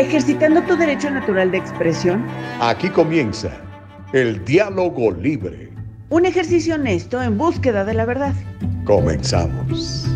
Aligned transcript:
ejercitando 0.00 0.62
tu 0.62 0.76
derecho 0.76 1.10
natural 1.10 1.50
de 1.50 1.58
expresión. 1.58 2.26
Aquí 2.60 2.88
comienza 2.88 3.50
el 4.12 4.42
diálogo 4.44 5.12
libre. 5.12 5.70
Un 6.08 6.24
ejercicio 6.24 6.74
honesto 6.74 7.22
en 7.22 7.36
búsqueda 7.36 7.84
de 7.84 7.94
la 7.94 8.06
verdad. 8.06 8.34
Comenzamos. 8.84 10.06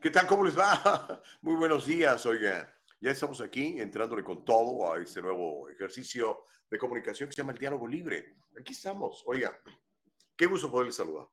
¿Qué 0.00 0.10
tal? 0.10 0.26
¿Cómo 0.26 0.44
les 0.44 0.58
va? 0.58 1.22
Muy 1.42 1.54
buenos 1.56 1.86
días, 1.86 2.24
oigan. 2.26 2.66
Ya 3.04 3.10
estamos 3.10 3.42
aquí 3.42 3.78
entrándole 3.78 4.24
con 4.24 4.46
todo 4.46 4.90
a 4.90 4.98
este 4.98 5.20
nuevo 5.20 5.68
ejercicio 5.68 6.46
de 6.70 6.78
comunicación 6.78 7.28
que 7.28 7.34
se 7.34 7.42
llama 7.42 7.52
el 7.52 7.58
diálogo 7.58 7.86
libre. 7.86 8.36
Aquí 8.58 8.72
estamos. 8.72 9.22
Oiga, 9.26 9.60
qué 10.34 10.46
gusto 10.46 10.70
poderles 10.70 10.94
saludar. 10.94 11.26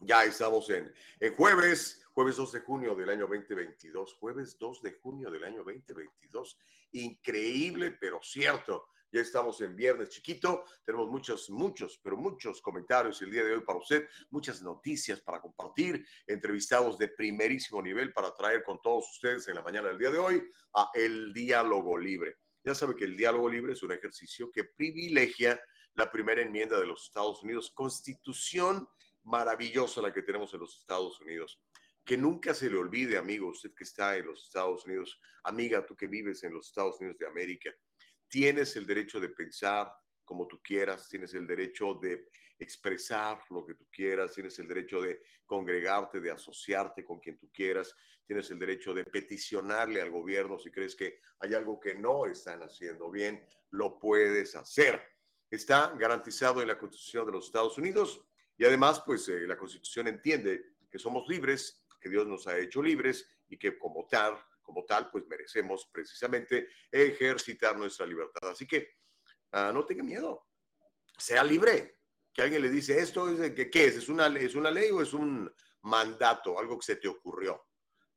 Ya 0.00 0.24
estamos 0.24 0.68
en, 0.70 0.92
en 1.20 1.36
jueves, 1.36 2.04
jueves 2.12 2.34
2 2.34 2.50
de 2.50 2.60
junio 2.62 2.96
del 2.96 3.10
año 3.10 3.28
2022, 3.28 4.14
jueves 4.14 4.58
2 4.58 4.82
de 4.82 4.92
junio 4.94 5.30
del 5.30 5.44
año 5.44 5.58
2022. 5.58 6.58
Increíble, 6.90 7.92
pero 7.92 8.18
cierto. 8.20 8.88
Ya 9.10 9.22
estamos 9.22 9.60
en 9.62 9.74
viernes 9.74 10.10
chiquito, 10.10 10.64
tenemos 10.84 11.08
muchos, 11.08 11.48
muchos, 11.48 11.98
pero 12.02 12.16
muchos 12.16 12.60
comentarios 12.60 13.22
el 13.22 13.30
día 13.30 13.42
de 13.42 13.54
hoy 13.54 13.62
para 13.62 13.78
usted, 13.78 14.06
muchas 14.30 14.60
noticias 14.62 15.20
para 15.20 15.40
compartir, 15.40 16.06
entrevistados 16.26 16.98
de 16.98 17.08
primerísimo 17.08 17.80
nivel 17.80 18.12
para 18.12 18.34
traer 18.34 18.62
con 18.64 18.80
todos 18.82 19.10
ustedes 19.10 19.48
en 19.48 19.54
la 19.54 19.62
mañana 19.62 19.88
del 19.88 19.98
día 19.98 20.10
de 20.10 20.18
hoy 20.18 20.42
a 20.74 20.90
El 20.92 21.32
Diálogo 21.32 21.96
Libre. 21.96 22.36
Ya 22.64 22.74
sabe 22.74 22.96
que 22.96 23.06
el 23.06 23.16
diálogo 23.16 23.48
libre 23.48 23.72
es 23.72 23.82
un 23.82 23.92
ejercicio 23.92 24.50
que 24.50 24.64
privilegia 24.64 25.58
la 25.94 26.10
primera 26.10 26.42
enmienda 26.42 26.78
de 26.78 26.86
los 26.86 27.04
Estados 27.04 27.42
Unidos, 27.42 27.70
constitución 27.74 28.86
maravillosa 29.22 30.02
la 30.02 30.12
que 30.12 30.22
tenemos 30.22 30.52
en 30.52 30.60
los 30.60 30.78
Estados 30.78 31.18
Unidos. 31.20 31.62
Que 32.04 32.18
nunca 32.18 32.52
se 32.52 32.68
le 32.68 32.76
olvide, 32.76 33.16
amigo, 33.16 33.48
usted 33.48 33.72
que 33.74 33.84
está 33.84 34.16
en 34.16 34.26
los 34.26 34.44
Estados 34.44 34.84
Unidos, 34.84 35.18
amiga, 35.44 35.86
tú 35.86 35.96
que 35.96 36.08
vives 36.08 36.42
en 36.44 36.52
los 36.52 36.68
Estados 36.68 37.00
Unidos 37.00 37.18
de 37.18 37.26
América, 37.26 37.74
tienes 38.28 38.76
el 38.76 38.86
derecho 38.86 39.18
de 39.20 39.30
pensar 39.30 39.92
como 40.24 40.46
tú 40.46 40.60
quieras, 40.62 41.08
tienes 41.08 41.32
el 41.34 41.46
derecho 41.46 41.94
de 41.94 42.28
expresar 42.58 43.40
lo 43.50 43.64
que 43.64 43.74
tú 43.74 43.86
quieras, 43.90 44.34
tienes 44.34 44.58
el 44.58 44.68
derecho 44.68 45.00
de 45.00 45.22
congregarte, 45.46 46.20
de 46.20 46.30
asociarte 46.30 47.04
con 47.04 47.18
quien 47.18 47.38
tú 47.38 47.50
quieras, 47.50 47.94
tienes 48.26 48.50
el 48.50 48.58
derecho 48.58 48.92
de 48.92 49.04
peticionarle 49.04 50.02
al 50.02 50.10
gobierno 50.10 50.58
si 50.58 50.70
crees 50.70 50.94
que 50.94 51.20
hay 51.40 51.54
algo 51.54 51.80
que 51.80 51.94
no 51.94 52.26
están 52.26 52.62
haciendo 52.62 53.10
bien, 53.10 53.42
lo 53.70 53.98
puedes 53.98 54.54
hacer. 54.54 55.02
Está 55.50 55.94
garantizado 55.98 56.60
en 56.60 56.68
la 56.68 56.78
Constitución 56.78 57.24
de 57.24 57.32
los 57.32 57.46
Estados 57.46 57.78
Unidos 57.78 58.22
y 58.58 58.64
además, 58.64 59.02
pues 59.06 59.28
eh, 59.28 59.46
la 59.46 59.56
Constitución 59.56 60.08
entiende 60.08 60.74
que 60.90 60.98
somos 60.98 61.26
libres, 61.28 61.86
que 62.00 62.10
Dios 62.10 62.26
nos 62.26 62.46
ha 62.48 62.58
hecho 62.58 62.82
libres 62.82 63.26
y 63.48 63.56
que 63.56 63.78
como 63.78 64.06
tal, 64.06 64.38
como 64.68 64.84
tal, 64.84 65.10
pues 65.10 65.26
merecemos 65.26 65.88
precisamente 65.90 66.68
ejercitar 66.92 67.74
nuestra 67.78 68.04
libertad. 68.04 68.50
Así 68.50 68.66
que 68.66 68.96
uh, 69.54 69.72
no 69.72 69.86
tenga 69.86 70.04
miedo, 70.04 70.46
sea 71.16 71.42
libre. 71.42 72.00
Que 72.34 72.42
alguien 72.42 72.60
le 72.60 72.68
dice 72.68 73.00
esto, 73.00 73.30
es 73.30 73.52
que, 73.52 73.70
¿qué 73.70 73.86
es? 73.86 73.96
¿Es 73.96 74.10
una, 74.10 74.26
¿Es 74.38 74.54
una 74.54 74.70
ley 74.70 74.90
o 74.90 75.00
es 75.00 75.14
un 75.14 75.50
mandato, 75.80 76.58
algo 76.58 76.78
que 76.78 76.84
se 76.84 76.96
te 76.96 77.08
ocurrió? 77.08 77.64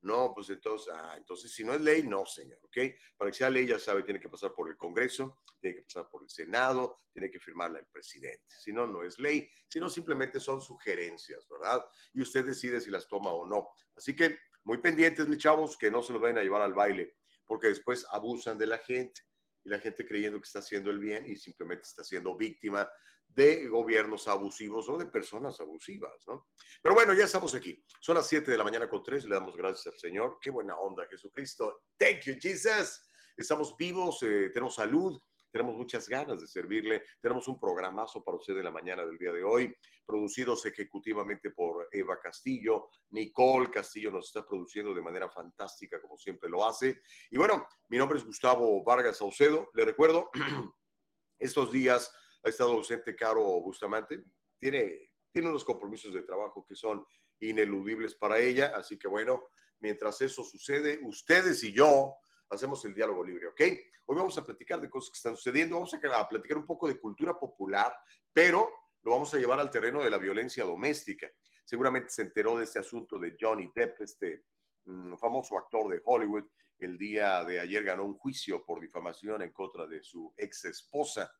No, 0.01 0.33
pues 0.35 0.49
entonces, 0.49 0.93
ah, 0.93 1.15
entonces 1.15 1.53
si 1.53 1.63
no 1.63 1.73
es 1.73 1.79
ley, 1.79 2.03
no, 2.03 2.25
señor, 2.25 2.59
¿ok? 2.63 2.77
Para 3.15 3.31
que 3.31 3.37
sea 3.37 3.49
ley, 3.49 3.65
ya 3.65 3.79
sabe, 3.79 4.03
tiene 4.03 4.19
que 4.19 4.27
pasar 4.27 4.51
por 4.53 4.69
el 4.69 4.75
Congreso, 4.75 5.41
tiene 5.57 5.77
que 5.77 5.83
pasar 5.83 6.09
por 6.09 6.23
el 6.23 6.29
Senado, 6.29 6.97
tiene 7.13 7.31
que 7.31 7.39
firmarla 7.39 7.79
el 7.79 7.85
presidente. 7.85 8.53
Si 8.59 8.73
no, 8.73 8.85
no 8.85 9.03
es 9.03 9.19
ley, 9.19 9.49
si 9.69 9.79
no, 9.79 9.89
simplemente 9.89 10.41
son 10.41 10.61
sugerencias, 10.61 11.47
¿verdad? 11.47 11.85
Y 12.11 12.21
usted 12.21 12.43
decide 12.43 12.81
si 12.81 12.91
las 12.91 13.07
toma 13.07 13.31
o 13.31 13.45
no. 13.45 13.69
Así 13.95 14.13
que 14.13 14.37
muy 14.63 14.77
pendientes, 14.77 15.27
mis 15.27 15.39
chavos, 15.39 15.77
que 15.77 15.91
no 15.91 16.01
se 16.01 16.13
los 16.13 16.21
vayan 16.21 16.37
a 16.37 16.43
llevar 16.43 16.61
al 16.61 16.73
baile, 16.73 17.15
porque 17.45 17.67
después 17.67 18.05
abusan 18.11 18.57
de 18.57 18.67
la 18.67 18.77
gente 18.77 19.21
y 19.63 19.69
la 19.69 19.79
gente 19.79 20.05
creyendo 20.05 20.39
que 20.39 20.45
está 20.45 20.59
haciendo 20.59 20.89
el 20.89 20.99
bien 20.99 21.25
y 21.27 21.35
simplemente 21.35 21.83
está 21.83 22.03
siendo 22.03 22.35
víctima 22.35 22.89
de 23.27 23.67
gobiernos 23.67 24.27
abusivos 24.27 24.89
o 24.89 24.97
de 24.97 25.05
personas 25.05 25.59
abusivas, 25.59 26.27
¿no? 26.27 26.49
Pero 26.81 26.95
bueno, 26.95 27.13
ya 27.13 27.25
estamos 27.25 27.55
aquí. 27.55 27.83
Son 27.99 28.15
las 28.15 28.27
7 28.27 28.51
de 28.51 28.57
la 28.57 28.63
mañana 28.63 28.89
con 28.89 29.01
3, 29.03 29.25
le 29.25 29.35
damos 29.35 29.55
gracias 29.55 29.93
al 29.93 29.99
Señor. 29.99 30.37
Qué 30.41 30.49
buena 30.49 30.75
onda, 30.77 31.05
Jesucristo. 31.09 31.83
Thank 31.97 32.21
you, 32.25 32.35
Jesus. 32.39 33.01
Estamos 33.37 33.75
vivos, 33.77 34.21
eh, 34.23 34.49
tenemos 34.53 34.75
salud, 34.75 35.19
tenemos 35.51 35.75
muchas 35.75 36.07
ganas 36.07 36.41
de 36.41 36.47
servirle. 36.47 37.03
Tenemos 37.19 37.47
un 37.47 37.59
programazo 37.59 38.23
para 38.23 38.37
usted 38.37 38.55
de 38.55 38.63
la 38.63 38.71
mañana 38.71 39.05
del 39.05 39.17
día 39.17 39.33
de 39.33 39.43
hoy, 39.43 39.75
producidos 40.05 40.65
ejecutivamente 40.65 41.51
por 41.51 41.89
Eva 41.91 42.19
Castillo. 42.19 42.89
Nicole 43.09 43.69
Castillo 43.69 44.11
nos 44.11 44.27
está 44.27 44.45
produciendo 44.45 44.93
de 44.93 45.01
manera 45.01 45.29
fantástica, 45.29 46.01
como 46.01 46.17
siempre 46.17 46.49
lo 46.49 46.65
hace. 46.65 47.01
Y 47.29 47.37
bueno, 47.37 47.67
mi 47.89 47.97
nombre 47.97 48.17
es 48.17 48.25
Gustavo 48.25 48.83
Vargas 48.83 49.17
Saucedo. 49.17 49.69
Le 49.73 49.85
recuerdo, 49.85 50.31
estos 51.39 51.71
días 51.71 52.13
ha 52.43 52.49
estado 52.49 52.71
ausente 52.71 53.15
Caro 53.15 53.43
Bustamante. 53.61 54.23
Tiene, 54.57 55.11
tiene 55.31 55.49
unos 55.49 55.65
compromisos 55.65 56.13
de 56.13 56.23
trabajo 56.23 56.65
que 56.65 56.75
son 56.75 57.05
ineludibles 57.39 58.15
para 58.15 58.39
ella. 58.39 58.71
Así 58.75 58.97
que 58.97 59.09
bueno, 59.09 59.49
mientras 59.79 60.21
eso 60.21 60.43
sucede, 60.43 60.99
ustedes 61.03 61.61
y 61.63 61.73
yo 61.73 62.15
hacemos 62.51 62.83
el 62.85 62.93
diálogo 62.93 63.23
libre, 63.23 63.47
¿ok? 63.47 63.61
Hoy 64.05 64.15
vamos 64.17 64.37
a 64.37 64.45
platicar 64.45 64.79
de 64.81 64.89
cosas 64.89 65.11
que 65.11 65.17
están 65.17 65.35
sucediendo, 65.35 65.75
vamos 65.75 65.93
a 65.93 66.27
platicar 66.27 66.57
un 66.57 66.65
poco 66.65 66.87
de 66.87 66.99
cultura 66.99 67.37
popular, 67.39 67.95
pero 68.33 68.69
lo 69.03 69.11
vamos 69.11 69.33
a 69.33 69.37
llevar 69.37 69.59
al 69.59 69.71
terreno 69.71 70.03
de 70.03 70.09
la 70.09 70.17
violencia 70.17 70.63
doméstica. 70.63 71.31
Seguramente 71.63 72.09
se 72.09 72.23
enteró 72.23 72.57
de 72.57 72.65
este 72.65 72.79
asunto 72.79 73.17
de 73.17 73.35
Johnny 73.39 73.71
Depp, 73.73 74.01
este 74.01 74.45
mm, 74.85 75.15
famoso 75.15 75.57
actor 75.57 75.89
de 75.89 76.01
Hollywood. 76.03 76.43
El 76.77 76.97
día 76.97 77.43
de 77.45 77.59
ayer 77.59 77.83
ganó 77.83 78.03
un 78.03 78.17
juicio 78.17 78.65
por 78.65 78.81
difamación 78.81 79.41
en 79.43 79.51
contra 79.51 79.87
de 79.87 80.03
su 80.03 80.33
ex 80.35 80.65
esposa. 80.65 81.31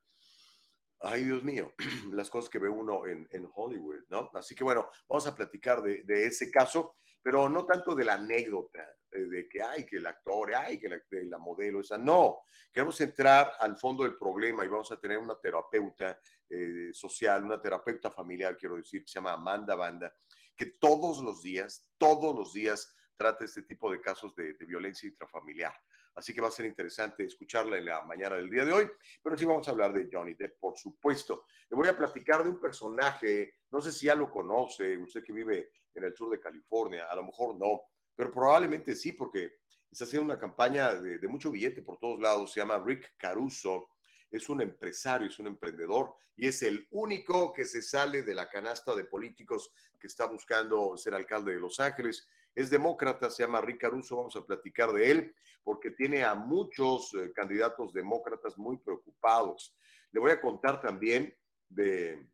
Ay, 1.02 1.24
Dios 1.24 1.44
mío, 1.44 1.74
las 2.14 2.30
cosas 2.30 2.50
que 2.50 2.60
ve 2.60 2.70
uno 2.70 3.06
en, 3.06 3.50
Hollywood, 3.54 4.06
¿no? 4.10 4.30
Así 4.34 4.56
que 4.56 4.64
bueno, 4.64 4.90
vamos 5.10 5.28
a 5.28 5.36
platicar 5.36 5.82
de, 5.82 6.26
ese 6.26 6.50
caso, 6.52 6.96
pero 7.22 7.50
no 7.50 7.66
tanto 7.66 7.96
de 7.96 8.06
la 8.06 8.14
anécdota, 8.14 8.88
de, 9.12 9.48
que 9.48 9.62
hay 9.62 9.86
que 9.86 9.98
el 9.98 10.06
actor, 10.06 10.54
hay 10.56 10.80
que 10.80 10.90
la, 11.24 11.38
modelo, 11.38 11.82
esa, 11.82 11.98
no. 11.98 12.42
Queremos 12.72 13.00
entrar 13.02 13.54
al 13.60 13.78
fondo 13.78 14.04
del 14.04 14.18
problema 14.18 14.64
y 14.64 14.68
vamos 14.68 14.92
a 14.92 15.00
tener 15.00 15.18
una 15.18 15.40
terapeuta 15.40 16.20
eh, 16.50 16.90
social, 16.94 17.44
una 17.44 17.62
terapeuta 17.62 18.10
familiar, 18.10 18.58
quiero 18.58 18.78
decir, 18.78 19.04
que 19.04 19.10
se 19.10 19.16
llama 19.16 19.34
Amanda 19.34 19.76
Banda, 19.76 20.14
que 20.56 20.78
todos 20.80 21.22
los 21.22 21.42
días, 21.42 21.90
todos 21.98 22.36
los 22.36 22.54
días 22.54 22.96
trata 23.16 23.46
este 23.46 23.64
tipo 23.64 23.92
de 23.92 24.02
casos 24.02 24.36
de 24.36 24.54
violencia 24.66 25.08
intrafamiliar. 25.08 25.74
Así 26.16 26.34
que 26.34 26.42
va 26.42 26.50
a 26.50 26.52
ser 26.52 26.66
interesante 26.66 27.24
escucharla 27.24 27.78
en 27.78 27.86
la 27.86 28.02
mañana 28.04 28.36
del 28.36 28.50
día 28.50 28.66
de 28.66 28.74
hoy. 28.74 28.90
Pero 29.24 29.38
sí 29.38 29.46
vamos 29.46 29.68
a 29.68 29.72
hablar 29.72 29.94
de 29.94 30.10
Johnny 30.12 30.34
Depp, 30.34 30.60
por 30.60 30.78
supuesto. 30.78 31.46
Le 31.70 31.78
voy 31.78 31.88
a 31.88 31.98
platicar 31.98 32.44
de 32.44 32.50
un 32.50 32.60
personaje, 32.60 33.56
no 33.72 33.82
sé 33.82 33.92
si 33.92 34.08
ya 34.08 34.16
lo 34.16 34.30
conoce, 34.30 34.98
usted 34.98 35.24
que 35.24 35.34
vive 35.34 35.72
en 35.94 36.04
el 36.04 36.16
sur 36.16 36.30
de 36.30 36.40
California, 36.40 37.08
a 37.10 37.16
lo 37.16 37.24
mejor 37.24 37.58
no, 37.58 37.82
pero 38.16 38.32
probablemente 38.32 38.96
sí, 38.96 39.14
porque 39.14 39.60
está 39.92 40.06
haciendo 40.06 40.26
una 40.26 40.40
campaña 40.40 40.94
de, 40.96 41.28
mucho 41.28 41.52
billete 41.52 41.82
por 41.82 41.98
todos 41.98 42.20
lados. 42.20 42.54
Se 42.54 42.60
llama 42.60 42.82
Rick 42.84 43.16
Caruso. 43.18 43.90
Es 44.30 44.48
un 44.48 44.62
empresario, 44.62 45.28
es 45.28 45.40
un 45.40 45.48
emprendedor 45.48 46.16
y 46.38 46.48
es 46.48 46.62
el 46.64 46.88
único 46.92 47.52
que 47.52 47.66
se 47.66 47.82
sale 47.82 48.24
de 48.24 48.34
la 48.34 48.50
canasta 48.50 48.96
de 48.96 49.04
políticos 49.04 49.74
que 50.00 50.08
está 50.08 50.26
buscando 50.26 50.96
ser 50.96 51.14
alcalde 51.14 51.54
de 51.54 51.60
Los 51.60 51.80
Ángeles 51.82 52.28
es 52.54 52.70
demócrata, 52.70 53.30
se 53.30 53.44
llama 53.44 53.62
Rick 53.62 53.82
Caruso, 53.82 54.18
vamos 54.18 54.36
a 54.36 54.46
platicar 54.46 54.92
de 54.92 55.12
él, 55.12 55.36
porque 55.64 55.92
tiene 55.92 56.24
a 56.24 56.36
muchos 56.36 57.14
eh, 57.14 57.32
candidatos 57.34 57.94
demócratas 57.94 58.58
muy 58.58 58.78
preocupados. 58.78 59.76
Le 60.12 60.20
voy 60.20 60.32
a 60.32 60.42
contar 60.42 60.82
también 60.82 61.34
de 61.70 62.28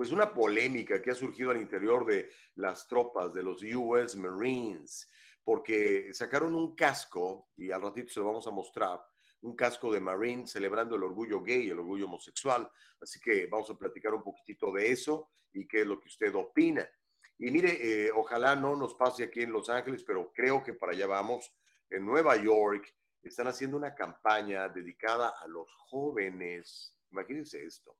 pues 0.00 0.12
una 0.12 0.32
polémica 0.32 1.02
que 1.02 1.10
ha 1.10 1.14
surgido 1.14 1.50
al 1.50 1.60
interior 1.60 2.06
de 2.06 2.30
las 2.54 2.88
tropas 2.88 3.34
de 3.34 3.42
los 3.42 3.62
US 3.62 4.16
Marines, 4.16 5.06
porque 5.44 6.14
sacaron 6.14 6.54
un 6.54 6.74
casco, 6.74 7.50
y 7.58 7.70
al 7.70 7.82
ratito 7.82 8.10
se 8.10 8.20
lo 8.20 8.24
vamos 8.24 8.46
a 8.46 8.50
mostrar, 8.50 8.98
un 9.42 9.54
casco 9.54 9.92
de 9.92 10.00
Marine 10.00 10.46
celebrando 10.46 10.96
el 10.96 11.02
orgullo 11.02 11.42
gay, 11.42 11.68
el 11.68 11.80
orgullo 11.80 12.06
homosexual. 12.06 12.66
Así 12.98 13.20
que 13.20 13.46
vamos 13.48 13.68
a 13.68 13.76
platicar 13.76 14.14
un 14.14 14.22
poquitito 14.22 14.72
de 14.72 14.90
eso 14.90 15.32
y 15.52 15.68
qué 15.68 15.82
es 15.82 15.86
lo 15.86 16.00
que 16.00 16.08
usted 16.08 16.34
opina. 16.34 16.88
Y 17.36 17.50
mire, 17.50 18.06
eh, 18.06 18.10
ojalá 18.10 18.56
no 18.56 18.76
nos 18.76 18.94
pase 18.94 19.24
aquí 19.24 19.42
en 19.42 19.52
Los 19.52 19.68
Ángeles, 19.68 20.02
pero 20.02 20.32
creo 20.32 20.62
que 20.62 20.72
para 20.72 20.92
allá 20.92 21.08
vamos. 21.08 21.52
En 21.90 22.06
Nueva 22.06 22.42
York 22.42 22.90
están 23.22 23.48
haciendo 23.48 23.76
una 23.76 23.94
campaña 23.94 24.66
dedicada 24.70 25.34
a 25.38 25.46
los 25.46 25.70
jóvenes, 25.90 26.96
imagínense 27.10 27.62
esto, 27.62 27.98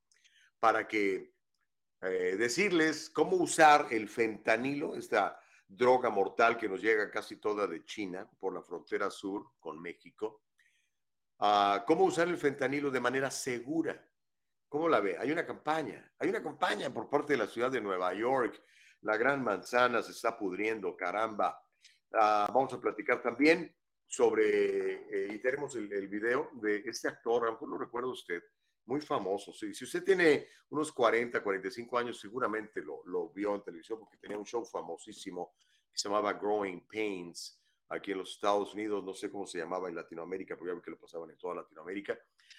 para 0.59 0.89
que 0.89 1.35
eh, 2.03 2.37
decirles 2.37 3.11
cómo 3.11 3.37
usar 3.37 3.89
el 3.91 4.09
fentanilo, 4.09 4.97
esta 4.97 5.41
droga 5.67 6.11
mortal 6.11 6.57
que 6.57 6.69
nos 6.69 6.81
llega 6.81 7.11
casi 7.11 7.37
toda 7.37 7.67
de 7.67 7.85
China 7.85 8.29
por 8.39 8.55
la 8.55 8.63
frontera 8.63 9.11
sur 9.11 9.53
con 9.61 9.81
México, 9.81 10.43
cómo 11.87 12.05
usar 12.05 12.29
el 12.29 12.37
fentanilo 12.37 12.91
de 12.91 13.01
manera 13.01 13.31
segura. 13.31 14.05
¿Cómo 14.69 14.89
la 14.89 15.01
ve? 15.01 15.17
Hay 15.19 15.33
una 15.33 15.45
campaña, 15.45 16.13
hay 16.19 16.29
una 16.29 16.43
campaña 16.43 16.91
por 16.95 17.11
parte 17.11 17.33
de 17.33 17.39
la 17.39 17.49
ciudad 17.49 17.73
de 17.73 17.81
Nueva 17.81 18.15
York. 18.15 18.63
La 19.03 19.17
gran 19.17 19.43
manzana 19.43 20.01
se 20.01 20.13
está 20.13 20.39
pudriendo, 20.39 20.97
caramba. 20.97 21.61
Ah, 22.13 22.49
vamos 22.53 22.73
a 22.73 22.81
platicar 22.81 23.21
también 23.21 23.75
sobre, 24.07 25.09
eh, 25.09 25.35
y 25.35 25.39
tenemos 25.41 25.75
el, 25.77 25.93
el, 25.93 26.09
video 26.09 26.51
de 26.55 26.83
este 26.87 27.09
actor, 27.09 27.43
a 27.43 27.47
lo 27.47 27.53
mejor 27.53 27.69
lo 27.69 27.79
recuerda 27.79 28.09
usted, 28.09 28.43
muy 28.91 29.01
famoso. 29.01 29.53
Sí. 29.53 29.73
Si 29.73 29.85
usted 29.85 30.03
tiene 30.03 30.49
unos 30.71 30.93
40, 30.93 31.43
45 31.43 31.99
años, 31.99 32.19
seguramente 32.19 32.83
lo, 32.83 33.03
lo 33.07 33.31
vio 33.31 33.55
en 33.55 33.63
televisión 33.63 34.01
porque 34.01 34.19
tenía 34.19 34.37
un 34.37 34.45
show 34.45 34.65
famosísimo 34.65 35.55
que 35.93 35.99
se 35.99 36.09
llamaba 36.09 36.33
Growing 36.33 36.87
Pains 36.87 37.57
aquí 37.89 38.13
en 38.13 38.19
los 38.19 38.33
Estados 38.33 38.75
Unidos, 38.75 39.05
no 39.05 39.15
sé 39.15 39.31
cómo 39.31 39.47
se 39.47 39.59
llamaba 39.59 39.89
en 39.89 39.95
Latinoamérica, 39.95 40.57
porque 40.57 40.75
ya 40.75 40.81
que 40.81 40.91
lo 40.91 40.99
pasaban 40.99 41.31
en 41.31 41.39
toda 41.39 41.57
Latinoamérica. 41.57 42.19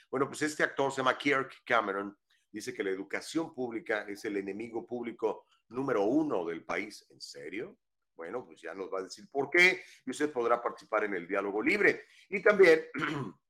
Bueno, 0.09 0.27
pues 0.27 0.41
este 0.41 0.63
actor 0.63 0.91
se 0.91 0.97
llama 0.97 1.17
Kirk 1.17 1.63
Cameron, 1.65 2.17
dice 2.51 2.73
que 2.73 2.83
la 2.83 2.89
educación 2.89 3.53
pública 3.53 4.05
es 4.07 4.23
el 4.25 4.37
enemigo 4.37 4.85
público 4.85 5.47
número 5.69 6.03
uno 6.03 6.45
del 6.45 6.63
país. 6.65 7.05
¿En 7.09 7.21
serio? 7.21 7.77
Bueno, 8.15 8.45
pues 8.45 8.61
ya 8.61 8.73
nos 8.73 8.91
va 8.93 8.99
a 8.99 9.03
decir 9.03 9.27
por 9.31 9.49
qué 9.49 9.83
y 10.05 10.11
usted 10.11 10.31
podrá 10.31 10.61
participar 10.61 11.05
en 11.05 11.13
el 11.13 11.27
diálogo 11.27 11.61
libre. 11.61 12.05
Y 12.29 12.41
también 12.41 12.85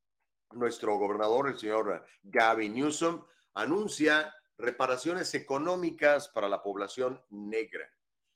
nuestro 0.54 0.98
gobernador, 0.98 1.50
el 1.50 1.58
señor 1.58 2.06
Gavin 2.24 2.74
Newsom, 2.74 3.24
anuncia 3.54 4.34
reparaciones 4.58 5.34
económicas 5.34 6.30
para 6.30 6.48
la 6.48 6.62
población 6.62 7.22
negra. 7.30 7.90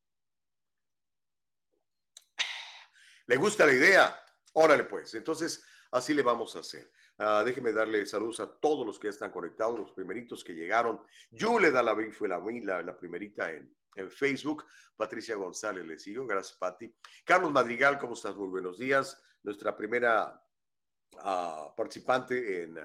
¿Le 3.26 3.36
gusta 3.36 3.66
la 3.66 3.74
idea? 3.74 4.24
Órale, 4.54 4.86
pues. 4.86 5.14
Entonces, 5.16 5.66
así 5.92 6.14
le 6.14 6.22
vamos 6.22 6.56
a 6.56 6.60
hacer. 6.60 6.90
Uh, 7.20 7.44
déjeme 7.44 7.74
darle 7.74 8.06
saludos 8.06 8.40
a 8.42 8.60
todos 8.60 8.86
los 8.86 9.00
que 9.00 9.08
están 9.08 9.32
conectados, 9.32 9.80
los 9.80 9.92
primeritos 9.92 10.44
que 10.44 10.54
llegaron. 10.54 11.02
Yule 11.32 11.72
Dalavín 11.72 12.14
fue 12.14 12.28
la, 12.28 12.40
la, 12.40 12.84
la 12.84 12.96
primerita 12.96 13.52
en, 13.52 13.76
en, 13.96 14.12
Facebook. 14.12 14.66
Patricia 14.96 15.36
González 15.36 15.84
le 15.84 15.98
sigo. 15.98 16.28
Gracias, 16.28 16.58
Pati. 16.60 16.94
Carlos 17.26 17.52
Madrigal, 17.52 17.98
¿cómo 17.98 18.14
estás? 18.14 18.36
Muy 18.36 18.50
buenos 18.50 18.78
días. 18.78 19.20
Nuestra 19.42 19.76
primera 19.76 20.40
uh, 21.14 21.76
participante 21.76 22.64
en, 22.64 22.78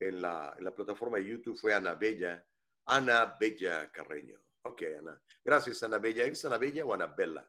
en, 0.00 0.20
la, 0.20 0.56
plataforma 0.74 1.18
de 1.18 1.26
YouTube 1.26 1.56
fue 1.56 1.72
Ana 1.72 1.94
Bella. 1.94 2.44
Ana 2.86 3.36
Bella 3.38 3.88
Carreño. 3.92 4.40
Ok, 4.62 4.82
Ana. 4.98 5.22
Gracias, 5.44 5.80
Ana 5.84 5.98
Bella. 5.98 6.24
¿Es 6.24 6.44
Ana 6.44 6.58
Bella 6.58 6.84
o 6.84 6.92
Ana 6.92 7.06
Bella? 7.06 7.48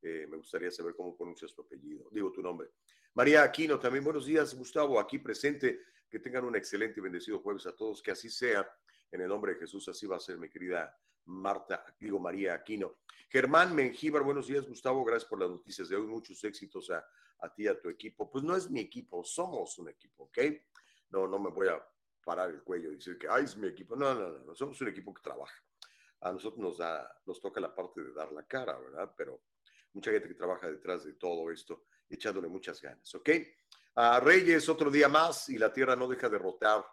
Eh, 0.00 0.26
me 0.26 0.38
gustaría 0.38 0.70
saber 0.70 0.94
cómo 0.96 1.14
pronuncias 1.14 1.52
tu 1.54 1.60
apellido, 1.60 2.08
digo 2.10 2.32
tu 2.32 2.40
nombre. 2.40 2.70
María 3.14 3.42
Aquino, 3.42 3.80
también 3.80 4.04
buenos 4.04 4.24
días, 4.24 4.54
Gustavo, 4.54 5.00
aquí 5.00 5.18
presente. 5.18 5.80
Que 6.08 6.20
tengan 6.20 6.44
un 6.44 6.54
excelente 6.54 7.00
y 7.00 7.02
bendecido 7.02 7.40
jueves 7.40 7.66
a 7.66 7.74
todos, 7.74 8.02
que 8.02 8.12
así 8.12 8.30
sea. 8.30 8.68
En 9.10 9.20
el 9.20 9.28
nombre 9.28 9.54
de 9.54 9.58
Jesús, 9.58 9.88
así 9.88 10.06
va 10.06 10.16
a 10.16 10.20
ser, 10.20 10.38
mi 10.38 10.48
querida 10.48 10.96
Marta, 11.24 11.84
digo 11.98 12.20
María 12.20 12.54
Aquino. 12.54 12.98
Germán 13.28 13.74
Mengíbar, 13.74 14.22
buenos 14.22 14.46
días, 14.46 14.66
Gustavo, 14.66 15.04
gracias 15.04 15.28
por 15.28 15.40
las 15.40 15.50
noticias 15.50 15.88
de 15.88 15.96
hoy. 15.96 16.06
Muchos 16.06 16.42
éxitos 16.44 16.88
a, 16.90 17.04
a 17.40 17.52
ti, 17.52 17.66
a 17.66 17.80
tu 17.80 17.88
equipo. 17.88 18.30
Pues 18.30 18.44
no 18.44 18.54
es 18.54 18.70
mi 18.70 18.80
equipo, 18.80 19.24
somos 19.24 19.76
un 19.78 19.88
equipo, 19.88 20.24
¿ok? 20.24 20.38
No, 21.10 21.26
no 21.26 21.40
me 21.40 21.50
voy 21.50 21.66
a 21.66 21.84
parar 22.24 22.50
el 22.50 22.62
cuello 22.62 22.92
y 22.92 22.96
decir 22.96 23.18
que, 23.18 23.26
ay, 23.28 23.44
es 23.44 23.56
mi 23.56 23.66
equipo. 23.66 23.96
No, 23.96 24.14
no, 24.14 24.30
no, 24.30 24.38
no, 24.38 24.54
somos 24.54 24.80
un 24.80 24.88
equipo 24.88 25.12
que 25.12 25.22
trabaja. 25.22 25.60
A 26.20 26.30
nosotros 26.32 26.60
nos, 26.60 26.78
da, 26.78 27.10
nos 27.26 27.40
toca 27.40 27.60
la 27.60 27.74
parte 27.74 28.02
de 28.02 28.12
dar 28.12 28.30
la 28.30 28.46
cara, 28.46 28.78
¿verdad? 28.78 29.12
Pero 29.16 29.42
mucha 29.92 30.12
gente 30.12 30.28
que 30.28 30.34
trabaja 30.34 30.68
detrás 30.68 31.04
de 31.04 31.14
todo 31.14 31.50
esto, 31.50 31.84
echándole 32.10 32.48
muchas 32.48 32.80
ganas, 32.82 33.14
¿ok? 33.14 33.30
Uh, 33.96 34.20
Reyes, 34.22 34.68
otro 34.68 34.90
día 34.90 35.08
más 35.08 35.48
y 35.48 35.58
la 35.58 35.72
tierra 35.72 35.96
no 35.96 36.08
deja 36.08 36.28
de 36.28 36.38
rotar. 36.38 36.84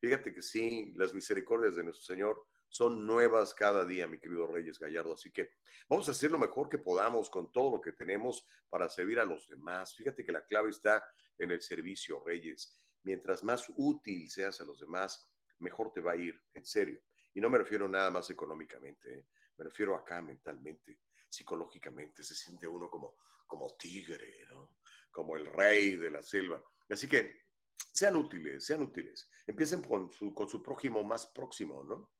Fíjate 0.00 0.34
que 0.34 0.42
sí, 0.42 0.92
las 0.96 1.14
misericordias 1.14 1.76
de 1.76 1.84
nuestro 1.84 2.04
Señor 2.04 2.46
son 2.68 3.06
nuevas 3.06 3.54
cada 3.54 3.84
día, 3.84 4.06
mi 4.06 4.18
querido 4.18 4.46
Reyes 4.46 4.78
Gallardo. 4.78 5.14
Así 5.14 5.30
que 5.30 5.50
vamos 5.88 6.08
a 6.08 6.10
hacer 6.10 6.30
lo 6.30 6.38
mejor 6.38 6.68
que 6.68 6.78
podamos 6.78 7.30
con 7.30 7.52
todo 7.52 7.76
lo 7.76 7.80
que 7.80 7.92
tenemos 7.92 8.46
para 8.68 8.88
servir 8.88 9.20
a 9.20 9.24
los 9.24 9.48
demás. 9.48 9.94
Fíjate 9.94 10.24
que 10.24 10.32
la 10.32 10.44
clave 10.44 10.70
está 10.70 11.04
en 11.38 11.50
el 11.50 11.62
servicio, 11.62 12.22
Reyes. 12.24 12.76
Mientras 13.04 13.44
más 13.44 13.70
útil 13.76 14.28
seas 14.30 14.60
a 14.60 14.64
los 14.64 14.80
demás, 14.80 15.30
mejor 15.58 15.92
te 15.92 16.00
va 16.00 16.12
a 16.12 16.16
ir, 16.16 16.40
en 16.54 16.64
serio. 16.64 17.00
Y 17.32 17.40
no 17.40 17.50
me 17.50 17.58
refiero 17.58 17.88
nada 17.88 18.10
más 18.10 18.28
económicamente, 18.30 19.18
¿eh? 19.18 19.26
me 19.56 19.64
refiero 19.64 19.94
acá 19.94 20.20
mentalmente 20.20 20.98
psicológicamente, 21.28 22.22
se 22.22 22.34
siente 22.34 22.66
uno 22.68 22.88
como, 22.88 23.16
como 23.46 23.74
tigre, 23.76 24.46
¿no? 24.50 24.76
como 25.10 25.36
el 25.36 25.46
rey 25.46 25.96
de 25.96 26.10
la 26.10 26.22
selva. 26.22 26.62
Así 26.90 27.08
que 27.08 27.44
sean 27.92 28.16
útiles, 28.16 28.64
sean 28.66 28.82
útiles. 28.82 29.30
Empiecen 29.46 29.82
con 29.82 30.10
su, 30.10 30.34
con 30.34 30.48
su 30.48 30.60
prójimo 30.62 31.04
más 31.04 31.26
próximo, 31.28 31.84
¿no? 31.84 32.10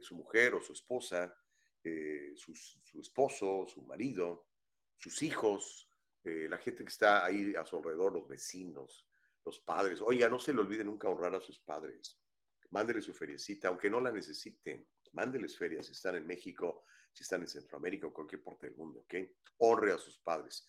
Su 0.00 0.14
mujer 0.14 0.54
o 0.54 0.62
su 0.62 0.72
esposa, 0.72 1.34
eh, 1.82 2.32
su, 2.36 2.54
su, 2.54 3.00
esposo, 3.00 3.66
su 3.66 3.82
marido, 3.82 4.46
sus 4.96 5.20
hijos, 5.24 5.90
eh, 6.22 6.46
la 6.48 6.58
gente 6.58 6.84
que 6.84 6.90
está 6.90 7.24
ahí 7.24 7.52
a 7.56 7.64
su 7.64 7.76
alrededor, 7.78 8.12
los 8.12 8.28
vecinos, 8.28 9.08
los 9.44 9.58
padres. 9.58 10.00
Oiga, 10.00 10.28
no 10.28 10.38
se 10.38 10.54
le 10.54 10.60
olvide 10.60 10.84
nunca 10.84 11.08
honrar 11.08 11.34
a 11.34 11.40
sus 11.40 11.58
padres. 11.58 12.20
Mándele 12.70 13.02
su 13.02 13.12
feriecita, 13.12 13.66
aunque 13.66 13.90
no 13.90 14.00
la 14.00 14.12
necesiten. 14.12 14.86
Mándeles 15.12 15.58
ferias 15.58 15.90
están 15.90 16.14
en 16.14 16.26
México, 16.28 16.84
si 17.12 17.22
están 17.22 17.42
en 17.42 17.48
Centroamérica 17.48 18.06
o 18.06 18.12
cualquier 18.12 18.42
parte 18.42 18.66
del 18.66 18.76
mundo, 18.76 19.00
¿ok? 19.00 19.14
Honre 19.58 19.92
a 19.92 19.98
sus 19.98 20.18
padres. 20.18 20.68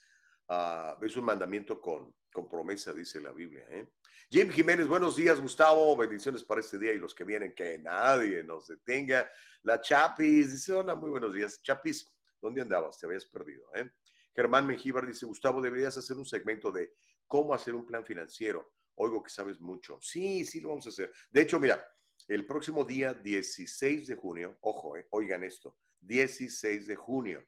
Uh, 0.49 1.03
es 1.03 1.15
un 1.15 1.23
mandamiento 1.23 1.79
con, 1.79 2.13
con, 2.31 2.49
promesa, 2.49 2.91
dice 2.91 3.21
la 3.21 3.31
Biblia. 3.31 3.65
¿eh? 3.69 3.87
Jim 4.29 4.49
Jiménez, 4.49 4.87
buenos 4.87 5.15
días, 5.15 5.39
Gustavo. 5.39 5.95
Bendiciones 5.95 6.43
para 6.43 6.59
este 6.59 6.77
día 6.77 6.91
y 6.91 6.97
los 6.97 7.15
que 7.15 7.23
vienen, 7.23 7.55
que 7.55 7.79
nadie 7.79 8.43
nos 8.43 8.67
detenga. 8.67 9.29
La 9.61 9.79
Chapis 9.79 10.51
dice: 10.51 10.73
Hola, 10.73 10.95
muy 10.95 11.09
buenos 11.09 11.33
días. 11.33 11.61
Chapis, 11.61 12.13
¿dónde 12.41 12.61
andabas? 12.61 12.99
Te 12.99 13.05
habías 13.05 13.25
perdido. 13.25 13.63
¿eh? 13.73 13.89
Germán 14.35 14.67
Mengíbar 14.67 15.07
dice: 15.07 15.25
Gustavo, 15.25 15.61
deberías 15.61 15.97
hacer 15.97 16.17
un 16.17 16.25
segmento 16.25 16.71
de 16.71 16.93
cómo 17.25 17.53
hacer 17.53 17.73
un 17.73 17.85
plan 17.85 18.05
financiero. 18.05 18.73
Oigo 18.95 19.23
que 19.23 19.29
sabes 19.29 19.61
mucho. 19.61 19.97
Sí, 20.01 20.45
sí, 20.45 20.59
lo 20.59 20.69
vamos 20.69 20.85
a 20.87 20.89
hacer. 20.89 21.11
De 21.31 21.41
hecho, 21.41 21.59
mira, 21.59 21.83
el 22.27 22.45
próximo 22.45 22.83
día 22.83 23.13
16 23.13 24.07
de 24.07 24.15
junio, 24.15 24.57
ojo, 24.61 24.97
eh, 24.97 25.07
oigan 25.11 25.43
esto, 25.43 25.77
16 26.05 26.87
de 26.87 26.95
junio, 26.95 27.45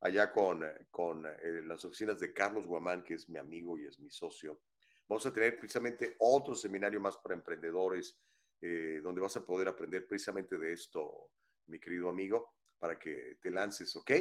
allá 0.00 0.32
con, 0.32 0.64
con 0.90 1.26
eh, 1.26 1.62
las 1.64 1.84
oficinas 1.84 2.18
de 2.20 2.32
Carlos 2.32 2.66
Guamán, 2.66 3.02
que 3.02 3.14
es 3.14 3.28
mi 3.28 3.38
amigo 3.38 3.76
y 3.78 3.86
es 3.86 3.98
mi 3.98 4.10
socio. 4.10 4.60
Vamos 5.08 5.26
a 5.26 5.32
tener 5.32 5.58
precisamente 5.58 6.14
otro 6.18 6.54
seminario 6.54 7.00
más 7.00 7.16
para 7.18 7.34
emprendedores, 7.34 8.16
eh, 8.60 9.00
donde 9.02 9.20
vas 9.20 9.36
a 9.36 9.44
poder 9.44 9.68
aprender 9.68 10.06
precisamente 10.06 10.56
de 10.56 10.72
esto, 10.72 11.30
mi 11.66 11.78
querido 11.78 12.08
amigo, 12.08 12.54
para 12.78 12.98
que 12.98 13.36
te 13.40 13.50
lances, 13.50 13.94
¿ok? 13.96 14.12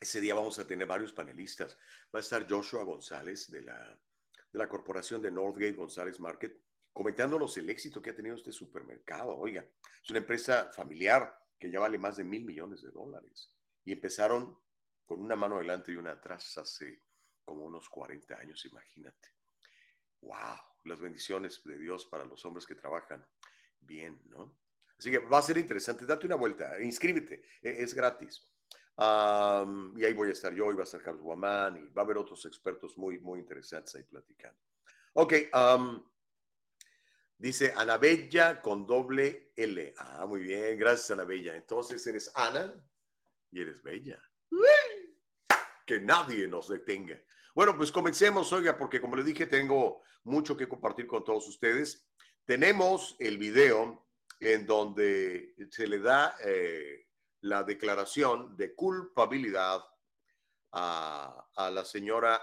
Ese 0.00 0.20
día 0.20 0.34
vamos 0.34 0.58
a 0.58 0.66
tener 0.66 0.86
varios 0.86 1.12
panelistas. 1.12 1.78
Va 2.14 2.18
a 2.18 2.20
estar 2.20 2.46
Joshua 2.48 2.84
González 2.84 3.50
de 3.50 3.62
la, 3.62 4.68
corporación 4.68 5.22
de 5.22 5.30
Northgate 5.30 5.72
González 5.72 6.20
Market, 6.20 6.60
comentándonos 6.92 7.56
el 7.56 7.70
éxito 7.70 8.00
que 8.00 8.10
ha 8.10 8.14
tenido 8.14 8.36
este 8.36 8.52
supermercado. 8.52 9.36
Oiga, 9.36 9.66
es 10.02 10.10
una 10.10 10.20
empresa 10.20 10.70
familiar 10.72 11.38
que 11.58 11.70
ya 11.70 11.80
vale 11.80 11.98
más 11.98 12.16
de 12.16 12.24
mil 12.24 12.44
millones 12.44 12.82
de 12.82 12.90
dólares. 12.90 13.52
Y 13.84 13.92
empezaron 13.92 14.58
con 15.04 15.20
una 15.20 15.36
mano 15.36 15.56
adelante 15.56 15.92
y 15.92 15.96
una 15.96 16.12
atrás 16.12 16.56
hace 16.58 17.02
como 17.44 17.64
unos 17.64 17.88
40 17.88 18.36
años, 18.36 18.64
imagínate. 18.64 19.28
¡Wow! 20.20 20.58
Las 20.84 21.00
bendiciones 21.00 21.62
de 21.64 21.78
Dios 21.78 22.06
para 22.06 22.24
los 22.24 22.44
hombres 22.44 22.66
que 22.66 22.74
trabajan 22.74 23.26
bien, 23.80 24.20
¿no? 24.26 24.56
Así 24.98 25.10
que 25.10 25.18
va 25.18 25.38
a 25.38 25.42
ser 25.42 25.58
interesante. 25.58 26.06
Date 26.06 26.26
una 26.26 26.36
vuelta, 26.36 26.80
inscríbete, 26.80 27.42
e, 27.62 27.82
es 27.82 27.94
gratis. 27.94 28.46
Y 28.96 30.04
ahí 30.04 30.12
voy 30.14 30.28
a 30.28 30.32
estar 30.32 30.54
yo, 30.54 30.70
y 30.70 30.74
va 30.74 30.82
a 30.82 30.84
estar 30.84 31.02
Carlos 31.02 31.22
Guamán, 31.22 31.76
y 31.76 31.92
va 31.92 32.02
a 32.02 32.04
haber 32.04 32.18
otros 32.18 32.44
expertos 32.46 32.96
muy, 32.96 33.18
muy 33.18 33.40
interesantes 33.40 33.94
ahí 33.96 34.04
platicando. 34.04 34.58
Ok, 35.14 35.34
dice 37.38 37.72
Ana 37.76 37.98
Bella 37.98 38.60
con 38.60 38.86
doble 38.86 39.52
L. 39.56 39.94
Ah, 39.98 40.26
muy 40.26 40.40
bien, 40.40 40.78
gracias 40.78 41.10
Ana 41.10 41.24
Bella. 41.24 41.54
Entonces 41.54 42.04
eres 42.06 42.30
Ana 42.34 42.74
y 43.50 43.60
eres 43.60 43.82
Bella. 43.82 44.20
Que 45.86 46.00
nadie 46.00 46.48
nos 46.48 46.68
detenga. 46.68 47.20
Bueno, 47.54 47.76
pues 47.76 47.92
comencemos, 47.92 48.52
oiga, 48.52 48.76
porque 48.76 49.00
como 49.00 49.14
le 49.16 49.22
dije, 49.22 49.46
tengo 49.46 50.02
mucho 50.24 50.56
que 50.56 50.68
compartir 50.68 51.06
con 51.06 51.22
todos 51.22 51.46
ustedes. 51.46 52.08
Tenemos 52.44 53.14
el 53.18 53.38
video 53.38 54.08
en 54.40 54.66
donde 54.66 55.54
se 55.70 55.86
le 55.86 56.00
da 56.00 56.36
eh, 56.44 57.06
la 57.44 57.62
declaración 57.62 58.56
de 58.56 58.74
culpabilidad 58.74 59.82
a, 60.72 61.46
la 61.72 61.84
señora 61.84 62.40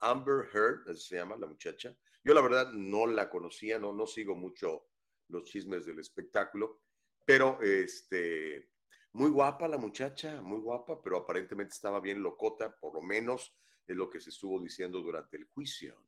Amber 0.00 0.48
Heard, 0.52 0.94
se 0.94 1.16
llama 1.16 1.36
la 1.38 1.46
muchacha. 1.46 1.96
Yo 2.22 2.34
la 2.34 2.42
verdad 2.42 2.70
no 2.72 3.06
la 3.06 3.30
conocía, 3.30 3.78
no, 3.78 3.94
no 3.94 4.06
sigo 4.06 4.34
mucho 4.34 4.88
los 5.28 5.44
chismes 5.44 5.86
del 5.86 6.00
espectáculo, 6.00 6.82
pero 7.24 7.58
este, 7.62 8.72
muy 9.12 9.30
guapa 9.30 9.68
la 9.68 9.78
muchacha, 9.78 10.42
muy 10.42 10.60
guapa, 10.60 11.00
pero 11.02 11.16
aparentemente 11.16 11.72
estaba 11.72 11.98
bien 12.00 12.22
locota, 12.22 12.76
por 12.76 12.94
lo 12.94 13.00
menos 13.00 13.56
es 13.86 13.96
lo 13.96 14.10
que 14.10 14.20
se 14.20 14.28
estuvo 14.28 14.60
diciendo 14.60 15.00
durante 15.00 15.38
el 15.38 15.46
juicio. 15.46 16.04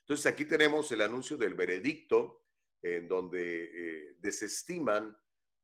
Entonces 0.00 0.24
aquí 0.24 0.46
tenemos 0.46 0.90
el 0.90 1.02
anuncio 1.02 1.36
del 1.36 1.52
veredicto 1.52 2.46
en 2.80 3.06
donde 3.06 3.64
eh, 3.64 4.16
desestiman 4.20 5.14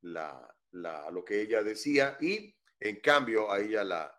la, 0.02 0.54
lo 0.74 1.24
que 1.24 1.40
ella 1.40 1.62
decía 1.62 2.16
y 2.20 2.54
en 2.80 3.00
cambio 3.00 3.50
a 3.50 3.60
ella 3.60 3.84
la, 3.84 4.14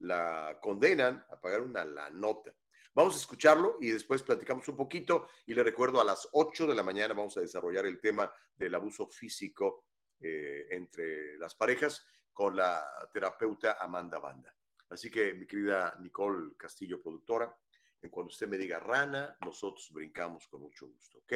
la 0.00 0.58
condenan 0.60 1.24
a 1.30 1.40
pagar 1.40 1.62
una 1.62 1.84
la 1.84 2.10
nota. 2.10 2.54
Vamos 2.94 3.14
a 3.14 3.18
escucharlo 3.18 3.78
y 3.80 3.90
después 3.90 4.22
platicamos 4.22 4.68
un 4.68 4.76
poquito 4.76 5.28
y 5.46 5.54
le 5.54 5.62
recuerdo 5.62 6.00
a 6.00 6.04
las 6.04 6.28
8 6.32 6.66
de 6.66 6.74
la 6.74 6.82
mañana 6.82 7.14
vamos 7.14 7.36
a 7.36 7.40
desarrollar 7.40 7.86
el 7.86 8.00
tema 8.00 8.30
del 8.54 8.74
abuso 8.74 9.08
físico 9.08 9.86
eh, 10.20 10.66
entre 10.70 11.38
las 11.38 11.54
parejas 11.54 12.04
con 12.32 12.56
la 12.56 12.84
terapeuta 13.12 13.78
Amanda 13.80 14.18
Banda. 14.18 14.54
Así 14.90 15.10
que 15.10 15.32
mi 15.32 15.46
querida 15.46 15.96
Nicole 16.00 16.54
Castillo, 16.56 17.00
productora, 17.00 17.54
en 18.02 18.10
cuando 18.10 18.30
usted 18.30 18.48
me 18.48 18.58
diga 18.58 18.78
rana, 18.78 19.36
nosotros 19.40 19.90
brincamos 19.92 20.48
con 20.48 20.60
mucho 20.60 20.86
gusto, 20.88 21.18
¿ok? 21.18 21.32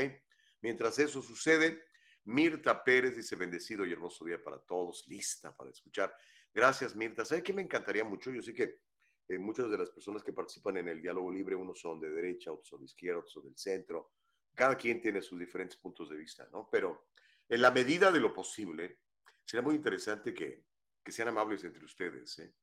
Mientras 0.61 0.99
eso 0.99 1.23
sucede, 1.23 1.85
Mirta 2.27 2.83
Pérez 2.83 3.17
dice 3.17 3.37
bendecido 3.37 3.87
y 3.87 3.93
hermoso 3.93 4.25
día 4.25 4.43
para 4.43 4.59
todos, 4.59 5.07
lista 5.07 5.57
para 5.57 5.71
escuchar. 5.71 6.15
Gracias, 6.53 6.97
Mirta. 6.97 7.25
¿Sabe 7.25 7.43
qué 7.43 7.53
me 7.53 7.63
encantaría 7.63 8.05
mucho? 8.05 8.31
Yo 8.33 8.43
sé 8.43 8.53
que 8.53 8.81
eh, 9.29 9.39
muchas 9.39 9.71
de 9.71 9.79
las 9.79 9.91
personas 9.91 10.25
que 10.25 10.33
participan 10.33 10.77
en 10.79 10.89
el 10.89 11.01
diálogo 11.01 11.33
libre, 11.33 11.55
unos 11.55 11.81
son 11.81 12.01
de 12.01 12.11
derecha, 12.11 12.51
otros 12.51 12.69
son 12.69 12.81
de 12.81 12.87
izquierda, 12.87 13.19
otros 13.19 13.33
son 13.33 13.45
del 13.45 13.57
centro. 13.57 14.15
Cada 14.55 14.77
quien 14.77 15.01
tiene 15.01 15.23
sus 15.23 15.39
diferentes 15.39 15.77
puntos 15.79 16.11
de 16.11 16.17
vista, 16.17 16.49
¿no? 16.51 16.69
Pero 16.71 17.11
en 17.49 17.63
la 17.63 17.71
medida 17.71 18.11
de 18.11 18.21
lo 18.21 18.35
posible, 18.35 19.01
sería 19.45 19.63
muy 19.63 19.77
interesante 19.77 20.35
que, 20.35 20.65
que 21.05 21.13
sean 21.13 21.29
amables 21.29 21.63
entre 21.63 21.85
ustedes, 21.85 22.39
¿eh? 22.41 22.55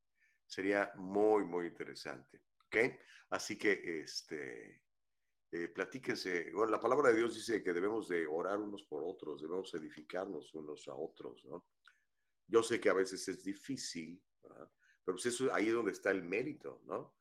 Sería 0.46 0.91
muy, 0.96 1.46
muy 1.46 1.67
interesante, 1.67 2.41
¿ok? 2.65 2.77
Así 3.29 3.58
que, 3.58 4.01
este, 4.01 4.83
eh, 5.53 5.67
platíquense. 5.67 6.51
Bueno, 6.51 6.72
la 6.72 6.79
palabra 6.79 7.10
de 7.10 7.17
Dios 7.17 7.36
dice 7.36 7.62
que 7.62 7.74
debemos 7.74 8.07
de 8.07 8.25
orar 8.25 8.57
unos 8.57 8.81
por 8.86 9.03
otros, 9.03 9.39
debemos 9.39 9.72
edificarnos 9.75 10.51
unos 10.55 10.88
a 10.88 10.95
otros, 10.95 11.45
¿no? 11.45 11.67
Yo 12.48 12.63
sé 12.63 12.79
que 12.79 12.89
a 12.89 12.93
veces 12.93 13.27
es 13.27 13.43
difícil, 13.43 14.19
pero 14.41 14.72
pues 15.05 15.27
eso 15.27 15.53
ahí 15.53 15.67
es 15.67 15.74
donde 15.74 15.91
está 15.91 16.10
el 16.10 16.24
mérito, 16.24 16.81
¿no? 16.86 17.15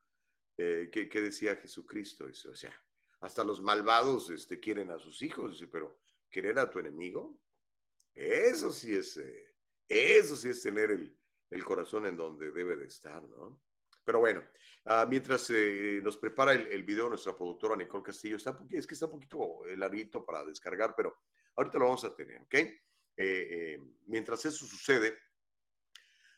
Eh, 0.57 0.89
¿qué, 0.91 1.21
decía 1.21 1.55
Jesucristo? 1.57 2.27
Eso, 2.27 2.49
o 2.49 2.55
sea, 2.55 2.73
hasta 3.19 3.43
los 3.43 3.61
malvados 3.61 4.31
este, 4.31 4.59
quieren 4.59 4.89
a 4.89 4.97
sus 4.97 5.21
hijos, 5.21 5.63
pero 5.71 5.99
querer 6.27 6.57
a 6.57 6.71
tu 6.71 6.79
enemigo, 6.79 7.39
eso 8.15 8.71
sí 8.71 8.95
es, 8.95 9.15
eh, 9.17 9.55
eso 9.87 10.35
sí 10.35 10.49
es 10.49 10.59
tener 10.63 10.89
el, 10.89 11.15
el 11.51 11.63
corazón 11.63 12.07
en 12.07 12.17
donde 12.17 12.51
debe 12.51 12.77
de 12.77 12.87
estar, 12.87 13.21
¿no? 13.21 13.61
Pero 14.03 14.19
bueno, 14.19 14.43
ah, 14.85 15.05
mientras 15.09 15.49
eh, 15.49 15.99
nos 16.03 16.17
prepara 16.17 16.53
el, 16.53 16.83
video 16.83 17.09
nuestra 17.09 17.35
productora 17.35 17.75
Nicole 17.75 18.03
Castillo, 18.03 18.37
está, 18.37 18.57
es 18.69 18.85
que 18.85 18.93
está 18.93 19.05
un 19.05 19.13
poquito 19.13 19.65
eh, 19.65 19.77
larguito 19.77 20.25
para 20.25 20.43
descargar, 20.43 20.93
pero 20.95 21.15
ahorita 21.55 21.79
lo 21.79 21.85
vamos 21.85 22.03
a 22.03 22.15
tener, 22.15 22.41
¿ok? 22.41 22.55
Eh, 23.15 23.79
mientras 24.07 24.43
eso 24.45 24.65
sucede, 24.65 25.17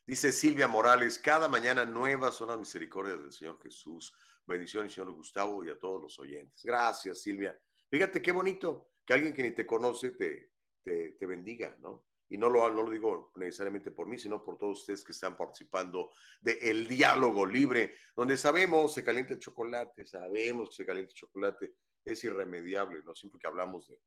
dice 0.05 0.31
Silvia 0.31 0.67
Morales, 0.67 1.17
cada 1.19 1.47
mañana 1.47 1.85
nuevas 1.85 2.35
son 2.35 2.49
las 2.49 2.59
misericordias 2.59 3.19
del 3.19 3.31
Señor 3.31 3.59
Jesús. 3.61 4.13
Bendiciones, 4.47 4.93
señor 4.93 5.11
Gustavo, 5.11 5.65
y 5.65 5.69
a 5.69 5.79
todos 5.79 6.01
los 6.01 6.19
oyentes. 6.19 6.61
Gracias, 6.63 7.21
Silvia. 7.21 7.57
Fíjate 7.89 8.21
qué 8.21 8.31
bonito 8.31 8.91
que 9.03 9.13
alguien 9.13 9.33
que 9.33 9.41
ni 9.41 9.51
te 9.51 9.65
conoce 9.65 10.11
te, 10.11 10.51
te 10.83 11.25
bendiga, 11.25 11.75
¿no? 11.79 12.05
Y 12.29 12.37
no 12.37 12.49
lo, 12.49 12.69
no 12.71 12.83
lo 12.83 12.89
digo 12.89 13.31
necesariamente 13.35 13.91
por 13.91 14.07
mí, 14.07 14.17
sino 14.17 14.43
por 14.43 14.57
todos 14.57 14.79
ustedes 14.79 15.03
que 15.03 15.11
están 15.11 15.37
participando 15.37 16.11
el 16.43 16.87
diálogo 16.87 17.45
libre, 17.45 17.95
donde 18.15 18.37
sabemos 18.37 18.93
se 18.93 19.03
calienta 19.03 19.33
el 19.33 19.39
chocolate, 19.39 20.05
sabemos 20.05 20.69
que 20.69 20.75
se 20.75 20.85
calienta 20.85 21.11
el 21.11 21.17
chocolate, 21.17 21.75
es 22.03 22.23
irremediable, 22.23 23.01
¿no? 23.03 23.15
Siempre 23.15 23.39
que 23.39 23.47
hablamos 23.47 23.87
de, 23.87 23.99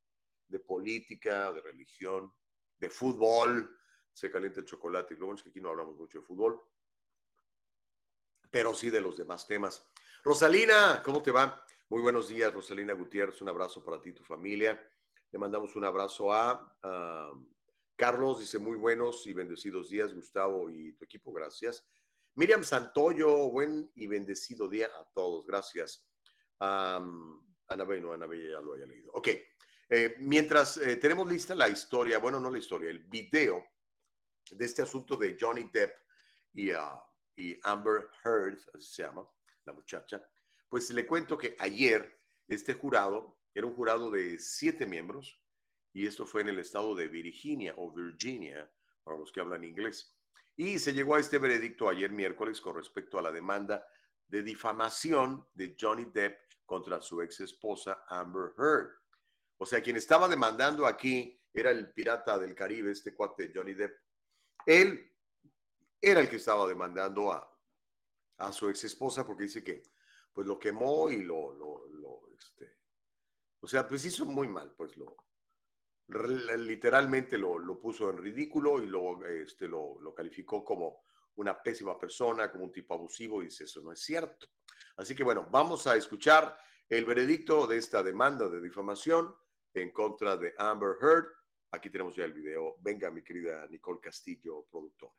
de 0.48 0.60
política, 0.60 1.52
de 1.52 1.60
religión, 1.60 2.32
de 2.78 2.90
fútbol, 2.90 3.76
se 4.12 4.30
calienta 4.30 4.60
el 4.60 4.66
chocolate. 4.66 5.14
Y 5.14 5.16
lo 5.16 5.26
bueno 5.26 5.36
es 5.36 5.42
que 5.42 5.50
aquí 5.50 5.60
no 5.60 5.70
hablamos 5.70 5.96
mucho 5.96 6.18
de 6.20 6.24
fútbol, 6.26 6.60
pero 8.50 8.74
sí 8.74 8.90
de 8.90 9.00
los 9.00 9.16
demás 9.16 9.46
temas. 9.46 9.86
Rosalina, 10.24 11.02
¿cómo 11.04 11.22
te 11.22 11.30
va? 11.30 11.64
Muy 11.88 12.02
buenos 12.02 12.28
días, 12.28 12.52
Rosalina 12.52 12.92
Gutiérrez. 12.94 13.40
Un 13.42 13.48
abrazo 13.48 13.84
para 13.84 14.00
ti 14.00 14.10
y 14.10 14.14
tu 14.14 14.24
familia. 14.24 14.80
Le 15.30 15.38
mandamos 15.38 15.76
un 15.76 15.84
abrazo 15.84 16.32
a 16.32 16.74
Carlos 17.98 18.38
dice 18.38 18.60
muy 18.60 18.76
buenos 18.76 19.26
y 19.26 19.32
bendecidos 19.32 19.90
días, 19.90 20.14
Gustavo 20.14 20.70
y 20.70 20.92
tu 20.92 21.04
equipo, 21.04 21.32
gracias. 21.32 21.84
Miriam 22.36 22.62
Santoyo, 22.62 23.50
buen 23.50 23.90
y 23.96 24.06
bendecido 24.06 24.68
día 24.68 24.86
a 24.86 25.04
todos, 25.12 25.44
gracias. 25.44 26.08
Um, 26.60 27.44
Anabel, 27.66 28.00
no, 28.00 28.12
Anabel 28.12 28.52
ya 28.52 28.60
lo 28.60 28.74
haya 28.74 28.86
leído. 28.86 29.10
Ok, 29.14 29.30
eh, 29.88 30.14
mientras 30.20 30.76
eh, 30.76 30.94
tenemos 30.98 31.28
lista 31.28 31.56
la 31.56 31.68
historia, 31.68 32.20
bueno, 32.20 32.38
no 32.38 32.52
la 32.52 32.58
historia, 32.58 32.88
el 32.88 33.00
video 33.00 33.66
de 34.48 34.64
este 34.64 34.82
asunto 34.82 35.16
de 35.16 35.36
Johnny 35.38 35.68
Depp 35.72 35.92
y, 36.52 36.70
uh, 36.70 37.00
y 37.34 37.58
Amber 37.64 38.10
Heard, 38.24 38.60
así 38.74 38.94
se 38.94 39.02
llama, 39.02 39.28
la 39.64 39.72
muchacha, 39.72 40.24
pues 40.68 40.88
le 40.90 41.04
cuento 41.04 41.36
que 41.36 41.56
ayer 41.58 42.16
este 42.46 42.74
jurado, 42.74 43.40
era 43.52 43.66
un 43.66 43.74
jurado 43.74 44.08
de 44.08 44.38
siete 44.38 44.86
miembros, 44.86 45.42
y 45.98 46.06
esto 46.06 46.24
fue 46.24 46.42
en 46.42 46.50
el 46.50 46.60
estado 46.60 46.94
de 46.94 47.08
Virginia 47.08 47.74
o 47.76 47.90
Virginia, 47.90 48.70
para 49.02 49.18
los 49.18 49.32
que 49.32 49.40
hablan 49.40 49.64
inglés. 49.64 50.16
Y 50.54 50.78
se 50.78 50.92
llegó 50.92 51.16
a 51.16 51.18
este 51.18 51.38
veredicto 51.38 51.88
ayer 51.88 52.12
miércoles 52.12 52.60
con 52.60 52.76
respecto 52.76 53.18
a 53.18 53.22
la 53.22 53.32
demanda 53.32 53.84
de 54.28 54.44
difamación 54.44 55.44
de 55.54 55.76
Johnny 55.76 56.04
Depp 56.04 56.38
contra 56.64 57.02
su 57.02 57.20
ex 57.20 57.40
esposa 57.40 58.04
Amber 58.06 58.52
Heard. 58.56 58.90
O 59.56 59.66
sea, 59.66 59.82
quien 59.82 59.96
estaba 59.96 60.28
demandando 60.28 60.86
aquí 60.86 61.42
era 61.52 61.72
el 61.72 61.92
pirata 61.92 62.38
del 62.38 62.54
Caribe, 62.54 62.92
este 62.92 63.12
cuate 63.12 63.50
Johnny 63.52 63.74
Depp. 63.74 63.98
Él 64.66 65.12
era 66.00 66.20
el 66.20 66.28
que 66.28 66.36
estaba 66.36 66.68
demandando 66.68 67.32
a, 67.32 67.60
a 68.36 68.52
su 68.52 68.68
ex 68.68 68.84
esposa 68.84 69.26
porque 69.26 69.44
dice 69.44 69.64
que 69.64 69.82
pues 70.32 70.46
lo 70.46 70.60
quemó 70.60 71.10
y 71.10 71.24
lo, 71.24 71.54
lo, 71.54 72.28
este, 72.38 72.76
o 73.58 73.66
sea, 73.66 73.88
pues 73.88 74.04
hizo 74.04 74.24
muy 74.24 74.46
mal, 74.46 74.72
pues 74.76 74.96
lo, 74.96 75.27
literalmente 76.08 77.36
lo, 77.36 77.58
lo, 77.58 77.78
puso 77.78 78.10
en 78.10 78.18
ridículo 78.18 78.82
y 78.82 78.86
lo, 78.86 79.24
este, 79.26 79.68
lo, 79.68 80.00
lo, 80.00 80.14
calificó 80.14 80.64
como 80.64 81.04
una 81.36 81.62
pésima 81.62 81.98
persona, 81.98 82.50
como 82.50 82.64
un 82.64 82.72
tipo 82.72 82.94
abusivo, 82.94 83.42
y 83.42 83.46
dice, 83.46 83.64
eso 83.64 83.82
no 83.82 83.92
es 83.92 84.00
cierto. 84.00 84.48
Así 84.96 85.14
que 85.14 85.22
bueno, 85.22 85.46
vamos 85.50 85.86
a 85.86 85.96
escuchar 85.96 86.58
el 86.88 87.04
veredicto 87.04 87.66
de 87.66 87.76
esta 87.76 88.02
demanda 88.02 88.48
de 88.48 88.60
difamación 88.60 89.34
en 89.74 89.92
contra 89.92 90.36
de 90.36 90.54
Amber 90.58 90.96
Heard. 91.00 91.26
Aquí 91.70 91.90
tenemos 91.90 92.16
ya 92.16 92.24
el 92.24 92.32
video. 92.32 92.76
Venga, 92.80 93.10
mi 93.10 93.22
querida 93.22 93.66
Nicole 93.68 94.00
Castillo, 94.00 94.66
productora. 94.70 95.12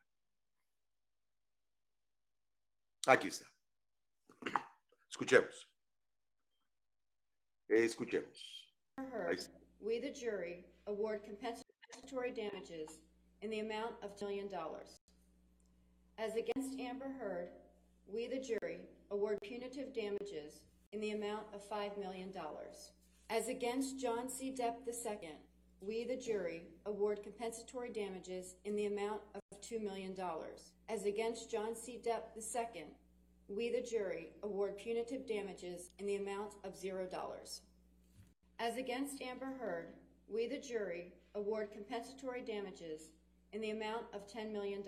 Aquí 3.06 3.28
está. 3.28 3.46
Escuchemos. 5.08 5.68
Escuchemos. 7.68 8.74
Ahí 8.96 9.36
está. 9.36 9.59
We, 9.80 9.98
the 9.98 10.10
jury, 10.10 10.64
award 10.86 11.20
compensatory 11.24 12.32
damages 12.32 12.98
in 13.42 13.50
the 13.50 13.60
amount 13.60 13.94
of 14.02 14.16
$2 14.16 14.22
million. 14.22 14.48
As 16.18 16.36
against 16.36 16.78
Amber 16.78 17.10
Heard, 17.18 17.48
we, 18.06 18.26
the 18.28 18.40
jury, 18.40 18.80
award 19.10 19.38
punitive 19.42 19.94
damages 19.94 20.60
in 20.92 21.00
the 21.00 21.12
amount 21.12 21.44
of 21.54 21.68
$5 21.68 21.98
million. 21.98 22.32
As 23.30 23.48
against 23.48 23.98
John 23.98 24.28
C. 24.28 24.54
Depp 24.56 24.86
II, 24.86 25.30
we, 25.80 26.04
the 26.04 26.16
jury, 26.16 26.64
award 26.84 27.20
compensatory 27.22 27.90
damages 27.90 28.56
in 28.64 28.76
the 28.76 28.86
amount 28.86 29.22
of 29.34 29.60
$2 29.62 29.82
million. 29.82 30.14
As 30.90 31.06
against 31.06 31.50
John 31.50 31.74
C. 31.74 32.00
Depp 32.04 32.36
II, 32.36 32.84
we, 33.48 33.70
the 33.70 33.80
jury, 33.80 34.32
award 34.42 34.76
punitive 34.76 35.26
damages 35.26 35.90
in 35.98 36.06
the 36.06 36.16
amount 36.16 36.54
of 36.64 36.74
$0. 36.74 37.08
As 38.60 38.76
against 38.76 39.22
Amber 39.22 39.54
Heard, 39.58 39.86
we, 40.28 40.46
the 40.46 40.58
jury, 40.58 41.14
award 41.34 41.70
compensatory 41.72 42.42
damages 42.42 43.08
in 43.54 43.62
the 43.62 43.70
amount 43.70 44.04
of 44.12 44.28
$10 44.28 44.52
million. 44.52 44.84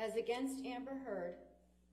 As 0.00 0.16
against 0.16 0.66
Amber 0.66 0.96
Heard, 1.06 1.36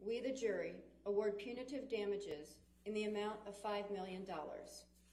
we, 0.04 0.20
the 0.20 0.34
jury, 0.34 0.78
award 1.06 1.38
punitive 1.38 1.88
damages 1.88 2.56
in 2.88 2.96
the 2.96 3.04
amount 3.04 3.38
of 3.46 3.62
$5 3.62 3.92
million. 3.92 4.26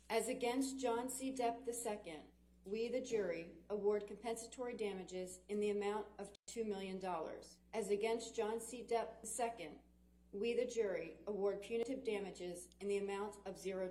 As 0.08 0.28
against 0.28 0.80
John 0.80 1.10
C. 1.10 1.30
Depp 1.30 1.68
II, 1.68 2.14
we, 2.64 2.88
the 2.88 3.02
jury, 3.02 3.48
award 3.68 4.06
compensatory 4.06 4.76
damages 4.78 5.40
in 5.50 5.60
the 5.60 5.70
amount 5.70 6.06
of 6.18 6.30
$2 6.46 6.66
million. 6.66 6.98
As 7.74 7.90
against 7.90 8.34
John 8.34 8.62
C. 8.62 8.86
Depp 8.90 9.28
II, 9.38 9.68
we, 10.32 10.54
the 10.54 10.64
jury, 10.64 11.18
award 11.26 11.60
punitive 11.60 12.02
damages 12.02 12.68
in 12.80 12.88
the 12.88 12.96
amount 12.96 13.34
of 13.44 13.62
$0. 13.62 13.90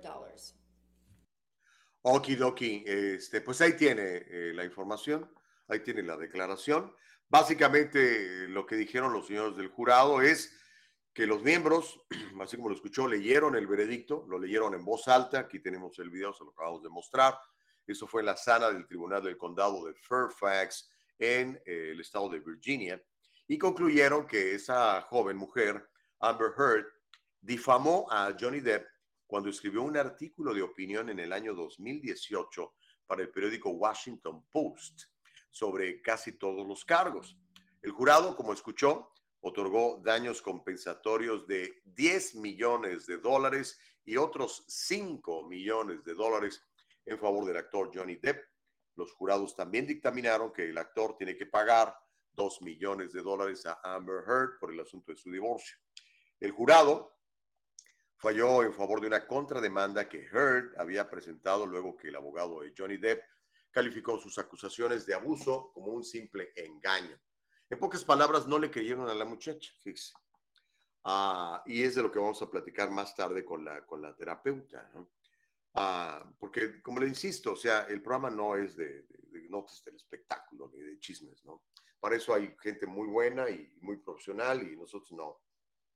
Okidoki, 2.08 2.84
este, 2.86 3.40
pues 3.40 3.60
ahí 3.60 3.72
tiene 3.72 4.02
eh, 4.28 4.52
la 4.54 4.64
información, 4.64 5.28
ahí 5.66 5.80
tiene 5.80 6.04
la 6.04 6.16
declaración. 6.16 6.94
Básicamente 7.28 8.46
lo 8.46 8.64
que 8.64 8.76
dijeron 8.76 9.12
los 9.12 9.26
señores 9.26 9.56
del 9.56 9.70
jurado 9.70 10.22
es 10.22 10.56
que 11.12 11.26
los 11.26 11.42
miembros, 11.42 12.00
así 12.40 12.56
como 12.56 12.68
lo 12.68 12.76
escuchó, 12.76 13.08
leyeron 13.08 13.56
el 13.56 13.66
veredicto, 13.66 14.24
lo 14.28 14.38
leyeron 14.38 14.74
en 14.74 14.84
voz 14.84 15.08
alta, 15.08 15.40
aquí 15.40 15.58
tenemos 15.58 15.98
el 15.98 16.10
video, 16.10 16.32
se 16.32 16.44
lo 16.44 16.50
acabamos 16.50 16.84
de 16.84 16.90
mostrar. 16.90 17.36
Eso 17.84 18.06
fue 18.06 18.22
en 18.22 18.26
la 18.26 18.36
sala 18.36 18.70
del 18.70 18.86
Tribunal 18.86 19.24
del 19.24 19.36
Condado 19.36 19.84
de 19.86 19.94
Fairfax 19.94 20.88
en 21.18 21.60
eh, 21.66 21.90
el 21.90 22.00
estado 22.00 22.28
de 22.28 22.38
Virginia 22.38 23.02
y 23.48 23.58
concluyeron 23.58 24.28
que 24.28 24.54
esa 24.54 25.02
joven 25.02 25.36
mujer, 25.36 25.88
Amber 26.20 26.52
Heard, 26.56 26.86
difamó 27.40 28.06
a 28.12 28.32
Johnny 28.38 28.60
Depp 28.60 28.86
cuando 29.26 29.50
escribió 29.50 29.82
un 29.82 29.96
artículo 29.96 30.54
de 30.54 30.62
opinión 30.62 31.08
en 31.10 31.18
el 31.18 31.32
año 31.32 31.54
2018 31.54 32.74
para 33.06 33.22
el 33.22 33.30
periódico 33.30 33.70
Washington 33.70 34.44
Post 34.50 35.04
sobre 35.50 36.00
casi 36.02 36.32
todos 36.32 36.66
los 36.66 36.84
cargos. 36.84 37.36
El 37.82 37.92
jurado, 37.92 38.36
como 38.36 38.52
escuchó, 38.52 39.10
otorgó 39.40 40.00
daños 40.04 40.42
compensatorios 40.42 41.46
de 41.46 41.82
10 41.84 42.36
millones 42.36 43.06
de 43.06 43.18
dólares 43.18 43.78
y 44.04 44.16
otros 44.16 44.64
5 44.68 45.48
millones 45.48 46.04
de 46.04 46.14
dólares 46.14 46.64
en 47.04 47.18
favor 47.18 47.44
del 47.44 47.56
actor 47.56 47.90
Johnny 47.94 48.16
Depp. 48.16 48.44
Los 48.96 49.12
jurados 49.12 49.54
también 49.54 49.86
dictaminaron 49.86 50.52
que 50.52 50.68
el 50.68 50.78
actor 50.78 51.16
tiene 51.16 51.36
que 51.36 51.46
pagar 51.46 51.96
2 52.32 52.62
millones 52.62 53.12
de 53.12 53.22
dólares 53.22 53.64
a 53.66 53.78
Amber 53.82 54.24
Heard 54.26 54.58
por 54.58 54.72
el 54.72 54.80
asunto 54.80 55.12
de 55.12 55.18
su 55.18 55.30
divorcio. 55.30 55.76
El 56.40 56.50
jurado 56.52 57.15
falló 58.16 58.62
en 58.62 58.72
favor 58.72 59.00
de 59.00 59.08
una 59.08 59.26
contrademanda 59.26 60.08
que 60.08 60.26
Heard 60.32 60.74
había 60.78 61.08
presentado 61.08 61.66
luego 61.66 61.96
que 61.96 62.08
el 62.08 62.16
abogado 62.16 62.60
de 62.60 62.72
Johnny 62.76 62.96
Depp 62.96 63.22
calificó 63.70 64.18
sus 64.18 64.38
acusaciones 64.38 65.04
de 65.04 65.14
abuso 65.14 65.70
como 65.74 65.92
un 65.92 66.02
simple 66.02 66.52
engaño. 66.56 67.18
En 67.68 67.78
pocas 67.78 68.04
palabras, 68.04 68.46
no 68.46 68.58
le 68.58 68.70
creyeron 68.70 69.08
a 69.08 69.14
la 69.14 69.24
muchacha, 69.24 69.72
fíjese. 69.82 70.14
Ah, 71.04 71.62
y 71.66 71.82
es 71.82 71.94
de 71.94 72.02
lo 72.02 72.10
que 72.10 72.18
vamos 72.18 72.40
a 72.42 72.50
platicar 72.50 72.90
más 72.90 73.14
tarde 73.14 73.44
con 73.44 73.64
la, 73.64 73.84
con 73.84 74.00
la 74.00 74.14
terapeuta, 74.16 74.90
¿no? 74.94 75.10
Ah, 75.74 76.24
porque, 76.38 76.80
como 76.80 77.00
le 77.00 77.08
insisto, 77.08 77.52
o 77.52 77.56
sea, 77.56 77.82
el 77.82 78.00
programa 78.00 78.30
no 78.30 78.56
es 78.56 78.76
de, 78.76 79.02
de, 79.02 79.40
de, 79.40 79.48
notas 79.50 79.84
del 79.84 79.96
espectáculo 79.96 80.70
ni 80.72 80.80
de 80.80 80.98
chismes, 80.98 81.44
¿no? 81.44 81.64
Para 82.00 82.16
eso 82.16 82.32
hay 82.32 82.56
gente 82.62 82.86
muy 82.86 83.08
buena 83.08 83.50
y 83.50 83.70
muy 83.82 83.98
profesional 83.98 84.62
y 84.62 84.74
nosotros 84.76 85.12
no, 85.12 85.42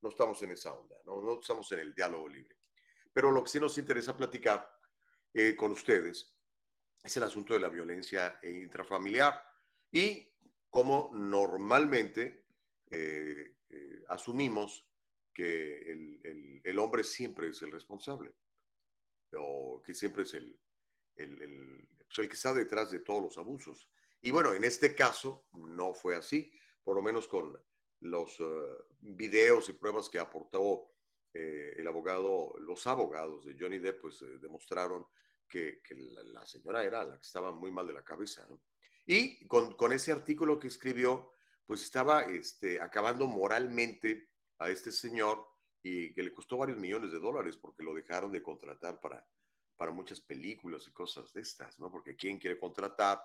no 0.03 0.09
estamos 0.09 0.43
en 0.43 0.53
esa 0.53 0.73
onda, 0.73 0.97
¿no? 1.05 1.21
no 1.21 1.41
estamos 1.41 1.71
en 1.73 1.81
el 1.81 1.95
diálogo 1.95 2.29
libre. 2.29 2.57
Pero 3.13 3.31
lo 3.31 3.43
que 3.43 3.51
sí 3.51 3.61
nos 3.61 3.77
interesa 3.79 4.17
platicar 4.17 4.71
eh, 5.33 5.55
con 5.57 5.73
ustedes 5.73 6.35
es 7.03 7.17
el 7.17 7.23
asunto 7.23 7.55
de 7.55 7.61
la 7.61 7.69
violencia 7.69 8.39
intrafamiliar 8.43 9.43
y 9.91 10.29
cómo 10.69 11.11
normalmente 11.13 12.45
eh, 12.91 13.57
eh, 13.69 14.05
asumimos 14.09 14.87
que 15.33 15.79
el, 15.91 16.21
el, 16.25 16.61
el, 16.65 16.79
hombre 16.79 17.05
siempre 17.05 17.49
es 17.49 17.63
el 17.63 17.73
responsable 17.73 18.35
o 19.37 19.83
que 19.85 19.95
siempre 19.95 20.25
es 20.25 20.35
el, 20.35 20.59
el, 21.17 21.43
el 21.43 22.29
que 22.29 22.35
está 22.35 22.53
detrás 22.53 22.91
de 22.91 23.01
todos 23.01 23.23
los 23.23 23.39
abusos. 23.39 23.89
Y 24.21 24.31
bueno, 24.31 24.53
en 24.53 24.65
este 24.65 24.95
caso 24.95 25.47
no 25.53 25.95
fue 25.95 26.17
así, 26.17 26.53
por 26.83 26.97
lo 26.97 27.03
menos 27.03 27.27
con 27.27 27.57
los 28.01 28.41
uh, 28.41 28.85
videos 29.01 29.69
y 29.69 29.75
pruebas 29.75 30.09
que 30.09 30.19
aportó 30.19 30.91
eh, 31.33 31.75
el 31.77 31.87
abogado, 31.87 32.55
los 32.59 32.87
abogados 32.87 33.45
de 33.45 33.57
Johnny 33.59 33.79
Depp, 33.79 34.01
pues 34.01 34.21
eh, 34.23 34.39
demostraron 34.41 35.07
que, 35.49 35.81
la, 36.33 36.47
señora 36.47 36.85
era 36.85 37.05
la 37.05 37.17
que 37.17 37.27
estaba 37.27 37.53
muy 37.53 37.71
mal 37.71 37.87
de 37.87 37.93
la 37.93 38.05
cabeza. 38.05 38.47
Y 39.07 39.47
con, 39.47 39.75
con, 39.75 39.93
ese 39.93 40.13
artículo 40.13 40.59
que 40.59 40.69
escribió, 40.69 41.33
pues 41.67 41.83
estaba 41.83 42.23
este, 42.23 42.81
acabando 42.81 43.27
moralmente 43.27 44.31
a 44.59 44.71
este 44.71 44.91
señor 44.91 45.47
y 45.83 46.13
que 46.13 46.23
le 46.23 46.33
costó 46.33 46.57
varios 46.57 46.79
millones 46.79 47.13
de 47.13 47.19
dólares 47.19 47.57
porque 47.57 47.83
lo 47.83 47.95
dejaron 47.95 48.33
de 48.33 48.43
contratar 48.43 49.01
para, 49.01 49.27
para 49.77 49.93
muchas 49.93 50.21
películas 50.21 50.87
y 50.87 50.93
cosas 50.93 51.33
de 51.33 51.41
estas, 51.41 51.79
¿no? 51.79 51.91
Porque 51.91 52.17
¿quién 52.17 52.39
quiere 52.39 52.59
contratar 52.59 53.23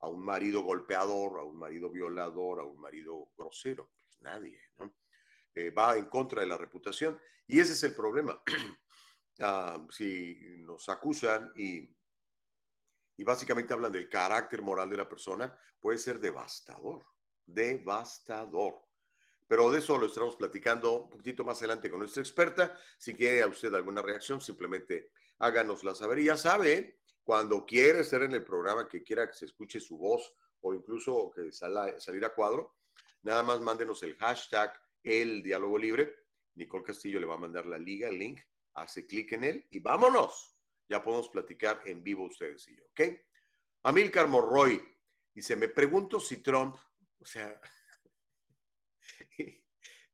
a 0.00 0.08
un 0.08 0.24
marido 0.24 0.62
golpeador, 0.62 1.40
a 1.40 1.42
un 1.42 1.56
marido 1.56 1.90
violador, 1.90 2.60
a 2.60 2.64
un 2.64 2.78
marido 2.78 3.30
grosero? 3.36 3.90
Nadie, 4.20 4.60
¿no? 4.78 4.94
Eh, 5.54 5.70
va 5.70 5.96
en 5.96 6.06
contra 6.06 6.40
de 6.40 6.46
la 6.46 6.56
reputación. 6.56 7.18
Y 7.46 7.60
ese 7.60 7.72
es 7.72 7.82
el 7.82 7.94
problema. 7.94 8.40
uh, 9.40 9.86
si 9.90 10.38
nos 10.58 10.88
acusan 10.88 11.52
y, 11.56 11.88
y 13.16 13.24
básicamente 13.24 13.74
hablan 13.74 13.92
del 13.92 14.08
carácter 14.08 14.62
moral 14.62 14.88
de 14.90 14.96
la 14.96 15.08
persona, 15.08 15.58
puede 15.80 15.98
ser 15.98 16.20
devastador, 16.20 17.04
devastador. 17.44 18.88
Pero 19.48 19.70
de 19.70 19.78
eso 19.78 19.96
lo 19.96 20.06
estaremos 20.06 20.36
platicando 20.36 21.04
un 21.04 21.10
poquito 21.10 21.42
más 21.42 21.58
adelante 21.58 21.90
con 21.90 22.00
nuestra 22.00 22.22
experta. 22.22 22.78
Si 22.98 23.14
quiere 23.14 23.42
a 23.42 23.46
usted 23.46 23.74
alguna 23.74 24.02
reacción, 24.02 24.40
simplemente 24.40 25.10
háganosla 25.38 25.94
saber. 25.94 26.18
Y 26.18 26.24
ya 26.26 26.36
sabe, 26.36 27.00
cuando 27.24 27.64
quiere 27.64 28.00
estar 28.00 28.22
en 28.22 28.32
el 28.32 28.44
programa, 28.44 28.86
que 28.86 29.02
quiera 29.02 29.26
que 29.26 29.34
se 29.34 29.46
escuche 29.46 29.80
su 29.80 29.96
voz 29.96 30.34
o 30.60 30.74
incluso 30.74 31.30
que 31.34 31.50
sala, 31.50 31.98
salir 31.98 32.24
a 32.24 32.34
cuadro, 32.34 32.77
Nada 33.22 33.42
más 33.42 33.60
mándenos 33.60 34.02
el 34.02 34.16
hashtag 34.16 34.72
el 35.02 35.42
diálogo 35.42 35.78
libre. 35.78 36.14
Nicole 36.54 36.84
Castillo 36.84 37.20
le 37.20 37.26
va 37.26 37.34
a 37.34 37.38
mandar 37.38 37.66
la 37.66 37.78
liga, 37.78 38.08
el 38.08 38.18
link, 38.18 38.40
hace 38.74 39.06
clic 39.06 39.32
en 39.32 39.44
él 39.44 39.66
y 39.70 39.80
vámonos. 39.80 40.56
Ya 40.88 41.02
podemos 41.02 41.28
platicar 41.28 41.82
en 41.84 42.02
vivo 42.02 42.24
ustedes 42.24 42.66
y 42.68 42.76
yo, 42.76 42.84
¿ok? 42.86 43.00
Amilcar 43.84 44.26
Morroy 44.26 44.82
dice, 45.34 45.54
me 45.54 45.68
pregunto 45.68 46.18
si 46.18 46.38
Trump, 46.38 46.76
o 47.20 47.24
sea, 47.24 47.60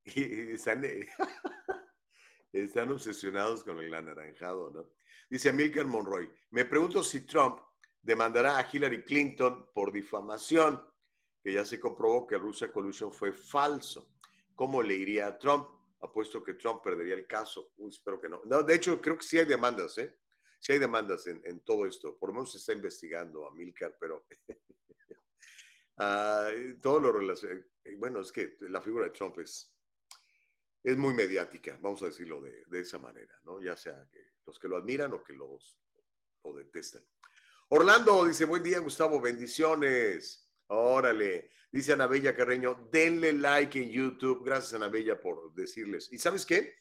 están, 0.05 0.85
están 2.53 2.93
obsesionados 2.93 3.65
con 3.65 3.79
el 3.81 3.95
anaranjado, 3.95 4.71
¿no? 4.71 4.91
Dice 5.31 5.49
Amilcar 5.49 5.87
Monroy, 5.87 6.31
me 6.51 6.65
pregunto 6.67 7.03
si 7.03 7.23
Trump 7.23 7.59
demandará 8.03 8.59
a 8.59 8.69
Hillary 8.71 9.03
Clinton 9.05 9.71
por 9.73 9.91
difamación 9.91 10.81
que 11.45 11.53
ya 11.53 11.63
se 11.63 11.79
comprobó 11.79 12.27
que 12.27 12.39
Rusia 12.39 12.73
Collusion 12.73 13.13
fue 13.13 13.31
falso. 13.31 14.09
¿Cómo 14.55 14.83
le 14.83 14.95
iría 14.95 15.27
a 15.27 15.39
Trump? 15.39 15.69
Apuesto 16.01 16.43
que 16.43 16.55
Trump 16.55 16.83
perdería 16.83 17.15
el 17.15 17.27
caso. 17.27 17.75
Uy, 17.77 17.91
espero 17.91 18.19
que 18.19 18.31
no. 18.31 18.41
no. 18.47 18.63
De 18.63 18.75
hecho, 18.75 18.99
creo 18.99 19.19
que 19.19 19.27
sí 19.27 19.39
hay 19.39 19.45
demandas, 19.45 19.99
¿eh? 19.99 20.17
Sí 20.59 20.73
hay 20.73 20.79
demandas 20.79 21.27
en, 21.27 21.61
todo 21.61 21.85
esto. 21.85 22.17
Por 22.17 22.31
lo 22.31 22.37
menos 22.37 22.53
se 22.53 22.57
está 22.57 22.73
investigando 22.73 23.47
a 23.47 23.55
Milcar, 23.55 23.95
pero 24.01 24.25
uh, 25.99 26.81
todo 26.81 26.99
lo 26.99 27.13
relaciona. 27.13 27.63
Bueno, 27.99 28.23
es 28.23 28.33
que 28.33 28.57
la 28.61 28.81
figura 28.81 29.05
de 29.05 29.11
Trump 29.11 29.39
es, 29.41 29.71
es 30.83 30.97
muy 30.97 31.13
mediática, 31.13 31.77
vamos 31.79 32.03
a 32.03 32.07
decirlo 32.07 32.41
de, 32.41 32.65
de 32.69 32.81
esa 32.81 32.99
manera, 32.99 33.39
¿no? 33.43 33.61
Ya 33.61 33.77
sea 33.77 34.09
los 34.47 34.59
que 34.59 34.69
lo 34.69 34.79
admiran 34.79 35.13
o 35.13 35.23
que 35.23 35.35
lo 35.35 35.59
detestan. 36.57 37.05
Orlando 37.69 38.25
dice, 38.25 38.47
buen 38.47 38.63
día, 38.63 38.79
Gustavo, 38.79 39.21
bendiciones. 39.21 40.44
Órale, 40.69 41.51
dice 41.71 41.93
Ana 41.93 42.07
Bella 42.07 42.35
Carreño, 42.35 42.89
denle 42.91 43.33
like 43.33 43.81
en 43.81 43.91
YouTube. 43.91 44.45
Gracias, 44.45 44.75
Ana 44.75 44.89
Bella, 44.89 45.21
por 45.21 45.53
decirles. 45.55 46.09
¿Y 46.13 46.19
sabes 46.19 46.47
qué? 46.47 46.75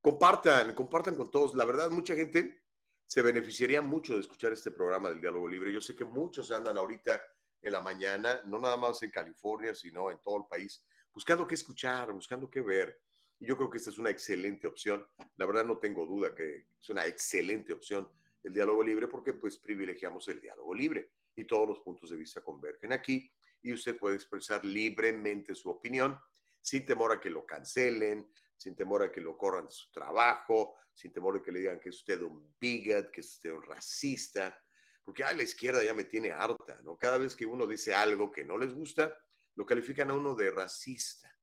Compartan, 0.00 0.74
compartan 0.74 1.14
con 1.14 1.30
todos. 1.30 1.54
La 1.54 1.64
verdad, 1.64 1.90
mucha 1.90 2.14
gente 2.14 2.62
se 3.06 3.22
beneficiaría 3.22 3.82
mucho 3.82 4.14
de 4.14 4.20
escuchar 4.20 4.52
este 4.52 4.70
programa 4.70 5.10
del 5.10 5.20
Diálogo 5.20 5.48
Libre. 5.48 5.72
Yo 5.72 5.80
sé 5.80 5.94
que 5.94 6.04
muchos 6.04 6.50
andan 6.50 6.76
ahorita 6.76 7.20
en 7.62 7.72
la 7.72 7.80
mañana, 7.80 8.40
no 8.46 8.58
nada 8.58 8.76
más 8.76 9.02
en 9.02 9.10
California, 9.10 9.74
sino 9.74 10.10
en 10.10 10.18
todo 10.18 10.38
el 10.38 10.44
país, 10.48 10.82
buscando 11.12 11.46
qué 11.46 11.54
escuchar, 11.54 12.12
buscando 12.12 12.50
qué 12.50 12.60
ver. 12.60 13.00
Y 13.38 13.46
yo 13.46 13.56
creo 13.56 13.70
que 13.70 13.78
esta 13.78 13.90
es 13.90 13.98
una 13.98 14.10
excelente 14.10 14.66
opción. 14.66 15.06
La 15.36 15.46
verdad 15.46 15.64
no 15.64 15.78
tengo 15.78 16.06
duda 16.06 16.34
que 16.34 16.66
es 16.80 16.88
una 16.88 17.06
excelente 17.06 17.72
opción 17.72 18.08
el 18.42 18.52
diálogo 18.52 18.82
libre 18.82 19.06
porque 19.06 19.34
pues 19.34 19.58
privilegiamos 19.58 20.26
el 20.28 20.40
diálogo 20.40 20.74
libre 20.74 21.10
y 21.36 21.44
todos 21.44 21.68
los 21.68 21.80
puntos 21.80 22.10
de 22.10 22.16
vista 22.16 22.40
convergen 22.40 22.92
aquí 22.92 23.30
y 23.62 23.72
usted 23.72 23.96
puede 23.96 24.16
expresar 24.16 24.64
libremente 24.64 25.54
su 25.54 25.70
opinión 25.70 26.18
sin 26.60 26.84
temor 26.84 27.12
a 27.12 27.20
que 27.20 27.30
lo 27.30 27.46
cancelen, 27.46 28.30
sin 28.56 28.74
temor 28.76 29.02
a 29.02 29.10
que 29.10 29.20
lo 29.20 29.36
corran 29.36 29.66
de 29.66 29.72
su 29.72 29.90
trabajo, 29.90 30.76
sin 30.92 31.12
temor 31.12 31.38
a 31.38 31.42
que 31.42 31.52
le 31.52 31.60
digan 31.60 31.80
que 31.80 31.88
es 31.88 31.96
usted 31.96 32.20
un 32.20 32.54
bigot, 32.58 33.10
que 33.10 33.20
es 33.20 33.34
usted 33.34 33.52
un 33.52 33.62
racista, 33.62 34.58
porque 35.02 35.24
a 35.24 35.32
la 35.32 35.42
izquierda 35.42 35.82
ya 35.82 35.94
me 35.94 36.04
tiene 36.04 36.30
harta, 36.30 36.80
¿no? 36.82 36.96
Cada 36.96 37.18
vez 37.18 37.34
que 37.34 37.46
uno 37.46 37.66
dice 37.66 37.94
algo 37.94 38.30
que 38.30 38.44
no 38.44 38.58
les 38.58 38.74
gusta, 38.74 39.16
lo 39.54 39.64
califican 39.64 40.10
a 40.10 40.14
uno 40.14 40.34
de 40.34 40.50
racista, 40.50 41.34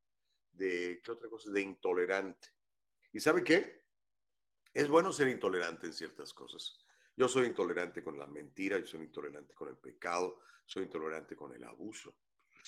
de, 0.52 1.02
¿qué 1.04 1.12
otra 1.12 1.30
cosa? 1.30 1.52
De 1.52 1.62
intolerante. 1.62 2.50
¿Y 3.12 3.20
sabe 3.20 3.44
qué? 3.44 3.84
Es 4.74 4.88
bueno 4.88 5.12
ser 5.12 5.28
intolerante 5.28 5.88
en 5.88 5.94
ciertas 5.94 6.34
cosas. 6.34 6.78
Yo 7.18 7.28
soy 7.28 7.48
intolerante 7.48 8.04
con 8.04 8.18
la 8.18 8.28
mentira, 8.28 8.78
yo 8.78 8.86
soy 8.86 9.02
intolerante 9.02 9.56
con 9.56 9.70
el 9.70 9.78
pecado, 9.78 10.40
soy 10.64 10.84
intolerante 10.84 11.36
con 11.36 11.52
el 11.52 11.64
abuso. 11.64 12.16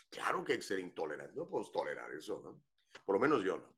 Claro 0.10 0.44
que 0.44 0.54
hay 0.54 0.58
que 0.58 0.66
ser 0.66 0.80
intolerante, 0.80 1.36
no 1.36 1.48
podemos 1.48 1.72
tolerar 1.72 2.12
eso, 2.14 2.42
¿no? 2.44 2.60
Por 3.06 3.16
lo 3.16 3.20
menos 3.20 3.44
yo 3.44 3.58
no. 3.58 3.76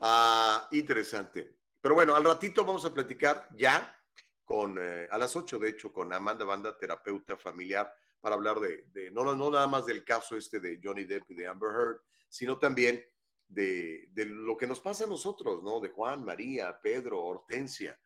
Ah, 0.00 0.68
interesante. 0.70 1.56
Pero 1.80 1.96
bueno, 1.96 2.14
al 2.14 2.22
ratito 2.22 2.64
vamos 2.64 2.84
a 2.84 2.94
platicar 2.94 3.48
ya 3.56 4.00
con, 4.44 4.78
eh, 4.78 5.08
a 5.10 5.18
las 5.18 5.34
8 5.34 5.58
de 5.58 5.70
hecho, 5.70 5.92
con 5.92 6.12
Amanda 6.12 6.44
Banda, 6.44 6.78
terapeuta 6.78 7.36
familiar, 7.36 7.92
para 8.20 8.36
hablar 8.36 8.60
de, 8.60 9.10
no, 9.10 9.34
no 9.34 9.50
nada 9.50 9.66
más 9.66 9.86
del 9.86 10.04
caso 10.04 10.36
este 10.36 10.60
de 10.60 10.78
Johnny 10.82 11.04
Depp 11.04 11.28
y 11.32 11.34
de 11.34 11.48
Amber 11.48 11.70
Heard, 11.70 12.00
sino 12.28 12.58
también 12.58 13.04
de, 13.48 14.06
de 14.12 14.24
lo 14.24 14.56
que 14.56 14.68
nos 14.68 14.78
pasa 14.78 15.02
a 15.02 15.08
nosotros, 15.08 15.64
¿no? 15.64 15.80
De 15.80 15.88
Juan, 15.88 16.24
María, 16.24 16.80
Pedro, 16.80 17.24
Hortensia, 17.24 17.98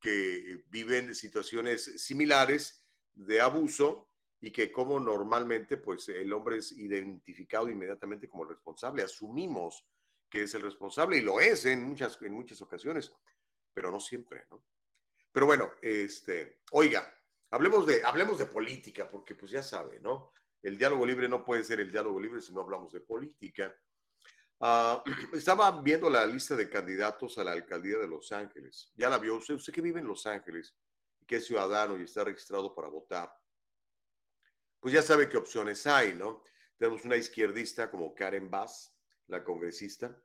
que 0.00 0.64
viven 0.68 1.14
situaciones 1.14 2.02
similares 2.02 2.82
de 3.14 3.40
abuso 3.40 4.08
y 4.40 4.50
que 4.50 4.72
como 4.72 4.98
normalmente 4.98 5.76
pues 5.76 6.08
el 6.08 6.32
hombre 6.32 6.58
es 6.58 6.72
identificado 6.72 7.68
inmediatamente 7.68 8.28
como 8.28 8.44
responsable, 8.44 9.02
asumimos 9.02 9.86
que 10.30 10.44
es 10.44 10.54
el 10.54 10.62
responsable 10.62 11.18
y 11.18 11.22
lo 11.22 11.40
es 11.40 11.66
en 11.66 11.82
muchas, 11.82 12.20
en 12.22 12.32
muchas 12.32 12.62
ocasiones, 12.62 13.12
pero 13.74 13.90
no 13.90 14.00
siempre, 14.00 14.46
¿no? 14.50 14.64
Pero 15.32 15.46
bueno, 15.46 15.72
este, 15.82 16.60
oiga, 16.72 17.12
hablemos 17.50 17.86
de, 17.86 18.02
hablemos 18.04 18.38
de 18.38 18.46
política, 18.46 19.08
porque 19.08 19.34
pues 19.34 19.50
ya 19.50 19.62
sabe, 19.62 20.00
¿no? 20.00 20.32
El 20.62 20.76
diálogo 20.76 21.06
libre 21.06 21.28
no 21.28 21.44
puede 21.44 21.64
ser 21.64 21.80
el 21.80 21.90
diálogo 21.90 22.20
libre 22.20 22.40
si 22.40 22.52
no 22.52 22.60
hablamos 22.60 22.92
de 22.92 23.00
política. 23.00 23.74
Uh, 24.60 25.02
estaba 25.36 25.80
viendo 25.80 26.08
la 26.08 26.24
lista 26.26 26.54
de 26.54 26.68
candidatos 26.68 27.38
a 27.38 27.44
la 27.44 27.52
alcaldía 27.52 27.98
de 27.98 28.06
Los 28.06 28.30
Ángeles. 28.30 28.92
Ya 28.94 29.08
la 29.08 29.18
vio 29.18 29.36
usted, 29.36 29.54
usted 29.54 29.72
que 29.72 29.80
vive 29.80 30.00
en 30.00 30.06
Los 30.06 30.26
Ángeles, 30.26 30.74
que 31.26 31.36
es 31.36 31.46
ciudadano 31.46 31.98
y 31.98 32.02
está 32.04 32.24
registrado 32.24 32.74
para 32.74 32.88
votar 32.88 33.32
pues 34.80 34.94
ya 34.94 35.02
sabe 35.02 35.28
qué 35.28 35.36
opciones 35.36 35.86
hay, 35.86 36.14
¿no? 36.14 36.42
Tenemos 36.78 37.04
una 37.04 37.16
izquierdista 37.16 37.90
como 37.90 38.14
Karen 38.14 38.50
Bass, 38.50 38.94
la 39.26 39.44
congresista. 39.44 40.18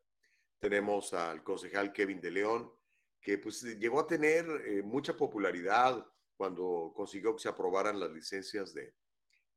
Tenemos 0.60 1.14
al 1.14 1.44
concejal 1.44 1.92
Kevin 1.92 2.22
de 2.22 2.32
León, 2.32 2.72
que 3.20 3.38
pues 3.38 3.62
llegó 3.78 4.00
a 4.00 4.08
tener 4.08 4.46
eh, 4.66 4.82
mucha 4.82 5.16
popularidad 5.18 6.08
cuando 6.38 6.94
consiguió 6.96 7.36
que 7.36 7.42
se 7.42 7.50
aprobaran 7.50 8.00
las 8.00 8.12
licencias 8.12 8.74
de, 8.74 8.96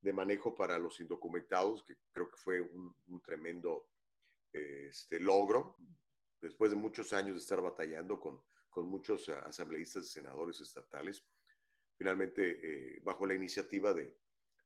de 0.01 0.12
manejo 0.12 0.55
para 0.55 0.79
los 0.79 0.99
indocumentados, 1.01 1.85
que 1.85 1.95
creo 2.12 2.29
que 2.29 2.37
fue 2.37 2.61
un, 2.61 3.23
tremendo 3.25 3.87
este, 4.88 5.21
logro, 5.21 5.77
después 6.40 6.71
de 6.71 6.77
muchos 6.77 7.12
años 7.12 7.35
de 7.35 7.40
estar 7.40 7.61
batallando 7.61 8.18
con, 8.18 8.42
con 8.68 8.87
muchos 8.87 9.29
asambleístas 9.29 10.05
y 10.05 10.09
senadores 10.09 10.61
estatales, 10.61 11.25
finalmente 11.97 12.61
eh, 12.62 13.01
bajo 13.03 13.27
la 13.27 13.35
iniciativa 13.35 13.92
de, 13.92 14.16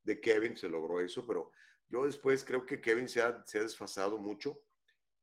de 0.03 0.19
Kevin 0.19 0.55
se 0.55 0.69
logró 0.69 0.99
eso, 0.99 1.25
pero 1.25 1.51
yo 1.89 2.05
después 2.05 2.43
creo 2.43 2.65
que 2.65 2.81
Kevin 2.81 3.07
se 3.07 3.21
ha, 3.21 3.43
se 3.45 3.59
ha 3.59 3.63
desfasado 3.63 4.17
mucho. 4.17 4.63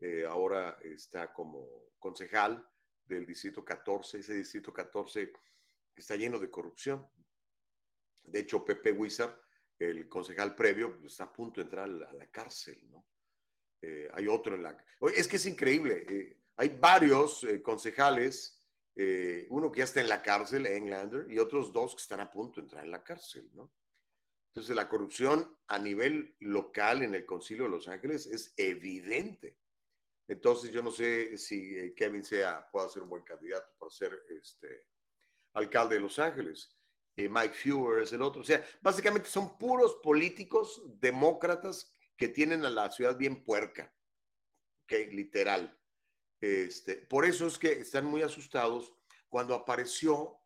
Eh, 0.00 0.24
ahora 0.24 0.78
está 0.82 1.32
como 1.32 1.92
concejal 1.98 2.66
del 3.04 3.26
distrito 3.26 3.64
14, 3.64 4.18
ese 4.18 4.34
distrito 4.34 4.72
14 4.72 5.32
está 5.94 6.16
lleno 6.16 6.38
de 6.38 6.50
corrupción. 6.50 7.06
De 8.22 8.40
hecho, 8.40 8.64
Pepe 8.64 8.92
Huizar, 8.92 9.38
el 9.78 10.08
concejal 10.08 10.54
previo, 10.54 10.98
está 11.04 11.24
a 11.24 11.32
punto 11.32 11.60
de 11.60 11.64
entrar 11.64 11.84
a 11.84 12.12
la, 12.12 12.26
cárcel, 12.30 12.80
¿no? 12.90 13.06
Eh, 13.82 14.08
hay 14.12 14.28
otro 14.28 14.54
en 14.54 14.62
la... 14.62 14.76
Es 15.14 15.28
que 15.28 15.36
es 15.36 15.46
increíble. 15.46 16.04
Eh, 16.08 16.36
hay 16.56 16.68
varios 16.68 17.46
concejales, 17.62 18.56
uno 19.48 19.72
que 19.72 19.78
ya 19.78 19.84
está 19.84 20.02
en 20.02 20.10
la 20.10 20.20
cárcel, 20.20 20.66
Englander, 20.66 21.26
y 21.30 21.38
otros 21.38 21.72
dos 21.72 21.94
que 21.94 22.02
están 22.02 22.20
a 22.20 22.30
punto 22.30 22.60
de 22.60 22.66
entrar 22.66 22.84
en 22.84 22.90
la 22.90 23.02
cárcel, 23.02 23.48
¿no? 23.54 23.72
Entonces, 24.50 24.74
la 24.74 24.88
corrupción 24.88 25.56
a 25.68 25.78
nivel 25.78 26.34
local 26.40 27.02
en 27.02 27.14
el 27.14 27.24
Concilio 27.24 27.64
de 27.64 27.70
Los 27.70 27.86
Ángeles 27.86 28.26
es 28.26 28.52
evidente. 28.56 29.56
Entonces, 30.26 30.72
yo 30.72 30.82
no 30.82 30.90
sé 30.90 31.38
si 31.38 31.76
eh, 31.78 31.94
Kevin 31.94 32.24
sea, 32.24 32.68
pueda 32.70 32.88
ser 32.88 33.02
un 33.02 33.10
buen 33.10 33.22
candidato 33.22 33.68
para 33.78 33.90
ser 33.90 34.24
este, 34.28 34.86
alcalde 35.54 35.94
de 35.94 36.00
Los 36.00 36.18
Ángeles. 36.18 36.76
Eh, 37.16 37.28
Mike 37.28 37.54
Fewer 37.54 38.02
es 38.02 38.12
el 38.12 38.22
otro. 38.22 38.42
O 38.42 38.44
sea, 38.44 38.64
básicamente 38.80 39.28
son 39.28 39.56
puros 39.56 40.00
políticos 40.02 40.82
demócratas 41.00 41.94
que 42.20 42.28
tienen 42.28 42.66
a 42.66 42.70
la 42.70 42.90
ciudad 42.90 43.16
bien 43.16 43.42
puerca. 43.42 43.90
¿Ok? 44.84 44.92
Literal. 45.10 45.74
Este, 46.38 46.96
por 46.96 47.24
eso 47.24 47.46
es 47.46 47.58
que 47.58 47.72
están 47.72 48.04
muy 48.04 48.20
asustados 48.20 48.92
cuando 49.30 49.54
apareció 49.54 50.38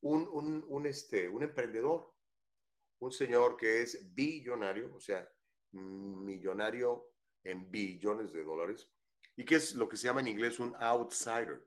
un, 0.00 0.26
un, 0.66 0.86
este, 0.86 1.28
un 1.28 1.42
emprendedor 1.42 2.14
un 3.00 3.12
señor 3.12 3.56
que 3.56 3.82
es 3.82 4.12
billonario, 4.12 4.92
o 4.92 4.98
sea, 4.98 5.30
millonario 5.70 7.12
en 7.44 7.70
billones 7.70 8.32
de 8.32 8.42
dólares, 8.42 8.90
y 9.36 9.44
que 9.44 9.54
es 9.56 9.76
lo 9.76 9.88
que 9.88 9.96
se 9.96 10.08
llama 10.08 10.20
en 10.20 10.28
inglés 10.28 10.58
un 10.58 10.74
outsider. 10.80 11.62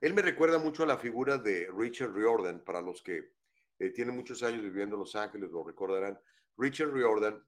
Él 0.00 0.14
me 0.14 0.22
recuerda 0.22 0.58
mucho 0.58 0.84
a 0.84 0.86
la 0.86 0.96
figura 0.96 1.38
de 1.38 1.68
Richard 1.76 2.12
Riordan, 2.12 2.62
para 2.62 2.80
los 2.80 3.02
que 3.02 3.32
eh, 3.80 3.90
tienen 3.90 4.14
muchos 4.14 4.44
años 4.44 4.62
viviendo 4.62 4.94
en 4.94 5.00
Los 5.00 5.16
Ángeles, 5.16 5.50
lo 5.50 5.64
recordarán. 5.64 6.20
Richard 6.56 6.92
Riordan, 6.92 7.44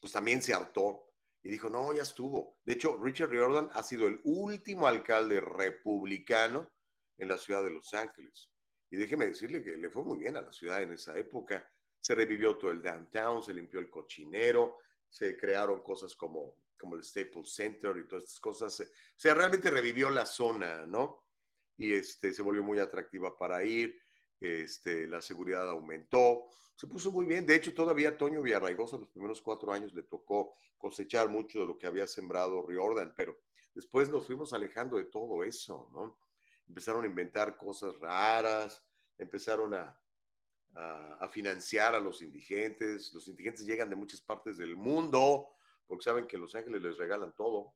pues 0.00 0.12
también 0.12 0.42
se 0.42 0.54
hartó 0.54 1.06
y 1.42 1.50
dijo, 1.50 1.70
no, 1.70 1.92
ya 1.92 2.02
estuvo. 2.02 2.58
De 2.64 2.74
hecho, 2.74 2.96
Richard 2.96 3.30
Riordan 3.30 3.70
ha 3.72 3.82
sido 3.82 4.06
el 4.06 4.20
último 4.24 4.86
alcalde 4.86 5.40
republicano 5.40 6.70
en 7.18 7.28
la 7.28 7.38
ciudad 7.38 7.62
de 7.62 7.70
Los 7.70 7.94
Ángeles. 7.94 8.50
Y 8.90 8.96
déjeme 8.96 9.26
decirle 9.26 9.62
que 9.62 9.76
le 9.76 9.90
fue 9.90 10.02
muy 10.02 10.18
bien 10.18 10.36
a 10.36 10.42
la 10.42 10.52
ciudad 10.52 10.82
en 10.82 10.92
esa 10.92 11.16
época 11.16 11.64
se 12.00 12.14
revivió 12.14 12.56
todo 12.56 12.70
el 12.70 12.82
downtown, 12.82 13.42
se 13.42 13.52
limpió 13.52 13.78
el 13.80 13.90
cochinero, 13.90 14.78
se 15.08 15.36
crearon 15.36 15.82
cosas 15.82 16.14
como, 16.14 16.56
como 16.78 16.96
el 16.96 17.04
Staples 17.04 17.52
Center 17.52 17.96
y 17.96 18.08
todas 18.08 18.24
estas 18.24 18.40
cosas. 18.40 18.80
O 18.80 18.84
sea, 19.16 19.34
realmente 19.34 19.70
revivió 19.70 20.08
la 20.10 20.24
zona, 20.24 20.86
¿no? 20.86 21.26
Y 21.76 21.92
este, 21.92 22.32
se 22.32 22.42
volvió 22.42 22.62
muy 22.62 22.78
atractiva 22.78 23.36
para 23.36 23.62
ir, 23.64 24.00
este, 24.40 25.06
la 25.06 25.20
seguridad 25.20 25.68
aumentó, 25.68 26.46
se 26.74 26.86
puso 26.86 27.12
muy 27.12 27.26
bien. 27.26 27.46
De 27.46 27.54
hecho, 27.54 27.74
todavía 27.74 28.16
Toño 28.16 28.42
Villarraigosa 28.42 28.96
los 28.96 29.10
primeros 29.10 29.42
cuatro 29.42 29.72
años 29.72 29.92
le 29.92 30.02
tocó 30.02 30.54
cosechar 30.78 31.28
mucho 31.28 31.60
de 31.60 31.66
lo 31.66 31.78
que 31.78 31.86
había 31.86 32.06
sembrado 32.06 32.66
Riordan, 32.66 33.12
pero 33.16 33.38
después 33.74 34.08
nos 34.08 34.26
fuimos 34.26 34.52
alejando 34.52 34.96
de 34.96 35.04
todo 35.04 35.44
eso, 35.44 35.90
¿no? 35.92 36.18
Empezaron 36.66 37.04
a 37.04 37.06
inventar 37.06 37.56
cosas 37.56 37.98
raras, 37.98 38.82
empezaron 39.18 39.74
a, 39.74 40.00
a, 40.74 41.28
financiar 41.28 41.94
a 41.94 42.00
los 42.00 42.22
indigentes. 42.22 43.12
Los 43.12 43.28
indigentes 43.28 43.66
llegan 43.66 43.90
de 43.90 43.96
muchas 43.96 44.20
partes 44.20 44.56
del 44.56 44.76
mundo 44.76 45.48
porque 45.86 46.04
saben 46.04 46.26
que 46.26 46.38
Los 46.38 46.54
Ángeles 46.54 46.82
les 46.82 46.96
regalan 46.96 47.34
todo. 47.34 47.74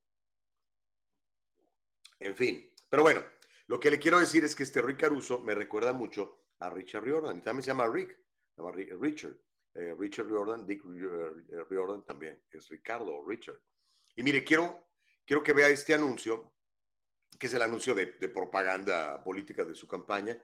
En 2.21 2.37
fin, 2.37 2.71
pero 2.89 3.03
bueno, 3.03 3.23
lo 3.67 3.81
que 3.81 3.91
le 3.91 3.99
quiero 3.99 4.21
decir 4.21 4.45
es 4.45 4.55
que 4.55 4.63
este 4.63 4.81
Rick 4.81 5.01
Caruso 5.01 5.41
me 5.41 5.55
recuerda 5.55 5.93
mucho 5.93 6.44
a 6.61 6.71
Richard 6.71 7.05
Riordan. 7.05 7.43
También 7.43 7.63
se 7.63 7.69
llama 7.69 7.89
Rick, 7.89 8.17
se 8.55 8.63
llama 8.63 8.73
Richard. 8.73 9.37
Eh, 9.75 9.95
Richard 9.99 10.27
Riordan, 10.29 10.65
Dick 10.67 10.83
eh, 10.85 11.65
Riordan 11.69 12.05
también 12.05 12.41
es 12.51 12.69
Ricardo 12.69 13.25
Richard. 13.27 13.61
Y 14.15 14.23
mire, 14.23 14.45
quiero, 14.45 14.89
quiero 15.27 15.43
que 15.43 15.53
vea 15.53 15.69
este 15.69 15.95
anuncio, 15.95 16.55
que 17.39 17.49
es 17.49 17.55
el 17.55 17.63
anuncio 17.63 17.95
de, 17.95 18.07
propaganda 18.29 19.23
política 19.23 19.65
de 19.65 19.75
su 19.75 19.89
campaña, 19.89 20.41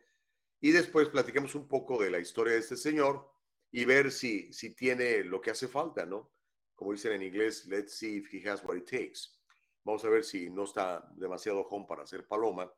y 0.60 0.72
después 0.72 1.08
platicamos 1.08 1.54
un 1.54 1.68
poco 1.68 2.02
de 2.02 2.10
la 2.10 2.18
historia 2.18 2.54
de 2.54 2.58
este 2.58 2.76
señor 2.76 3.30
y 3.70 3.84
ver 3.84 4.10
si, 4.10 4.52
si 4.52 4.74
tiene 4.74 5.22
lo 5.22 5.40
que 5.40 5.52
hace 5.52 5.68
falta, 5.68 6.04
¿no? 6.04 6.32
Como 6.74 6.92
dicen 6.92 7.12
en 7.12 7.22
inglés, 7.22 7.66
let's 7.66 7.96
see 7.96 8.16
if 8.16 8.34
he 8.34 8.48
has 8.48 8.64
what 8.64 8.76
it 8.76 8.84
takes. 8.84 9.38
Vamos 9.84 10.04
a 10.04 10.08
ver 10.08 10.24
si 10.24 10.50
no 10.50 10.64
está 10.64 11.08
demasiado 11.14 11.60
home 11.60 11.86
para 11.88 12.02
hacer 12.02 12.26
paloma, 12.26 12.70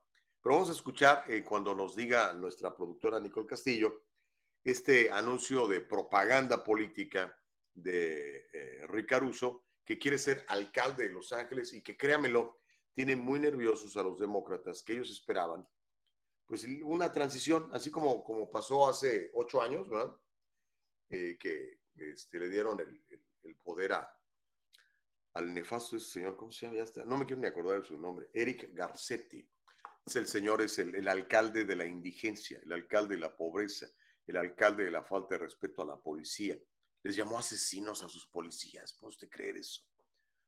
Pero 0.42 0.56
vamos 0.56 0.70
a 0.70 0.72
escuchar 0.72 1.24
eh, 1.28 1.44
cuando 1.44 1.74
nos 1.74 1.94
diga 1.94 2.32
nuestra 2.32 2.74
productora 2.74 3.20
Nicole 3.20 3.46
Castillo 3.46 4.02
este 4.64 5.10
anuncio 5.10 5.66
de 5.66 5.80
propaganda 5.80 6.62
política 6.62 7.36
de 7.74 8.48
eh, 8.52 8.86
Rick 8.88 9.08
Caruso, 9.08 9.64
que 9.84 9.98
quiere 9.98 10.18
ser 10.18 10.44
alcalde 10.48 11.08
de 11.08 11.14
Los 11.14 11.32
Ángeles 11.32 11.72
y 11.72 11.82
que, 11.82 11.96
créamelo, 11.96 12.60
tiene 12.92 13.16
muy 13.16 13.40
nerviosos 13.40 13.96
a 13.96 14.02
los 14.02 14.18
demócratas, 14.18 14.82
que 14.82 14.92
ellos 14.92 15.10
esperaban, 15.10 15.66
pues 16.46 16.66
una 16.84 17.10
transición, 17.10 17.70
así 17.72 17.90
como, 17.90 18.22
como 18.22 18.50
pasó 18.50 18.88
hace 18.88 19.30
ocho 19.34 19.62
años, 19.62 19.88
¿verdad? 19.88 20.14
Eh, 21.08 21.36
que 21.38 21.80
este, 21.96 22.38
le 22.38 22.48
dieron 22.48 22.78
el, 22.80 23.02
el, 23.42 23.56
poder 23.56 23.92
a, 23.94 24.20
al 25.34 25.54
nefasto 25.54 25.96
ese 25.96 26.10
señor, 26.10 26.36
¿cómo 26.36 26.52
se 26.52 26.66
llama? 26.66 26.78
Ya 26.78 26.84
está, 26.84 27.04
no 27.04 27.16
me 27.16 27.26
quiero 27.26 27.40
ni 27.40 27.48
acordar 27.48 27.80
de 27.80 27.86
su 27.86 27.98
nombre, 27.98 28.28
Eric 28.32 28.70
Garcetti. 28.72 29.48
El 30.14 30.26
señor, 30.26 30.62
es 30.62 30.78
el, 30.78 31.06
alcalde 31.08 31.64
de 31.64 31.76
la 31.76 31.86
indigencia, 31.86 32.60
el 32.64 32.72
alcalde 32.72 33.14
de 33.14 33.20
la 33.20 33.36
pobreza, 33.36 33.86
el 34.26 34.36
alcalde 34.36 34.84
de 34.84 34.90
la 34.90 35.04
falta 35.04 35.36
de 35.36 35.42
respeto 35.42 35.82
a 35.82 35.86
la 35.86 35.96
policía. 35.96 36.58
Les 37.02 37.16
llamó 37.16 37.38
asesinos 37.38 38.02
a 38.02 38.08
sus 38.08 38.26
policías. 38.26 38.94
¿Puede 38.94 39.10
usted 39.10 39.28
creer 39.28 39.56
eso? 39.56 39.82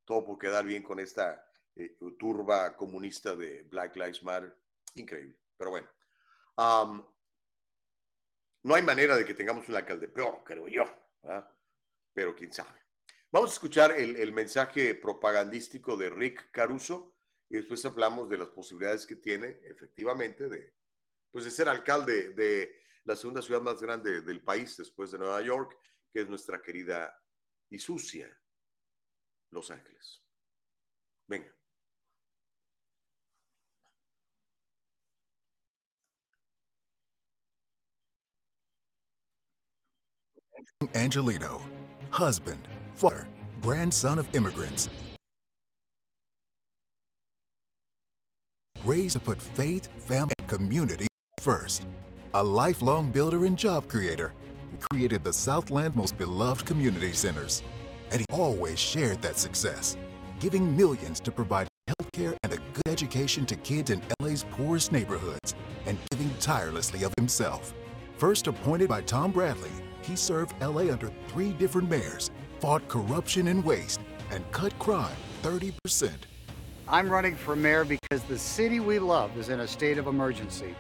Todo 0.05 0.25
por 0.25 0.39
quedar 0.39 0.65
bien 0.65 0.83
con 0.83 0.99
esta 0.99 1.45
eh, 1.77 1.97
turba 2.19 2.77
comunista 2.77 3.35
de 3.35 3.63
Black 3.63 3.97
Lives 3.97 4.23
Matter. 4.23 4.57
Increíble. 4.95 5.37
Pero 5.57 5.71
bueno. 5.71 5.89
no 8.63 8.75
hay 8.75 8.83
manera 8.83 9.17
de 9.17 9.25
que 9.25 9.35
tengamos 9.35 9.69
un 9.69 9.77
alcalde 9.77 10.09
peor, 10.09 10.43
creo 10.45 10.69
yo. 10.69 10.85
Pero 12.13 12.35
quién 12.35 12.53
sabe. 12.53 12.85
Vamos 13.31 13.51
a 13.51 13.55
escuchar 13.55 13.91
el, 13.93 14.33
mensaje 14.33 14.95
propagandístico 14.95 15.97
de 15.97 16.09
Rick 16.09 16.53
Caruso 16.53 17.14
y 17.49 17.57
después 17.57 17.85
hablamos 17.85 18.29
de 18.29 18.39
las 18.39 18.49
posibilidades 18.49 19.07
que 19.07 19.17
tiene 19.17 19.61
efectivamente 19.65 20.49
de, 20.49 20.75
pues 21.31 21.45
de 21.45 21.51
ser 21.51 21.69
alcalde 21.69 22.31
de 22.31 22.83
la 23.05 23.17
segunda 23.17 23.43
ciudad 23.43 23.61
más 23.61 23.81
grande 23.81 24.23
del 24.23 24.43
país 24.43 24.77
después 24.77 25.11
de 25.11 25.19
Nueva 25.19 25.43
York, 25.43 25.79
que 26.13 26.23
es 26.23 26.29
nuestra 26.29 26.61
querida 26.63 27.15
y 27.71 27.79
sucia 27.79 28.29
Los 29.51 29.71
Ángeles. 29.71 30.23
Venga. 31.27 31.55
Angelino, 40.95 41.61
husband, 42.11 42.69
father, 42.95 43.27
grandson 43.61 44.19
of 44.19 44.35
immigrants. 44.35 44.89
Raised 48.85 49.15
to 49.15 49.21
put 49.21 49.41
faith, 49.41 49.89
family, 49.97 50.35
and 50.39 50.47
community 50.47 51.07
first. 51.41 51.87
A 52.35 52.45
lifelong 52.45 53.11
builder 53.11 53.47
and 53.47 53.57
job 53.57 53.89
creator, 53.89 54.35
he 54.71 54.77
created 54.91 55.25
the 55.25 55.33
Southland's 55.33 55.97
most 55.97 56.19
beloved 56.19 56.67
community 56.67 57.13
centers. 57.15 57.63
And 58.11 58.21
he 58.21 58.27
always 58.31 58.79
shared 58.79 59.23
that 59.23 59.39
success, 59.39 59.97
giving 60.39 60.77
millions 60.77 61.19
to 61.21 61.33
provide 61.33 61.67
healthcare 61.89 62.37
and 62.43 62.53
a 62.53 62.59
good 62.59 62.89
education 62.89 63.47
to 63.47 63.57
kids 63.57 63.89
in 63.89 64.03
LA's 64.21 64.45
poorest 64.51 64.93
neighborhoods, 64.93 65.55
and 65.87 65.97
giving 66.11 66.31
tirelessly 66.39 67.05
of 67.05 67.15
himself. 67.17 67.73
First 68.19 68.49
appointed 68.49 68.91
by 68.91 69.01
Tom 69.01 69.33
Bradley, 69.33 69.73
he 70.03 70.15
served 70.15 70.61
LA 70.61 70.93
under 70.93 71.11
three 71.29 71.55
different 71.55 71.89
mayors, 71.89 72.31
fought 72.61 72.87
corruption 72.89 73.49
and 73.49 73.65
waste, 73.65 74.01
and 74.31 74.45
cut 74.53 74.79
crime 74.79 75.17
30%. 75.43 76.13
I'm 76.87 77.09
running 77.09 77.35
for 77.35 77.57
mayor 77.57 77.85
because 77.85 78.23
the 78.29 78.39
city 78.39 78.79
we 78.79 78.99
love 78.99 79.39
is 79.39 79.49
in 79.49 79.61
a 79.61 79.67
state 79.67 79.97
of 79.97 80.07
emergency 80.07 80.75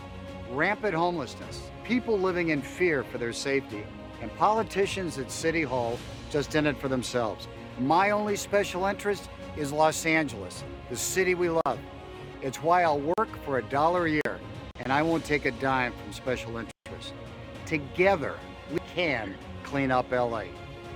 rampant 0.50 0.94
homelessness, 0.94 1.70
people 1.82 2.18
living 2.18 2.50
in 2.50 2.60
fear 2.60 3.02
for 3.02 3.18
their 3.18 3.32
safety, 3.32 3.82
and 4.20 4.32
politicians 4.36 5.18
at 5.18 5.30
City 5.30 5.62
Hall 5.62 5.98
just 6.30 6.54
in 6.54 6.66
it 6.66 6.78
for 6.78 6.88
themselves. 6.88 7.48
My 7.80 8.10
only 8.10 8.36
special 8.36 8.84
interest 8.84 9.28
is 9.56 9.72
Los 9.72 10.04
Angeles, 10.06 10.62
the 10.90 10.96
city 10.96 11.34
we 11.34 11.48
love. 11.48 11.78
It's 12.42 12.62
why 12.62 12.82
I'll 12.82 13.00
work 13.18 13.42
for 13.44 13.58
a 13.58 13.62
dollar 13.62 14.04
a 14.04 14.10
year, 14.10 14.38
and 14.76 14.92
I 14.92 15.02
won't 15.02 15.24
take 15.24 15.46
a 15.46 15.50
dime 15.52 15.92
from 15.92 16.12
special 16.12 16.58
interests. 16.58 17.12
Together, 17.66 18.34
we 18.70 18.78
can 18.94 19.34
clean 19.64 19.90
up 19.90 20.12
LA. 20.12 20.44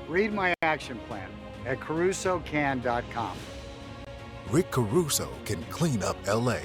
Read 0.06 0.32
my 0.32 0.54
action 0.62 1.00
plan 1.08 1.30
at 1.66 1.80
carusocan.com. 1.80 3.36
Rick 4.50 4.70
Caruso 4.70 5.28
can 5.44 5.62
clean 5.64 6.02
up 6.02 6.16
LA. 6.26 6.60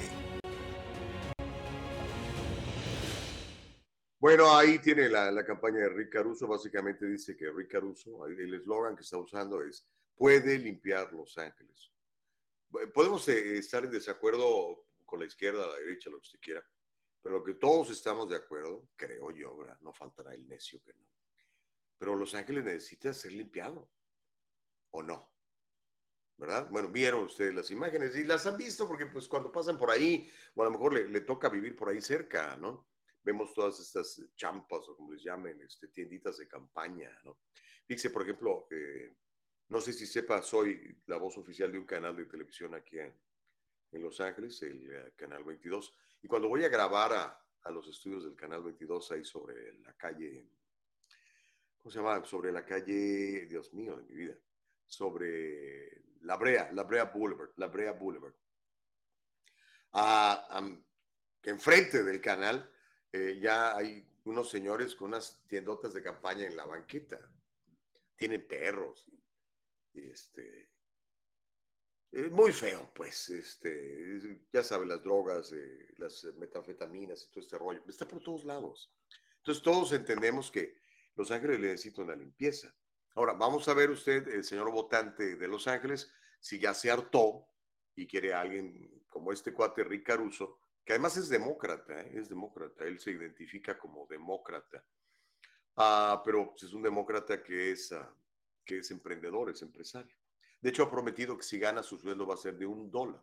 Bueno, 4.18 4.56
ahí 4.56 4.78
tiene 4.78 5.10
la, 5.10 5.30
la, 5.30 5.44
campaña 5.44 5.80
de 5.80 5.90
Rick 5.90 6.10
Caruso. 6.10 6.48
Básicamente 6.48 7.04
dice 7.04 7.36
que 7.36 7.50
Rick 7.50 7.72
Caruso, 7.72 8.26
el 8.26 8.54
eslogan 8.54 8.96
que 8.96 9.02
está 9.02 9.18
usando 9.18 9.62
es, 9.62 9.86
puede 10.16 10.58
limpiar 10.58 11.12
Los 11.12 11.36
Ángeles. 11.36 11.92
Podemos 12.94 13.28
eh, 13.28 13.58
estar 13.58 13.84
en 13.84 13.90
desacuerdo 13.90 14.86
con 15.04 15.20
la 15.20 15.26
izquierda, 15.26 15.66
la 15.66 15.76
derecha, 15.76 16.08
lo 16.08 16.16
que 16.16 16.22
usted 16.22 16.40
quiera, 16.40 16.64
pero 17.20 17.44
que 17.44 17.52
todos 17.52 17.90
estamos 17.90 18.30
de 18.30 18.36
acuerdo, 18.36 18.88
creo 18.96 19.30
yo, 19.30 19.58
¿verdad? 19.58 19.78
no 19.82 19.92
faltará 19.92 20.32
el 20.32 20.48
necio 20.48 20.80
que 20.82 20.94
no. 20.94 21.06
Pero 21.98 22.16
Los 22.16 22.34
Ángeles 22.34 22.64
necesita 22.64 23.12
ser 23.12 23.32
limpiado, 23.32 23.90
¿o 24.92 25.02
no? 25.02 25.33
¿Verdad? 26.36 26.68
Bueno, 26.70 26.88
vieron 26.88 27.24
ustedes 27.24 27.54
las 27.54 27.70
imágenes 27.70 28.16
y 28.16 28.24
las 28.24 28.46
han 28.46 28.56
visto 28.56 28.86
porque 28.88 29.06
pues 29.06 29.28
cuando 29.28 29.52
pasan 29.52 29.78
por 29.78 29.90
ahí, 29.90 30.30
o 30.54 30.62
a 30.62 30.66
lo 30.66 30.70
mejor 30.70 30.94
le, 30.94 31.08
le 31.08 31.20
toca 31.20 31.48
vivir 31.48 31.76
por 31.76 31.88
ahí 31.88 32.00
cerca, 32.00 32.56
¿no? 32.56 32.86
vemos 33.24 33.54
todas 33.54 33.80
estas 33.80 34.22
champas 34.36 34.86
o 34.88 34.96
como 34.96 35.12
les 35.12 35.24
llamen, 35.24 35.60
este, 35.62 35.88
tienditas 35.88 36.36
de 36.36 36.46
campaña, 36.46 37.10
¿no? 37.24 37.38
Dice, 37.88 38.10
por 38.10 38.22
ejemplo, 38.22 38.66
eh, 38.70 39.16
no 39.68 39.80
sé 39.80 39.92
si 39.92 40.06
sepa, 40.06 40.42
soy 40.42 41.02
la 41.06 41.16
voz 41.16 41.36
oficial 41.38 41.72
de 41.72 41.78
un 41.78 41.86
canal 41.86 42.14
de 42.14 42.26
televisión 42.26 42.74
aquí 42.74 42.98
en, 42.98 43.14
en 43.92 44.02
Los 44.02 44.20
Ángeles, 44.20 44.62
el 44.62 44.88
uh, 44.88 45.16
Canal 45.16 45.42
22, 45.42 45.94
y 46.22 46.28
cuando 46.28 46.48
voy 46.48 46.64
a 46.64 46.68
grabar 46.68 47.12
a, 47.14 47.46
a, 47.62 47.70
los 47.70 47.88
estudios 47.88 48.24
del 48.24 48.36
Canal 48.36 48.62
22 48.62 49.12
ahí 49.12 49.24
sobre 49.24 49.72
la 49.80 49.94
calle, 49.94 50.50
¿cómo 51.78 51.90
se 51.90 51.98
llama? 51.98 52.24
Sobre 52.24 52.52
la 52.52 52.64
calle, 52.64 53.46
Dios 53.46 53.72
mío, 53.72 53.96
de 53.96 54.02
mi 54.04 54.14
vida, 54.14 54.38
sobre 54.86 56.02
La 56.24 56.36
Brea, 56.36 56.70
La 56.72 56.82
Brea 56.82 57.04
Boulevard, 57.04 57.50
La 57.56 57.68
Brea 57.68 57.92
Boulevard. 57.92 58.34
Enfrente 61.42 62.02
del 62.02 62.20
canal 62.20 62.70
eh, 63.12 63.38
ya 63.40 63.76
hay 63.76 64.04
unos 64.24 64.50
señores 64.50 64.96
con 64.96 65.08
unas 65.08 65.40
tiendotas 65.46 65.94
de 65.94 66.02
campaña 66.02 66.46
en 66.46 66.56
la 66.56 66.64
banqueta. 66.64 67.20
Tienen 68.16 68.44
perros. 68.44 69.06
Este, 69.92 70.70
es 72.10 72.30
muy 72.32 72.52
feo, 72.52 72.90
pues. 72.92 73.28
Este, 73.28 74.40
ya 74.52 74.64
saben, 74.64 74.88
las 74.88 75.02
drogas, 75.02 75.52
eh, 75.52 75.94
las 75.98 76.24
metanfetaminas 76.36 77.22
y 77.22 77.30
todo 77.30 77.44
este 77.44 77.58
rollo. 77.58 77.82
Está 77.86 78.08
por 78.08 78.20
todos 78.20 78.44
lados. 78.44 78.92
Entonces, 79.36 79.62
todos 79.62 79.92
entendemos 79.92 80.50
que 80.50 80.76
Los 81.14 81.30
Ángeles 81.30 81.60
necesitan 81.60 82.06
una 82.06 82.16
limpieza. 82.16 82.74
Ahora, 83.16 83.32
vamos 83.34 83.68
a 83.68 83.74
ver 83.74 83.90
usted, 83.90 84.26
el 84.26 84.42
señor 84.42 84.72
votante 84.72 85.36
de 85.36 85.48
Los 85.48 85.68
Ángeles, 85.68 86.12
si 86.40 86.58
ya 86.58 86.74
se 86.74 86.90
hartó 86.90 87.46
y 87.94 88.08
quiere 88.08 88.34
a 88.34 88.40
alguien 88.40 89.04
como 89.08 89.32
este 89.32 89.54
cuate 89.54 89.84
Rick 89.84 90.06
Caruso, 90.06 90.58
que 90.84 90.94
además 90.94 91.16
es 91.16 91.28
demócrata, 91.28 92.00
¿eh? 92.02 92.10
es 92.14 92.28
demócrata, 92.28 92.84
él 92.84 92.98
se 92.98 93.12
identifica 93.12 93.78
como 93.78 94.06
demócrata, 94.08 94.84
ah, 95.76 96.20
pero 96.24 96.50
pues, 96.50 96.64
es 96.64 96.72
un 96.72 96.82
demócrata 96.82 97.40
que 97.40 97.70
es, 97.70 97.92
uh, 97.92 98.04
que 98.64 98.78
es 98.78 98.90
emprendedor, 98.90 99.48
es 99.48 99.62
empresario. 99.62 100.16
De 100.60 100.70
hecho, 100.70 100.82
ha 100.82 100.90
prometido 100.90 101.36
que 101.36 101.44
si 101.44 101.58
gana 101.60 101.84
su 101.84 101.96
sueldo 101.96 102.26
va 102.26 102.34
a 102.34 102.38
ser 102.38 102.58
de 102.58 102.66
un 102.66 102.90
dólar, 102.90 103.22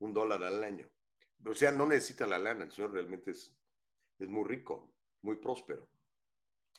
un 0.00 0.12
dólar 0.12 0.44
al 0.44 0.62
año. 0.62 0.86
O 1.46 1.54
sea, 1.54 1.72
no 1.72 1.86
necesita 1.86 2.26
la 2.26 2.38
lana, 2.38 2.64
el 2.64 2.70
señor 2.70 2.92
realmente 2.92 3.30
es, 3.30 3.56
es 4.18 4.28
muy 4.28 4.46
rico, 4.46 4.92
muy 5.22 5.36
próspero. 5.36 5.88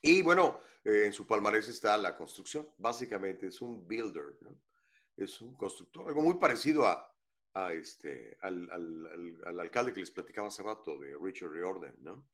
Y 0.02 0.22
bueno, 0.22 0.62
eh, 0.84 1.04
en 1.06 1.14
su 1.14 1.28
palmarés 1.28 1.68
está 1.68 1.98
la 1.98 2.16
construcción, 2.16 2.68
básicamente 2.78 3.48
es 3.48 3.62
un 3.62 3.88
builder, 3.88 4.38
¿no? 4.42 4.60
es 5.16 5.42
un 5.42 5.56
constructor, 5.56 6.08
algo 6.08 6.22
muy 6.22 6.36
parecido 6.36 6.88
a, 6.88 7.14
a 7.54 7.74
este, 7.74 8.38
al, 8.42 8.70
al, 8.72 9.38
al, 9.46 9.60
alcalde 9.60 9.94
que 9.94 10.00
les 10.00 10.12
platicaba 10.12 10.48
hace 10.48 10.64
rato, 10.64 10.98
de 10.98 11.16
Richard 11.22 11.52
Riordan, 11.52 11.96
¿no? 12.00 12.28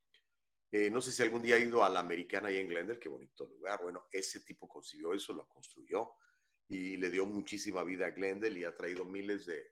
Eh, 0.71 0.89
no 0.89 1.01
sé 1.01 1.12
si 1.12 1.23
algún 1.23 1.41
día 1.41 1.56
ha 1.56 1.60
ido 1.60 1.84
a 1.84 1.89
la 1.89 2.01
americana 2.01 2.49
ahí 2.49 2.58
en 2.58 2.67
Glendale, 2.67 2.99
qué 2.99 3.08
bonito 3.08 3.45
lugar. 3.45 3.82
Bueno, 3.82 4.08
ese 4.12 4.41
tipo 4.41 4.67
consiguió 4.67 5.13
eso, 5.13 5.32
lo 5.32 5.47
construyó 5.47 6.12
y 6.67 6.97
le 6.97 7.10
dio 7.10 7.25
muchísima 7.25 7.84
vida 7.86 8.08
a 8.08 8.12
Glendale 8.12 8.60
y 8.60 8.63
ha 8.65 8.75
traído 8.75 9.06
miles 9.06 9.45
de, 9.45 9.71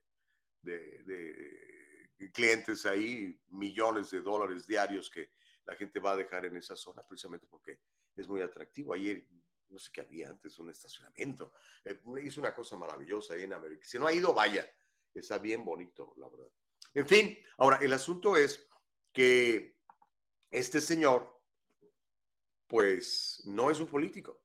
de, 0.62 1.04
de 2.18 2.32
clientes 2.32 2.86
ahí, 2.86 3.38
millones 3.50 4.10
de 4.12 4.22
dólares 4.22 4.66
diarios 4.66 5.10
que 5.10 5.32
la 5.66 5.76
gente 5.76 6.00
va 6.00 6.12
a 6.12 6.18
dejar 6.18 6.46
en 6.46 6.58
esa 6.58 6.76
zona 6.76 7.04
precisamente 7.08 7.48
porque 7.48 7.80
es 8.16 8.28
muy 8.28 8.42
atractivo. 8.42 8.94
Ayer, 8.94 9.26
no 9.70 9.80
sé 9.80 9.92
qué 9.92 10.02
había 10.02 10.30
antes, 10.30 10.58
un 10.60 10.70
estacionamiento. 10.70 11.54
Eh, 11.84 12.00
hizo 12.24 12.40
una 12.40 12.54
cosa 12.54 12.78
maravillosa 12.78 13.34
ahí 13.34 13.44
en 13.44 13.54
América. 13.54 13.86
Si 13.86 13.98
no 13.98 14.08
ha 14.08 14.14
ido, 14.14 14.34
vaya 14.34 14.70
Está 15.16 15.38
bien 15.38 15.64
bonito, 15.64 16.14
la 16.18 16.28
verdad. 16.28 16.50
En 16.94 17.08
fin, 17.08 17.38
ahora 17.58 17.78
el 17.82 17.94
asunto 17.94 18.36
es 18.36 18.68
que 19.14 19.78
este 20.52 20.82
señor, 20.82 21.42
pues 22.68 23.42
no 23.46 23.72
es 23.72 23.80
un 23.80 23.88
político. 23.88 24.42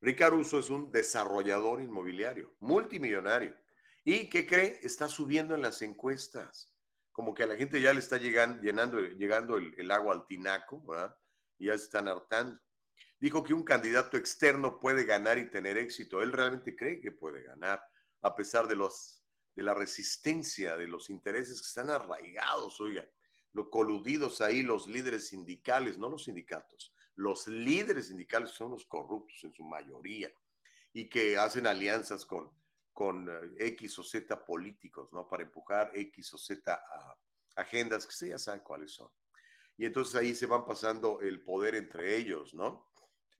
Rick 0.00 0.18
Caruso 0.18 0.58
es 0.58 0.70
un 0.70 0.90
desarrollador 0.90 1.80
inmobiliario, 1.80 2.56
multimillonario. 2.58 3.56
¿Y 4.04 4.28
qué 4.28 4.44
cree? 4.44 4.80
Está 4.82 5.08
subiendo 5.08 5.54
en 5.54 5.62
las 5.62 5.80
encuestas. 5.82 6.71
Como 7.12 7.34
que 7.34 7.42
a 7.42 7.46
la 7.46 7.56
gente 7.56 7.80
ya 7.80 7.92
le 7.92 8.00
está 8.00 8.16
llegando, 8.16 8.62
llenando, 8.62 9.00
llegando 9.00 9.56
el, 9.56 9.90
agua 9.90 10.14
al 10.14 10.26
tinaco, 10.26 10.82
¿verdad? 10.86 11.14
Y 11.58 11.66
ya 11.66 11.78
se 11.78 11.84
están 11.84 12.08
hartando. 12.08 12.60
Dijo 13.20 13.44
que 13.44 13.54
un 13.54 13.62
candidato 13.62 14.16
externo 14.16 14.80
puede 14.80 15.04
ganar 15.04 15.38
y 15.38 15.50
tener 15.50 15.78
éxito. 15.78 16.22
Él 16.22 16.32
realmente 16.32 16.74
cree 16.74 17.00
que 17.00 17.12
puede 17.12 17.42
ganar, 17.42 17.82
a 18.22 18.34
pesar 18.34 18.66
de, 18.66 18.74
los, 18.74 19.22
de 19.54 19.62
la 19.62 19.74
resistencia, 19.74 20.76
de 20.76 20.88
los 20.88 21.10
intereses 21.10 21.60
que 21.60 21.68
están 21.68 21.90
arraigados, 21.90 22.80
oiga, 22.80 23.06
los 23.52 23.68
coludidos 23.68 24.40
ahí, 24.40 24.62
los 24.62 24.88
líderes 24.88 25.28
sindicales, 25.28 25.98
no 25.98 26.08
los 26.08 26.24
sindicatos, 26.24 26.94
los 27.14 27.46
líderes 27.46 28.08
sindicales 28.08 28.50
son 28.50 28.70
los 28.70 28.86
corruptos 28.86 29.44
en 29.44 29.52
su 29.52 29.62
mayoría 29.64 30.32
y 30.92 31.08
que 31.08 31.36
hacen 31.36 31.66
alianzas 31.66 32.24
con, 32.24 32.50
con 32.92 33.28
eh, 33.28 33.66
X 33.68 33.98
o 33.98 34.02
Z 34.02 34.44
políticos, 34.44 35.12
¿no? 35.12 35.26
Para 35.26 35.42
empujar 35.42 35.90
X 35.94 36.34
o 36.34 36.38
Z 36.38 36.72
a 36.72 37.16
agendas 37.56 38.06
que 38.06 38.10
ustedes 38.10 38.30
ya 38.32 38.38
saben 38.38 38.60
cuáles 38.60 38.92
son. 38.92 39.10
Y 39.76 39.86
entonces 39.86 40.14
ahí 40.14 40.34
se 40.34 40.46
van 40.46 40.64
pasando 40.64 41.20
el 41.20 41.42
poder 41.42 41.74
entre 41.74 42.16
ellos, 42.16 42.54
¿no? 42.54 42.90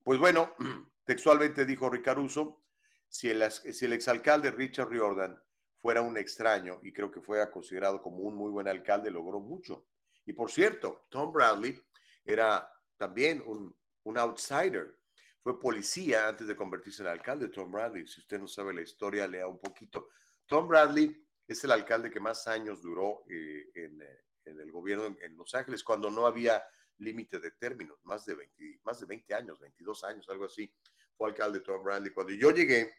Pues 0.03 0.19
bueno, 0.19 0.55
textualmente 1.05 1.65
dijo 1.65 1.89
Ricaruso, 1.89 2.65
si 3.09 3.29
el, 3.31 3.51
si 3.51 3.85
el 3.85 3.93
exalcalde 3.93 4.51
Richard 4.51 4.89
Riordan 4.89 5.41
fuera 5.81 6.01
un 6.01 6.17
extraño, 6.17 6.81
y 6.83 6.93
creo 6.93 7.11
que 7.11 7.21
fue 7.21 7.49
considerado 7.51 8.01
como 8.01 8.19
un 8.19 8.35
muy 8.35 8.51
buen 8.51 8.69
alcalde, 8.69 9.11
logró 9.11 9.41
mucho. 9.41 9.87
Y 10.25 10.33
por 10.33 10.51
cierto, 10.51 11.07
Tom 11.11 11.33
Bradley 11.33 11.81
era 12.25 12.73
también 12.97 13.43
un 13.45 14.19
outsider. 14.19 15.02
Fue 15.43 15.59
policía 15.59 16.29
antes 16.29 16.47
de 16.47 16.55
convertirse 16.55 17.03
en 17.03 17.09
alcalde, 17.09 17.49
Tom 17.49 17.73
Bradley. 17.73 18.07
Si 18.07 18.21
usted 18.21 18.39
no 18.39 18.47
sabe 18.47 18.73
la 18.73 18.83
historia, 18.83 19.27
lea 19.27 19.47
un 19.47 19.59
poquito. 19.59 20.09
Tom 20.47 20.69
Bradley 20.69 21.27
es 21.49 21.65
el 21.65 21.73
alcalde 21.73 22.11
que 22.11 22.21
más 22.21 22.47
años 22.47 22.81
duró 22.81 23.25
eh, 23.29 23.71
en, 23.75 24.01
eh, 24.01 24.25
en, 24.45 24.61
el 24.61 24.71
gobierno 24.71 25.07
en, 25.07 25.19
en, 25.21 25.37
Los 25.37 25.55
Ángeles, 25.55 25.83
cuando 25.83 26.11
no 26.11 26.27
había 26.27 26.63
límite 26.99 27.41
de 27.41 27.51
términos, 27.53 27.99
más 28.05 28.25
de, 28.25 28.35
20, 28.37 28.81
más 28.85 29.01
de 29.01 29.07
20 29.07 29.35
años, 29.35 29.59
22 29.59 30.05
años, 30.05 30.29
algo 30.29 30.45
así. 30.45 30.73
Fue 31.17 31.29
alcalde 31.29 31.61
Tom 31.61 31.83
Bradley. 31.83 32.13
Cuando 32.13 32.33
yo 32.33 32.53
llegué 32.53 32.95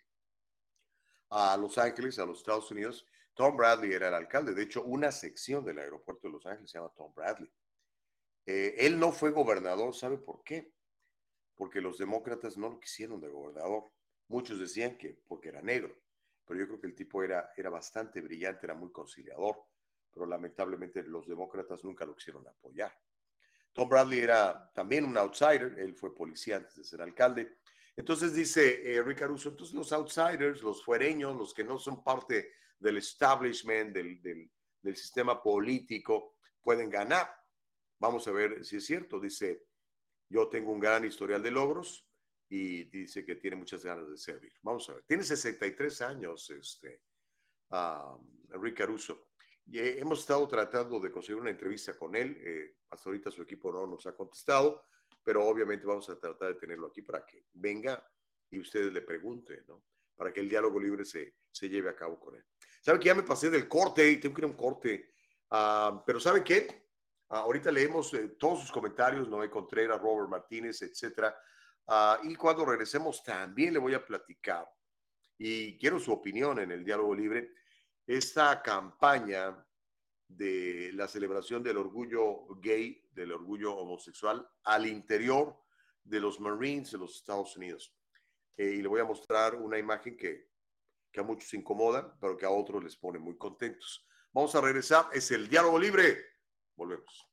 a 1.30 1.56
Los 1.58 1.78
Ángeles, 1.78 2.20
a 2.20 2.26
los 2.26 2.40
Estados 2.40 2.70
Unidos, 2.72 3.08
Tom 3.34 3.56
Bradley 3.56 3.94
era 3.94 4.10
el 4.10 4.14
alcalde. 4.14 4.54
De 4.54 4.64
hecho, 4.64 4.84
una 4.84 5.12
sección 5.12 5.64
del 5.64 5.80
aeropuerto 5.80 6.28
de 6.28 6.34
Los 6.34 6.46
Ángeles 6.46 6.70
se 6.70 6.78
llama 6.78 6.92
Tom 6.96 7.14
Bradley. 7.14 7.52
Eh, 8.46 8.76
él 8.80 9.00
no 9.00 9.12
fue 9.12 9.32
gobernador, 9.32 9.96
¿sabe 9.96 10.18
por 10.18 10.44
qué? 10.44 10.74
Porque 11.56 11.82
los 11.82 11.98
demócratas 11.98 12.58
no 12.58 12.70
lo 12.70 12.80
quisieron 12.80 13.20
de 13.20 13.30
gobernador. 13.30 13.92
Muchos 14.28 14.60
decían 14.60 14.98
que 14.98 15.22
porque 15.28 15.50
era 15.50 15.62
negro, 15.62 15.96
pero 16.46 16.60
yo 16.60 16.68
creo 16.68 16.82
que 16.82 16.88
el 16.88 16.96
tipo 16.96 17.24
era, 17.24 17.52
era 17.56 17.70
bastante 17.70 18.22
brillante, 18.22 18.66
era 18.66 18.74
muy 18.74 18.92
conciliador, 18.92 19.58
pero 20.12 20.26
lamentablemente 20.26 21.04
los 21.04 21.28
demócratas 21.28 21.84
nunca 21.84 22.06
lo 22.06 22.16
quisieron 22.16 22.48
apoyar. 22.48 22.98
Tom 23.74 23.90
Bradley 23.90 24.20
era 24.20 24.72
también 24.74 25.06
un 25.06 25.18
outsider, 25.18 25.78
él 25.80 25.96
fue 25.96 26.16
policía 26.16 26.58
antes 26.58 26.76
de 26.76 26.84
ser 26.84 27.02
alcalde. 27.02 27.58
Entonces 27.96 28.34
dice 28.34 28.82
eh, 28.92 29.02
Rick 29.02 29.20
Caruso, 29.20 29.50
entonces 29.50 29.76
los 29.76 29.92
outsiders, 29.94 30.62
los 30.62 30.84
fuereños, 30.84 31.36
los 31.36 31.54
que 31.54 31.64
no 31.64 31.78
son 31.78 32.04
parte 32.04 32.54
del 32.80 32.98
establishment, 32.98 33.94
del, 33.94 34.22
del, 34.22 34.50
del 34.82 34.96
sistema 34.96 35.42
político, 35.42 36.36
pueden 36.62 36.90
ganar. 36.90 37.36
Vamos 38.00 38.28
a 38.28 38.32
ver 38.32 38.64
si 38.66 38.78
es 38.78 38.86
cierto. 38.86 39.20
Dice, 39.20 39.68
yo 40.34 40.48
tengo 40.48 40.72
un 40.72 40.80
gran 40.80 41.06
historial 41.06 41.44
de 41.44 41.52
logros 41.52 42.08
y 42.50 42.86
dice 42.86 43.24
que 43.24 43.36
tiene 43.36 43.56
muchas 43.56 43.86
ganas 43.86 44.10
de 44.10 44.18
servir. 44.18 44.52
Vamos 44.64 44.90
a 44.90 44.96
ver. 44.96 45.04
Tiene 45.04 45.24
63 45.24 46.02
años, 46.02 46.50
este, 46.50 47.02
Rick 48.50 48.78
Caruso. 48.78 49.28
Y 49.68 49.78
hemos 49.80 50.22
estado 50.22 50.48
tratando 50.48 51.00
de 51.00 51.12
conseguir 51.12 51.40
una 51.40 51.52
entrevista 51.52 51.94
con 51.94 52.16
él. 52.16 52.36
Eh, 52.42 52.78
hasta 52.90 53.10
ahorita 53.10 53.30
su 53.30 53.44
equipo 53.44 53.72
no 53.72 53.86
nos 53.86 54.08
ha 54.08 54.16
contestado, 54.16 54.88
pero 55.24 55.46
obviamente 55.46 55.86
vamos 55.86 56.10
a 56.10 56.20
tratar 56.20 56.56
de 56.56 56.60
tenerlo 56.60 56.88
aquí 56.88 57.04
para 57.04 57.24
que 57.24 57.46
venga 57.54 58.04
y 58.50 58.60
ustedes 58.60 58.92
le 58.92 59.02
pregunten, 59.02 59.64
¿no? 59.68 59.84
Para 60.16 60.34
que 60.34 60.40
el 60.40 60.50
diálogo 60.50 60.80
libre 60.80 61.06
se, 61.06 61.36
se 61.52 61.70
lleve 61.70 61.92
a 61.92 61.96
cabo 61.96 62.20
con 62.20 62.36
él. 62.36 62.44
¿Sabe 62.82 63.00
que 63.00 63.06
ya 63.06 63.16
me 63.16 63.24
pasé 63.24 63.52
del 63.52 63.68
corte 63.68 64.10
y 64.10 64.18
tengo 64.18 64.34
que 64.34 64.42
ir 64.42 64.46
a 64.46 64.48
un 64.48 64.58
corte? 64.58 65.14
Uh, 65.52 66.04
pero 66.06 66.20
¿sabe 66.20 66.44
qué? 66.44 66.83
Uh, 67.30 67.36
ahorita 67.36 67.72
leemos 67.72 68.14
eh, 68.14 68.36
todos 68.40 68.62
sus 68.62 68.72
comentarios, 68.72 69.28
Noé 69.28 69.50
Contreras, 69.50 70.02
Robert 70.02 70.30
Martínez, 70.30 70.82
etcétera. 70.82 71.36
Uh, 71.88 72.28
y 72.28 72.36
cuando 72.36 72.66
regresemos 72.66 73.24
también 73.24 73.74
le 73.74 73.80
voy 73.80 73.94
a 73.94 74.06
platicar 74.06 74.66
y 75.38 75.78
quiero 75.78 76.00
su 76.00 76.12
opinión 76.14 76.60
en 76.60 76.72
el 76.72 76.86
diálogo 76.86 77.14
libre 77.14 77.54
esta 78.06 78.62
campaña 78.62 79.66
de 80.28 80.92
la 80.94 81.08
celebración 81.08 81.64
del 81.64 81.78
orgullo 81.78 82.46
gay, 82.62 83.06
del 83.12 83.32
orgullo 83.32 83.76
homosexual 83.76 84.48
al 84.64 84.86
interior 84.88 85.58
de 86.04 86.20
los 86.20 86.40
Marines 86.40 86.92
de 86.92 86.98
los 86.98 87.16
Estados 87.16 87.56
Unidos. 87.56 87.96
Eh, 88.58 88.76
y 88.78 88.82
le 88.82 88.88
voy 88.88 89.02
a 89.02 89.06
mostrar 89.06 89.56
una 89.56 89.78
imagen 89.78 90.18
que, 90.18 90.50
que 91.12 91.20
a 91.20 91.24
muchos 91.24 91.54
incomoda, 91.54 92.18
pero 92.20 92.38
que 92.38 92.46
a 92.46 92.50
otros 92.50 92.84
les 92.84 92.96
pone 92.96 93.20
muy 93.20 93.38
contentos. 93.38 94.08
Vamos 94.32 94.54
a 94.56 94.62
regresar, 94.62 95.08
es 95.14 95.32
el 95.32 95.48
diálogo 95.48 95.80
libre. 95.80 96.33
Volvemos. 96.76 97.33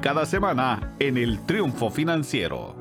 cada 0.00 0.26
semana 0.26 0.96
en 0.98 1.16
el 1.16 1.46
Triunfo 1.46 1.90
Financiero. 1.90 2.74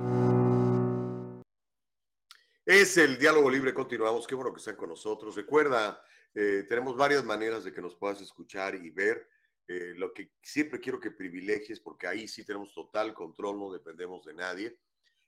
Es 2.66 2.98
el 2.98 3.18
diálogo 3.18 3.50
libre, 3.50 3.74
continuamos. 3.74 4.28
Qué 4.28 4.36
bueno 4.36 4.52
que 4.54 4.60
estén 4.60 4.76
con 4.76 4.90
nosotros. 4.90 5.34
Recuerda, 5.36 6.04
eh, 6.34 6.66
tenemos 6.70 6.96
varias 6.96 7.26
maneras 7.26 7.64
de 7.64 7.74
que 7.74 7.82
nos 7.82 7.96
puedas 7.96 8.22
escuchar 8.22 8.76
y 8.76 8.92
ver. 8.92 9.28
Eh, 9.68 9.94
lo 9.96 10.14
que 10.14 10.34
siempre 10.42 10.80
quiero 10.80 11.00
que 11.00 11.12
privilegies, 11.12 11.80
porque 11.80 12.08
ahí 12.08 12.28
sí 12.28 12.44
tenemos 12.46 12.74
total 12.74 13.14
control, 13.14 13.60
no 13.60 13.72
dependemos 13.72 14.26
de 14.26 14.34
nadie, 14.34 14.80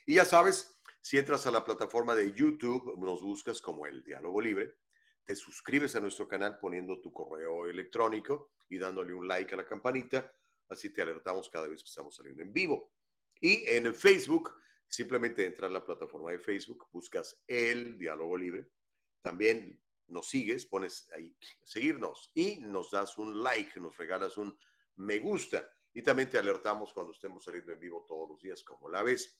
Y 0.08 0.14
ya 0.14 0.24
sabes, 0.24 0.74
si 1.02 1.18
entras 1.18 1.46
a 1.46 1.50
la 1.50 1.62
plataforma 1.62 2.14
de 2.14 2.32
YouTube, 2.32 2.96
nos 2.96 3.20
buscas 3.20 3.60
como 3.60 3.84
el 3.84 4.02
Diálogo 4.02 4.40
Libre, 4.40 4.76
te 5.22 5.36
suscribes 5.36 5.94
a 5.96 6.00
nuestro 6.00 6.26
canal 6.26 6.58
poniendo 6.58 6.98
tu 6.98 7.12
correo 7.12 7.66
electrónico 7.66 8.52
y 8.70 8.78
dándole 8.78 9.12
un 9.12 9.28
like 9.28 9.52
a 9.52 9.58
la 9.58 9.66
campanita, 9.66 10.32
así 10.70 10.88
te 10.94 11.02
alertamos 11.02 11.50
cada 11.50 11.68
vez 11.68 11.82
que 11.82 11.90
estamos 11.90 12.16
saliendo 12.16 12.42
en 12.42 12.54
vivo. 12.54 12.94
Y 13.38 13.64
en 13.66 13.94
Facebook, 13.94 14.50
simplemente 14.86 15.44
entra 15.44 15.66
a 15.66 15.70
la 15.70 15.84
plataforma 15.84 16.30
de 16.30 16.38
Facebook, 16.38 16.88
buscas 16.90 17.42
el 17.46 17.98
Diálogo 17.98 18.38
Libre, 18.38 18.66
también 19.20 19.78
nos 20.06 20.30
sigues, 20.30 20.64
pones 20.64 21.06
ahí 21.14 21.36
seguirnos 21.62 22.30
y 22.32 22.60
nos 22.60 22.90
das 22.90 23.18
un 23.18 23.42
like, 23.42 23.78
nos 23.78 23.94
regalas 23.98 24.38
un 24.38 24.58
me 24.96 25.18
gusta. 25.18 25.68
Y 25.92 26.00
también 26.00 26.30
te 26.30 26.38
alertamos 26.38 26.94
cuando 26.94 27.12
estemos 27.12 27.44
saliendo 27.44 27.72
en 27.72 27.80
vivo 27.80 28.06
todos 28.08 28.26
los 28.26 28.40
días, 28.40 28.62
como 28.62 28.88
la 28.88 29.02
ves. 29.02 29.38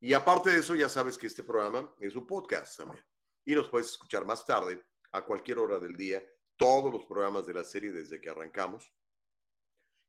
Y 0.00 0.12
aparte 0.12 0.50
de 0.50 0.58
eso, 0.58 0.74
ya 0.74 0.88
sabes 0.88 1.16
que 1.16 1.26
este 1.26 1.42
programa 1.42 1.94
es 1.98 2.14
un 2.14 2.26
podcast 2.26 2.76
también. 2.78 3.04
Y 3.44 3.54
nos 3.54 3.68
puedes 3.68 3.88
escuchar 3.88 4.24
más 4.24 4.44
tarde, 4.44 4.82
a 5.12 5.24
cualquier 5.24 5.58
hora 5.58 5.78
del 5.78 5.96
día, 5.96 6.22
todos 6.56 6.92
los 6.92 7.06
programas 7.06 7.46
de 7.46 7.54
la 7.54 7.64
serie 7.64 7.92
desde 7.92 8.20
que 8.20 8.30
arrancamos. 8.30 8.92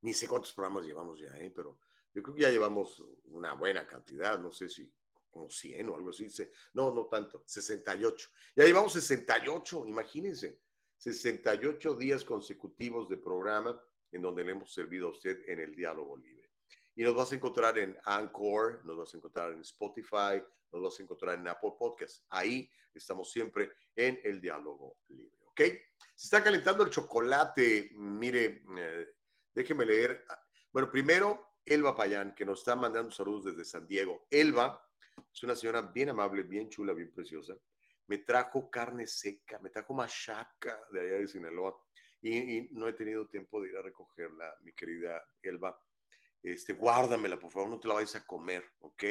Ni 0.02 0.14
sé 0.14 0.28
cuántos 0.28 0.54
programas 0.54 0.86
llevamos 0.86 1.20
ya, 1.20 1.36
¿eh? 1.38 1.52
pero 1.56 1.80
yo 2.14 2.24
creo 2.24 2.36
que 2.36 2.42
ya 2.42 2.50
llevamos 2.50 3.04
una 3.26 3.54
buena 3.54 3.86
cantidad, 3.86 4.40
no 4.40 4.52
sé 4.52 4.70
si 4.70 4.92
como 5.30 5.50
100 5.50 5.90
o 5.90 5.96
algo 5.96 6.10
así. 6.10 6.28
No, 6.74 6.94
no 6.94 7.08
tanto, 7.08 7.44
68. 7.46 8.30
Ya 8.56 8.64
llevamos 8.64 8.94
68, 8.94 9.86
imagínense, 9.86 10.62
68 10.98 11.94
días 11.96 12.24
consecutivos 12.24 13.10
de 13.10 13.18
programa 13.18 13.80
en 14.12 14.22
donde 14.22 14.44
le 14.44 14.54
hemos 14.54 14.74
servido 14.74 15.08
a 15.08 15.12
usted 15.12 15.44
en 15.48 15.60
el 15.60 15.76
diálogo 15.76 16.16
libre. 16.16 16.35
Y 16.96 17.04
nos 17.04 17.16
vas 17.16 17.32
a 17.32 17.36
encontrar 17.36 17.78
en 17.78 17.98
Anchor, 18.06 18.84
nos 18.86 18.98
vas 18.98 19.14
a 19.14 19.18
encontrar 19.18 19.52
en 19.52 19.62
Spotify, 19.62 20.42
nos 20.72 20.82
vas 20.82 21.00
a 21.00 21.04
encontrar 21.04 21.38
en 21.38 21.48
Apple 21.48 21.74
Podcasts. 21.78 22.26
Ahí 22.30 22.70
estamos 22.94 23.32
siempre 23.32 23.72
en 23.96 24.20
el 24.24 24.40
diálogo 24.40 24.98
libre, 25.10 25.38
¿ok? 25.46 25.60
Se 26.16 26.28
está 26.28 26.44
calentando 26.44 26.84
el 26.84 26.90
chocolate. 26.90 27.92
Mire, 27.94 28.64
eh, 28.78 29.08
déjeme 29.54 29.86
leer. 29.86 30.26
Bueno, 30.72 30.90
primero, 30.90 31.60
Elba 31.66 31.96
Payán, 31.96 32.34
que 32.34 32.46
nos 32.46 32.60
está 32.60 32.76
mandando 32.76 33.12
saludos 33.12 33.46
desde 33.46 33.66
San 33.66 33.88
Diego. 33.88 34.28
Elba 34.30 34.82
es 35.34 35.44
una 35.44 35.56
señora 35.56 35.82
bien 35.82 36.10
amable, 36.10 36.44
bien 36.44 36.70
chula, 36.70 36.94
bien 36.94 37.12
preciosa. 37.12 37.56
Me 38.08 38.20
trajo 38.20 38.70
carne 38.70 39.08
seca, 39.08 39.60
me 39.60 39.70
trajo 39.70 39.94
machaca 39.94 40.80
de 40.92 41.02
allá 41.02 41.18
de 41.20 41.28
Sinaloa 41.28 41.76
y, 42.22 42.70
no 42.72 42.88
he 42.88 42.94
tenido 42.94 43.28
tiempo 43.28 43.62
de 43.62 43.70
ir 43.70 43.78
a 43.78 43.82
recogerla, 43.82 44.56
mi 44.62 44.74
querida 44.74 45.24
Elba. 45.42 45.80
Este, 46.46 46.74
guárdamela, 46.74 47.40
por 47.40 47.52
favor, 47.52 47.70
no 47.70 47.80
te 47.80 47.88
la 47.88 47.96
vayas 47.96 48.16
a 48.16 48.24
comer, 48.24 48.64
¿ok? 48.82 49.04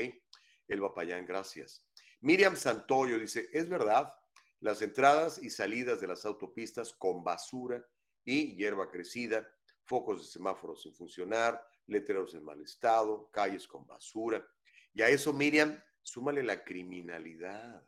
Elba 0.69 0.95
Payán, 0.95 1.27
gracias. 1.27 1.85
Miriam 2.21 2.55
Santoyo 2.55 3.19
dice, 3.19 3.49
es 3.53 3.69
verdad, 3.69 4.15
las 4.61 4.81
entradas 4.83 5.43
y 5.43 5.51
salidas 5.51 6.01
de 6.01 6.07
las 6.07 6.25
autopistas 6.25 6.93
con 6.93 7.25
basura 7.25 7.85
y 8.25 8.55
hierba 8.55 8.89
crecida, 8.89 9.45
focos 9.83 10.23
de 10.23 10.29
semáforos 10.29 10.83
sin 10.83 10.95
funcionar, 10.95 11.61
letreros 11.89 12.35
en 12.35 12.45
mal 12.45 12.61
estado, 12.61 13.29
calles 13.33 13.67
con 13.67 13.85
basura. 13.85 14.47
Y 14.93 15.03
a 15.03 15.09
eso, 15.09 15.33
Miriam, 15.33 15.83
súmale 16.03 16.45
la 16.45 16.63
criminalidad, 16.63 17.85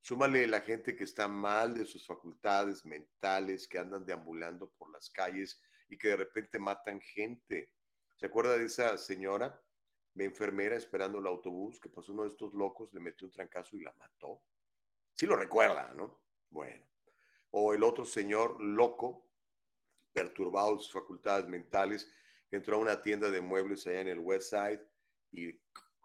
súmale 0.00 0.46
la 0.46 0.60
gente 0.60 0.94
que 0.94 1.02
está 1.02 1.26
mal 1.26 1.74
de 1.74 1.84
sus 1.84 2.06
facultades 2.06 2.86
mentales, 2.86 3.66
que 3.66 3.80
andan 3.80 4.06
deambulando 4.06 4.70
por 4.78 4.92
las 4.92 5.10
calles 5.10 5.60
y 5.88 5.98
que 5.98 6.08
de 6.08 6.16
repente 6.16 6.60
matan 6.60 7.00
gente. 7.00 7.72
¿Se 8.22 8.28
acuerda 8.28 8.56
de 8.56 8.66
esa 8.66 8.96
señora, 8.98 9.60
mi 10.14 10.22
enfermera, 10.22 10.76
esperando 10.76 11.18
el 11.18 11.26
autobús, 11.26 11.80
que 11.80 11.88
pasó 11.88 12.12
uno 12.12 12.22
de 12.22 12.28
estos 12.28 12.54
locos, 12.54 12.94
le 12.94 13.00
metió 13.00 13.26
un 13.26 13.32
trancazo 13.32 13.76
y 13.76 13.80
la 13.80 13.92
mató? 13.94 14.44
Sí 15.12 15.26
lo 15.26 15.34
recuerda, 15.34 15.92
¿no? 15.94 16.22
Bueno. 16.48 16.86
O 17.50 17.74
el 17.74 17.82
otro 17.82 18.04
señor 18.04 18.62
loco, 18.62 19.28
perturbado 20.12 20.76
de 20.76 20.82
sus 20.84 20.92
facultades 20.92 21.48
mentales, 21.48 22.14
entró 22.52 22.76
a 22.76 22.78
una 22.78 23.02
tienda 23.02 23.28
de 23.28 23.40
muebles 23.40 23.88
allá 23.88 24.02
en 24.02 24.08
el 24.10 24.20
West 24.20 24.50
Side 24.50 24.86
y 25.32 25.60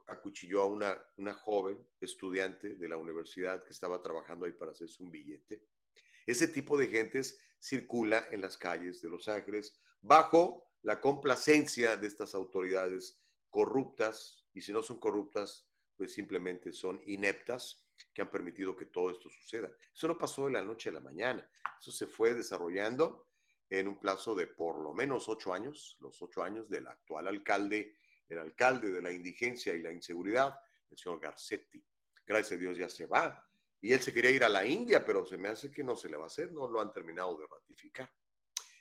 acuchilló 0.07 0.63
a 0.63 0.65
una, 0.65 0.99
una 1.17 1.35
joven 1.35 1.87
estudiante 2.01 2.77
de 2.77 2.89
la 2.89 2.97
universidad 2.97 3.63
que 3.63 3.73
estaba 3.73 4.01
trabajando 4.01 4.47
ahí 4.47 4.53
para 4.53 4.71
hacerse 4.71 5.03
un 5.03 5.11
billete. 5.11 5.61
Ese 6.25 6.47
tipo 6.47 6.79
de 6.79 6.87
gentes 6.87 7.39
circula 7.59 8.27
en 8.31 8.41
las 8.41 8.57
calles 8.57 9.03
de 9.03 9.09
Los 9.09 9.27
Ángeles 9.27 9.79
bajo 10.01 10.66
la 10.83 10.99
complacencia 11.01 11.97
de 11.97 12.07
estas 12.07 12.35
autoridades 12.35 13.19
corruptas, 13.49 14.45
y 14.53 14.61
si 14.61 14.71
no 14.71 14.81
son 14.83 14.99
corruptas, 14.99 15.67
pues 15.95 16.13
simplemente 16.13 16.71
son 16.71 17.01
ineptas 17.05 17.83
que 18.13 18.21
han 18.21 18.29
permitido 18.29 18.75
que 18.75 18.85
todo 18.85 19.09
esto 19.09 19.29
suceda. 19.29 19.71
Eso 19.93 20.07
no 20.07 20.17
pasó 20.17 20.45
de 20.45 20.51
la 20.51 20.61
noche 20.61 20.89
a 20.89 20.93
la 20.93 20.99
mañana, 20.99 21.49
eso 21.79 21.91
se 21.91 22.07
fue 22.07 22.33
desarrollando 22.33 23.27
en 23.69 23.87
un 23.87 23.99
plazo 23.99 24.33
de 24.33 24.47
por 24.47 24.79
lo 24.79 24.93
menos 24.93 25.27
ocho 25.27 25.53
años, 25.53 25.97
los 25.99 26.21
ocho 26.21 26.41
años 26.41 26.69
del 26.69 26.87
actual 26.87 27.27
alcalde 27.27 27.97
el 28.29 28.39
alcalde 28.39 28.91
de 28.91 29.01
la 29.01 29.11
indigencia 29.11 29.73
y 29.73 29.81
la 29.81 29.91
inseguridad, 29.91 30.59
el 30.89 30.97
señor 30.97 31.19
Garcetti. 31.19 31.83
Gracias 32.25 32.57
a 32.57 32.61
Dios 32.61 32.77
ya 32.77 32.89
se 32.89 33.05
va. 33.05 33.43
Y 33.79 33.93
él 33.93 34.01
se 34.01 34.13
quería 34.13 34.31
ir 34.31 34.43
a 34.43 34.49
la 34.49 34.65
India, 34.65 35.05
pero 35.05 35.25
se 35.25 35.37
me 35.37 35.49
hace 35.49 35.71
que 35.71 35.83
no 35.83 35.95
se 35.95 36.09
le 36.09 36.17
va 36.17 36.23
a 36.23 36.27
hacer, 36.27 36.51
no 36.51 36.67
lo 36.67 36.81
han 36.81 36.91
terminado 36.91 37.37
de 37.37 37.45
ratificar. 37.47 38.11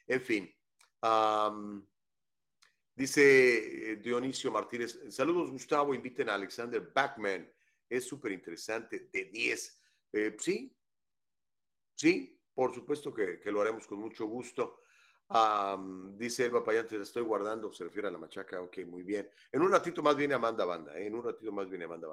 En 0.06 0.20
fin, 0.20 0.54
dice 2.94 3.92
eh, 3.92 3.96
Dionisio 3.96 4.50
Martínez, 4.50 4.98
saludos 5.10 5.50
Gustavo, 5.50 5.94
inviten 5.94 6.28
a 6.28 6.34
Alexander 6.34 6.80
Backman, 6.94 7.50
es 7.88 8.06
súper 8.06 8.32
interesante, 8.32 9.08
de 9.12 9.24
10. 9.26 9.82
Eh, 10.12 10.36
sí, 10.38 10.74
sí, 11.94 12.40
por 12.54 12.74
supuesto 12.74 13.12
que, 13.12 13.40
lo 13.44 13.60
haremos 13.60 13.86
con 13.86 13.98
mucho 13.98 14.26
gusto 14.26 14.80
dice 16.14 16.46
Elba 16.46 16.62
Payán, 16.62 16.86
te 16.86 17.00
estoy 17.00 17.22
guardando, 17.22 17.72
se 17.72 17.84
refiere 17.84 18.08
a 18.08 18.10
la 18.12 18.18
machaca, 18.18 18.60
ok, 18.62 18.78
muy 18.86 19.02
bien. 19.02 19.28
En 19.50 19.62
un 19.62 19.72
ratito 19.72 20.02
más 20.02 20.16
viene 20.16 20.34
Amanda 20.34 20.64
Banda, 20.64 20.96
¿eh? 20.98 21.06
en 21.06 21.14
un 21.14 21.24
ratito 21.24 21.50
más 21.50 21.68
viene 21.68 21.84
Amanda 21.84 22.08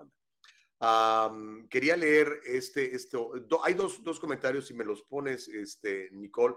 Banda. 0.79 1.67
quería 1.69 1.95
leer 1.95 2.41
este, 2.45 2.95
esto, 2.95 3.33
hay 3.63 3.75
dos, 3.75 4.03
dos, 4.03 4.19
comentarios, 4.19 4.65
si 4.65 4.73
me 4.73 4.83
los 4.83 5.03
pones, 5.03 5.47
este, 5.47 6.09
Nicole, 6.11 6.55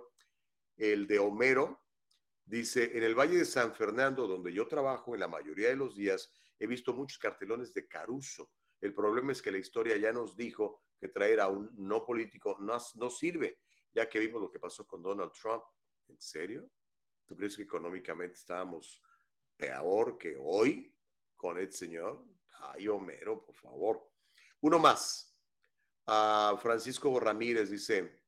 el 0.78 1.06
de 1.06 1.18
Homero, 1.18 1.85
dice, 2.46 2.96
en 2.96 3.04
el 3.04 3.14
Valle 3.14 3.36
de 3.36 3.44
San 3.44 3.74
Fernando, 3.74 4.26
donde 4.26 4.52
yo 4.52 4.66
trabajo, 4.66 5.14
en 5.14 5.20
la 5.20 5.28
mayoría 5.28 5.68
de 5.68 5.76
los 5.76 5.96
días, 5.96 6.32
he 6.58 6.66
visto 6.66 6.94
muchos 6.94 7.18
cartelones 7.18 7.74
de 7.74 7.86
Caruso. 7.86 8.50
El 8.80 8.94
problema 8.94 9.32
es 9.32 9.42
que 9.42 9.52
la 9.52 9.58
historia 9.58 9.96
ya 9.98 10.12
nos 10.12 10.36
dijo 10.36 10.82
que 10.98 11.08
traer 11.08 11.40
a 11.40 11.48
un 11.48 11.70
no 11.76 12.04
político 12.04 12.56
no, 12.60 12.78
no 12.94 13.10
sirve, 13.10 13.58
ya 13.92 14.08
que 14.08 14.18
vimos 14.18 14.40
lo 14.40 14.50
que 14.50 14.58
pasó 14.58 14.86
con 14.86 15.02
Donald 15.02 15.32
Trump 15.32 15.62
¿En 16.08 16.20
serio? 16.20 16.70
¿Tú 17.24 17.36
crees 17.36 17.56
que 17.56 17.62
económicamente 17.62 18.36
estábamos 18.36 19.02
peor 19.56 20.16
que 20.16 20.36
hoy 20.38 20.94
con 21.36 21.58
el 21.58 21.72
señor? 21.72 22.24
Ay, 22.60 22.88
Homero, 22.88 23.44
por 23.44 23.54
favor. 23.54 24.10
Uno 24.60 24.78
más. 24.78 25.36
Ah, 26.06 26.56
Francisco 26.62 27.18
Ramírez 27.18 27.70
dice, 27.70 28.22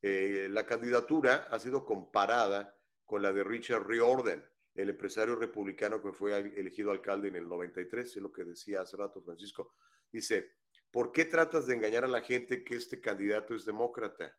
eh, 0.00 0.46
la 0.50 0.64
candidatura 0.64 1.48
ha 1.50 1.58
sido 1.58 1.84
comparada 1.84 2.77
con 3.08 3.22
la 3.22 3.32
de 3.32 3.42
Richard 3.42 3.86
Riordan, 3.86 4.44
el 4.74 4.90
empresario 4.90 5.34
republicano 5.34 6.02
que 6.02 6.12
fue 6.12 6.36
elegido 6.36 6.90
alcalde 6.90 7.28
en 7.28 7.36
el 7.36 7.48
93, 7.48 8.06
es 8.06 8.22
lo 8.22 8.30
que 8.30 8.44
decía 8.44 8.82
hace 8.82 8.98
rato 8.98 9.22
Francisco. 9.22 9.74
Dice, 10.12 10.56
¿por 10.90 11.10
qué 11.10 11.24
tratas 11.24 11.66
de 11.66 11.74
engañar 11.74 12.04
a 12.04 12.08
la 12.08 12.20
gente 12.20 12.62
que 12.62 12.76
este 12.76 13.00
candidato 13.00 13.54
es 13.54 13.64
demócrata? 13.64 14.36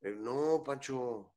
Eh, 0.00 0.14
no, 0.16 0.62
Pancho, 0.64 1.34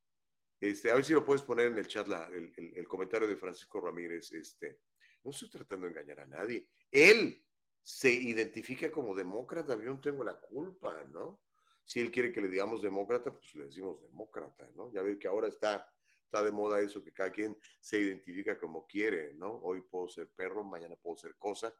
este, 0.60 0.92
a 0.92 0.94
ver 0.94 1.04
si 1.04 1.14
lo 1.14 1.26
puedes 1.26 1.42
poner 1.42 1.66
en 1.66 1.80
el 1.80 1.88
chat 1.88 2.08
el, 2.32 2.88
comentario 2.88 3.28
de 3.28 3.38
Francisco 3.38 3.82
Ramírez. 3.82 4.32
Este, 4.34 4.82
no 5.24 5.32
estoy 5.32 5.50
tratando 5.50 5.88
de 5.88 5.94
engañar 5.94 6.20
a 6.20 6.28
nadie. 6.28 6.70
Él 6.92 7.44
se 7.82 8.12
identifica 8.12 8.92
como 8.92 9.16
demócrata, 9.16 9.76
yo 9.78 9.96
no 9.96 10.00
tengo 10.00 10.24
la 10.24 10.40
culpa, 10.40 11.04
¿no? 11.06 11.42
Si 11.84 12.00
él 12.00 12.12
quiere 12.12 12.32
que 12.32 12.42
le 12.42 12.50
digamos 12.50 12.84
demócrata, 12.84 13.32
pues 13.34 13.56
le 13.56 13.66
decimos 13.66 14.00
demócrata, 14.00 14.70
¿no? 14.76 14.92
Ya 14.94 15.02
ve 15.02 15.18
que 15.18 15.28
ahora 15.28 15.48
está, 15.48 15.92
está 16.28 16.44
de 16.44 16.52
moda 16.52 16.82
eso, 16.82 17.02
que 17.02 17.14
cada 17.14 17.32
quien 17.32 17.58
se 17.80 18.00
identifica 18.00 18.60
como 18.60 18.86
quiere, 18.86 19.34
¿no? 19.34 19.50
Hoy 19.64 19.82
puedo 19.82 20.10
ser 20.10 20.30
perro, 20.30 20.64
mañana 20.64 20.96
puedo 20.98 21.16
ser 21.16 21.36
cosa, 21.38 21.74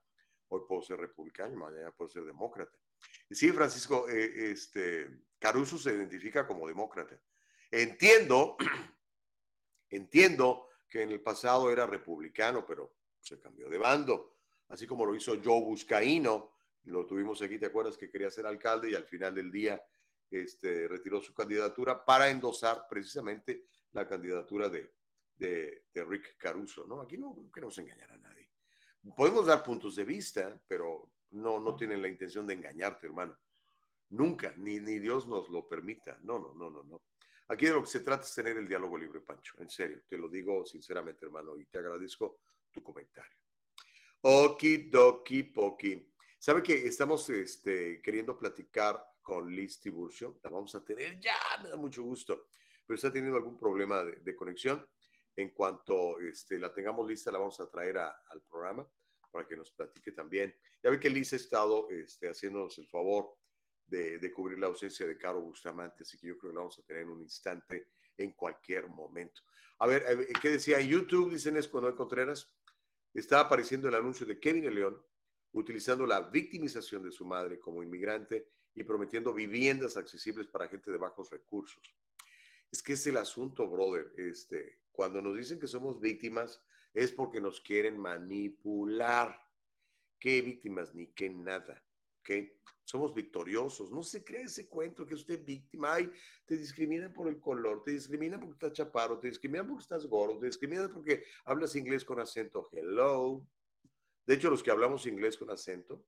hoy 0.48 0.62
puedo 0.68 0.82
ser 0.82 0.98
republicano, 0.98 1.56
mañana 1.58 1.92
puedo 1.92 2.10
ser 2.10 2.24
demócrata. 2.24 2.78
Sí, 3.30 3.52
Francisco, 3.52 4.08
eh, 4.10 4.52
este, 4.52 5.26
Caruso 5.38 5.78
se 5.78 5.94
identifica 5.94 6.48
como 6.48 6.66
demócrata. 6.66 7.22
Entiendo, 7.70 8.56
entiendo 9.90 10.70
que 10.88 11.02
en 11.02 11.12
el 11.12 11.22
pasado 11.22 11.70
era 11.70 11.86
republicano, 11.86 12.66
pero 12.66 12.96
se 13.20 13.38
cambió 13.42 13.70
de 13.70 13.78
bando, 13.78 14.38
así 14.70 14.88
como 14.88 15.06
lo 15.06 15.14
hizo 15.14 15.42
Joe 15.44 15.62
Buscaino, 15.62 16.54
lo 16.86 17.06
tuvimos 17.06 17.42
aquí, 17.42 17.60
¿te 17.60 17.66
acuerdas 17.66 17.98
que 17.98 18.10
quería 18.10 18.32
ser 18.32 18.46
alcalde 18.46 18.92
y 18.92 18.96
al 18.96 19.06
final 19.06 19.36
del 19.36 19.52
día 19.52 19.84
este, 20.32 20.88
retiró 20.88 21.20
su 21.20 21.34
candidatura 21.34 22.06
para 22.06 22.30
endosar 22.30 22.86
precisamente 22.90 23.66
la 23.98 24.08
candidatura 24.08 24.70
de, 24.70 24.94
de, 25.36 25.84
Rick 26.06 26.38
Caruso, 26.38 26.86
¿no? 26.88 27.02
Aquí 27.02 27.18
no, 27.18 27.50
queremos 27.54 27.78
engañar 27.80 28.12
a 28.12 28.18
nadie. 28.18 28.50
Podemos 29.16 29.46
dar 29.46 29.64
puntos 29.64 29.96
de 29.96 30.04
vista, 30.04 30.60
pero 30.68 31.12
no, 31.32 31.60
no 31.60 31.76
tienen 31.76 32.02
la 32.02 32.08
intención 32.08 32.46
de 32.46 32.54
engañarte, 32.54 33.08
hermano. 33.08 33.38
Nunca, 34.10 34.54
ni, 34.58 34.80
ni 34.80 35.00
Dios 35.00 35.28
nos 35.28 35.50
lo 35.50 35.68
permita. 35.68 36.18
No, 36.22 36.40
no, 36.40 36.54
no, 36.54 36.70
no, 36.70 36.84
no. 36.84 37.02
Aquí 37.50 37.66
de 37.66 37.74
lo 37.74 37.82
que 37.82 37.90
se 37.90 38.02
trata 38.02 38.24
es 38.24 38.36
tener 38.36 38.58
el 38.58 38.68
diálogo 38.68 38.98
libre, 38.98 39.22
Pancho. 39.22 39.56
En 39.60 39.70
serio, 39.70 40.02
te 40.08 40.18
lo 40.18 40.30
digo 40.30 40.66
sinceramente, 40.66 41.26
hermano, 41.26 41.58
y 41.58 41.66
te 41.66 41.80
agradezco 41.80 42.42
tu 42.72 42.84
comentario. 42.84 43.38
Okidoki 44.22 45.44
poki. 45.44 46.14
¿Sabe 46.38 46.62
que 46.62 46.86
estamos 46.86 47.30
este, 47.30 48.02
queriendo 48.02 48.38
platicar 48.38 49.04
con 49.22 49.50
Liz 49.50 49.80
Tiburcio? 49.80 50.40
La 50.44 50.50
vamos 50.50 50.76
a 50.76 50.84
tener 50.84 51.20
ya, 51.20 51.38
me 51.64 51.70
da 51.70 51.78
mucho 51.78 52.04
gusto. 52.04 52.48
Pero 52.88 52.96
está 52.96 53.12
teniendo 53.12 53.38
algún 53.38 53.60
problema 53.60 54.04
de, 54.04 54.36
conexión. 54.36 54.88
En 55.36 55.50
cuanto 55.50 56.20
este, 56.20 56.58
la 56.58 56.74
tengamos 56.74 57.08
lista, 57.08 57.32
la 57.32 57.38
vamos 57.38 57.60
a 57.60 57.70
traer 57.70 57.98
al 57.98 58.42
programa 58.50 58.88
para 59.30 59.46
que 59.46 59.56
nos 59.56 59.70
platique 59.72 60.14
también. 60.14 60.56
Ya 60.82 60.90
ve 60.90 61.00
que 61.00 61.10
Liz 61.10 61.34
ha 61.34 61.36
estado 61.36 61.90
este, 61.90 62.30
haciéndonos 62.30 62.78
el 62.80 62.88
favor 62.88 63.36
de, 63.86 64.32
cubrir 64.34 64.58
la 64.58 64.68
ausencia 64.68 65.06
de 65.06 65.18
Caro 65.18 65.42
Bustamante, 65.42 66.04
así 66.04 66.18
que 66.18 66.28
yo 66.28 66.38
creo 66.38 66.52
que 66.52 66.56
la 66.56 66.62
vamos 66.62 66.80
a 66.80 66.84
tener 66.84 67.04
en 67.04 67.10
un 67.10 67.22
instante, 67.22 67.90
en 68.18 68.32
cualquier 68.32 68.88
momento. 68.88 69.42
A 69.80 69.88
ver, 69.88 70.28
¿qué 70.42 70.50
decía? 70.50 70.80
En 70.80 70.88
YouTube, 70.88 71.32
dicen 71.32 71.56
es 71.58 71.68
cuando 71.68 71.96
Contreras, 71.96 72.52
está 73.14 73.42
apareciendo 73.42 73.88
el 73.88 73.96
anuncio 73.96 74.26
de 74.26 74.40
Kevin 74.40 74.74
León 74.74 75.02
utilizando 75.54 76.06
la 76.06 76.22
victimización 76.22 77.04
de 77.04 77.12
su 77.12 77.26
madre 77.26 77.60
como 77.60 77.82
inmigrante 77.82 78.50
y 78.76 78.84
prometiendo 78.84 79.34
viviendas 79.34 79.98
accesibles 79.98 80.48
para 80.48 80.68
gente 80.68 80.92
de 80.92 80.98
bajos 80.98 81.30
recursos. 81.30 81.96
Es 82.72 82.84
que 82.84 82.94
es 82.94 83.08
el 83.08 83.18
asunto, 83.18 83.68
brother. 83.70 84.14
Este, 84.18 84.80
cuando 84.92 85.22
nos 85.22 85.38
dicen 85.38 85.60
que 85.60 85.68
somos 85.68 86.00
víctimas, 86.00 86.62
es 86.94 87.12
porque 87.12 87.40
nos 87.40 87.62
quieren 87.62 87.98
manipular. 87.98 89.40
¿Qué 90.20 90.42
víctimas? 90.42 90.94
Ni 90.96 91.08
qué 91.08 91.30
nada. 91.30 91.84
¿Qué? 92.24 92.60
Somos 92.84 93.14
victoriosos. 93.14 93.92
No 93.92 94.02
se 94.02 94.24
cree 94.24 94.44
ese 94.44 94.68
cuento 94.68 95.06
que 95.06 95.16
usted 95.16 95.36
es 95.36 95.46
víctima. 95.46 95.94
Ay, 95.94 96.12
te 96.46 96.58
discriminan 96.58 97.14
por 97.14 97.28
el 97.28 97.40
color, 97.40 97.84
te 97.84 97.92
discriminan 97.92 98.40
porque 98.40 98.54
estás 98.54 98.74
chaparro, 98.74 99.20
te 99.20 99.28
discriminan 99.28 99.68
porque 99.68 99.84
estás 99.84 100.06
gordo, 100.08 100.40
te 100.40 100.48
discriminan 100.48 100.92
porque 100.92 101.24
hablas 101.46 101.76
inglés 101.76 102.04
con 102.04 102.20
acento. 102.20 102.68
Hello. 102.72 103.46
De 104.26 104.34
hecho, 104.34 104.50
los 104.50 104.64
que 104.64 104.72
hablamos 104.72 105.06
inglés 105.06 105.38
con 105.38 105.50
acento, 105.50 106.04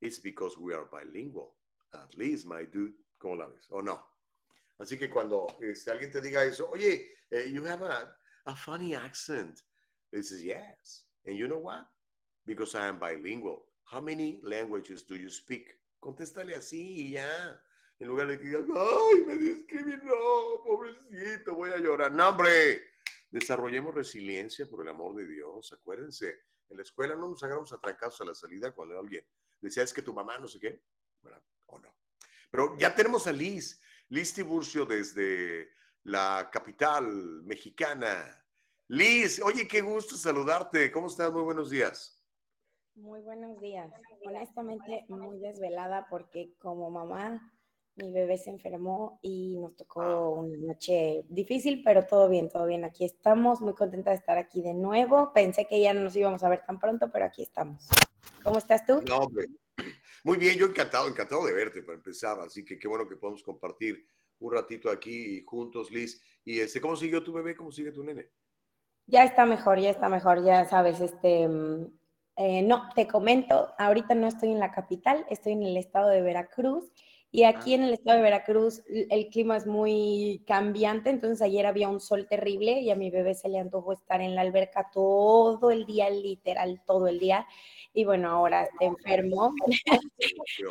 it's 0.00 0.20
because 0.22 0.56
we 0.58 0.74
are 0.74 0.86
bilingual. 0.90 1.54
At 1.92 2.14
least, 2.14 2.46
my 2.46 2.66
dude. 2.66 2.94
¿Cómo 3.18 3.36
la 3.36 3.48
ves? 3.48 3.66
¿O 3.70 3.82
no? 3.82 4.17
Así 4.78 4.96
que 4.98 5.10
cuando 5.10 5.46
este, 5.60 5.90
alguien 5.90 6.10
te 6.10 6.20
diga 6.20 6.44
eso, 6.44 6.70
oye, 6.70 7.10
uh, 7.32 7.48
you 7.50 7.66
have 7.66 7.84
a, 7.84 8.16
a 8.44 8.54
funny 8.54 8.94
accent. 8.94 9.60
This 10.12 10.30
is 10.30 10.42
yes. 10.42 11.04
And 11.26 11.36
you 11.36 11.46
know 11.46 11.58
what? 11.58 11.86
Because 12.46 12.74
I 12.74 12.88
am 12.88 12.98
bilingual. 12.98 13.66
How 13.84 14.00
many 14.00 14.40
languages 14.42 15.04
do 15.06 15.16
you 15.16 15.28
speak? 15.28 15.78
Contéstale 16.00 16.54
así 16.54 17.06
y 17.06 17.10
ya. 17.12 17.60
En 17.98 18.06
lugar 18.06 18.28
de 18.28 18.38
que 18.38 18.44
digas, 18.44 18.64
ay, 18.74 19.24
me 19.26 19.36
discriminó, 19.36 20.62
pobrecito, 20.64 21.54
voy 21.54 21.70
a 21.70 21.78
llorar. 21.78 22.12
No, 22.12 22.28
hombre, 22.28 22.80
desarrollemos 23.28 23.92
resiliencia 23.92 24.66
por 24.68 24.82
el 24.82 24.88
amor 24.88 25.16
de 25.16 25.26
Dios. 25.26 25.72
Acuérdense, 25.72 26.42
en 26.68 26.76
la 26.76 26.82
escuela 26.84 27.16
no 27.16 27.28
nos 27.28 27.42
hagamos 27.42 27.72
atracados 27.72 28.20
a 28.20 28.24
la 28.24 28.34
salida 28.34 28.72
cuando 28.72 28.98
alguien 28.98 29.26
decía, 29.60 29.82
es 29.82 29.92
que 29.92 30.02
tu 30.02 30.14
mamá 30.14 30.38
no 30.38 30.46
sé 30.46 30.60
qué. 30.60 30.80
O 31.66 31.78
no. 31.78 31.94
Pero 32.50 32.78
ya 32.78 32.94
tenemos 32.94 33.26
a 33.26 33.32
Liz. 33.32 33.80
Liz 34.10 34.32
Tiburcio 34.32 34.86
desde 34.86 35.68
la 36.04 36.48
capital 36.50 37.42
mexicana. 37.44 38.24
Liz, 38.88 39.40
oye, 39.42 39.68
qué 39.68 39.82
gusto 39.82 40.16
saludarte. 40.16 40.90
¿Cómo 40.90 41.08
estás? 41.08 41.30
Muy 41.30 41.42
buenos 41.42 41.68
días. 41.68 42.24
Muy 42.94 43.20
buenos 43.20 43.60
días. 43.60 43.92
Honestamente, 44.24 45.04
muy 45.08 45.38
desvelada 45.38 46.06
porque 46.08 46.54
como 46.58 46.90
mamá, 46.90 47.52
mi 47.96 48.10
bebé 48.10 48.38
se 48.38 48.48
enfermó 48.48 49.18
y 49.20 49.58
nos 49.58 49.76
tocó 49.76 50.00
ah. 50.00 50.30
una 50.30 50.56
noche 50.56 51.26
difícil, 51.28 51.82
pero 51.84 52.06
todo 52.06 52.30
bien, 52.30 52.48
todo 52.48 52.64
bien. 52.64 52.84
Aquí 52.84 53.04
estamos, 53.04 53.60
muy 53.60 53.74
contenta 53.74 54.10
de 54.10 54.16
estar 54.16 54.38
aquí 54.38 54.62
de 54.62 54.72
nuevo. 54.72 55.34
Pensé 55.34 55.66
que 55.66 55.82
ya 55.82 55.92
no 55.92 56.00
nos 56.00 56.16
íbamos 56.16 56.42
a 56.42 56.48
ver 56.48 56.64
tan 56.64 56.78
pronto, 56.78 57.10
pero 57.12 57.26
aquí 57.26 57.42
estamos. 57.42 57.86
¿Cómo 58.42 58.56
estás 58.56 58.86
tú? 58.86 59.02
No, 59.06 59.18
hombre, 59.18 59.48
muy 60.24 60.38
bien, 60.38 60.56
yo 60.58 60.66
encantado, 60.66 61.08
encantado 61.08 61.46
de 61.46 61.52
verte 61.52 61.82
para 61.82 61.96
empezar, 61.96 62.38
así 62.40 62.64
que 62.64 62.78
qué 62.78 62.88
bueno 62.88 63.08
que 63.08 63.16
podemos 63.16 63.42
compartir 63.42 64.06
un 64.40 64.52
ratito 64.52 64.90
aquí 64.90 65.42
juntos, 65.44 65.90
Liz. 65.90 66.20
Y 66.44 66.60
este, 66.60 66.80
¿cómo 66.80 66.96
siguió 66.96 67.22
tu 67.22 67.32
bebé? 67.32 67.56
¿Cómo 67.56 67.72
sigue 67.72 67.92
tu 67.92 68.02
nene? 68.02 68.30
Ya 69.06 69.24
está 69.24 69.46
mejor, 69.46 69.80
ya 69.80 69.90
está 69.90 70.08
mejor, 70.08 70.44
ya 70.44 70.64
sabes, 70.66 71.00
este, 71.00 71.48
mm, 71.48 71.98
eh, 72.36 72.62
no, 72.62 72.88
te 72.94 73.08
comento, 73.08 73.74
ahorita 73.78 74.14
no 74.14 74.28
estoy 74.28 74.52
en 74.52 74.60
la 74.60 74.70
capital, 74.70 75.26
estoy 75.30 75.52
en 75.52 75.62
el 75.62 75.76
estado 75.76 76.08
de 76.10 76.22
Veracruz 76.22 76.92
y 77.30 77.44
aquí 77.44 77.74
en 77.74 77.82
el 77.82 77.94
estado 77.94 78.18
de 78.18 78.22
Veracruz 78.22 78.82
el 78.86 79.28
clima 79.28 79.56
es 79.56 79.66
muy 79.66 80.44
cambiante, 80.46 81.10
entonces 81.10 81.42
ayer 81.42 81.66
había 81.66 81.88
un 81.88 82.00
sol 82.00 82.26
terrible 82.28 82.80
y 82.80 82.90
a 82.90 82.96
mi 82.96 83.10
bebé 83.10 83.34
se 83.34 83.48
le 83.48 83.58
antojó 83.58 83.92
estar 83.92 84.20
en 84.20 84.34
la 84.34 84.42
alberca 84.42 84.88
todo 84.92 85.70
el 85.70 85.84
día, 85.84 86.08
literal, 86.10 86.80
todo 86.86 87.08
el 87.08 87.18
día 87.18 87.46
y 87.98 88.04
bueno, 88.04 88.30
ahora 88.30 88.62
está 88.62 88.84
enfermo, 88.84 89.52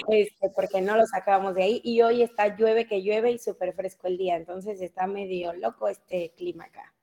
este, 0.07 0.49
porque 0.55 0.80
no 0.80 0.95
lo 0.95 1.05
sacábamos 1.05 1.55
de 1.55 1.63
ahí, 1.63 1.82
y 1.84 2.01
hoy 2.01 2.21
está 2.21 2.55
llueve 2.55 2.88
que 2.88 3.03
llueve 3.03 3.32
y 3.32 3.38
súper 3.38 3.73
fresco 3.73 4.07
el 4.07 4.17
día, 4.17 4.38
entonces 4.38 4.80
está 4.80 5.07
medio 5.07 5.51
loco 5.51 5.89
este 5.89 6.34
clima 6.38 6.63
acá. 6.63 6.95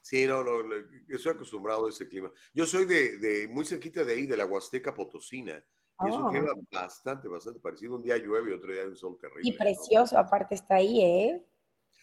Sí, 0.00 0.26
no, 0.26 0.42
no, 0.42 0.62
yo 1.06 1.18
soy 1.18 1.32
acostumbrado 1.32 1.84
a 1.84 1.90
ese 1.90 2.08
clima. 2.08 2.32
Yo 2.54 2.64
soy 2.64 2.86
de, 2.86 3.18
de 3.18 3.48
muy 3.48 3.66
cerquita 3.66 4.02
de 4.02 4.14
ahí, 4.14 4.26
de 4.26 4.38
la 4.38 4.46
Huasteca 4.46 4.94
Potosina, 4.94 5.62
y 6.00 6.08
eso 6.08 6.30
queda 6.30 6.52
oh. 6.56 6.62
bastante, 6.72 7.28
bastante 7.28 7.60
parecido. 7.60 7.96
Un 7.96 8.02
día 8.02 8.16
llueve 8.16 8.50
y 8.50 8.54
otro 8.54 8.72
día 8.72 8.80
hay 8.80 8.88
un 8.88 8.96
sol 8.96 9.18
terrible. 9.20 9.42
Y 9.44 9.52
precioso, 9.52 10.16
aparte 10.16 10.54
está 10.54 10.76
ahí, 10.76 11.02
¿eh? 11.02 11.46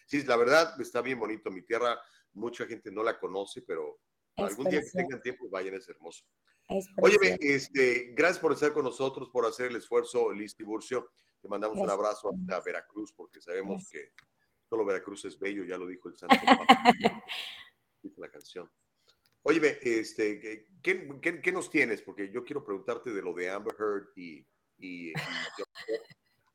Sí, 0.06 0.22
la 0.22 0.36
verdad 0.36 0.80
está 0.80 1.02
bien 1.02 1.18
bonito. 1.18 1.50
Mi 1.50 1.62
tierra, 1.62 1.98
mucha 2.34 2.66
gente 2.66 2.92
no 2.92 3.02
la 3.02 3.18
conoce, 3.18 3.62
pero 3.62 3.98
algún 4.36 4.68
día 4.70 4.80
que 4.80 4.90
tengan 4.92 5.20
tiempo, 5.20 5.48
vayan, 5.50 5.74
es 5.74 5.88
hermoso. 5.88 6.24
Oye, 6.68 7.38
este, 7.40 8.12
gracias 8.14 8.38
por 8.38 8.52
estar 8.52 8.72
con 8.72 8.84
nosotros, 8.84 9.28
por 9.30 9.44
hacer 9.44 9.66
el 9.66 9.76
esfuerzo, 9.76 10.32
Liz 10.32 10.54
Tiburcio. 10.54 11.10
Te 11.40 11.48
mandamos 11.48 11.76
un 11.78 11.90
abrazo 11.90 12.30
a 12.50 12.60
Veracruz, 12.60 13.12
porque 13.12 13.40
sabemos 13.40 13.88
que 13.90 14.12
solo 14.68 14.84
Veracruz 14.84 15.24
es 15.24 15.38
bello, 15.38 15.64
ya 15.64 15.76
lo 15.76 15.86
dijo 15.86 16.08
el 16.08 16.16
Santo 16.16 16.36
dice 18.02 18.20
la 18.20 18.30
canción. 18.30 18.70
Oye, 19.42 19.78
este, 19.82 20.66
¿qué, 20.82 21.40
qué, 21.42 21.52
nos 21.52 21.68
tienes? 21.68 22.00
Porque 22.02 22.30
yo 22.30 22.44
quiero 22.44 22.64
preguntarte 22.64 23.12
de 23.12 23.22
lo 23.22 23.34
de 23.34 23.50
Amber 23.50 23.74
Heard 23.78 24.08
y, 24.14 24.46
y, 24.78 25.12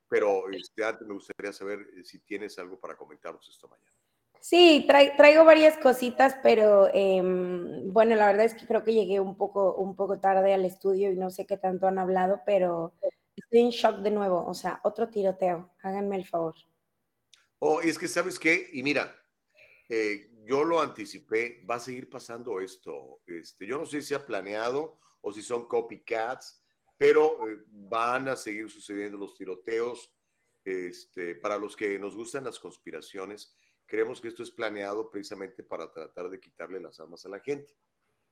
pero 0.08 0.50
este, 0.52 0.86
antes 0.86 1.06
me 1.06 1.14
gustaría 1.14 1.52
saber 1.52 1.82
eh, 1.98 2.04
si 2.04 2.20
tienes 2.20 2.58
algo 2.60 2.80
para 2.80 2.96
comentarnos 2.96 3.48
esta 3.50 3.68
mañana. 3.68 3.97
Sí, 4.50 4.88
traigo 4.88 5.44
varias 5.44 5.78
cositas, 5.78 6.38
pero 6.42 6.90
em, 6.94 7.92
bueno, 7.92 8.16
la 8.16 8.28
verdad 8.28 8.46
es 8.46 8.54
que 8.54 8.66
creo 8.66 8.82
que 8.82 8.94
llegué 8.94 9.20
un 9.20 9.36
poco, 9.36 9.76
un 9.76 9.94
poco 9.94 10.22
tarde 10.22 10.54
al 10.54 10.64
estudio 10.64 11.12
y 11.12 11.18
no 11.18 11.30
sé 11.30 11.46
qué 11.46 11.58
tanto 11.58 11.86
han 11.86 12.00
hablado, 12.00 12.44
pero 12.46 12.94
estoy 13.36 13.60
en 13.60 13.72
shock 13.72 13.98
de 13.98 14.12
nuevo, 14.12 14.46
o 14.46 14.54
sea, 14.54 14.80
otro 14.86 15.10
tiroteo, 15.10 15.74
háganme 15.84 16.16
el 16.16 16.26
favor. 16.26 16.56
Oh, 17.60 17.82
es 17.82 18.00
que 18.00 18.08
sabes 18.08 18.40
qué, 18.40 18.70
y 18.72 18.84
mira, 18.84 19.14
eh, 19.90 20.32
yo 20.46 20.64
lo 20.64 20.80
anticipé, 20.80 21.66
va 21.70 21.76
a 21.76 21.82
seguir 21.82 22.10
pasando 22.10 22.62
esto. 22.62 23.20
Este, 23.28 23.68
yo 23.68 23.78
no 23.78 23.86
sé 23.86 24.02
si 24.02 24.14
ha 24.14 24.26
planeado 24.26 24.98
o 25.20 25.34
si 25.34 25.42
son 25.42 25.68
copycats, 25.68 26.64
pero 26.98 27.50
eh, 27.50 27.66
van 27.68 28.30
a 28.30 28.38
seguir 28.38 28.70
sucediendo 28.70 29.18
los 29.18 29.36
tiroteos. 29.36 30.14
Este, 30.64 31.36
para 31.36 31.58
los 31.58 31.76
que 31.76 31.98
nos 32.00 32.16
gustan 32.16 32.44
las 32.44 32.60
conspiraciones, 32.60 33.56
creemos 33.88 34.22
que 34.22 34.28
esto 34.28 34.44
es 34.44 34.52
planeado 34.52 35.10
precisamente 35.10 35.64
para 35.64 35.92
tratar 35.92 36.30
de 36.30 36.40
quitarle 36.40 36.80
las 36.80 37.00
armas 37.00 37.26
a 37.26 37.30
la 37.30 37.40
gente. 37.40 37.74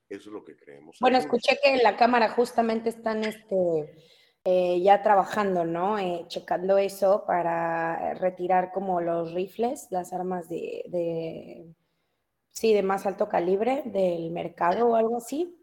Eso 0.07 0.29
es 0.29 0.33
lo 0.33 0.43
que 0.43 0.55
creemos. 0.55 0.97
Bueno, 0.99 1.17
escuché 1.17 1.57
que 1.63 1.73
en 1.73 1.81
la 1.81 1.97
Cámara 1.97 2.29
justamente 2.29 2.89
están 2.89 3.23
este, 3.23 3.95
eh, 4.43 4.79
ya 4.83 5.01
trabajando, 5.01 5.65
¿no? 5.65 5.97
Eh, 5.97 6.25
checando 6.27 6.77
eso 6.77 7.23
para 7.25 8.13
retirar 8.13 8.71
como 8.71 9.01
los 9.01 9.33
rifles, 9.33 9.87
las 9.89 10.13
armas 10.13 10.47
de, 10.47 10.83
de, 10.89 11.73
sí, 12.51 12.73
de 12.73 12.83
más 12.83 13.07
alto 13.07 13.27
calibre 13.27 13.81
del 13.85 14.29
mercado 14.29 14.89
o 14.89 14.95
algo 14.95 15.17
así. 15.17 15.59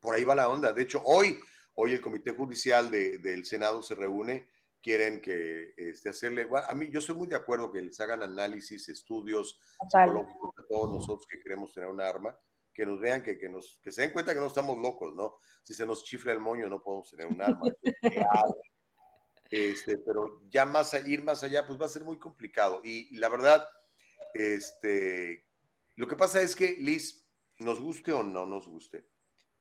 Por 0.00 0.14
ahí 0.14 0.24
va 0.24 0.34
la 0.34 0.48
onda. 0.48 0.72
De 0.72 0.82
hecho, 0.82 1.02
hoy, 1.04 1.38
hoy 1.74 1.92
el 1.92 2.00
Comité 2.00 2.30
Judicial 2.30 2.90
del 2.90 3.44
Senado 3.44 3.82
se 3.82 3.94
reúne 3.94 4.48
quieren 4.82 5.20
que 5.20 5.74
este, 5.76 6.08
hacerle, 6.08 6.48
a 6.68 6.74
mí 6.74 6.90
yo 6.90 7.00
soy 7.00 7.14
muy 7.14 7.28
de 7.28 7.36
acuerdo 7.36 7.70
que 7.70 7.80
les 7.80 7.98
hagan 8.00 8.22
análisis, 8.22 8.88
estudios 8.88 9.60
psicológicos 9.88 10.50
a 10.58 10.66
todos 10.66 10.90
nosotros 10.90 11.26
que 11.26 11.40
queremos 11.40 11.72
tener 11.72 11.88
un 11.88 12.00
arma, 12.00 12.36
que 12.74 12.84
nos 12.84 13.00
vean, 13.00 13.22
que, 13.22 13.38
que, 13.38 13.48
nos, 13.48 13.78
que 13.82 13.92
se 13.92 14.02
den 14.02 14.12
cuenta 14.12 14.34
que 14.34 14.40
no 14.40 14.46
estamos 14.46 14.76
locos, 14.78 15.14
¿no? 15.14 15.36
Si 15.62 15.72
se 15.74 15.86
nos 15.86 16.04
chifla 16.04 16.32
el 16.32 16.40
moño 16.40 16.68
no 16.68 16.82
podemos 16.82 17.10
tener 17.10 17.26
un 17.26 17.40
arma. 17.40 17.62
este, 19.50 19.98
pero 19.98 20.42
ya 20.48 20.64
más, 20.64 20.94
ir 21.06 21.22
más 21.22 21.44
allá, 21.44 21.66
pues 21.66 21.80
va 21.80 21.86
a 21.86 21.90
ser 21.90 22.02
muy 22.02 22.18
complicado. 22.18 22.80
Y, 22.82 23.14
la 23.16 23.28
verdad, 23.28 23.68
este, 24.34 25.46
lo 25.94 26.08
que 26.08 26.16
pasa 26.16 26.40
es 26.42 26.56
que, 26.56 26.76
Liz, 26.80 27.24
nos 27.58 27.80
guste 27.80 28.12
o 28.12 28.22
no 28.22 28.46
nos 28.46 28.66
guste, 28.66 29.06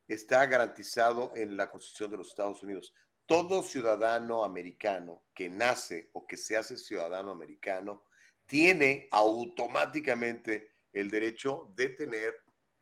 está 0.08 0.46
garantizado 0.48 1.34
en 1.36 1.56
la 1.58 1.70
Constitución 1.70 2.12
de 2.12 2.18
los 2.18 2.30
Estados 2.30 2.64
Unidos 2.64 2.96
todo 3.32 3.64
ciudadano 3.64 4.44
americano 4.44 5.24
que 5.34 5.48
nace 5.50 6.10
o 6.12 6.28
que 6.28 6.36
se 6.36 6.58
hace 6.58 6.76
ciudadano 6.76 7.32
americano 7.32 8.04
tiene 8.46 9.08
automáticamente 9.10 10.74
el 10.92 11.10
derecho 11.10 11.72
de 11.74 11.88
tener 11.88 12.36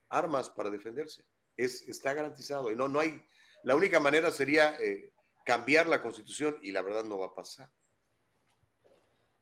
armas 0.09 0.49
para 0.49 0.71
defenderse. 0.71 1.23
Es, 1.55 1.87
está 1.87 2.15
garantizado. 2.15 2.71
Y 2.71 2.75
no, 2.75 2.87
no 2.87 2.99
hay, 2.99 3.21
la 3.61 3.75
única 3.75 3.99
manera 3.99 4.31
sería 4.31 4.75
eh, 4.79 5.13
cambiar 5.45 5.85
la 5.85 6.01
constitución 6.01 6.57
y 6.63 6.71
la 6.71 6.81
verdad 6.81 7.03
no 7.03 7.19
va 7.19 7.27
a 7.27 7.35
pasar. 7.35 7.69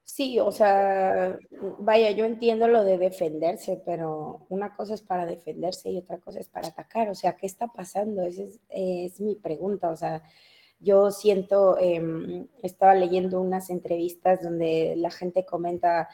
Sí, 0.04 0.42
o 0.42 0.52
sea, 0.52 1.40
vaya, 1.80 2.12
yo 2.12 2.26
entiendo 2.26 2.68
lo 2.68 2.84
de 2.84 2.98
defenderse, 2.98 3.82
pero 3.86 4.46
una 4.50 4.76
cosa 4.76 4.94
es 4.94 5.02
para 5.02 5.26
defenderse 5.26 5.90
y 5.90 6.00
otra 6.00 6.18
cosa 6.18 6.42
es 6.42 6.50
para 6.50 6.68
atacar. 6.68 7.08
O 7.10 7.16
sea, 7.16 7.38
¿qué 7.38 7.46
está 7.46 7.68
pasando? 7.68 8.24
Esa 8.24 8.44
es, 8.70 9.22
mi 9.22 9.36
pregunta. 9.36 9.90
O 9.90 9.96
sea, 9.96 10.22
yo 10.80 11.12
siento, 11.12 11.78
em, 11.80 12.48
estaba 12.62 12.94
leyendo 12.94 13.42
unas 13.42 13.70
entrevistas 13.70 14.42
donde 14.42 14.96
la 14.98 15.10
gente 15.12 15.46
comenta 15.46 16.10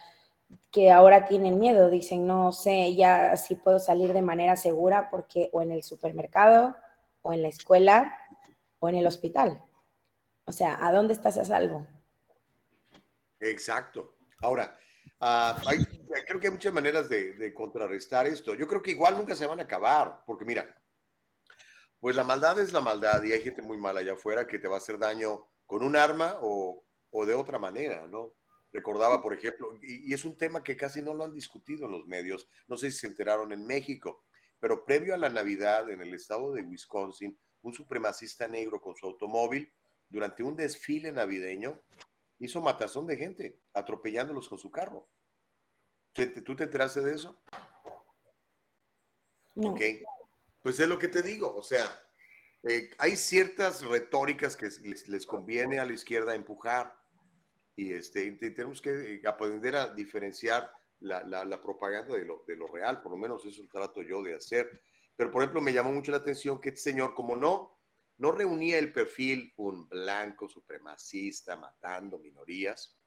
que 0.72 0.92
ahora 0.92 1.26
tienen 1.26 1.60
miedo, 1.60 1.90
dicen, 1.90 2.28
no 2.28 2.52
sé, 2.52 2.96
ya 2.96 3.36
si 3.38 3.56
puedo 3.56 3.80
salir 3.80 4.14
de 4.14 4.22
manera 4.22 4.56
segura 4.56 5.10
porque 5.10 5.50
o 5.52 5.62
en 5.62 5.72
el 5.72 5.84
supermercado, 5.84 6.76
o 7.22 7.34
en 7.34 7.42
la 7.42 7.48
escuela, 7.48 8.18
o 8.80 8.90
en 8.90 8.96
el 8.96 9.08
hospital. 9.08 9.64
O 10.46 10.52
sea, 10.52 10.86
¿a 10.86 10.92
dónde 10.92 11.14
estás 11.14 11.38
a 11.38 11.46
salvo? 11.46 11.88
Exacto. 13.40 14.16
Ahora, 14.42 14.78
ah, 15.20 15.62
creo 16.28 16.40
que 16.40 16.48
hay 16.48 16.54
muchas 16.54 16.74
maneras 16.74 17.08
de, 17.10 17.54
contrarrestar 17.54 18.28
esto. 18.28 18.56
Yo 18.56 18.68
creo 18.68 18.82
que 18.82 18.92
igual 18.92 19.18
nunca 19.18 19.36
se 19.36 19.48
van 19.48 19.60
a 19.60 19.64
acabar, 19.64 20.24
porque 20.26 20.46
mira, 20.46 20.76
pues 22.04 22.18
la 22.18 22.26
maldad 22.26 22.60
es 22.60 22.74
la 22.74 22.82
maldad 22.82 23.24
y 23.24 23.32
hay 23.32 23.42
gente 23.42 23.62
muy 23.62 23.78
mala 23.78 24.02
allá 24.02 24.12
afuera 24.12 24.46
que 24.46 24.60
te 24.60 24.68
va 24.68 24.76
a 24.76 24.80
hacer 24.80 25.00
daño 25.00 25.48
con 25.66 25.82
un 25.82 25.96
arma 25.96 26.38
o, 26.42 26.84
de 27.26 27.34
otra 27.34 27.60
manera, 27.60 28.06
¿no? 28.08 28.34
Recordaba, 28.74 29.22
por 29.22 29.34
ejemplo, 29.34 29.74
y, 29.82 30.12
y, 30.12 30.14
es 30.14 30.26
un 30.26 30.38
tema 30.38 30.62
que 30.62 30.76
casi 30.76 31.02
no 31.02 31.14
lo 31.14 31.24
han 31.24 31.34
discutido 31.34 31.86
en 31.86 31.94
los 31.94 32.06
medios, 32.06 32.50
no 32.68 32.76
sé 32.76 32.92
si 32.92 32.98
se 32.98 33.08
enteraron 33.08 33.54
en 33.54 33.66
México, 33.66 34.26
pero 34.60 34.84
previo 34.84 35.14
a 35.14 35.18
la 35.18 35.30
Navidad 35.30 35.90
en 35.90 36.02
el 36.02 36.14
estado 36.14 36.52
de 36.52 36.64
Wisconsin, 36.64 37.40
un 37.62 37.74
supremacista 37.74 38.50
negro 38.50 38.82
con 38.82 38.98
su 38.98 39.06
automóvil, 39.06 39.74
durante 40.10 40.44
un 40.44 40.58
desfile 40.58 41.10
navideño, 41.14 41.82
hizo 42.38 42.60
matazón 42.60 43.08
de 43.08 43.16
gente, 43.16 43.62
atropellándolos 43.72 44.50
con 44.50 44.58
su 44.58 44.70
carro. 44.70 45.08
¿Tú 46.12 46.54
te 46.58 46.66
enteraste 46.66 47.00
de 47.00 47.14
eso? 47.14 47.42
No. 49.56 49.70
Ok. 49.70 49.82
Pues 50.64 50.80
es 50.80 50.88
lo 50.88 50.98
que 50.98 51.10
te 51.10 51.22
digo, 51.22 51.56
o 51.56 51.62
sea, 51.62 51.86
eh, 52.64 52.90
hay 52.98 53.16
ciertas 53.16 53.84
retóricas 53.84 54.58
que 54.58 54.70
les, 55.08 55.26
conviene 55.28 55.80
a 55.80 55.86
la 55.86 55.94
izquierda 55.94 56.34
empujar 56.34 56.96
y 57.76 57.94
este, 57.94 58.32
tenemos 58.32 58.82
que 58.82 59.16
eh, 59.16 59.22
aprender 59.28 59.76
a 59.76 59.94
diferenciar 59.94 60.72
la, 61.02 61.22
la, 61.24 61.62
propaganda 61.62 62.16
de 62.16 62.26
lo, 62.26 62.44
de 62.48 62.56
lo, 62.56 62.68
real, 62.68 63.02
por 63.02 63.12
lo 63.12 63.18
menos 63.18 63.46
eso 63.46 63.62
trato 63.70 64.02
yo 64.02 64.24
de 64.24 64.36
hacer. 64.36 64.82
Pero, 65.16 65.30
por 65.30 65.44
ejemplo, 65.44 65.62
me 65.62 65.74
llamó 65.74 65.92
mucho 65.92 66.12
la 66.12 66.18
atención 66.18 66.60
que 66.60 66.70
este 66.70 66.82
señor, 66.82 67.14
como 67.14 67.36
no 67.36 67.74
no 68.18 68.32
reunía 68.32 68.78
el 68.80 68.94
perfil 68.94 69.54
un 69.58 69.88
blanco 69.90 70.48
supremacista 70.48 71.56
matando 71.56 72.20
minorías, 72.20 72.98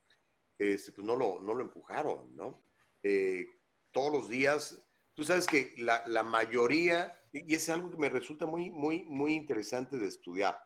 este, 0.58 0.92
pues 0.92 1.06
no 1.06 1.16
lo, 1.16 1.40
no 1.40 1.54
lo 1.54 1.62
empujaron, 1.62 2.34
¿no? 2.34 2.62
Eh, 3.02 3.46
todos 3.92 4.12
los 4.12 4.28
días, 4.28 4.78
tú 5.16 5.24
sabes 5.24 5.46
que 5.46 5.74
la, 5.78 6.04
la, 6.06 6.22
mayoría, 6.22 7.20
y 7.32 7.54
es 7.54 7.68
algo 7.68 7.90
que 7.90 7.96
me 7.96 8.10
resulta 8.10 8.46
muy, 8.46 8.70
muy, 8.70 9.02
muy 9.04 9.34
interesante 9.34 9.96
de 9.96 10.06
estudiar, 10.06 10.56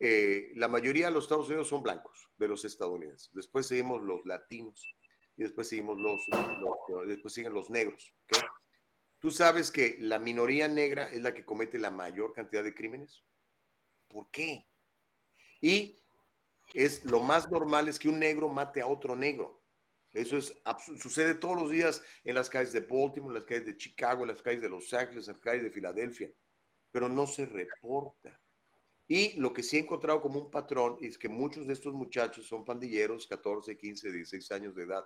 eh, 0.00 0.52
la 0.54 0.68
mayoría 0.68 1.06
de 1.06 1.12
los 1.12 1.24
Estados 1.24 1.48
Unidos 1.48 1.68
son 1.68 1.82
blancos, 1.82 2.28
de 2.38 2.48
los 2.48 2.64
estadounidenses. 2.64 3.30
Después 3.32 3.66
seguimos 3.66 4.02
los 4.02 4.24
latinos 4.24 4.82
y 5.36 5.42
después 5.42 5.68
seguimos 5.68 5.98
los, 5.98 6.20
después 7.06 7.34
siguen 7.34 7.52
los 7.52 7.68
negros. 7.68 8.12
¿Tú 9.18 9.30
sabes 9.30 9.70
que 9.70 9.96
la 9.98 10.18
minoría 10.18 10.66
negra 10.66 11.10
es 11.10 11.20
la 11.20 11.34
que 11.34 11.44
comete 11.44 11.78
la 11.78 11.90
mayor 11.90 12.32
cantidad 12.32 12.64
de 12.64 12.74
crímenes? 12.74 13.24
¿Por 14.08 14.30
qué? 14.30 14.66
Y 15.60 16.00
es 16.72 17.04
lo 17.04 17.20
más 17.20 17.50
normal 17.50 17.88
es 17.88 17.98
que 17.98 18.08
un 18.08 18.20
negro 18.20 18.48
mate 18.48 18.80
a 18.80 18.86
otro 18.86 19.16
negro. 19.16 19.57
Eso 20.12 20.38
es, 20.38 20.54
sucede 20.98 21.34
todos 21.34 21.60
los 21.60 21.70
días 21.70 22.02
en 22.24 22.34
las 22.34 22.48
calles 22.48 22.72
de 22.72 22.80
Baltimore, 22.80 23.28
en 23.28 23.34
las 23.34 23.44
calles 23.44 23.66
de 23.66 23.76
Chicago, 23.76 24.22
en 24.22 24.28
las 24.28 24.42
calles 24.42 24.62
de 24.62 24.68
Los 24.68 24.92
Ángeles, 24.94 25.28
en 25.28 25.34
las 25.34 25.42
calles 25.42 25.64
de 25.64 25.70
Filadelfia, 25.70 26.30
pero 26.90 27.08
no 27.08 27.26
se 27.26 27.46
reporta. 27.46 28.40
Y 29.06 29.38
lo 29.38 29.52
que 29.52 29.62
sí 29.62 29.76
he 29.76 29.80
encontrado 29.80 30.20
como 30.20 30.40
un 30.40 30.50
patrón 30.50 30.98
es 31.00 31.16
que 31.18 31.28
muchos 31.28 31.66
de 31.66 31.72
estos 31.72 31.94
muchachos 31.94 32.46
son 32.46 32.64
pandilleros, 32.64 33.26
14, 33.26 33.76
15, 33.76 34.12
16 34.12 34.50
años 34.52 34.74
de 34.74 34.84
edad, 34.84 35.04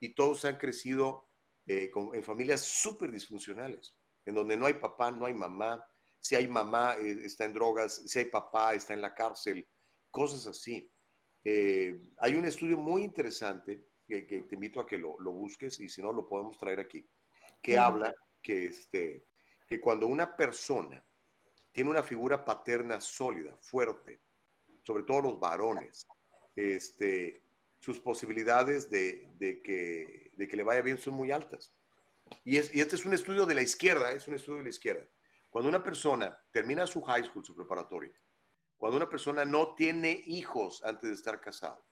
y 0.00 0.14
todos 0.14 0.44
han 0.44 0.56
crecido 0.56 1.28
eh, 1.66 1.90
en 2.12 2.24
familias 2.24 2.62
súper 2.62 3.10
disfuncionales, 3.10 3.94
en 4.24 4.34
donde 4.34 4.56
no 4.56 4.66
hay 4.66 4.74
papá, 4.74 5.10
no 5.10 5.26
hay 5.26 5.34
mamá, 5.34 5.84
si 6.18 6.34
hay 6.34 6.48
mamá, 6.48 6.96
eh, 6.96 7.18
está 7.24 7.44
en 7.44 7.54
drogas, 7.54 8.02
si 8.06 8.18
hay 8.18 8.24
papá, 8.26 8.74
está 8.74 8.94
en 8.94 9.02
la 9.02 9.14
cárcel, 9.14 9.66
cosas 10.10 10.46
así. 10.46 10.90
Eh, 11.44 12.00
hay 12.18 12.34
un 12.34 12.44
estudio 12.44 12.76
muy 12.76 13.02
interesante 13.02 13.89
que, 14.10 14.42
te 14.42 14.54
invito 14.54 14.80
a 14.80 14.86
que 14.86 14.98
lo, 14.98 15.16
busques 15.16 15.78
y 15.80 15.88
si 15.88 16.02
no 16.02 16.12
lo 16.12 16.28
podemos 16.28 16.58
traer 16.58 16.80
aquí, 16.80 17.08
que 17.62 17.78
habla 17.78 18.14
que, 18.42 18.66
este, 18.66 19.26
que 19.66 19.80
cuando 19.80 20.06
una 20.06 20.36
persona 20.36 21.04
tiene 21.72 21.90
una 21.90 22.02
figura 22.02 22.44
paterna 22.44 23.00
sólida, 23.00 23.56
fuerte, 23.60 24.20
sobre 24.82 25.04
todo 25.04 25.22
los 25.22 25.38
varones, 25.38 26.06
este, 26.56 27.44
sus 27.78 28.00
posibilidades 28.00 28.90
de, 28.90 29.30
que, 29.38 30.32
de 30.34 30.48
que 30.48 30.56
le 30.56 30.64
vaya 30.64 30.82
bien 30.82 30.98
son 30.98 31.14
muy 31.14 31.30
altas. 31.30 31.72
Y, 32.44 32.56
es, 32.56 32.74
y 32.74 32.80
este 32.80 32.96
es 32.96 33.04
un 33.04 33.14
estudio 33.14 33.46
de 33.46 33.54
la 33.54 33.62
izquierda, 33.62 34.12
es 34.12 34.26
un 34.26 34.34
estudio 34.34 34.58
de 34.58 34.64
la 34.64 34.70
izquierda. 34.70 35.06
Cuando 35.48 35.68
una 35.68 35.82
persona 35.82 36.36
termina 36.50 36.86
su 36.86 37.02
high 37.02 37.24
school, 37.24 37.44
su 37.44 37.54
preparatoria, 37.54 38.12
cuando 38.76 38.96
una 38.96 39.08
persona 39.08 39.44
no 39.44 39.74
tiene 39.74 40.22
hijos 40.26 40.82
antes 40.84 41.10
de 41.10 41.16
estar 41.16 41.40
casado, 41.40 41.84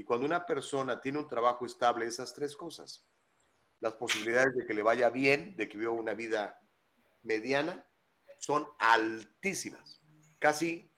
y 0.00 0.02
cuando 0.02 0.24
una 0.24 0.46
persona 0.46 0.98
tiene 0.98 1.18
un 1.18 1.28
trabajo 1.28 1.66
estable, 1.66 2.06
esas 2.06 2.32
tres 2.32 2.56
cosas, 2.56 3.06
las 3.80 3.92
posibilidades 3.92 4.54
de 4.56 4.64
que 4.64 4.72
le 4.72 4.82
vaya 4.82 5.10
bien, 5.10 5.54
de 5.56 5.68
que 5.68 5.76
viva 5.76 5.92
una 5.92 6.14
vida 6.14 6.58
mediana, 7.22 7.86
son 8.38 8.66
altísimas. 8.78 10.00
Casi 10.38 10.90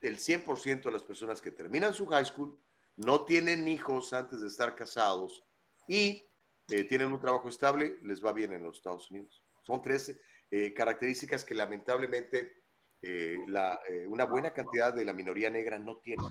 el 0.00 0.16
100% 0.16 0.84
de 0.84 0.90
las 0.90 1.02
personas 1.02 1.42
que 1.42 1.50
terminan 1.50 1.92
su 1.92 2.06
high 2.06 2.24
school 2.24 2.58
no 2.96 3.26
tienen 3.26 3.68
hijos 3.68 4.14
antes 4.14 4.40
de 4.40 4.46
estar 4.46 4.74
casados 4.74 5.44
y 5.86 6.26
eh, 6.70 6.84
tienen 6.84 7.12
un 7.12 7.20
trabajo 7.20 7.50
estable, 7.50 7.98
les 8.00 8.24
va 8.24 8.32
bien 8.32 8.54
en 8.54 8.62
los 8.62 8.78
Estados 8.78 9.10
Unidos. 9.10 9.44
Son 9.62 9.82
tres, 9.82 10.18
eh, 10.50 10.72
características 10.72 11.44
que 11.44 11.54
lamentablemente 11.54 12.62
eh, 13.02 13.36
una 14.06 14.24
buena 14.24 14.54
cantidad 14.54 14.94
de 14.94 15.04
la 15.04 15.12
minoría 15.12 15.50
negra 15.50 15.78
no 15.78 15.98
tiene. 15.98 16.24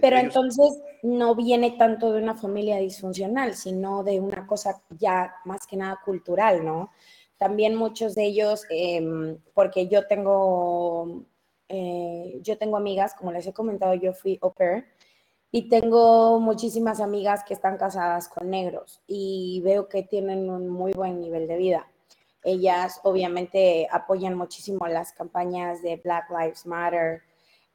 Pero 0.00 0.16
entonces 0.16 0.82
no 1.02 1.34
viene 1.34 1.72
tanto 1.72 2.12
de 2.12 2.22
una 2.22 2.34
familia 2.34 2.78
disfuncional, 2.78 3.54
sino 3.54 4.02
de 4.02 4.20
una 4.20 4.46
cosa 4.46 4.82
ya 4.98 5.34
más 5.44 5.66
que 5.66 5.76
nada 5.76 6.00
cultural, 6.04 6.64
¿no? 6.64 6.90
También 7.38 7.74
muchos 7.74 8.14
de 8.14 8.24
ellos, 8.24 8.64
em, 8.70 9.38
porque 9.54 9.86
yo 9.88 10.06
tengo, 10.06 11.24
yo 12.42 12.58
tengo 12.58 12.76
amigas, 12.76 13.14
como 13.14 13.32
les 13.32 13.46
he 13.46 13.52
comentado, 13.52 13.94
yo 13.94 14.12
fui 14.12 14.38
au 14.42 14.52
pair, 14.52 14.84
y 15.50 15.68
tengo 15.68 16.40
muchísimas 16.40 17.00
amigas 17.00 17.44
que 17.44 17.54
están 17.54 17.76
casadas 17.76 18.28
con 18.28 18.50
negros 18.50 19.00
y 19.06 19.60
veo 19.64 19.88
que 19.88 20.02
tienen 20.02 20.50
un 20.50 20.68
muy 20.68 20.92
buen 20.92 21.20
nivel 21.20 21.46
de 21.46 21.56
vida. 21.56 21.88
Ellas 22.42 23.00
obviamente 23.04 23.86
apoyan 23.90 24.34
muchísimo 24.34 24.88
las 24.88 25.12
campañas 25.12 25.80
de 25.80 25.96
Black 25.96 26.28
Lives 26.30 26.66
Matter 26.66 27.22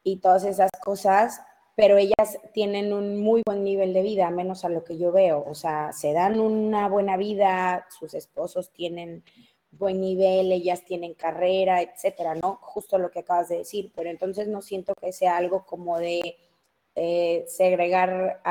y 0.03 0.17
todas 0.17 0.43
esas 0.43 0.69
cosas, 0.83 1.41
pero 1.79 1.95
ellas 1.95 2.37
tienen 2.53 2.91
un 2.91 3.21
muy 3.21 3.41
buen 3.45 3.63
nivel 3.63 3.93
de 3.93 4.01
vida, 4.01 4.29
menos 4.31 4.65
a 4.65 4.69
lo 4.69 4.83
que 4.83 4.97
yo 4.97 5.13
veo. 5.13 5.45
O 5.47 5.55
sea, 5.55 5.93
se 5.93 6.11
dan 6.11 6.41
una 6.41 6.89
buena 6.89 7.15
vida, 7.15 7.87
sus 7.97 8.13
esposos 8.15 8.73
tienen 8.73 9.23
buen 9.71 10.01
nivel, 10.01 10.51
ellas 10.51 10.83
tienen 10.83 11.13
carrera, 11.13 11.81
etcétera, 11.81 12.35
¿no? 12.35 12.59
Justo 12.61 12.97
lo 12.97 13.09
que 13.09 13.19
acabas 13.19 13.47
de 13.47 13.59
decir, 13.59 13.93
pero 13.95 14.09
entonces 14.09 14.49
no 14.49 14.61
siento 14.61 14.93
que 14.99 15.13
sea 15.13 15.37
algo 15.37 15.65
como 15.65 15.97
de 15.97 16.35
eh, 16.95 17.45
segregar, 17.47 18.41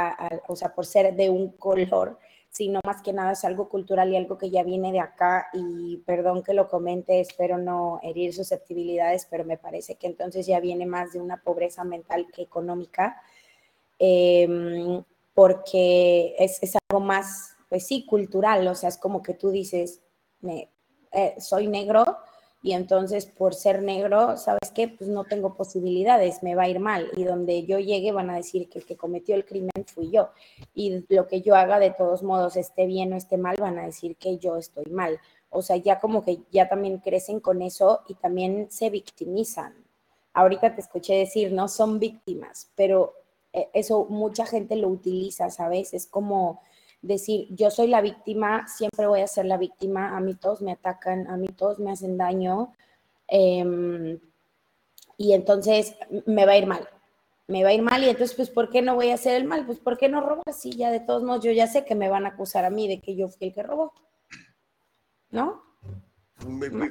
o 0.48 0.56
sea, 0.56 0.74
por 0.74 0.86
ser 0.86 1.14
de 1.14 1.28
un 1.28 1.50
color, 1.50 2.18
sino 2.58 2.80
más 2.84 3.02
que 3.02 3.12
nada 3.12 3.30
es 3.30 3.44
algo 3.44 3.68
cultural 3.68 4.12
y 4.12 4.16
algo 4.16 4.36
que 4.36 4.50
ya 4.50 4.64
viene 4.64 4.90
de 4.90 4.98
acá 4.98 5.46
y 5.52 5.98
perdón 5.98 6.42
que 6.42 6.54
lo 6.54 6.68
comente, 6.68 7.20
espero 7.20 7.56
no 7.56 8.00
herir 8.02 8.34
susceptibilidades, 8.34 9.28
pero 9.30 9.44
me 9.44 9.56
parece 9.56 9.94
que 9.94 10.08
entonces 10.08 10.44
ya 10.44 10.58
viene 10.58 10.84
más 10.84 11.12
de 11.12 11.20
una 11.20 11.40
pobreza 11.40 11.84
mental 11.84 12.26
que 12.34 12.42
económica, 12.42 13.22
em, 14.00 15.04
porque 15.34 16.34
es, 16.36 16.60
es, 16.60 16.76
algo 16.90 16.98
más, 16.98 17.56
pues 17.68 17.86
sí, 17.86 18.04
cultural, 18.04 18.66
o 18.66 18.74
sea, 18.74 18.88
es 18.88 18.98
como 18.98 19.22
que 19.22 19.34
tú 19.34 19.50
dices, 19.50 20.00
me, 20.40 20.68
eh, 21.12 21.36
soy 21.38 21.68
negro, 21.68 22.18
y 22.62 22.72
entonces 22.72 23.26
por 23.26 23.54
ser 23.54 23.82
negro, 23.82 24.36
¿sabes 24.36 24.70
qué? 24.74 24.88
Pues 24.88 25.08
no 25.08 25.24
tengo 25.24 25.54
posibilidades, 25.54 26.42
me 26.42 26.54
va 26.54 26.64
a 26.64 26.68
ir 26.68 26.80
mal 26.80 27.10
y 27.16 27.24
donde 27.24 27.64
yo 27.64 27.78
llegue 27.78 28.10
van 28.12 28.30
a 28.30 28.36
decir 28.36 28.68
que 28.68 28.80
el 28.80 28.84
que 28.84 28.96
cometió 28.96 29.34
el 29.34 29.44
crimen 29.44 29.70
fui 29.86 30.10
yo 30.10 30.30
y 30.74 31.04
lo 31.08 31.28
que 31.28 31.40
yo 31.40 31.54
haga 31.54 31.78
de 31.78 31.90
todos 31.90 32.22
modos, 32.22 32.56
esté 32.56 32.86
bien 32.86 33.12
o 33.12 33.16
esté 33.16 33.36
mal, 33.36 33.56
van 33.60 33.78
a 33.78 33.86
decir 33.86 34.16
que 34.16 34.38
yo 34.38 34.56
estoy 34.56 34.86
mal. 34.86 35.20
O 35.50 35.62
sea, 35.62 35.76
ya 35.76 36.00
como 36.00 36.24
que 36.24 36.40
ya 36.50 36.68
también 36.68 36.98
crecen 36.98 37.40
con 37.40 37.62
eso 37.62 38.00
y 38.08 38.14
también 38.14 38.70
se 38.70 38.90
victimizan. 38.90 39.74
Ahorita 40.34 40.74
te 40.74 40.80
escuché 40.80 41.14
decir, 41.14 41.52
no 41.52 41.68
son 41.68 41.98
víctimas, 41.98 42.70
pero 42.74 43.14
eh, 43.52 43.70
eso 43.72 44.06
mucha 44.10 44.46
gente 44.46 44.76
lo 44.76 44.88
utiliza, 44.88 45.50
¿sabes? 45.50 45.94
Es 45.94 46.06
como 46.06 46.60
decir, 47.02 47.46
yo 47.50 47.70
soy 47.70 47.88
la 47.88 48.00
víctima, 48.00 48.66
siempre 48.66 49.06
voy 49.06 49.20
a 49.20 49.26
ser 49.26 49.46
la 49.46 49.56
víctima, 49.56 50.16
a 50.16 50.20
mí 50.20 50.34
todos 50.34 50.62
me 50.62 50.72
atacan, 50.72 51.26
a 51.28 51.36
mí 51.36 51.48
todos 51.48 51.78
me 51.78 51.92
hacen 51.92 52.16
daño, 52.16 52.74
em, 53.28 54.18
y 55.16 55.32
entonces 55.32 55.94
me 56.26 56.46
va 56.46 56.52
a 56.52 56.58
ir 56.58 56.66
mal, 56.66 56.88
me 57.46 57.62
va 57.62 57.70
a 57.70 57.74
ir 57.74 57.82
mal, 57.82 58.02
y 58.02 58.08
entonces, 58.08 58.36
pues, 58.36 58.50
¿por 58.50 58.70
qué 58.70 58.82
no 58.82 58.94
voy 58.94 59.10
a 59.10 59.14
hacer 59.14 59.34
el 59.34 59.44
mal? 59.44 59.66
Pues, 59.66 59.78
¿por 59.78 59.96
qué 59.96 60.08
no 60.08 60.20
robo 60.20 60.42
así? 60.46 60.72
Ya 60.72 60.90
de 60.90 61.00
todos 61.00 61.22
modos, 61.22 61.44
yo 61.44 61.52
ya 61.52 61.66
sé 61.66 61.84
que 61.84 61.94
me 61.94 62.08
van 62.08 62.26
a 62.26 62.30
acusar 62.30 62.64
a 62.64 62.70
mí 62.70 62.88
de 62.88 63.00
que 63.00 63.16
yo 63.16 63.28
fui 63.28 63.48
el 63.48 63.54
que 63.54 63.62
robó, 63.62 63.92
¿no? 65.30 65.68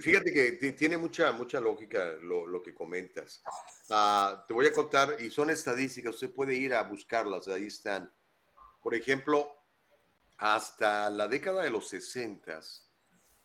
Fíjate 0.02 0.34
que 0.34 0.74
tiene 0.74 0.98
mucha, 0.98 1.32
mucha 1.32 1.62
lógica 1.62 2.14
lo, 2.22 2.62
que 2.62 2.74
comentas. 2.74 3.42
Ah, 3.90 4.44
te 4.46 4.54
voy 4.54 4.68
a 4.68 4.74
contar, 4.74 5.16
y 5.20 5.30
son 5.30 5.50
estadísticas, 5.50 6.16
usted 6.16 6.32
puede 6.32 6.54
ir 6.56 6.74
a 6.74 6.84
buscarlas, 6.84 7.48
ahí 7.48 7.68
están. 7.68 8.12
Por 8.82 8.94
ejemplo, 8.94 9.57
hasta 10.38 11.10
la 11.10 11.28
década 11.28 11.64
de 11.64 11.70
los 11.70 11.88
60, 11.90 12.60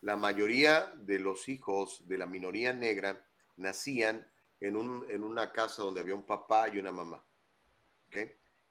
la 0.01 0.15
mayoría 0.15 0.93
de 0.97 1.19
los 1.19 1.49
hijos 1.49 2.07
de 2.07 2.17
la 2.17 2.25
minoría 2.25 2.73
negra 2.73 3.25
nacían 3.55 4.27
en, 4.59 4.75
un, 4.75 5.05
en 5.09 5.23
una 5.23 5.51
casa 5.51 5.83
donde 5.83 6.01
había 6.01 6.15
un 6.15 6.25
papá 6.25 6.69
y 6.69 6.77
una 6.79 6.91
mamá, 6.91 7.25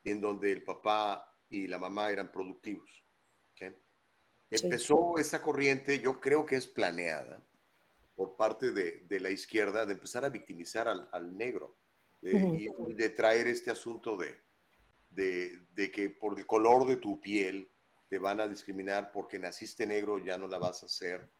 en 0.04 0.20
donde 0.20 0.52
el 0.52 0.62
papá 0.62 1.36
y 1.48 1.66
la 1.66 1.78
mamá 1.78 2.10
eran 2.10 2.30
productivos. 2.30 2.90
Empezó 4.50 5.16
esa 5.16 5.40
corriente, 5.40 5.98
yo 6.00 6.20
creo 6.20 6.44
que 6.44 6.56
es 6.56 6.66
planeada 6.66 7.42
por 8.14 8.36
parte 8.36 8.70
de, 8.72 9.00
de 9.08 9.18
la 9.18 9.30
izquierda, 9.30 9.86
de 9.86 9.94
empezar 9.94 10.26
a 10.26 10.28
victimizar 10.28 10.88
al, 10.88 11.08
al 11.10 11.34
negro 11.36 11.78
y, 12.20 12.68
de 12.94 13.08
traer 13.08 13.46
este 13.46 13.70
asunto 13.70 14.16
de, 14.16 14.38
de, 15.08 15.58
de, 15.72 15.90
que 15.90 16.10
por 16.10 16.38
el 16.38 16.46
color 16.46 16.86
de 16.86 16.96
tu 16.96 17.18
piel 17.18 17.71
te 18.12 18.18
van 18.18 18.40
a 18.40 18.46
discriminar 18.46 19.10
porque 19.10 19.38
naciste 19.38 19.86
negro, 19.86 20.18
ya 20.18 20.36
no 20.36 20.46
la 20.46 20.58
vas 20.58 20.82
a 20.82 20.86
hacer. 20.86 21.32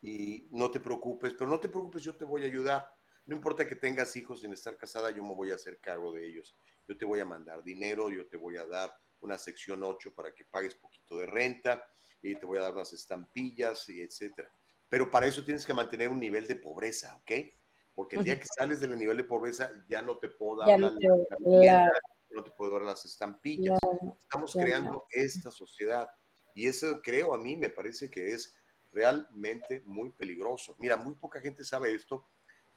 Y 0.00 0.46
no 0.52 0.70
te 0.70 0.78
preocupes, 0.78 1.34
pero 1.36 1.50
no 1.50 1.58
te 1.58 1.68
preocupes, 1.68 2.04
yo 2.04 2.14
te 2.14 2.24
voy 2.24 2.44
a 2.44 2.46
ayudar. 2.46 2.88
No 3.26 3.34
importa 3.34 3.66
que 3.66 3.74
tengas 3.74 4.14
hijos 4.14 4.42
sin 4.42 4.52
estar 4.52 4.76
casada, 4.76 5.10
yo 5.10 5.24
me 5.24 5.34
voy 5.34 5.50
a 5.50 5.56
hacer 5.56 5.80
cargo 5.80 6.12
de 6.12 6.24
ellos. 6.24 6.56
Yo 6.86 6.96
te 6.96 7.04
voy 7.04 7.18
a 7.18 7.24
mandar 7.24 7.64
dinero, 7.64 8.10
yo 8.10 8.28
te 8.28 8.36
voy 8.36 8.58
a 8.58 8.64
dar 8.64 8.94
una 9.18 9.36
sección 9.38 9.82
8 9.82 10.14
para 10.14 10.32
que 10.32 10.44
pagues 10.44 10.76
poquito 10.76 11.18
de 11.18 11.26
renta 11.26 11.84
y 12.22 12.36
te 12.36 12.46
voy 12.46 12.58
a 12.58 12.62
dar 12.62 12.74
unas 12.74 12.92
estampillas 12.92 13.88
y 13.88 14.00
etcétera. 14.00 14.54
Pero 14.88 15.10
para 15.10 15.26
eso 15.26 15.44
tienes 15.44 15.66
que 15.66 15.74
mantener 15.74 16.10
un 16.10 16.20
nivel 16.20 16.46
de 16.46 16.54
pobreza, 16.54 17.16
¿ok? 17.16 17.32
Porque 17.92 18.14
el 18.14 18.22
día 18.22 18.38
que 18.38 18.46
sales 18.46 18.78
del 18.78 18.96
nivel 18.96 19.16
de 19.16 19.24
pobreza 19.24 19.72
ya 19.88 20.00
no 20.00 20.16
te 20.16 20.28
puedo 20.28 20.60
dar 20.60 20.78
la, 20.78 21.90
no 22.30 22.44
te 22.44 22.50
puedo 22.52 22.74
dar 22.74 22.82
las 22.82 23.04
estampillas. 23.04 23.80
Estamos 24.22 24.52
creando 24.52 25.06
esta 25.10 25.50
sociedad 25.50 26.08
y 26.54 26.66
eso 26.66 27.00
creo 27.02 27.34
a 27.34 27.38
mí 27.38 27.56
me 27.56 27.70
parece 27.70 28.10
que 28.10 28.32
es 28.32 28.54
realmente 28.92 29.82
muy 29.84 30.10
peligroso. 30.10 30.76
Mira, 30.78 30.96
muy 30.96 31.14
poca 31.14 31.40
gente 31.40 31.64
sabe 31.64 31.94
esto 31.94 32.28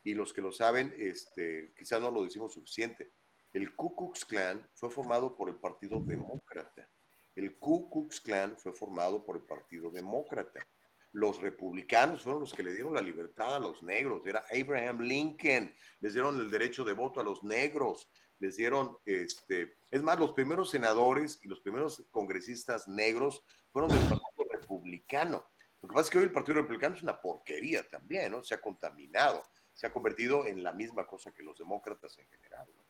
y 0.03 0.13
los 0.13 0.33
que 0.33 0.41
lo 0.41 0.51
saben, 0.51 0.93
este, 0.97 1.73
quizás 1.77 2.01
no 2.01 2.11
lo 2.11 2.23
decimos 2.23 2.53
suficiente. 2.53 3.13
El 3.53 3.75
Ku 3.75 3.95
Klux 3.95 4.25
Klan 4.25 4.67
fue 4.73 4.89
formado 4.89 5.35
por 5.35 5.49
el 5.49 5.55
Partido 5.55 5.99
Demócrata. 6.01 6.89
El 7.35 7.57
Ku 7.57 7.89
Klux 7.89 8.19
Klan 8.19 8.57
fue 8.57 8.73
formado 8.73 9.23
por 9.23 9.37
el 9.37 9.43
Partido 9.43 9.89
Demócrata. 9.91 10.67
Los 11.13 11.39
republicanos 11.39 12.23
fueron 12.23 12.41
los 12.41 12.53
que 12.53 12.63
le 12.63 12.73
dieron 12.73 12.95
la 12.95 13.01
libertad 13.01 13.55
a 13.55 13.59
los 13.59 13.83
negros. 13.83 14.25
Era 14.25 14.43
Abraham 14.51 15.01
Lincoln. 15.01 15.73
Les 15.99 16.13
dieron 16.13 16.39
el 16.39 16.49
derecho 16.49 16.83
de 16.83 16.93
voto 16.93 17.21
a 17.21 17.23
los 17.23 17.43
negros. 17.43 18.09
Les 18.39 18.57
dieron, 18.57 18.97
este, 19.05 19.77
es 19.91 20.03
más, 20.03 20.19
los 20.19 20.33
primeros 20.33 20.69
senadores 20.69 21.39
y 21.43 21.47
los 21.47 21.59
primeros 21.61 22.03
congresistas 22.11 22.87
negros 22.87 23.43
fueron 23.71 23.89
del 23.89 23.99
Partido 23.99 24.45
Republicano. 24.51 25.45
Lo 25.81 25.89
que 25.89 25.93
pasa 25.93 26.05
es 26.05 26.09
que 26.09 26.17
hoy 26.17 26.23
el 26.25 26.31
Partido 26.31 26.55
Republicano 26.55 26.95
es 26.95 27.03
una 27.03 27.19
porquería 27.19 27.87
también, 27.89 28.31
¿no? 28.31 28.43
Se 28.43 28.55
ha 28.55 28.61
contaminado, 28.61 29.43
se 29.73 29.87
ha 29.87 29.91
convertido 29.91 30.45
en 30.45 30.63
la 30.63 30.71
misma 30.71 31.05
cosa 31.05 31.31
que 31.31 31.43
los 31.43 31.57
demócratas 31.57 32.17
en 32.17 32.27
general. 32.27 32.67
¿no? 32.75 32.83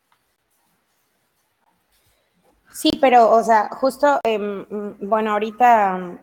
Sí, 2.74 2.92
pero, 3.00 3.32
o 3.32 3.44
sea, 3.44 3.70
justo, 3.70 4.20
em, 4.24 4.66
bueno, 5.00 5.32
ahorita, 5.34 6.20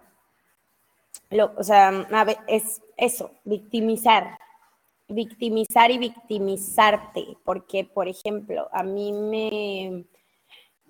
lo, 1.30 1.54
o 1.56 1.62
sea, 1.62 2.06
es 2.48 2.82
eso, 2.96 3.32
victimizar, 3.44 4.36
victimizar 5.10 5.90
y 5.90 5.98
victimizarte, 5.98 7.36
porque, 7.44 7.84
por 7.84 8.08
ejemplo, 8.08 8.68
a 8.72 8.82
mí 8.82 9.12
me, 9.12 10.04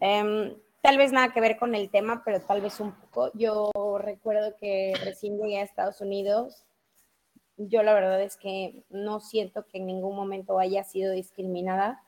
em, 0.00 0.56
tal 0.80 0.98
vez 0.98 1.12
nada 1.12 1.32
que 1.32 1.40
ver 1.40 1.58
con 1.58 1.74
el 1.74 1.90
tema, 1.90 2.22
pero 2.24 2.40
tal 2.40 2.60
vez 2.60 2.80
un 2.80 2.92
poco, 2.92 3.30
yo 3.34 3.70
recuerdo 3.98 4.56
que 4.58 4.92
recién 5.04 5.38
llegué 5.38 5.58
a 5.58 5.62
Estados 5.62 6.00
Unidos, 6.00 6.64
yo 7.56 7.82
la 7.82 7.92
verdad 7.92 8.22
es 8.22 8.36
que 8.36 8.84
no 8.88 9.20
siento 9.20 9.66
que 9.66 9.78
en 9.78 9.86
ningún 9.86 10.16
momento 10.16 10.58
haya 10.58 10.84
sido 10.84 11.12
discriminada 11.12 12.02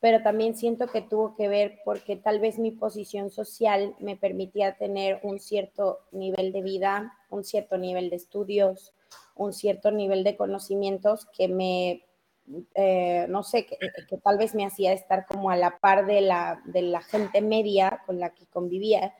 pero 0.00 0.22
también 0.22 0.56
siento 0.56 0.86
que 0.86 1.02
tuvo 1.02 1.34
que 1.34 1.48
ver 1.48 1.80
porque 1.84 2.16
tal 2.16 2.38
vez 2.38 2.58
mi 2.58 2.70
posición 2.70 3.30
social 3.30 3.96
me 3.98 4.16
permitía 4.16 4.76
tener 4.76 5.18
un 5.22 5.40
cierto 5.40 6.00
nivel 6.12 6.52
de 6.52 6.62
vida, 6.62 7.14
un 7.30 7.44
cierto 7.44 7.78
nivel 7.78 8.08
de 8.10 8.16
estudios, 8.16 8.94
un 9.34 9.52
cierto 9.52 9.90
nivel 9.90 10.22
de 10.22 10.36
conocimientos 10.36 11.26
que 11.36 11.48
me, 11.48 12.04
eh, 12.74 13.26
no 13.28 13.42
sé, 13.42 13.66
que, 13.66 13.76
tal 14.18 14.38
vez 14.38 14.54
me 14.54 14.64
hacía 14.64 14.92
estar 14.92 15.26
como 15.26 15.50
a 15.50 15.56
la 15.56 15.78
par 15.78 16.06
de 16.06 16.20
la, 16.20 16.62
de 16.66 16.82
la 16.82 17.02
gente 17.02 17.40
media 17.40 18.02
con 18.06 18.20
la 18.20 18.30
que 18.30 18.46
convivía. 18.46 19.14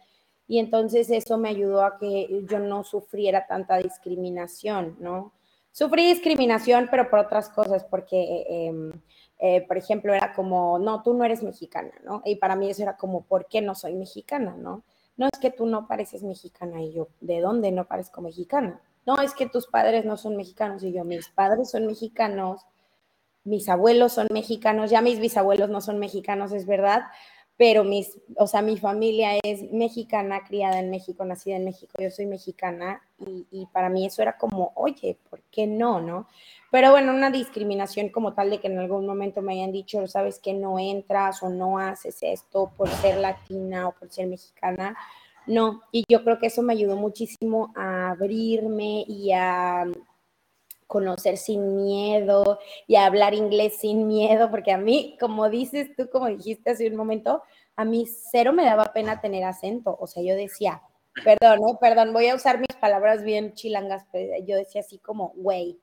Y 0.46 0.60
entonces 0.60 1.10
eso 1.10 1.38
me 1.38 1.48
ayudó 1.48 1.82
a 1.82 1.98
que 1.98 2.44
yo 2.48 2.58
no 2.60 2.84
sufriera 2.84 3.46
tanta 3.46 3.78
discriminación, 3.78 4.96
¿no? 5.00 5.34
Sufrí 5.72 6.06
discriminación, 6.06 6.88
pero 6.90 7.10
por 7.10 7.18
otras 7.18 7.48
cosas, 7.48 7.84
porque... 7.84 8.44
Em, 8.48 8.92
eh, 9.38 9.64
por 9.66 9.76
ejemplo, 9.76 10.12
era 10.12 10.32
como, 10.32 10.78
no, 10.78 11.02
tú 11.02 11.14
no 11.14 11.24
eres 11.24 11.42
mexicana, 11.42 11.92
¿no? 12.04 12.22
Y 12.24 12.36
para 12.36 12.56
mí 12.56 12.70
eso 12.70 12.82
era 12.82 12.96
como, 12.96 13.22
¿por 13.22 13.46
qué 13.46 13.60
no 13.60 13.74
soy 13.74 13.94
mexicana, 13.94 14.56
no? 14.56 14.82
No 15.16 15.26
es 15.32 15.38
que 15.40 15.50
tú 15.50 15.66
no 15.66 15.86
pareces 15.86 16.22
mexicana 16.22 16.82
y 16.82 16.92
yo, 16.92 17.08
¿de 17.20 17.40
dónde 17.40 17.70
no 17.70 17.86
parezco 17.86 18.20
mexicana? 18.20 18.80
No, 19.06 19.20
es 19.20 19.34
que 19.34 19.48
tus 19.48 19.66
padres 19.66 20.04
no 20.04 20.16
son 20.16 20.36
mexicanos 20.36 20.82
y 20.82 20.92
yo, 20.92 21.04
mis 21.04 21.28
padres 21.28 21.70
son 21.70 21.86
mexicanos, 21.86 22.66
mis 23.44 23.68
abuelos 23.68 24.12
son 24.12 24.26
mexicanos, 24.30 24.90
ya 24.90 25.00
mis 25.00 25.20
bisabuelos 25.20 25.70
no 25.70 25.80
son 25.80 25.98
mexicanos, 25.98 26.52
es 26.52 26.66
verdad, 26.66 27.04
pero 27.56 27.84
mis, 27.84 28.20
o 28.36 28.46
sea, 28.46 28.60
mi 28.60 28.76
familia 28.76 29.38
es 29.42 29.72
mexicana, 29.72 30.44
criada 30.44 30.78
en 30.80 30.90
México, 30.90 31.24
nacida 31.24 31.56
en 31.56 31.64
México, 31.64 31.94
yo 31.98 32.10
soy 32.10 32.26
mexicana 32.26 33.02
y, 33.18 33.46
y, 33.50 33.66
para 33.66 33.88
mí 33.88 34.06
eso 34.06 34.22
era 34.22 34.36
como, 34.38 34.72
oye, 34.74 35.18
¿por 35.28 35.42
qué 35.50 35.66
no, 35.66 36.00
no? 36.00 36.28
Pero 36.70 36.90
bueno, 36.90 37.12
una 37.12 37.30
discriminación 37.30 38.10
como 38.10 38.34
tal 38.34 38.50
de 38.50 38.60
que 38.60 38.68
en 38.68 38.78
algún 38.78 39.06
momento 39.06 39.42
me 39.42 39.54
hayan 39.54 39.72
dicho, 39.72 40.06
sabes 40.06 40.38
que 40.38 40.54
no 40.54 40.78
entras 40.78 41.42
o 41.42 41.48
no 41.48 41.78
haces 41.78 42.18
esto 42.22 42.72
por 42.76 42.88
ser 42.88 43.18
latina 43.18 43.88
o 43.88 43.92
por 43.92 44.10
ser 44.10 44.26
mexicana, 44.26 44.96
no, 45.48 45.82
y 45.92 46.04
yo 46.08 46.22
creo 46.24 46.38
que 46.38 46.48
eso 46.48 46.62
me 46.62 46.74
ayudó 46.74 46.96
muchísimo 46.96 47.72
a 47.74 48.10
abrirme 48.10 49.04
y 49.08 49.32
a 49.32 49.86
conocer 50.86 51.38
sin 51.38 51.76
miedo 51.76 52.58
y 52.86 52.96
hablar 52.96 53.34
inglés 53.34 53.78
sin 53.78 54.06
miedo, 54.06 54.50
porque 54.50 54.72
a 54.72 54.78
mí, 54.78 55.16
como 55.18 55.48
dices 55.48 55.94
tú, 55.96 56.10
como 56.10 56.26
dijiste 56.26 56.70
hace 56.70 56.88
un 56.88 56.96
momento, 56.96 57.42
a 57.76 57.84
mí 57.84 58.06
cero 58.30 58.52
me 58.52 58.64
daba 58.64 58.92
pena 58.92 59.22
tener 59.22 59.44
acento, 59.44 59.96
o 59.98 60.06
sea, 60.06 60.22
yo 60.22 60.34
decía, 60.34 60.82
perdón, 61.24 61.58
¿eh? 61.68 61.76
perdón, 61.80 62.12
voy 62.12 62.28
a 62.28 62.34
usar 62.34 62.58
mis 62.58 62.76
palabras 62.80 63.22
bien 63.22 63.54
chilangas, 63.54 64.06
pero 64.12 64.32
yo 64.46 64.56
decía 64.56 64.80
así 64.80 64.98
como, 64.98 65.32
güey, 65.36 65.80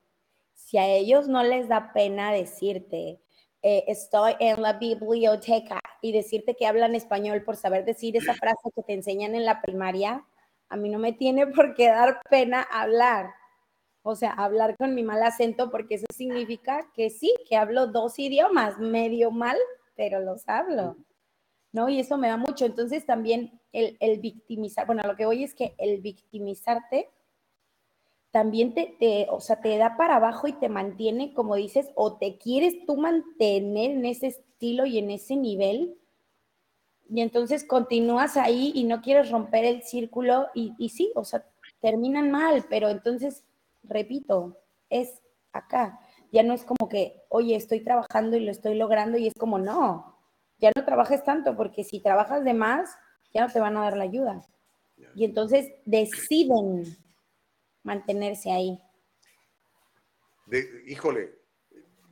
si 0.54 0.78
a 0.78 0.86
ellos 0.86 1.28
no 1.28 1.42
les 1.42 1.68
da 1.68 1.92
pena 1.92 2.32
decirte, 2.32 3.20
eh, 3.62 3.84
estoy 3.88 4.34
en 4.40 4.62
la 4.62 4.74
biblioteca 4.74 5.80
y 6.02 6.12
decirte 6.12 6.54
que 6.54 6.66
hablan 6.66 6.94
español 6.94 7.42
por 7.44 7.56
saber 7.56 7.84
decir 7.84 8.16
esa 8.16 8.34
frase 8.34 8.70
que 8.74 8.82
te 8.82 8.92
enseñan 8.92 9.34
en 9.34 9.44
la 9.44 9.60
primaria, 9.60 10.24
a 10.68 10.76
mí 10.76 10.88
no 10.88 10.98
me 10.98 11.12
tiene 11.12 11.46
por 11.46 11.74
qué 11.74 11.88
dar 11.88 12.20
pena 12.28 12.62
hablar 12.62 13.30
o 14.08 14.14
sea, 14.14 14.30
hablar 14.30 14.76
con 14.76 14.94
mi 14.94 15.02
mal 15.02 15.20
acento, 15.24 15.68
porque 15.68 15.96
eso 15.96 16.06
significa 16.14 16.88
que 16.94 17.10
sí, 17.10 17.34
que 17.48 17.56
hablo 17.56 17.88
dos 17.88 18.20
idiomas, 18.20 18.78
medio 18.78 19.32
mal, 19.32 19.56
pero 19.96 20.20
los 20.20 20.48
hablo, 20.48 20.96
¿no? 21.72 21.88
Y 21.88 21.98
eso 21.98 22.16
me 22.16 22.28
da 22.28 22.36
mucho. 22.36 22.66
Entonces 22.66 23.04
también 23.04 23.60
el, 24.00 24.20
victimizar, 24.20 24.86
bueno, 24.86 25.02
lo 25.06 25.16
que 25.16 25.26
voy 25.26 25.44
es 25.44 25.54
que 25.54 25.74
el 25.78 26.00
victimizarte 26.00 27.10
también 28.30 28.74
te, 28.74 28.96
te, 28.98 29.26
o 29.30 29.40
sea, 29.40 29.60
te 29.60 29.76
da 29.78 29.96
para 29.96 30.16
abajo 30.16 30.48
y 30.48 30.52
te 30.52 30.68
mantiene, 30.68 31.32
como 31.32 31.54
dices, 31.54 31.90
o 31.94 32.16
te 32.16 32.38
quieres 32.38 32.84
tú 32.86 32.96
mantener 32.96 33.90
en 33.92 34.04
ese 34.04 34.28
estilo 34.28 34.86
y 34.86 34.98
en 34.98 35.10
ese 35.10 35.36
nivel, 35.36 35.96
y 37.08 37.20
entonces 37.20 37.64
continúas 37.64 38.36
ahí 38.36 38.72
y 38.74 38.84
no 38.84 39.00
quieres 39.00 39.30
romper 39.30 39.64
el 39.64 39.82
círculo 39.82 40.48
y, 40.54 40.74
y 40.76 40.88
sí, 40.88 41.12
o 41.14 41.24
sea, 41.24 41.46
terminan 41.80 42.30
mal, 42.30 42.66
pero 42.68 42.88
entonces 42.88 43.44
repito, 43.88 44.58
es 44.90 45.22
acá. 45.52 46.00
Ya 46.32 46.42
no 46.42 46.52
es 46.52 46.64
como 46.64 46.88
que, 46.88 47.22
oye, 47.28 47.56
estoy 47.56 47.80
trabajando 47.82 48.36
y 48.36 48.40
lo 48.40 48.50
estoy 48.50 48.74
logrando 48.74 49.18
y 49.18 49.26
es 49.26 49.34
como, 49.34 49.58
no, 49.58 50.18
ya 50.58 50.70
no 50.76 50.84
trabajes 50.84 51.24
tanto, 51.24 51.56
porque 51.56 51.84
si 51.84 52.00
trabajas 52.00 52.44
de 52.44 52.54
más, 52.54 52.96
ya 53.36 53.46
no 53.46 53.52
te 53.52 53.60
van 53.60 53.76
a 53.76 53.82
dar 53.82 53.96
la 53.96 54.04
ayuda. 54.04 54.44
Y 55.14 55.24
entonces 55.24 55.70
deciden 55.84 56.96
mantenerse 57.82 58.50
ahí. 58.50 58.78
De, 60.46 60.84
híjole, 60.86 61.38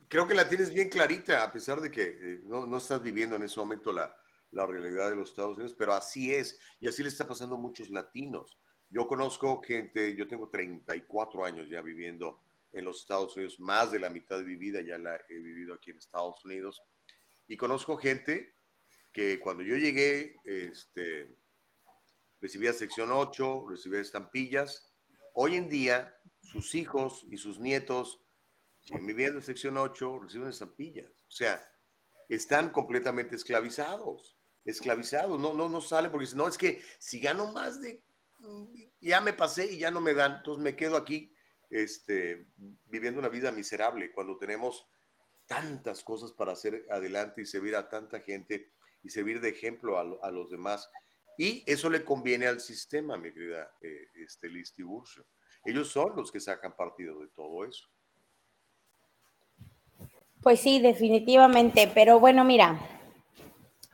creo 0.07 0.27
que 0.27 0.35
la 0.35 0.47
tienes 0.47 0.71
bien 0.73 0.89
clarita, 0.89 1.43
a 1.43 1.51
pesar 1.51 1.81
de 1.81 1.89
que 1.89 2.03
eh, 2.03 2.41
no, 2.43 2.65
no, 2.67 2.77
estás 2.77 3.01
viviendo 3.01 3.35
en 3.35 3.43
ese 3.43 3.59
momento 3.59 3.91
la, 3.91 4.15
la, 4.51 4.65
realidad 4.65 5.09
de 5.09 5.15
los 5.15 5.29
Estados 5.29 5.55
Unidos, 5.55 5.75
pero 5.77 5.93
así 5.93 6.33
es, 6.33 6.59
y 6.79 6.87
así 6.87 7.01
le 7.01 7.09
está 7.09 7.27
pasando 7.27 7.55
a 7.55 7.59
muchos 7.59 7.89
latinos. 7.89 8.57
Yo 8.89 9.07
conozco 9.07 9.61
gente, 9.61 10.15
yo 10.15 10.27
tengo 10.27 10.49
34 10.49 11.45
años 11.45 11.69
ya 11.69 11.81
viviendo 11.81 12.39
en 12.71 12.85
los 12.85 13.01
Estados 13.01 13.35
Unidos, 13.35 13.59
más 13.59 13.91
de 13.91 13.99
la 13.99 14.09
mitad 14.09 14.37
de 14.37 14.43
mi 14.43 14.57
vida 14.57 14.81
ya 14.81 14.97
la 14.97 15.15
he 15.29 15.39
vivido 15.39 15.73
aquí 15.73 15.91
en 15.91 15.97
Estados 15.97 16.43
Unidos, 16.45 16.83
y 17.47 17.57
conozco 17.57 17.97
gente 17.97 18.54
que 19.15 19.39
cuando 19.39 19.63
yo 19.63 19.77
llegué, 19.77 20.35
este, 20.43 21.33
recibía 22.41 22.73
sección 22.73 23.13
8, 23.13 23.67
recibía 23.69 24.01
estampillas. 24.01 24.93
Hoy 25.33 25.55
en 25.55 25.69
día, 25.69 26.13
sus 26.41 26.75
hijos 26.75 27.25
y 27.31 27.37
sus 27.37 27.57
nietos, 27.57 28.21
viviendo 29.03 29.39
en 29.39 29.45
sección 29.45 29.77
8, 29.77 30.19
reciben 30.19 30.49
estampillas. 30.49 31.09
O 31.09 31.31
sea, 31.31 31.65
están 32.27 32.71
completamente 32.71 33.37
esclavizados, 33.37 34.37
esclavizados. 34.65 35.39
No, 35.39 35.53
no, 35.53 35.69
no 35.69 35.79
salen 35.79 36.11
porque 36.11 36.27
no, 36.35 36.49
es 36.49 36.57
que 36.57 36.83
si 36.99 37.21
gano 37.21 37.53
más 37.53 37.79
de, 37.79 38.03
ya 38.99 39.21
me 39.21 39.31
pasé 39.31 39.71
y 39.71 39.77
ya 39.77 39.91
no 39.91 40.01
me 40.01 40.13
dan, 40.13 40.39
entonces 40.39 40.61
me 40.61 40.75
quedo 40.75 40.97
aquí 40.97 41.33
este, 41.69 42.47
viviendo 42.83 43.21
una 43.21 43.29
vida 43.29 43.49
miserable 43.53 44.11
cuando 44.11 44.37
tenemos 44.37 44.85
tantas 45.47 46.03
cosas 46.03 46.33
para 46.33 46.51
hacer 46.51 46.85
adelante 46.89 47.43
y 47.43 47.45
servir 47.45 47.77
a 47.77 47.87
tanta 47.87 48.19
gente 48.19 48.75
y 49.05 49.09
servir 49.09 49.39
de 49.39 49.49
ejemplo 49.49 49.99
a, 49.99 50.31
los 50.31 50.49
demás. 50.49 50.89
Y 51.37 51.63
eso 51.67 51.89
le 51.89 52.03
conviene 52.03 52.47
al 52.47 52.59
sistema, 52.59 53.17
mi 53.17 53.31
querida 53.31 53.71
eh, 53.81 54.07
este, 54.15 54.49
Tiburcio. 54.75 55.25
Ellos 55.63 55.89
son 55.89 56.15
los 56.15 56.31
que 56.31 56.39
sacan 56.39 56.75
partido 56.75 57.19
de 57.19 57.27
todo 57.27 57.65
eso. 57.65 57.87
Pues 60.41 60.59
sí, 60.59 60.79
definitivamente. 60.79 61.89
Pero 61.93 62.19
bueno, 62.19 62.43
mira, 62.43 62.79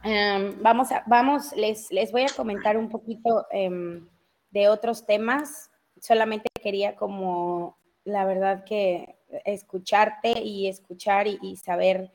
em, 0.03 0.61
vamos, 0.61 0.91
a, 0.91 1.03
vamos 1.07 1.53
les, 1.57 1.91
les 1.91 2.11
voy 2.11 2.23
a 2.23 2.35
comentar 2.35 2.77
un 2.77 2.89
poquito 2.89 3.47
em, 3.51 4.07
de 4.49 4.69
otros 4.69 5.05
temas. 5.05 5.69
Solamente 5.99 6.49
quería 6.61 6.95
como, 6.95 7.77
la 8.05 8.25
verdad 8.25 8.63
que 8.63 9.17
escucharte 9.43 10.39
y 10.41 10.67
escuchar 10.67 11.27
y, 11.27 11.57
saber 11.57 12.11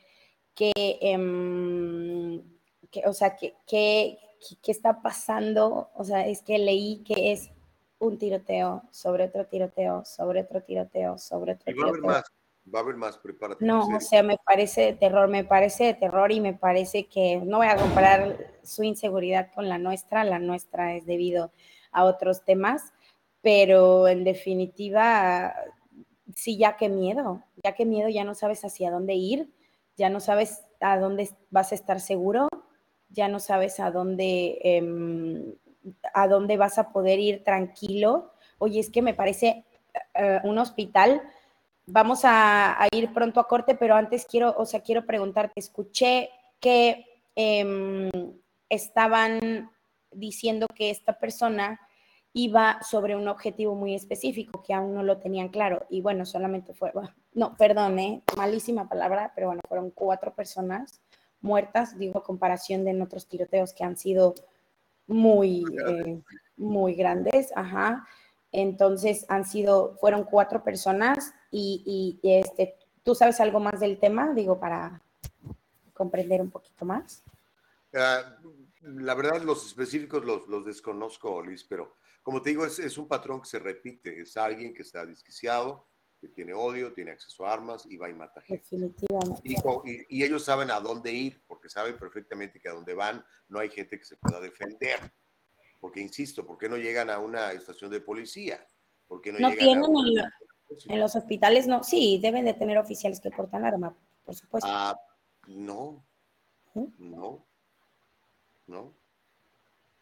que, 0.54 0.72
em, 1.00 2.55
que, 3.00 3.08
o 3.08 3.12
sea, 3.12 3.36
que, 3.36 3.54
que, 3.66 4.18
¿qué, 4.62 4.72
está 4.72 5.02
pasando? 5.02 5.90
O 5.94 6.04
sea, 6.04 6.26
es 6.26 6.42
que 6.42 6.58
leí 6.58 7.02
que 7.04 7.32
es 7.32 7.50
un 7.98 8.18
tiroteo 8.18 8.82
sobre 8.90 9.24
otro 9.24 9.46
tiroteo, 9.46 10.04
sobre 10.04 10.40
otro 10.42 10.62
tiroteo, 10.62 11.18
sobre 11.18 11.52
otro 11.52 11.72
tiroteo. 11.72 11.84
Va 11.84 11.88
a 11.88 11.90
haber 11.90 12.02
más, 12.02 12.24
va 12.74 12.78
a 12.78 12.82
haber 12.82 12.96
más, 12.96 13.18
prepárate. 13.18 13.64
No, 13.64 13.86
o 13.86 14.00
sea, 14.00 14.22
me 14.22 14.38
parece 14.44 14.82
de 14.82 14.92
terror, 14.94 15.28
me 15.28 15.44
parece 15.44 15.84
de 15.84 15.94
terror 15.94 16.32
y 16.32 16.40
me 16.40 16.54
parece 16.54 17.06
que 17.06 17.36
no 17.36 17.58
voy 17.58 17.68
a 17.68 17.76
comparar 17.76 18.54
su 18.62 18.82
inseguridad 18.82 19.50
con 19.54 19.68
la 19.68 19.78
nuestra, 19.78 20.24
la 20.24 20.38
nuestra 20.38 20.94
es 20.94 21.06
debido 21.06 21.52
a 21.92 22.04
otros 22.04 22.44
temas, 22.44 22.92
pero 23.42 24.08
en 24.08 24.24
definitiva, 24.24 25.54
sí, 26.34 26.56
ya 26.56 26.76
qué 26.76 26.88
miedo, 26.88 27.42
ya 27.62 27.72
qué 27.72 27.84
miedo, 27.84 28.08
ya 28.08 28.24
no 28.24 28.34
sabes 28.34 28.64
hacia 28.64 28.90
dónde 28.90 29.14
ir, 29.14 29.50
ya 29.96 30.10
no 30.10 30.20
sabes 30.20 30.62
a 30.80 30.98
dónde 30.98 31.30
vas 31.50 31.72
a 31.72 31.74
estar 31.74 32.00
seguro, 32.00 32.48
ya 33.16 33.28
no 33.28 33.40
sabes 33.40 33.80
a 33.80 33.90
dónde, 33.90 34.58
em, 34.62 35.54
a 36.12 36.28
dónde 36.28 36.56
vas 36.56 36.78
a 36.78 36.92
poder 36.92 37.18
ir 37.18 37.42
tranquilo. 37.42 38.32
Oye, 38.58 38.78
es 38.78 38.90
que 38.90 39.02
me 39.02 39.14
parece 39.14 39.64
eh, 40.14 40.40
un 40.44 40.58
hospital. 40.58 41.22
Vamos 41.86 42.20
a, 42.24 42.76
ir 42.92 43.12
pronto 43.12 43.40
a 43.40 43.48
corte, 43.48 43.74
pero 43.74 43.94
antes 43.94 44.26
quiero, 44.26 44.54
o 44.58 44.66
sea, 44.66 44.80
quiero 44.80 45.06
preguntarte, 45.06 45.54
escuché 45.56 46.30
que 46.60 47.06
em, 47.34 48.10
estaban 48.68 49.70
diciendo 50.10 50.66
que 50.74 50.90
esta 50.90 51.18
persona 51.18 51.80
iba 52.32 52.78
sobre 52.82 53.16
un 53.16 53.28
objetivo 53.28 53.74
muy 53.74 53.94
específico 53.94 54.62
que 54.62 54.74
aún 54.74 54.94
no 54.94 55.02
lo 55.02 55.18
tenían 55.18 55.48
claro. 55.48 55.86
Y 55.88 56.02
bueno, 56.02 56.26
solamente 56.26 56.74
fue, 56.74 56.92
no, 57.32 57.56
perdón, 57.56 57.98
¿eh? 57.98 58.22
malísima 58.36 58.88
palabra, 58.88 59.32
pero 59.34 59.46
bueno, 59.46 59.62
fueron 59.66 59.90
cuatro 59.90 60.34
personas 60.34 61.00
muertas, 61.46 61.96
digo, 61.98 62.18
a 62.18 62.24
comparación 62.24 62.84
de 62.84 62.90
en 62.90 63.00
otros 63.00 63.26
tiroteos 63.26 63.72
que 63.72 63.84
han 63.84 63.96
sido 63.96 64.34
muy, 65.06 65.64
eh, 65.86 66.20
muy 66.56 66.94
grandes, 66.94 67.52
ajá. 67.54 68.06
Entonces 68.52 69.24
han 69.28 69.44
sido, 69.44 69.96
fueron 70.00 70.24
cuatro 70.24 70.62
personas 70.62 71.32
y, 71.50 72.18
este, 72.22 72.74
¿tú 73.02 73.14
sabes 73.14 73.40
algo 73.40 73.60
más 73.60 73.80
del 73.80 73.98
tema? 73.98 74.34
Digo, 74.34 74.58
para 74.58 75.00
comprender 75.94 76.40
un 76.40 76.50
poquito 76.50 76.84
más. 76.84 77.22
Ah, 77.94 78.36
la 78.82 79.14
verdad, 79.14 79.40
los 79.42 79.66
específicos 79.66 80.24
los, 80.24 80.46
los, 80.48 80.64
desconozco, 80.64 81.42
Liz, 81.42 81.64
pero 81.64 81.94
como 82.22 82.42
te 82.42 82.50
digo, 82.50 82.66
es, 82.66 82.78
es, 82.78 82.98
un 82.98 83.08
patrón 83.08 83.40
que 83.40 83.48
se 83.48 83.58
repite. 83.58 84.20
Es 84.20 84.36
alguien 84.36 84.74
que 84.74 84.82
está 84.82 85.06
desquiciado, 85.06 85.86
que 86.26 86.34
tiene 86.34 86.52
odio, 86.54 86.92
tiene 86.92 87.12
acceso 87.12 87.46
a 87.46 87.52
armas 87.52 87.86
y 87.86 87.96
va 87.96 88.08
y 88.08 88.14
mata 88.14 88.40
gente. 88.40 88.62
Definitivamente. 88.62 89.40
Y, 90.08 90.22
ellos 90.24 90.44
saben 90.44 90.70
a 90.70 90.80
dónde 90.80 91.12
ir, 91.12 91.42
porque 91.46 91.68
saben 91.68 91.96
perfectamente 91.98 92.60
que 92.60 92.68
a 92.68 92.72
dónde 92.72 92.94
van 92.94 93.24
no 93.48 93.58
hay 93.58 93.70
gente 93.70 93.98
que 93.98 94.04
se 94.04 94.16
pueda 94.16 94.40
defender. 94.40 94.98
Porque, 95.80 96.00
insisto, 96.00 96.46
¿por 96.46 96.58
qué 96.58 96.68
no 96.68 96.76
llegan 96.76 97.10
a 97.10 97.18
una 97.18 97.52
estación 97.52 97.90
de 97.90 98.00
policía? 98.00 98.66
¿Por 99.06 99.20
qué 99.20 99.32
no, 99.32 99.38
no 99.38 99.50
tienen 99.50 99.84
en, 100.88 101.00
los 101.00 101.14
hospitales, 101.14 101.66
no, 101.66 101.84
sí, 101.84 102.18
deben 102.20 102.44
de 102.44 102.54
tener 102.54 102.76
oficiales 102.76 103.20
que 103.20 103.30
portan 103.30 103.64
arma, 103.64 103.96
por 104.24 104.34
supuesto. 104.34 104.68
Ah, 104.68 104.98
no, 105.46 106.04
¿Mm? 106.74 106.86
no, 106.98 107.46
no. 108.66 108.92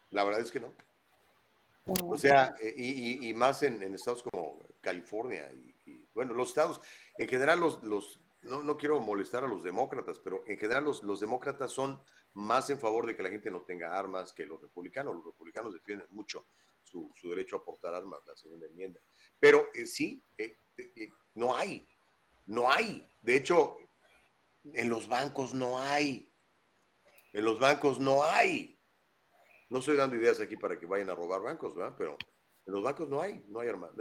La 0.09 0.23
verdad 0.23 0.41
es 0.41 0.51
que 0.51 0.59
no. 0.59 0.73
O 1.85 2.17
sea, 2.17 2.55
eh, 2.59 2.73
y, 2.75 3.29
y, 3.29 3.33
más 3.35 3.61
en, 3.61 3.83
en, 3.83 3.93
estados 3.93 4.23
como 4.23 4.59
California 4.81 5.51
y 5.53 5.74
bueno, 6.15 6.33
los 6.33 6.49
estados, 6.49 6.81
en 7.17 7.27
general 7.27 7.59
los, 7.59 7.83
los 7.83 8.21
no, 8.41 8.63
no, 8.63 8.77
quiero 8.77 8.99
molestar 8.99 9.43
a 9.43 9.47
los 9.47 9.63
demócratas, 9.63 10.19
pero 10.19 10.43
en 10.47 10.57
general 10.57 10.85
los, 10.85 11.03
los, 11.03 11.19
demócratas 11.19 11.71
son 11.71 12.01
más 12.33 12.69
en 12.69 12.79
favor 12.79 13.05
de 13.05 13.15
que 13.15 13.23
la 13.23 13.29
gente 13.29 13.51
no 13.51 13.61
tenga 13.61 13.97
armas 13.97 14.33
que 14.33 14.45
los 14.45 14.61
republicanos. 14.61 15.15
Los 15.15 15.25
republicanos 15.25 15.73
defienden 15.73 16.07
mucho 16.11 16.47
su, 16.83 17.11
su 17.15 17.29
derecho 17.29 17.57
a 17.57 17.63
portar 17.63 17.93
armas, 17.93 18.21
la 18.25 18.35
segunda 18.35 18.67
enmienda. 18.67 18.99
Pero 19.39 19.69
eh, 19.73 19.85
sí, 19.85 20.23
eh, 20.37 20.59
eh, 20.77 21.09
no 21.33 21.55
hay, 21.55 21.87
no 22.45 22.71
hay. 22.71 23.09
De 23.21 23.35
hecho, 23.35 23.77
en 24.63 24.89
los 24.89 25.07
bancos 25.07 25.53
no 25.53 25.79
hay. 25.79 26.31
En 27.33 27.43
los 27.43 27.59
bancos 27.59 27.99
no 27.99 28.23
hay. 28.23 28.79
No 29.69 29.79
estoy 29.79 29.97
dando 29.97 30.15
ideas 30.15 30.39
aquí 30.39 30.55
para 30.55 30.79
que 30.79 30.85
vayan 30.85 31.09
a 31.09 31.15
robar 31.15 31.41
bancos, 31.41 31.75
¿verdad? 31.75 31.95
Pero 31.97 32.17
en 32.65 32.73
los 32.73 32.83
bancos 32.83 33.09
no 33.09 33.21
hay, 33.21 33.43
no 33.47 33.59
hay 33.59 33.69
armas 33.69 33.91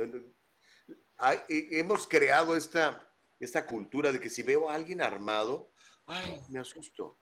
hemos 1.49 2.07
creado 2.07 2.57
esta, 2.57 3.09
esta 3.41 3.67
cultura 3.67 4.13
de 4.13 4.21
que 4.21 4.31
si 4.31 4.43
veo 4.43 4.69
a 4.69 4.75
alguien 4.75 5.01
armado, 5.01 5.71
ay, 6.07 6.41
me 6.49 6.59
asusto. 6.59 7.19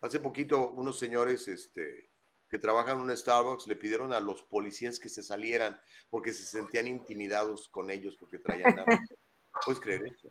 Hace 0.00 0.20
poquito 0.20 0.70
unos 0.70 0.98
señores 0.98 1.46
este, 1.48 2.10
que 2.48 2.58
trabajan 2.58 2.98
en 2.98 3.04
un 3.04 3.16
Starbucks 3.16 3.66
le 3.66 3.76
pidieron 3.76 4.12
a 4.12 4.20
los 4.20 4.42
policías 4.42 4.98
que 4.98 5.08
se 5.08 5.22
salieran 5.22 5.80
porque 6.10 6.32
se 6.32 6.44
sentían 6.44 6.86
intimidados 6.86 7.68
con 7.68 7.90
ellos 7.90 8.16
porque 8.18 8.38
traían 8.38 8.78
armas. 8.78 9.08
¿Puedes 9.64 9.80
creer 9.80 10.02
eso? 10.06 10.28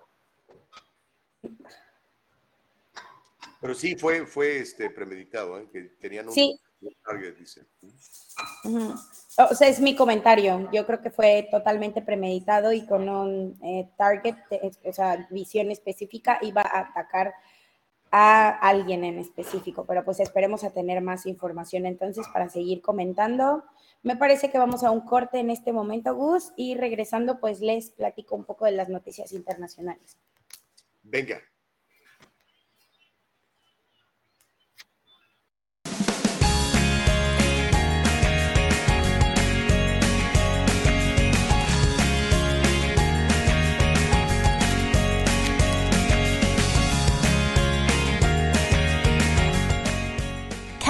Pero 3.61 3.75
sí, 3.75 3.95
fue, 3.95 4.25
fue 4.25 4.57
este, 4.57 4.89
premeditado, 4.89 5.59
¿eh? 5.59 5.69
que 5.71 5.81
tenían 5.99 6.27
un, 6.27 6.33
sí. 6.33 6.59
Target, 7.03 7.35
dice. 7.37 7.65
O 9.37 9.55
sea, 9.55 9.67
es 9.67 9.79
mi 9.79 9.95
comentario. 9.95 10.69
Yo 10.71 10.85
creo 10.85 11.01
que 11.01 11.11
fue 11.11 11.47
totalmente 11.51 12.01
premeditado 12.01 12.73
y 12.73 12.85
con 12.85 13.07
un 13.07 13.59
eh, 13.63 13.89
target, 13.97 14.35
o 14.83 14.93
sea, 14.93 15.27
visión 15.29 15.71
específica, 15.71 16.39
iba 16.41 16.61
a 16.61 16.79
atacar 16.81 17.33
a 18.11 18.49
alguien 18.49 19.03
en 19.03 19.19
específico. 19.19 19.85
Pero 19.85 20.03
pues 20.03 20.19
esperemos 20.19 20.63
a 20.63 20.71
tener 20.71 21.01
más 21.01 21.25
información 21.25 21.85
entonces 21.85 22.27
para 22.33 22.49
seguir 22.49 22.81
comentando. 22.81 23.63
Me 24.03 24.15
parece 24.15 24.49
que 24.49 24.57
vamos 24.57 24.83
a 24.83 24.91
un 24.91 25.01
corte 25.01 25.39
en 25.39 25.49
este 25.49 25.71
momento, 25.71 26.15
Gus, 26.15 26.51
y 26.55 26.75
regresando, 26.75 27.39
pues 27.39 27.61
les 27.61 27.91
platico 27.91 28.35
un 28.35 28.45
poco 28.45 28.65
de 28.65 28.71
las 28.71 28.89
noticias 28.89 29.31
internacionales. 29.31 30.17
Venga. 31.03 31.39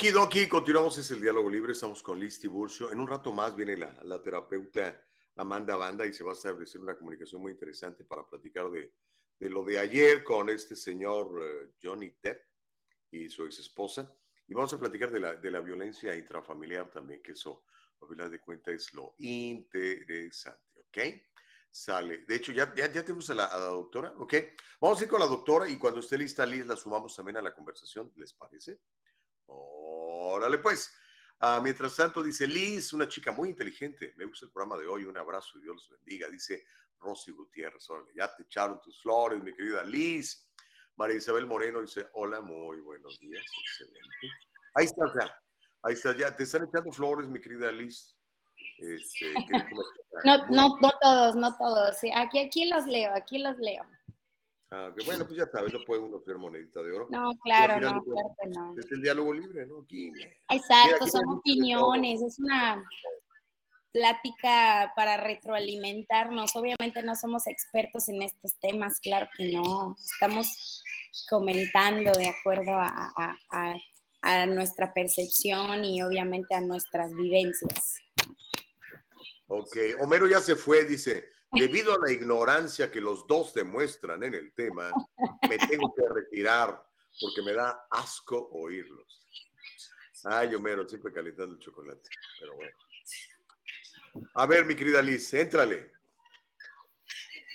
Ah, 0.00 0.02
okidoki, 0.02 0.48
continuamos, 0.48 0.96
es 0.96 1.10
el 1.10 1.20
diálogo 1.20 1.50
libre, 1.50 1.72
estamos 1.72 2.02
con 2.02 2.18
Liz 2.18 2.40
Tiburcio. 2.40 2.90
En 2.90 3.00
un 3.00 3.06
rato 3.06 3.34
más 3.34 3.54
viene 3.54 3.76
la, 3.76 3.94
la 4.04 4.22
terapeuta 4.22 4.98
Amanda 5.36 5.76
Banda 5.76 6.06
y 6.06 6.14
se 6.14 6.24
va 6.24 6.30
a 6.30 6.32
establecer 6.32 6.80
una 6.80 6.96
comunicación 6.96 7.42
muy 7.42 7.52
interesante 7.52 8.02
para 8.06 8.26
platicar 8.26 8.70
de, 8.70 8.94
de 9.38 9.50
lo 9.50 9.62
de 9.62 9.78
ayer 9.78 10.24
con 10.24 10.48
este 10.48 10.74
señor 10.74 11.42
eh, 11.42 11.72
Johnny 11.82 12.16
Depp 12.22 12.46
y 13.10 13.28
su 13.28 13.44
ex 13.44 13.58
esposa. 13.58 14.10
Y 14.48 14.54
vamos 14.54 14.72
a 14.72 14.78
platicar 14.78 15.10
de 15.10 15.20
la, 15.20 15.36
de 15.36 15.50
la 15.50 15.60
violencia 15.60 16.16
intrafamiliar 16.16 16.88
también, 16.88 17.20
que 17.20 17.32
eso, 17.32 17.64
a 18.00 18.06
final 18.06 18.30
de 18.30 18.40
cuentas, 18.40 18.72
es 18.72 18.94
lo 18.94 19.14
interesante, 19.18 20.80
¿ok? 20.80 20.98
Sale. 21.70 22.24
De 22.24 22.36
hecho, 22.36 22.52
ya, 22.52 22.74
ya, 22.74 22.90
ya 22.90 23.02
tenemos 23.04 23.28
a 23.28 23.34
la, 23.34 23.44
a 23.44 23.58
la 23.58 23.66
doctora, 23.66 24.14
¿ok? 24.16 24.34
Vamos 24.80 24.98
a 24.98 25.04
ir 25.04 25.10
con 25.10 25.20
la 25.20 25.26
doctora 25.26 25.68
y 25.68 25.76
cuando 25.76 26.00
esté 26.00 26.16
lista, 26.16 26.46
Liz, 26.46 26.64
la 26.64 26.76
sumamos 26.76 27.14
también 27.14 27.36
a 27.36 27.42
la 27.42 27.54
conversación, 27.54 28.10
¿les 28.16 28.32
parece? 28.32 28.80
Órale, 29.50 30.58
pues. 30.58 30.92
Ah, 31.40 31.58
mientras 31.62 31.96
tanto, 31.96 32.22
dice 32.22 32.46
Liz, 32.46 32.92
una 32.92 33.08
chica 33.08 33.32
muy 33.32 33.48
inteligente. 33.48 34.12
Me 34.16 34.26
gusta 34.26 34.44
el 34.46 34.52
programa 34.52 34.76
de 34.80 34.86
hoy. 34.86 35.04
Un 35.04 35.16
abrazo 35.16 35.58
y 35.58 35.62
Dios 35.62 35.76
los 35.76 35.88
bendiga. 35.98 36.28
Dice 36.28 36.64
Rosy 36.98 37.32
Gutiérrez. 37.32 37.88
Órale, 37.88 38.10
ya 38.14 38.34
te 38.34 38.42
echaron 38.42 38.80
tus 38.82 39.00
flores, 39.02 39.42
mi 39.42 39.54
querida 39.54 39.82
Liz. 39.82 40.46
María 40.96 41.16
Isabel 41.16 41.46
Moreno 41.46 41.80
dice, 41.80 42.06
hola, 42.12 42.42
muy 42.42 42.80
buenos 42.80 43.18
días. 43.20 43.42
Excelente. 43.62 44.28
Ahí 44.74 44.84
estás 44.84 45.10
ya. 45.18 45.34
Ahí 45.82 45.94
estás 45.94 46.16
ya. 46.18 46.36
Te 46.36 46.42
están 46.42 46.64
echando 46.64 46.92
flores, 46.92 47.26
mi 47.28 47.40
querida 47.40 47.72
Liz. 47.72 48.14
Este, 48.78 49.32
que 49.32 49.64
No, 50.24 50.46
no, 50.48 50.78
no 50.80 50.90
todos, 51.00 51.36
no 51.36 51.56
todos. 51.56 51.96
sí, 51.98 52.10
Aquí, 52.14 52.38
aquí 52.38 52.66
los 52.68 52.84
leo, 52.86 53.14
aquí 53.14 53.38
los 53.38 53.56
leo. 53.58 53.84
Ah, 54.72 54.92
que 54.96 55.04
bueno, 55.04 55.24
pues 55.26 55.36
ya 55.36 55.46
sabes, 55.46 55.72
no 55.72 55.80
puede 55.84 56.00
uno 56.00 56.20
ser 56.20 56.38
monedita 56.38 56.80
de 56.82 56.92
oro. 56.92 57.08
No, 57.10 57.32
claro, 57.42 57.74
final 57.74 57.94
no, 57.96 58.02
claro 58.04 58.28
que 58.40 58.48
no. 58.50 58.74
Es 58.78 58.92
el 58.92 59.02
diálogo 59.02 59.34
libre, 59.34 59.66
¿no? 59.66 59.80
Aquí. 59.82 60.12
Exacto, 60.48 60.96
aquí 61.04 61.10
son 61.10 61.28
opiniones, 61.28 62.22
es 62.22 62.38
una 62.38 62.84
plática 63.92 64.92
para 64.94 65.16
retroalimentarnos. 65.16 66.54
Obviamente 66.54 67.02
no 67.02 67.16
somos 67.16 67.46
expertos 67.48 68.08
en 68.08 68.22
estos 68.22 68.58
temas, 68.60 69.00
claro 69.00 69.28
que 69.36 69.52
no. 69.52 69.96
Estamos 69.98 70.84
comentando 71.28 72.12
de 72.12 72.28
acuerdo 72.28 72.70
a, 72.72 73.12
a- 73.16 73.36
a- 73.50 73.76
a 74.22 74.46
nuestra 74.46 74.92
percepción 74.92 75.84
y 75.84 76.02
obviamente 76.02 76.54
a 76.54 76.60
nuestras 76.60 77.10
vivencias. 77.12 77.96
Ok, 79.48 79.76
Homero 80.00 80.28
ya 80.28 80.40
se 80.40 80.54
fue, 80.54 80.84
dice, 80.84 81.24
debido 81.52 81.94
a 81.94 81.98
la 81.98 82.12
ignorancia 82.12 82.90
que 82.90 83.00
los 83.00 83.26
dos 83.26 83.54
demuestran 83.54 84.22
en 84.22 84.34
el 84.34 84.52
tema, 84.52 84.92
me 85.48 85.58
tengo 85.58 85.94
que 85.94 86.02
retirar 86.08 86.82
porque 87.20 87.42
me 87.42 87.52
da 87.52 87.86
asco 87.90 88.50
oírlos. 88.52 89.26
Ay, 90.24 90.54
Homero, 90.54 90.88
siempre 90.88 91.12
calentando 91.12 91.54
el 91.54 91.60
chocolate, 91.60 92.08
pero 92.38 92.54
bueno. 92.54 92.76
A 94.34 94.46
ver, 94.46 94.64
mi 94.64 94.74
querida 94.74 95.00
Liz, 95.00 95.32
éntrale. 95.34 95.92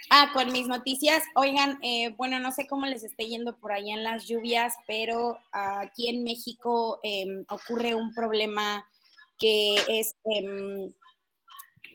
Ah, 0.10 0.32
con 0.34 0.52
mis 0.52 0.68
noticias, 0.68 1.24
oigan, 1.36 1.80
eh, 1.82 2.14
bueno, 2.16 2.40
no 2.40 2.52
sé 2.52 2.68
cómo 2.68 2.86
les 2.86 3.04
esté 3.04 3.28
yendo 3.28 3.58
por 3.58 3.72
allá 3.72 3.94
en 3.94 4.04
las 4.04 4.28
lluvias, 4.28 4.76
pero 4.88 5.40
aquí 5.52 6.10
en 6.10 6.24
México 6.24 7.00
em, 7.04 7.44
ocurre 7.50 7.96
un 7.96 8.14
problema 8.14 8.88
que 9.38 9.76
es 9.88 10.16
em, 10.26 10.94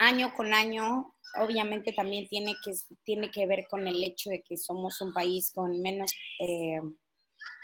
año 0.00 0.34
con 0.34 0.52
año, 0.52 1.14
obviamente 1.38 1.92
también 1.92 2.28
tiene 2.28 2.54
que, 2.64 2.72
tiene 3.04 3.30
que 3.30 3.46
ver 3.46 3.66
con 3.68 3.86
el 3.86 4.02
hecho 4.02 4.30
de 4.30 4.42
que 4.42 4.56
somos 4.56 5.00
un 5.00 5.12
país 5.12 5.52
con 5.54 5.80
menos 5.80 6.12
eh, 6.40 6.80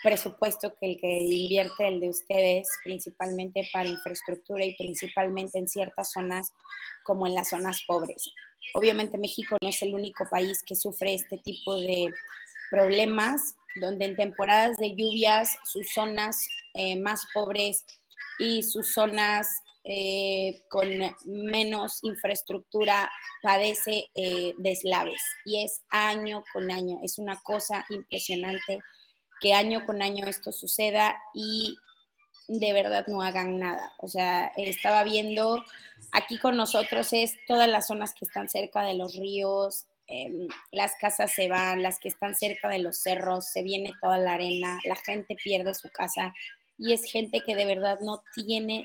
presupuesto 0.03 0.75
que 0.79 0.93
el 0.93 1.01
que 1.01 1.19
invierte 1.19 1.89
el 1.89 2.01
de 2.01 2.09
ustedes, 2.11 2.69
principalmente 2.85 3.69
para 3.73 3.89
infraestructura 3.89 4.65
y 4.65 4.77
principalmente 4.77 5.59
en 5.59 5.69
ciertas 5.69 6.13
zonas 6.13 6.53
como 7.05 7.27
en 7.27 7.35
las 7.35 7.51
zonas 7.51 7.83
pobres. 7.87 8.31
Obviamente 8.75 9.19
México 9.19 9.57
no 9.61 9.69
es 9.69 9.81
el 9.83 9.95
único 9.95 10.29
país 10.29 10.63
que 10.65 10.75
sufre 10.75 11.15
este 11.15 11.39
tipo 11.39 11.79
de 11.81 12.13
problemas, 12.71 13.57
donde 13.81 14.07
en 14.07 14.17
temporadas 14.17 14.77
de 14.77 14.95
lluvias 14.95 15.57
sus 15.65 15.93
zonas 15.93 16.49
eh, 16.75 16.97
más 16.97 17.27
pobres 17.33 17.85
y 18.39 18.63
sus 18.63 18.93
zonas 18.93 19.63
eh, 19.89 20.65
con 20.69 20.89
menos 21.27 22.01
infraestructura 22.03 23.09
padece 23.41 24.11
eh, 24.17 24.53
deslaves 24.59 25.23
y 25.45 25.63
es 25.63 25.81
año 25.91 26.43
con 26.53 26.73
año. 26.73 26.99
Es 27.05 27.19
una 27.19 27.41
cosa 27.41 27.87
impresionante 27.91 28.81
que 29.41 29.55
año 29.55 29.87
con 29.87 30.03
año 30.03 30.27
esto 30.27 30.51
suceda 30.51 31.17
y 31.35 31.77
de 32.49 32.73
verdad 32.73 33.07
no 33.07 33.23
hagan 33.23 33.61
nada. 33.61 33.93
O 33.99 34.09
sea, 34.09 34.51
estaba 34.57 35.05
viendo 35.05 35.65
aquí 36.11 36.37
con 36.39 36.57
nosotros 36.57 37.13
es 37.13 37.37
todas 37.47 37.69
las 37.69 37.87
zonas 37.87 38.13
que 38.13 38.25
están 38.25 38.49
cerca 38.49 38.83
de 38.83 38.95
los 38.95 39.15
ríos, 39.15 39.87
eh, 40.09 40.49
las 40.73 40.97
casas 41.01 41.33
se 41.33 41.49
van, 41.49 41.83
las 41.83 42.01
que 42.01 42.09
están 42.09 42.35
cerca 42.35 42.69
de 42.69 42.81
los 42.81 42.99
cerros, 42.99 43.47
se 43.53 43.63
viene 43.63 43.93
toda 44.03 44.19
la 44.19 44.35
arena, 44.35 44.81
la 44.85 44.97
gente 44.97 45.37
pierde 45.37 45.75
su 45.75 45.91
casa 45.91 46.35
y 46.77 46.93
es 46.93 47.05
gente 47.05 47.41
que 47.47 47.55
de 47.55 47.67
verdad 47.67 48.01
no 48.01 48.25
tiene 48.35 48.85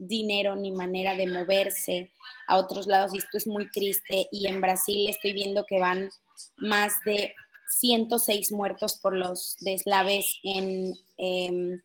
dinero 0.00 0.56
ni 0.56 0.72
manera 0.72 1.14
de 1.14 1.26
moverse 1.26 2.10
a 2.48 2.56
otros 2.56 2.86
lados 2.86 3.14
y 3.14 3.18
esto 3.18 3.36
es 3.36 3.46
muy 3.46 3.70
triste 3.70 4.28
y 4.32 4.46
en 4.46 4.60
Brasil 4.60 5.08
estoy 5.08 5.32
viendo 5.34 5.64
que 5.66 5.78
van 5.78 6.10
más 6.56 6.94
de 7.04 7.34
106 7.78 8.50
muertos 8.52 8.98
por 9.00 9.14
los 9.14 9.56
deslaves 9.60 10.38
en, 10.42 10.94
eh, 11.18 11.78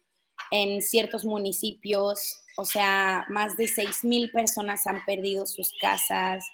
en 0.51 0.81
ciertos 0.81 1.25
municipios, 1.25 2.41
o 2.57 2.65
sea, 2.65 3.25
más 3.29 3.57
de 3.57 3.67
6 3.67 4.03
mil 4.03 4.31
personas 4.31 4.87
han 4.87 5.03
perdido 5.05 5.45
sus 5.45 5.71
casas, 5.79 6.45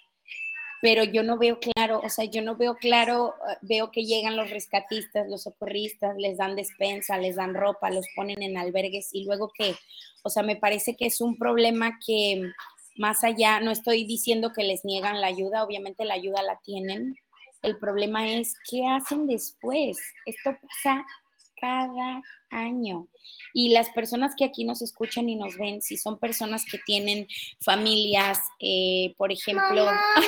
pero 0.82 1.04
yo 1.04 1.22
no 1.22 1.38
veo 1.38 1.60
claro, 1.60 2.00
o 2.04 2.08
sea, 2.08 2.24
yo 2.24 2.42
no 2.42 2.56
veo 2.56 2.74
claro, 2.74 3.36
eh, 3.48 3.56
veo 3.62 3.92
que 3.92 4.04
llegan 4.04 4.36
los 4.36 4.50
rescatistas, 4.50 5.28
los 5.28 5.44
socorristas, 5.44 6.16
les 6.16 6.38
dan 6.38 6.56
despensa, 6.56 7.16
les 7.18 7.36
dan 7.36 7.54
ropa, 7.54 7.88
los 7.88 8.04
ponen 8.16 8.42
en 8.42 8.56
albergues 8.56 9.10
y 9.12 9.24
luego 9.24 9.52
que, 9.56 9.76
o 10.24 10.28
sea, 10.28 10.42
me 10.42 10.56
parece 10.56 10.96
que 10.96 11.06
es 11.06 11.20
un 11.20 11.38
problema 11.38 12.00
que 12.04 12.50
más 12.96 13.22
allá, 13.22 13.60
no 13.60 13.70
estoy 13.70 14.04
diciendo 14.04 14.52
que 14.52 14.64
les 14.64 14.84
niegan 14.84 15.20
la 15.20 15.28
ayuda, 15.28 15.62
obviamente 15.62 16.04
la 16.04 16.14
ayuda 16.14 16.42
la 16.42 16.58
tienen, 16.64 17.16
el 17.62 17.78
problema 17.78 18.28
es 18.28 18.56
qué 18.68 18.84
hacen 18.88 19.28
después. 19.28 20.00
Esto 20.26 20.50
pasa 20.60 21.06
cada 21.62 22.20
año. 22.50 23.06
Y 23.54 23.72
las 23.72 23.88
personas 23.90 24.34
que 24.36 24.44
aquí 24.44 24.64
nos 24.64 24.82
escuchan 24.82 25.28
y 25.28 25.36
nos 25.36 25.56
ven, 25.56 25.80
si 25.80 25.96
son 25.96 26.18
personas 26.18 26.64
que 26.68 26.78
tienen 26.84 27.28
familias, 27.64 28.40
eh, 28.58 29.14
por 29.16 29.30
ejemplo, 29.30 29.86
Ay, 30.16 30.26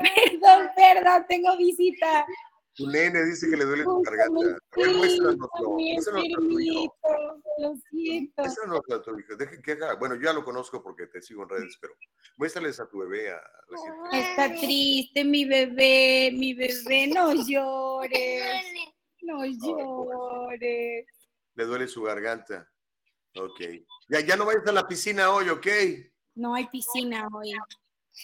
perdón, 0.00 0.68
perdón, 0.74 1.24
tengo 1.28 1.56
visita. 1.56 2.26
Tu 2.76 2.88
nene 2.88 3.24
dice 3.24 3.48
que 3.48 3.56
le 3.56 3.64
duele 3.64 3.84
tu 3.84 4.02
garganta. 4.02 4.40
A 4.40 4.44
ver, 4.44 4.58
Sí, 4.74 4.94
muéstranoslo. 4.96 5.70
Muéstranoslo 5.70 6.18
a 6.20 6.24
hijo. 6.26 6.40
enfermito, 6.40 7.42
lo 7.58 7.74
siento. 7.88 8.42
Muéstranoslo 8.42 8.96
a 8.96 9.02
tu 9.02 9.18
hijo. 9.20 9.36
Deje 9.36 9.62
que 9.62 9.72
haga. 9.72 9.94
Bueno, 9.94 10.16
yo 10.16 10.22
ya 10.22 10.32
lo 10.32 10.44
conozco 10.44 10.82
porque 10.82 11.06
te 11.06 11.22
sigo 11.22 11.44
en 11.44 11.50
redes, 11.50 11.78
pero 11.80 11.94
muéstrales 12.36 12.80
a 12.80 12.88
tu 12.88 12.98
bebé 12.98 13.30
a 13.30 13.36
la 13.36 13.78
gente. 13.78 14.30
Está 14.30 14.60
triste 14.60 15.22
mi 15.24 15.44
bebé, 15.44 16.32
mi 16.32 16.52
bebé, 16.54 17.06
no 17.06 17.32
llores, 17.32 18.64
no 19.24 19.44
llores. 19.44 21.06
Le 21.54 21.64
duele 21.64 21.88
su 21.88 22.02
garganta. 22.02 22.68
Ok. 23.36 23.60
Ya, 24.08 24.20
ya 24.20 24.36
no 24.36 24.46
vayas 24.46 24.66
a 24.66 24.72
la 24.72 24.86
piscina 24.86 25.30
hoy, 25.30 25.48
¿ok? 25.48 25.66
No 26.34 26.54
hay 26.54 26.66
piscina 26.68 27.28
hoy. 27.32 27.52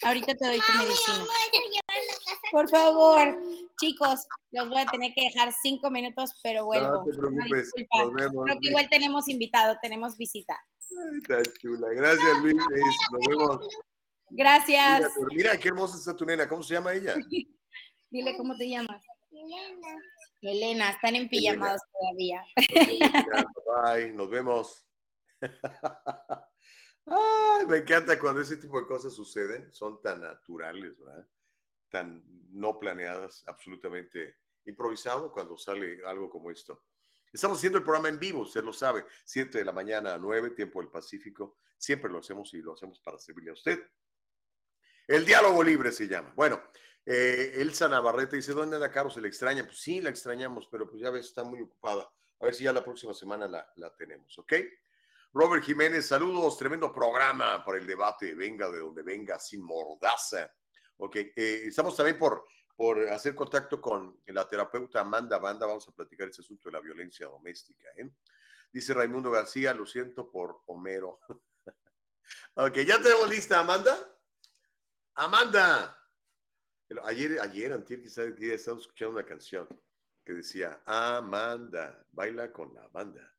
Ahorita 0.03 0.35
te 0.35 0.47
doy 0.47 0.61
tu 0.61 0.79
medicina. 0.79 1.25
Por 2.53 2.69
favor, 2.69 3.37
chicos, 3.81 4.27
los 4.53 4.69
voy 4.69 4.79
a 4.79 4.87
tener 4.87 5.13
que 5.15 5.23
dejar 5.23 5.53
cinco 5.63 5.91
minutos, 5.91 6.39
pero 6.43 6.65
vuelvo. 6.65 6.89
No 6.89 7.05
te 7.05 7.13
preocupes, 7.17 7.73
nos 7.99 8.15
vemos. 8.15 8.45
Creo 8.45 8.61
que 8.61 8.69
igual 8.69 8.89
tenemos 8.89 9.29
invitado, 9.29 9.77
tenemos 9.83 10.17
visita. 10.17 10.57
Ay, 10.91 11.19
Está 11.19 11.43
chula. 11.61 11.89
Gracias, 11.93 12.39
Luis. 12.43 12.55
Nos 12.55 13.27
vemos. 13.29 13.69
Gracias. 14.31 15.01
Mira, 15.01 15.29
mira, 15.31 15.59
qué 15.59 15.69
hermosa 15.69 15.97
está 15.97 16.17
tu 16.17 16.25
nena. 16.25 16.49
¿Cómo 16.49 16.63
se 16.63 16.75
llama 16.75 16.93
ella? 16.93 17.15
Dile 18.11 18.37
cómo 18.37 18.57
te 18.57 18.69
llamas. 18.69 19.03
Elena, 19.31 19.89
están 20.43 21.17
en 21.17 21.29
pijamados 21.29 21.83
todavía. 21.93 22.45
Bye, 23.85 24.13
nos 24.13 24.31
vemos. 24.31 24.87
Ay, 27.07 27.67
me 27.67 27.79
encanta 27.79 28.19
cuando 28.19 28.41
ese 28.41 28.57
tipo 28.57 28.81
de 28.81 28.87
cosas 28.87 29.15
suceden, 29.15 29.73
son 29.73 30.01
tan 30.01 30.21
naturales, 30.21 30.99
¿verdad? 30.99 31.27
Tan 31.89 32.23
no 32.51 32.79
planeadas, 32.79 33.43
absolutamente 33.47 34.37
improvisado 34.67 35.33
cuando 35.33 35.59
sale 35.59 36.01
algo 36.07 36.31
como 36.31 36.51
esto. 36.51 36.85
Estamos 37.33 37.59
haciendo 37.59 37.79
el 37.79 37.85
programa 37.85 38.09
en 38.09 38.19
vivo, 38.19 38.41
usted 38.41 38.63
lo 38.63 38.73
sabe, 38.73 39.05
7 39.25 39.59
de 39.59 39.65
la 39.65 39.73
mañana 39.73 40.15
a 40.15 40.19
9, 40.19 40.51
tiempo 40.51 40.81
del 40.81 40.91
Pacífico. 40.91 41.59
Siempre 41.77 42.11
lo 42.11 42.19
hacemos 42.19 42.53
y 42.55 42.59
lo 42.59 42.75
hacemos 42.75 43.01
para 43.01 43.19
servirle 43.19 43.51
a 43.51 43.55
usted. 43.55 43.81
El 45.07 45.25
diálogo 45.25 45.63
libre 45.63 45.91
se 45.91 46.07
llama. 46.07 46.33
Bueno, 46.37 46.63
eh, 47.13 47.61
Elsa 47.61 47.89
Navarrete 47.89 48.37
dice, 48.37 48.53
¿dónde 48.53 48.77
anda 48.77 48.93
Caro? 48.93 49.11
¿Se 49.11 49.21
le 49.21 49.27
extraña? 49.27 49.65
Pues 49.65 49.79
sí, 49.79 50.01
la 50.01 50.11
extrañamos, 50.11 50.69
pero 50.71 50.89
pues 50.89 51.03
ya 51.03 51.11
ves, 51.11 51.27
está 51.27 51.43
muy 51.43 51.61
ocupada. 51.61 52.09
A 52.39 52.45
ver 52.45 52.55
si 52.55 52.63
ya 52.63 52.73
la 52.73 52.85
próxima 52.85 53.13
semana 53.15 53.49
la, 53.49 53.69
la 53.77 53.93
tenemos, 53.97 54.39
¿ok? 54.39 54.53
Robert 55.33 55.65
Jiménez, 55.65 56.07
saludos, 56.07 56.57
tremendo 56.57 56.93
programa 56.93 57.65
para 57.65 57.79
el 57.79 57.87
debate, 57.87 58.35
venga 58.37 58.71
de 58.71 58.79
donde 58.79 59.03
venga, 59.03 59.41
sin 59.41 59.61
mordaza. 59.61 60.55
Ok, 60.99 61.17
eh, 61.17 61.63
estamos 61.65 61.97
también 61.97 62.17
por, 62.17 62.47
por 62.77 63.01
hacer 63.09 63.35
contacto 63.35 63.81
con 63.81 64.21
la 64.27 64.47
terapeuta 64.47 65.01
Amanda 65.01 65.39
Banda, 65.39 65.67
vamos 65.67 65.89
a 65.89 65.93
platicar 65.93 66.29
ese 66.29 66.43
asunto 66.43 66.69
de 66.69 66.75
la 66.75 66.81
violencia 66.81 67.27
doméstica. 67.27 67.89
¿eh? 67.97 68.09
Dice 68.73 68.95
Raimundo 68.95 69.33
García, 69.33 69.75
lo 69.75 69.85
siento 69.85 70.31
por 70.31 70.63
Homero. 70.67 71.19
ok, 72.55 72.75
ya 72.87 73.03
tenemos 73.03 73.29
lista, 73.29 73.59
Amanda. 73.59 73.99
Amanda. 75.15 76.00
Ayer, 77.05 77.39
ayer, 77.41 77.73
antier, 77.73 78.03
quizás 78.03 78.27
estaba 78.41 78.79
escuchando 78.79 79.15
una 79.15 79.25
canción 79.25 79.69
que 80.25 80.33
decía, 80.33 80.81
Amanda, 80.85 82.05
baila 82.11 82.53
con 82.53 82.75
la 82.75 82.89
banda. 82.89 83.33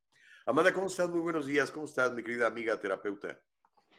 Amanda, 0.45 0.73
¿cómo 0.73 0.87
estás? 0.87 1.09
Muy 1.09 1.19
buenos 1.19 1.45
días. 1.45 1.69
¿Cómo 1.69 1.85
estás, 1.85 2.13
mi 2.13 2.23
querida 2.23 2.47
amiga 2.47 2.79
terapeuta? 2.79 3.37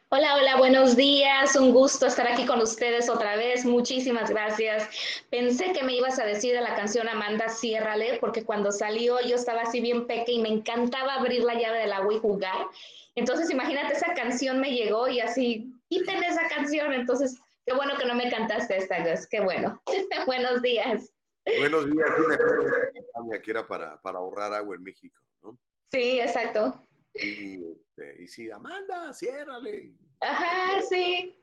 Hola, 0.08 0.36
hola, 0.36 0.56
buenos 0.56 0.96
días. 0.96 1.54
Un 1.56 1.72
gusto 1.72 2.06
estar 2.06 2.26
aquí 2.28 2.46
con 2.46 2.62
ustedes 2.62 3.10
otra 3.10 3.36
vez. 3.36 3.66
Muchísimas 3.66 4.30
gracias. 4.30 4.88
Pensé 5.28 5.72
que 5.72 5.82
me 5.82 5.96
ibas 5.96 6.18
a 6.18 6.24
decir 6.24 6.54
de 6.54 6.62
la 6.62 6.74
canción 6.74 7.06
Amanda, 7.08 7.50
ciérrale, 7.50 8.18
porque 8.20 8.44
cuando 8.44 8.72
salió 8.72 9.20
yo 9.20 9.36
estaba 9.36 9.62
así 9.62 9.82
bien 9.82 10.06
peque 10.06 10.32
y 10.32 10.40
me 10.40 10.48
encantaba 10.48 11.14
abrir 11.14 11.44
la 11.44 11.60
llave 11.60 11.78
del 11.78 11.92
agua 11.92 12.14
y 12.14 12.18
jugar. 12.18 12.68
Entonces, 13.14 13.50
imagínate, 13.50 13.92
esa 13.92 14.14
canción 14.14 14.60
me 14.60 14.74
llegó 14.74 15.08
y 15.08 15.20
así, 15.20 15.70
quiten 15.88 16.24
esa 16.24 16.48
canción. 16.48 16.94
Entonces, 16.94 17.41
qué 17.66 17.74
bueno 17.74 17.96
que 17.98 18.06
no 18.06 18.14
me 18.14 18.30
cantaste 18.30 18.76
esta 18.76 19.02
vez. 19.02 19.26
Qué 19.28 19.40
bueno. 19.40 19.82
buenos 20.26 20.62
días. 20.62 21.12
Buenos 21.58 21.86
días. 21.90 22.10
Que 23.42 23.50
era 23.50 23.66
para, 23.66 24.00
para 24.00 24.18
ahorrar 24.18 24.52
agua 24.54 24.76
en 24.76 24.82
México, 24.82 25.20
¿no? 25.42 25.58
Sí, 25.90 26.20
exacto. 26.20 26.86
Y, 27.14 27.54
este, 27.72 28.22
y 28.22 28.28
sí, 28.28 28.50
Amanda, 28.50 29.12
ciérrale. 29.12 29.92
Ajá, 30.20 30.80
sí. 30.88 31.38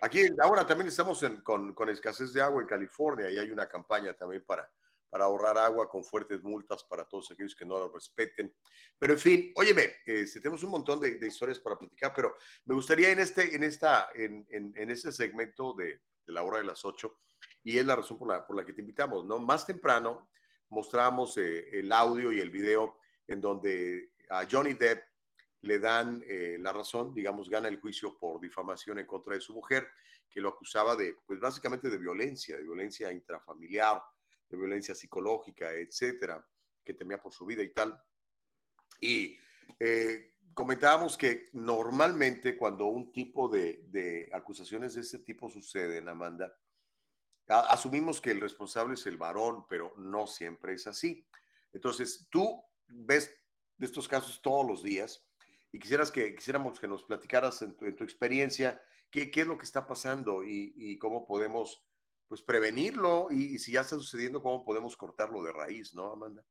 Aquí 0.00 0.26
ahora 0.42 0.66
también 0.66 0.88
estamos 0.88 1.22
en- 1.22 1.40
con, 1.42 1.74
con 1.74 1.88
escasez 1.88 2.32
de 2.32 2.42
agua 2.42 2.60
en 2.62 2.68
California 2.68 3.30
y 3.30 3.38
hay 3.38 3.50
una 3.50 3.68
campaña 3.68 4.12
también 4.14 4.42
para, 4.44 4.70
para 5.12 5.26
ahorrar 5.26 5.58
agua 5.58 5.90
con 5.90 6.02
fuertes 6.02 6.42
multas 6.42 6.82
para 6.84 7.04
todos 7.04 7.30
aquellos 7.30 7.54
que 7.54 7.66
no 7.66 7.78
lo 7.78 7.92
respeten. 7.92 8.50
Pero 8.98 9.12
en 9.12 9.18
fin, 9.18 9.52
óyeme, 9.56 9.96
este, 10.06 10.40
tenemos 10.40 10.62
un 10.62 10.70
montón 10.70 11.00
de, 11.00 11.16
de 11.18 11.26
historias 11.26 11.60
para 11.60 11.76
platicar, 11.76 12.14
pero 12.16 12.34
me 12.64 12.74
gustaría 12.74 13.10
en 13.10 13.18
este, 13.18 13.54
en 13.54 13.62
esta, 13.62 14.08
en, 14.14 14.46
en, 14.48 14.72
en 14.74 14.90
este 14.90 15.12
segmento 15.12 15.74
de, 15.74 16.00
de 16.24 16.32
la 16.32 16.42
hora 16.42 16.58
de 16.58 16.64
las 16.64 16.82
8, 16.86 17.14
y 17.64 17.76
es 17.76 17.84
la 17.84 17.94
razón 17.94 18.18
por 18.18 18.28
la, 18.28 18.46
por 18.46 18.56
la 18.56 18.64
que 18.64 18.72
te 18.72 18.80
invitamos, 18.80 19.26
¿no? 19.26 19.38
Más 19.38 19.66
temprano 19.66 20.30
mostramos 20.70 21.36
eh, 21.36 21.68
el 21.78 21.92
audio 21.92 22.32
y 22.32 22.40
el 22.40 22.48
video 22.48 22.96
en 23.26 23.42
donde 23.42 24.12
a 24.30 24.46
Johnny 24.50 24.72
Depp 24.72 25.04
le 25.60 25.78
dan 25.78 26.24
eh, 26.26 26.56
la 26.58 26.72
razón, 26.72 27.12
digamos, 27.12 27.50
gana 27.50 27.68
el 27.68 27.78
juicio 27.78 28.16
por 28.18 28.40
difamación 28.40 28.98
en 28.98 29.06
contra 29.06 29.34
de 29.34 29.42
su 29.42 29.52
mujer, 29.52 29.88
que 30.30 30.40
lo 30.40 30.48
acusaba 30.48 30.96
de, 30.96 31.18
pues 31.26 31.38
básicamente 31.38 31.90
de 31.90 31.98
violencia, 31.98 32.56
de 32.56 32.62
violencia 32.62 33.12
intrafamiliar, 33.12 34.02
de 34.52 34.58
violencia 34.58 34.94
psicológica, 34.94 35.72
etcétera, 35.72 36.46
que 36.84 36.94
temía 36.94 37.20
por 37.20 37.32
su 37.32 37.44
vida 37.46 37.62
y 37.62 37.72
tal. 37.72 38.00
Y 39.00 39.36
eh, 39.80 40.34
comentábamos 40.54 41.16
que 41.16 41.48
normalmente 41.52 42.56
cuando 42.56 42.86
un 42.86 43.12
tipo 43.12 43.48
de, 43.48 43.84
de 43.88 44.30
acusaciones 44.32 44.94
de 44.94 45.00
este 45.00 45.18
tipo 45.18 45.50
suceden, 45.50 46.08
Amanda, 46.08 46.56
a- 47.48 47.72
asumimos 47.72 48.20
que 48.20 48.30
el 48.30 48.40
responsable 48.40 48.94
es 48.94 49.06
el 49.06 49.16
varón, 49.16 49.66
pero 49.68 49.94
no 49.96 50.26
siempre 50.26 50.74
es 50.74 50.86
así. 50.86 51.26
Entonces, 51.72 52.26
tú 52.30 52.62
ves 52.88 53.34
de 53.78 53.86
estos 53.86 54.06
casos 54.06 54.40
todos 54.42 54.66
los 54.66 54.82
días 54.82 55.26
y 55.72 55.78
quisieras 55.78 56.10
que 56.12 56.34
quisiéramos 56.34 56.78
que 56.78 56.86
nos 56.86 57.02
platicaras 57.04 57.62
en 57.62 57.74
tu, 57.76 57.86
en 57.86 57.96
tu 57.96 58.04
experiencia 58.04 58.80
qué, 59.10 59.30
qué 59.30 59.40
es 59.40 59.46
lo 59.46 59.56
que 59.56 59.64
está 59.64 59.86
pasando 59.86 60.44
y, 60.44 60.72
y 60.76 60.98
cómo 60.98 61.26
podemos 61.26 61.84
pues 62.32 62.40
prevenirlo 62.40 63.26
y, 63.30 63.56
y 63.56 63.58
si 63.58 63.72
ya 63.72 63.82
está 63.82 63.96
sucediendo, 63.96 64.40
cómo 64.40 64.64
podemos 64.64 64.96
cortarlo 64.96 65.42
de 65.42 65.52
raíz, 65.52 65.92
¿no, 65.92 66.12
Amanda? 66.12 66.42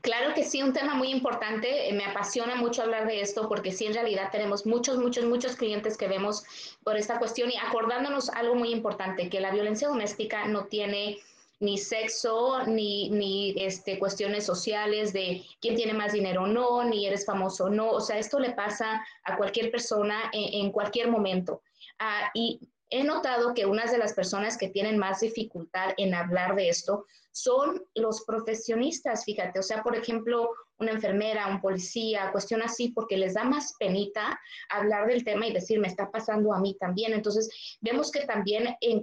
Claro 0.00 0.34
que 0.34 0.42
sí, 0.42 0.60
un 0.60 0.72
tema 0.72 0.96
muy 0.96 1.12
importante. 1.12 1.88
Eh, 1.88 1.92
Me 1.92 2.04
apasiona 2.04 2.56
mucho 2.56 2.82
hablar 2.82 3.06
de 3.06 3.20
esto 3.20 3.48
porque 3.48 3.70
sí, 3.70 3.86
en 3.86 3.94
realidad 3.94 4.30
tenemos 4.32 4.66
muchos, 4.66 4.98
muchos, 4.98 5.24
muchos 5.24 5.54
clientes 5.54 5.96
que 5.96 6.08
vemos 6.08 6.42
por 6.82 6.96
esta 6.96 7.20
cuestión 7.20 7.48
y 7.48 7.56
acordándonos 7.58 8.28
algo 8.28 8.56
muy 8.56 8.72
importante, 8.72 9.30
que 9.30 9.38
la 9.38 9.52
violencia 9.52 9.86
doméstica 9.86 10.48
no 10.48 10.64
tiene 10.64 11.18
ni 11.60 11.78
sexo, 11.78 12.66
ni, 12.66 13.08
ni 13.10 13.54
este, 13.56 14.00
cuestiones 14.00 14.44
sociales 14.44 15.12
de 15.12 15.44
quién 15.60 15.76
tiene 15.76 15.92
más 15.92 16.12
dinero 16.12 16.42
o 16.42 16.46
no, 16.48 16.82
ni 16.82 17.06
eres 17.06 17.24
famoso 17.24 17.66
o 17.66 17.70
no. 17.70 17.88
O 17.88 18.00
sea, 18.00 18.18
esto 18.18 18.40
le 18.40 18.50
pasa 18.50 19.06
a 19.22 19.36
cualquier 19.36 19.70
persona 19.70 20.28
en, 20.32 20.64
en 20.66 20.72
cualquier 20.72 21.06
momento. 21.06 21.62
Ah, 22.00 22.32
y 22.34 22.58
he 22.94 23.02
notado 23.02 23.54
que 23.54 23.66
unas 23.66 23.90
de 23.90 23.98
las 23.98 24.12
personas 24.12 24.56
que 24.56 24.68
tienen 24.68 24.98
más 24.98 25.18
dificultad 25.18 25.94
en 25.96 26.14
hablar 26.14 26.54
de 26.54 26.68
esto 26.68 27.06
son 27.32 27.84
los 27.96 28.24
profesionistas, 28.24 29.24
fíjate, 29.24 29.58
o 29.58 29.62
sea, 29.64 29.82
por 29.82 29.96
ejemplo, 29.96 30.50
una 30.78 30.92
enfermera, 30.92 31.48
un 31.48 31.60
policía, 31.60 32.30
cuestión 32.30 32.62
así, 32.62 32.90
porque 32.90 33.16
les 33.16 33.34
da 33.34 33.42
más 33.42 33.74
penita 33.80 34.38
hablar 34.68 35.08
del 35.08 35.24
tema 35.24 35.44
y 35.48 35.52
decir, 35.52 35.80
me 35.80 35.88
está 35.88 36.08
pasando 36.08 36.52
a 36.52 36.60
mí 36.60 36.76
también. 36.78 37.12
Entonces, 37.12 37.50
vemos 37.80 38.12
que 38.12 38.26
también, 38.26 38.76
en, 38.80 39.02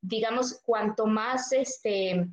digamos, 0.00 0.60
cuanto 0.64 1.06
más 1.06 1.52
este, 1.52 2.26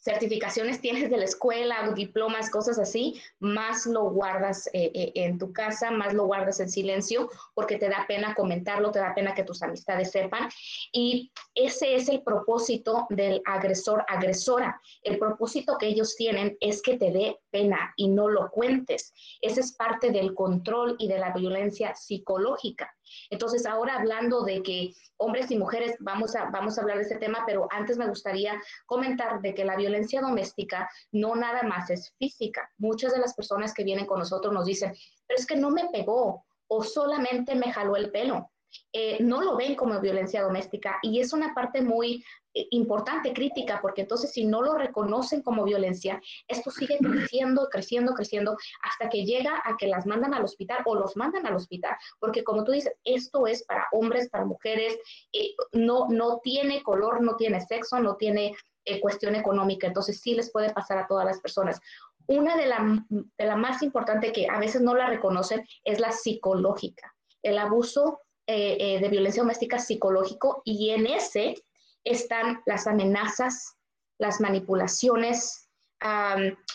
certificaciones 0.00 0.80
tienes 0.80 1.10
de 1.10 1.16
la 1.18 1.24
escuela, 1.24 1.92
diplomas, 1.94 2.50
cosas 2.50 2.78
así, 2.78 3.20
más 3.38 3.86
lo 3.86 4.10
guardas 4.10 4.66
eh, 4.72 4.90
eh, 4.94 5.12
en 5.14 5.38
tu 5.38 5.52
casa, 5.52 5.90
más 5.90 6.14
lo 6.14 6.24
guardas 6.24 6.58
en 6.60 6.70
silencio, 6.70 7.30
porque 7.54 7.76
te 7.76 7.88
da 7.88 8.06
pena 8.08 8.34
comentarlo, 8.34 8.90
te 8.90 8.98
da 8.98 9.14
pena 9.14 9.34
que 9.34 9.44
tus 9.44 9.62
amistades 9.62 10.10
sepan. 10.10 10.48
Y 10.92 11.30
ese 11.54 11.94
es 11.94 12.08
el 12.08 12.22
propósito 12.22 13.06
del 13.10 13.42
agresor-agresora. 13.44 14.80
El 15.02 15.18
propósito 15.18 15.76
que 15.78 15.88
ellos 15.88 16.16
tienen 16.16 16.56
es 16.60 16.80
que 16.80 16.96
te 16.96 17.12
dé 17.12 17.38
pena 17.50 17.92
y 17.96 18.08
no 18.08 18.28
lo 18.28 18.50
cuentes. 18.50 19.12
Ese 19.42 19.60
es 19.60 19.72
parte 19.72 20.10
del 20.10 20.34
control 20.34 20.96
y 20.98 21.08
de 21.08 21.18
la 21.18 21.32
violencia 21.32 21.94
psicológica. 21.94 22.90
Entonces, 23.30 23.66
ahora 23.66 23.96
hablando 23.96 24.42
de 24.42 24.62
que 24.62 24.92
hombres 25.16 25.50
y 25.50 25.58
mujeres, 25.58 25.96
vamos 26.00 26.34
a, 26.34 26.50
vamos 26.50 26.78
a 26.78 26.82
hablar 26.82 26.96
de 26.96 27.02
este 27.02 27.18
tema, 27.18 27.44
pero 27.46 27.68
antes 27.70 27.98
me 27.98 28.08
gustaría 28.08 28.60
comentar 28.86 29.40
de 29.40 29.54
que 29.54 29.64
la 29.64 29.76
violencia 29.76 30.20
doméstica 30.20 30.88
no 31.12 31.34
nada 31.36 31.62
más 31.62 31.90
es 31.90 32.12
física. 32.18 32.70
Muchas 32.78 33.12
de 33.12 33.20
las 33.20 33.34
personas 33.34 33.74
que 33.74 33.84
vienen 33.84 34.06
con 34.06 34.18
nosotros 34.18 34.52
nos 34.52 34.64
dicen, 34.64 34.94
pero 35.26 35.38
es 35.38 35.46
que 35.46 35.56
no 35.56 35.70
me 35.70 35.88
pegó 35.92 36.44
o 36.68 36.84
solamente 36.84 37.54
me 37.54 37.72
jaló 37.72 37.96
el 37.96 38.10
pelo. 38.10 38.50
Eh, 38.92 39.18
no 39.22 39.40
lo 39.42 39.56
ven 39.56 39.74
como 39.74 40.00
violencia 40.00 40.42
doméstica 40.42 40.98
y 41.02 41.20
es 41.20 41.32
una 41.32 41.54
parte 41.54 41.80
muy 41.82 42.24
eh, 42.52 42.66
importante, 42.70 43.32
crítica, 43.32 43.78
porque 43.80 44.00
entonces 44.00 44.32
si 44.32 44.44
no 44.44 44.60
lo 44.60 44.74
reconocen 44.74 45.42
como 45.42 45.64
violencia, 45.64 46.20
esto 46.48 46.70
sigue 46.70 46.98
creciendo, 46.98 47.68
creciendo, 47.70 48.12
creciendo, 48.12 48.56
hasta 48.82 49.08
que 49.08 49.24
llega 49.24 49.62
a 49.64 49.76
que 49.76 49.86
las 49.86 50.04
mandan 50.04 50.34
al 50.34 50.44
hospital 50.44 50.82
o 50.84 50.96
los 50.96 51.16
mandan 51.16 51.46
al 51.46 51.54
hospital, 51.54 51.96
porque 52.18 52.42
como 52.42 52.64
tú 52.64 52.72
dices, 52.72 52.92
esto 53.04 53.46
es 53.46 53.64
para 53.64 53.86
hombres, 53.92 54.28
para 54.30 54.44
mujeres, 54.44 54.98
eh, 55.32 55.54
no, 55.72 56.08
no 56.08 56.40
tiene 56.42 56.82
color, 56.82 57.22
no 57.22 57.36
tiene 57.36 57.60
sexo, 57.60 58.00
no 58.00 58.16
tiene 58.16 58.56
eh, 58.84 59.00
cuestión 59.00 59.36
económica, 59.36 59.86
entonces 59.86 60.20
sí 60.20 60.34
les 60.34 60.50
puede 60.50 60.72
pasar 60.72 60.98
a 60.98 61.06
todas 61.06 61.24
las 61.24 61.40
personas. 61.40 61.80
Una 62.26 62.56
de 62.56 62.66
la, 62.66 63.04
de 63.08 63.44
la 63.44 63.56
más 63.56 63.82
importante 63.82 64.32
que 64.32 64.48
a 64.48 64.58
veces 64.58 64.80
no 64.80 64.94
la 64.94 65.06
reconocen 65.06 65.64
es 65.84 66.00
la 66.00 66.10
psicológica, 66.10 67.14
el 67.42 67.58
abuso 67.58 68.20
eh, 68.52 68.76
eh, 68.80 69.00
de 69.00 69.08
violencia 69.08 69.42
doméstica 69.42 69.78
psicológico 69.78 70.62
y 70.64 70.90
en 70.90 71.06
ese 71.06 71.54
están 72.02 72.62
las 72.66 72.88
amenazas, 72.88 73.76
las 74.18 74.40
manipulaciones, 74.40 75.68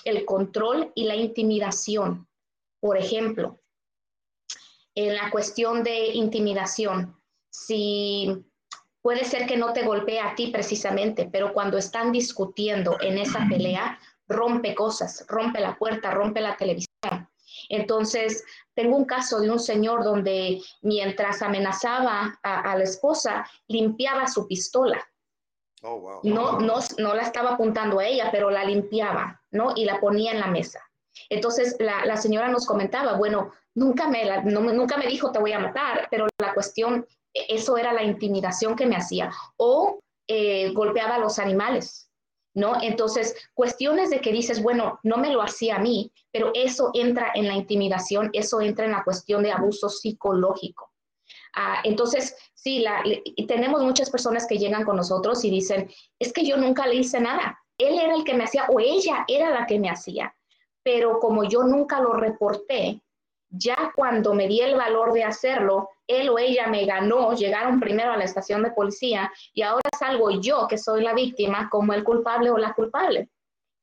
el 0.06 0.26
control 0.26 0.92
y 0.96 1.04
la 1.04 1.16
intimidación. 1.16 2.30
Por 2.80 2.98
ejemplo, 2.98 3.60
en 4.94 5.16
la 5.16 5.30
cuestión 5.32 5.84
de 5.84 6.14
intimidación, 6.14 7.20
si 7.50 8.46
puede 9.02 9.26
ser 9.26 9.46
que 9.46 9.58
no 9.58 9.74
te 9.74 9.84
golpee 9.84 10.22
a 10.22 10.34
ti 10.36 10.48
precisamente, 10.48 11.28
pero 11.30 11.52
cuando 11.52 11.78
están 11.78 12.14
discutiendo 12.14 12.98
en 13.02 13.18
esa 13.18 13.46
pelea, 13.50 14.00
rompe 14.30 14.74
cosas, 14.74 15.26
rompe 15.28 15.60
la 15.60 15.78
puerta, 15.78 16.12
rompe 16.12 16.40
la 16.40 16.56
televisión. 16.56 16.95
Entonces, 17.70 18.44
tengo 18.74 18.96
un 18.96 19.06
caso 19.06 19.40
de 19.40 19.50
un 19.50 19.60
señor 19.60 20.04
donde 20.04 20.62
mientras 20.82 21.42
amenazaba 21.42 22.40
a, 22.44 22.78
la 22.78 22.84
esposa, 22.84 23.50
limpiaba 23.68 24.28
su 24.28 24.48
pistola. 24.48 25.02
Oh, 25.82 26.22
no, 26.24 26.60
no, 26.60 26.80
no 26.98 27.14
la 27.14 27.22
estaba 27.22 27.52
apuntando 27.52 28.00
a 28.00 28.06
ella, 28.06 28.30
pero 28.32 28.50
la 28.50 28.64
limpiaba, 28.64 29.42
¿no? 29.52 29.74
Y 29.76 29.86
la 29.86 30.00
ponía 30.00 30.32
en 30.32 30.40
la 30.40 30.48
mesa. 30.48 30.82
Entonces, 31.30 31.76
la, 31.80 32.18
señora 32.18 32.50
nos 32.50 32.66
comentaba, 32.66 33.14
bueno, 33.14 33.52
nunca 33.74 34.08
me, 34.08 34.42
nunca 34.44 34.98
me 34.98 35.08
dijo 35.08 35.32
te 35.32 35.40
voy 35.40 35.54
a 35.54 35.60
matar, 35.60 36.08
pero 36.10 36.28
la 36.40 36.54
cuestión, 36.54 37.06
e, 37.34 37.46
eso 37.50 37.78
era 37.78 37.94
la 37.94 38.04
intimidación 38.04 38.76
que 38.76 38.86
me 38.86 38.96
hacía. 38.96 39.32
O 39.58 40.00
eh, 40.28 40.72
golpeaba 40.74 41.16
a 41.16 41.20
los 41.20 41.40
animales, 41.40 42.05
¿no? 42.56 42.82
Entonces, 42.82 43.36
cuestiones 43.54 44.10
de 44.10 44.22
que 44.22 44.32
dices, 44.32 44.64
bueno, 44.64 45.00
no 45.04 45.18
me 45.18 45.32
lo 45.32 45.42
hacía 45.42 45.76
a 45.76 45.80
mí, 45.80 46.12
pero 46.32 46.52
eso 46.56 46.90
entra 46.94 47.32
en 47.36 47.48
la 47.48 47.54
intimidación, 47.54 48.30
eso 48.34 48.62
entra 48.62 48.86
en 48.86 48.94
la 48.94 49.04
cuestión 49.04 49.44
de 49.44 49.52
abuso 49.52 49.90
psicológico. 49.90 50.92
Ah, 51.56 51.82
entonces, 51.84 52.36
sí, 52.54 52.84
tenemos 53.48 53.84
muchas 53.84 54.10
personas 54.10 54.48
que 54.48 54.58
llegan 54.58 54.86
con 54.86 54.96
nosotros 54.96 55.44
y 55.44 55.52
dicen, 55.52 55.90
es 56.18 56.34
que 56.34 56.46
yo 56.46 56.58
nunca 56.58 56.88
le 56.88 56.96
hice 56.96 57.20
nada, 57.20 57.60
él 57.78 58.00
era 58.00 58.16
el 58.16 58.24
que 58.24 58.34
me 58.34 58.46
hacía 58.46 58.66
o 58.70 58.80
ella 58.80 59.26
era 59.28 59.50
la 59.52 59.66
que 59.66 59.80
me 59.80 59.90
hacía, 59.90 60.34
pero 60.82 61.20
como 61.20 61.44
yo 61.44 61.64
nunca 61.64 62.00
lo 62.00 62.14
reporté, 62.14 63.02
ya 63.58 63.92
cuando 63.96 64.34
me 64.34 64.48
di 64.48 64.62
el 64.62 64.76
valor 64.76 65.14
de 65.14 65.24
hacerlo, 65.24 65.90
él 66.08 66.30
o 66.30 66.38
ella 66.38 66.68
me 66.68 66.86
ganó, 66.86 67.34
llegaron 67.34 67.80
primero 67.80 68.12
a 68.12 68.18
la 68.18 68.24
estación 68.24 68.64
de 68.64 68.72
policía 68.72 69.32
y 69.54 69.62
ahora 69.62 69.90
salgo 69.98 70.32
yo, 70.42 70.68
que 70.68 70.78
soy 70.78 71.02
la 71.02 71.14
víctima, 71.14 71.70
como 71.70 71.94
el 71.94 72.04
culpable 72.04 72.50
o 72.50 72.58
la 72.58 72.74
culpable. 72.74 73.30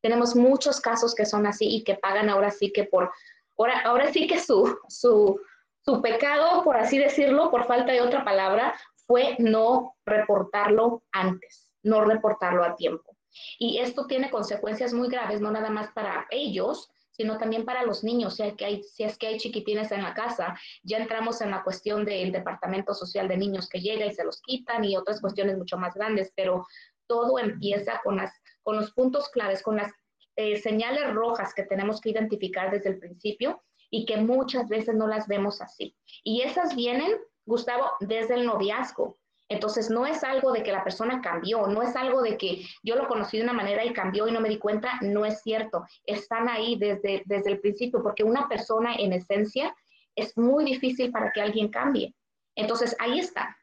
Tenemos 0.03 0.35
muchos 0.35 0.81
casos 0.81 1.15
que 1.15 1.27
son 1.27 1.47
así 1.47 1.67
y 1.67 1.85
que 1.85 1.95
pagan 1.95 2.29
ahora 2.29 2.51
sí 2.51 2.73
que 2.73 2.85
por, 2.85 3.11
ahora, 3.57 3.81
ahora 3.85 4.13
sí 4.13 4.27
que 4.27 4.39
su, 4.39 4.77
su, 4.89 5.41
su 5.85 6.03
pecado, 6.03 6.63
por 6.65 6.77
así 6.77 6.99
decirlo, 6.99 7.51
por 7.51 7.67
falta 7.67 7.93
de 7.93 8.01
otra 8.01 8.25
palabra, 8.25 8.75
fue 9.07 9.37
no 9.39 9.95
reportarlo 10.05 11.03
antes, 11.13 11.71
no 11.83 12.05
reportarlo 12.05 12.65
a 12.65 12.77
tiempo. 12.77 13.17
Y 13.59 13.79
esto 13.79 14.07
tiene 14.07 14.31
consecuencias 14.31 14.93
muy 14.93 15.09
graves, 15.09 15.41
no 15.41 15.51
nada 15.51 15.71
más 15.71 15.91
para 15.93 16.27
ellos, 16.31 16.92
sino 17.13 17.39
también 17.39 17.65
para 17.65 17.85
los 17.85 18.03
niños, 18.03 18.37
si, 18.37 18.53
que 18.57 18.65
hay, 18.65 18.83
si 18.83 19.05
es 19.05 19.17
que 19.17 19.29
hay 19.29 19.39
chiquitines 19.39 19.93
en 19.93 20.03
la 20.03 20.15
casa, 20.15 20.59
ya 20.83 20.99
entramos 20.99 21.41
en 21.41 21.51
la 21.51 21.63
cuestión 21.63 22.05
del 22.05 22.33
departamento 22.33 22.95
social 22.95 23.29
de 23.29 23.37
niños 23.37 23.69
que 23.69 23.81
llega 23.81 24.07
y 24.07 24.13
se 24.13 24.25
los 24.25 24.41
quitan 24.43 24.85
y 24.85 24.97
otras 24.97 25.21
cuestiones 25.21 25.57
mucho 25.57 25.77
más 25.77 25.95
grandes, 25.95 26.33
pero 26.35 26.67
todo 27.07 27.39
empieza 27.39 28.01
con, 28.03 28.17
las, 28.17 28.33
con 28.63 28.77
los 28.77 28.93
puntos 28.93 29.29
claves, 29.29 29.63
con 29.63 29.77
las 29.77 29.93
eh, 30.37 30.57
señales 30.57 31.13
rojas 31.13 31.53
que 31.55 31.65
tenemos 31.65 32.01
que 32.01 32.11
identificar 32.11 32.71
desde 32.71 32.91
el 32.91 32.99
principio 32.99 33.63
y 33.91 34.07
que 34.07 34.17
muchas 34.17 34.69
veces 34.69 34.95
no 34.95 35.07
las 35.07 35.29
vemos 35.29 35.61
así. 35.61 35.95
Y 36.25 36.41
esas 36.41 36.75
vienen, 36.75 37.13
Gustavo, 37.45 37.91
desde 38.01 38.35
el 38.35 38.47
noviazgo. 38.47 39.19
Entonces, 39.49 39.91
no 39.91 40.07
es 40.07 40.25
algo 40.25 40.53
de 40.53 40.63
que 40.63 40.73
la 40.73 40.83
persona 40.83 41.21
cambió, 41.21 41.67
no 41.67 41.83
es 41.83 41.95
algo 41.95 42.23
de 42.23 42.39
que 42.39 42.65
yo 42.83 42.97
lo 42.97 43.07
conocí 43.07 43.37
de 43.37 43.45
una 43.45 43.53
manera 43.53 43.85
y 43.85 43.93
cambió 43.93 44.27
y 44.27 44.33
no 44.33 44.41
me 44.41 44.49
di 44.49 44.59
cuenta, 44.59 44.99
no 45.03 45.27
es 45.27 45.43
cierto. 45.43 45.85
Están 46.05 46.49
ahí 46.49 46.79
desde, 46.79 47.23
desde 47.27 47.51
el 47.51 47.61
principio, 47.61 48.03
porque 48.03 48.25
una 48.25 48.49
persona 48.49 48.95
en 48.95 49.13
esencia 49.13 49.77
es 50.15 50.39
muy 50.39 50.65
difícil 50.65 51.11
para 51.11 51.31
que 51.33 51.43
alguien 51.43 51.69
cambie. 51.69 52.15
Entonces, 52.55 52.97
ahí 52.99 53.19
está. 53.19 53.55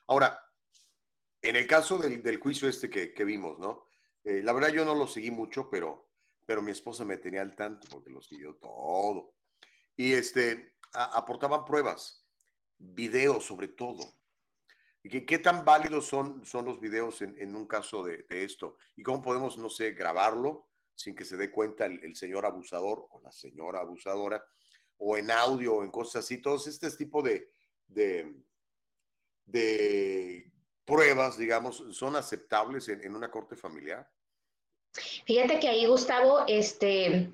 Ahora, 0.07 0.40
en 1.41 1.56
el 1.56 1.68
caso 1.68 1.98
del, 1.98 2.38
juicio 2.38 2.68
este 2.68 2.90
que, 2.90 3.24
vimos, 3.24 3.60
¿no? 3.60 3.86
Eh, 4.24 4.41
la 4.44 4.53
verdad 4.53 4.70
yo 4.70 4.84
no 4.84 4.95
lo 4.95 5.07
seguí 5.07 5.32
mucho, 5.32 5.70
pero, 5.70 6.10
pero 6.45 6.61
mi 6.61 6.72
esposa 6.72 7.06
me 7.06 7.18
tenía 7.18 7.41
al 7.41 7.56
tanto 7.56 7.88
porque 7.90 8.10
lo 8.10 8.22
siguió 8.22 8.56
todo. 8.56 9.36
Y 9.95 10.14
este, 10.14 10.76
aportaban 10.91 11.66
pruebas, 11.66 12.26
videos 12.78 13.45
sobre 13.45 13.70
todo. 13.70 14.20
¿Qué, 15.02 15.26
¿Qué, 15.26 15.40
tan 15.40 15.64
válidos 15.64 16.07
son, 16.07 16.45
son 16.45 16.66
los 16.66 16.80
videos 16.80 17.22
en, 17.22 17.56
un 17.56 17.66
caso 17.66 18.03
de, 18.03 18.26
esto? 18.30 18.78
¿Y 18.95 19.03
cómo 19.03 19.22
podemos, 19.22 19.57
no 19.57 19.70
sé, 19.70 19.91
grabarlo 19.91 20.68
sin 20.94 21.16
que 21.16 21.24
se 21.24 21.38
dé 21.38 21.49
cuenta 21.49 21.86
el, 21.86 22.16
señor 22.18 22.45
abusador 22.45 23.07
o 23.10 23.22
la 23.22 23.32
señora 23.32 23.80
abusadora? 23.80 24.44
O 24.98 25.16
en 25.18 25.32
audio 25.32 25.76
o 25.76 25.84
en 25.84 25.91
cosas 25.91 26.26
así. 26.26 26.40
Todos 26.40 26.68
este 26.68 26.91
tipo 26.91 27.22
de, 27.22 27.49
de, 27.88 28.36
de 29.45 30.52
pruebas, 30.90 31.38
digamos, 31.38 31.84
son 31.91 32.16
aceptables 32.16 32.90
en, 32.90 33.03
en 33.03 33.16
una 33.16 33.30
corte 33.30 33.56
familiar? 33.56 34.10
Fíjate 35.26 35.60
que 35.60 35.70
ahí, 35.70 35.86
Gustavo, 35.86 36.44
este, 36.48 37.32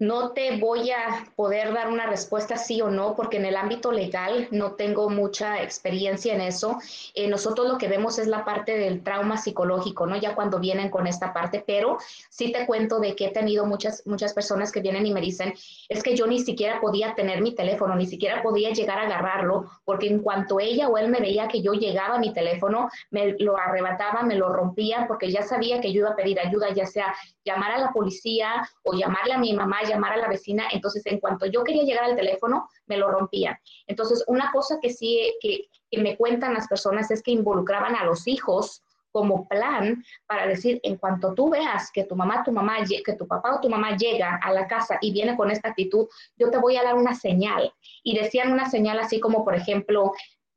no 0.00 0.30
te 0.30 0.56
voy 0.56 0.90
a 0.90 1.26
poder 1.36 1.74
dar 1.74 1.90
una 1.90 2.06
respuesta 2.06 2.56
sí 2.56 2.80
o 2.80 2.88
no, 2.88 3.14
porque 3.14 3.36
en 3.36 3.44
el 3.44 3.54
ámbito 3.54 3.92
legal 3.92 4.48
no 4.50 4.72
tengo 4.72 5.10
mucha 5.10 5.62
experiencia 5.62 6.34
en 6.34 6.40
eso. 6.40 6.78
Eh, 7.14 7.28
nosotros 7.28 7.68
lo 7.68 7.76
que 7.76 7.86
vemos 7.86 8.18
es 8.18 8.26
la 8.26 8.42
parte 8.46 8.78
del 8.78 9.02
trauma 9.02 9.36
psicológico, 9.36 10.06
¿no? 10.06 10.16
Ya 10.16 10.34
cuando 10.34 10.58
vienen 10.58 10.88
con 10.88 11.06
esta 11.06 11.34
parte, 11.34 11.62
pero 11.66 11.98
sí 12.30 12.50
te 12.50 12.64
cuento 12.64 12.98
de 12.98 13.14
que 13.14 13.26
he 13.26 13.30
tenido 13.30 13.66
muchas, 13.66 14.02
muchas 14.06 14.32
personas 14.32 14.72
que 14.72 14.80
vienen 14.80 15.04
y 15.04 15.12
me 15.12 15.20
dicen, 15.20 15.52
es 15.90 16.02
que 16.02 16.16
yo 16.16 16.26
ni 16.26 16.40
siquiera 16.40 16.80
podía 16.80 17.14
tener 17.14 17.42
mi 17.42 17.54
teléfono, 17.54 17.94
ni 17.94 18.06
siquiera 18.06 18.42
podía 18.42 18.70
llegar 18.70 18.98
a 18.98 19.02
agarrarlo, 19.02 19.70
porque 19.84 20.06
en 20.06 20.20
cuanto 20.20 20.60
ella 20.60 20.88
o 20.88 20.96
él 20.96 21.10
me 21.10 21.20
veía 21.20 21.46
que 21.46 21.60
yo 21.60 21.74
llegaba 21.74 22.14
a 22.14 22.18
mi 22.18 22.32
teléfono, 22.32 22.88
me 23.10 23.36
lo 23.38 23.58
arrebataba, 23.58 24.22
me 24.22 24.36
lo 24.36 24.48
rompía, 24.48 25.04
porque 25.06 25.30
ya 25.30 25.42
sabía 25.42 25.82
que 25.82 25.92
yo 25.92 26.00
iba 26.00 26.10
a 26.10 26.16
pedir 26.16 26.40
ayuda, 26.40 26.72
ya 26.72 26.86
sea 26.86 27.14
llamar 27.44 27.72
a 27.72 27.78
la 27.78 27.92
policía 27.92 28.66
o 28.82 28.94
llamarle 28.94 29.34
a 29.34 29.38
mi 29.38 29.52
mamá, 29.52 29.82
llamar 29.90 30.12
a 30.12 30.16
la 30.16 30.28
vecina. 30.28 30.68
Entonces, 30.72 31.04
en 31.06 31.20
cuanto 31.20 31.46
yo 31.46 31.64
quería 31.64 31.84
llegar 31.84 32.04
al 32.04 32.16
teléfono, 32.16 32.68
me 32.86 32.96
lo 32.96 33.10
rompían. 33.10 33.56
Entonces, 33.86 34.24
una 34.26 34.50
cosa 34.52 34.78
que 34.80 34.90
sí 34.90 35.34
que, 35.40 35.68
me 36.00 36.16
cuentan 36.16 36.54
las 36.54 36.68
personas 36.68 37.10
es 37.10 37.22
que 37.22 37.32
involucraban 37.32 37.96
a 37.96 38.04
los 38.04 38.26
hijos 38.28 38.82
como 39.10 39.48
plan 39.48 40.04
para 40.26 40.46
decir, 40.46 40.78
en 40.84 40.96
cuanto 40.96 41.34
tú 41.34 41.50
veas 41.50 41.90
que 41.92 42.04
tu 42.04 42.14
mamá, 42.14 42.44
tu 42.44 42.52
mamá, 42.52 42.76
que 43.04 43.14
tu 43.14 43.26
papá 43.26 43.56
o 43.56 43.60
tu 43.60 43.68
mamá 43.68 43.96
llega 43.96 44.38
a 44.40 44.52
la 44.52 44.68
casa 44.68 44.98
y 45.00 45.12
viene 45.12 45.36
con 45.36 45.50
esta 45.50 45.70
actitud, 45.70 46.06
yo 46.36 46.48
te 46.50 46.58
voy 46.58 46.76
a 46.76 46.84
dar 46.84 46.94
una 46.94 47.14
señal. 47.14 47.72
Y 48.04 48.16
decían 48.16 48.52
una 48.52 48.70
señal 48.70 49.00
así 49.00 49.18
como, 49.18 49.44
por 49.44 49.56
ejemplo, 49.56 50.12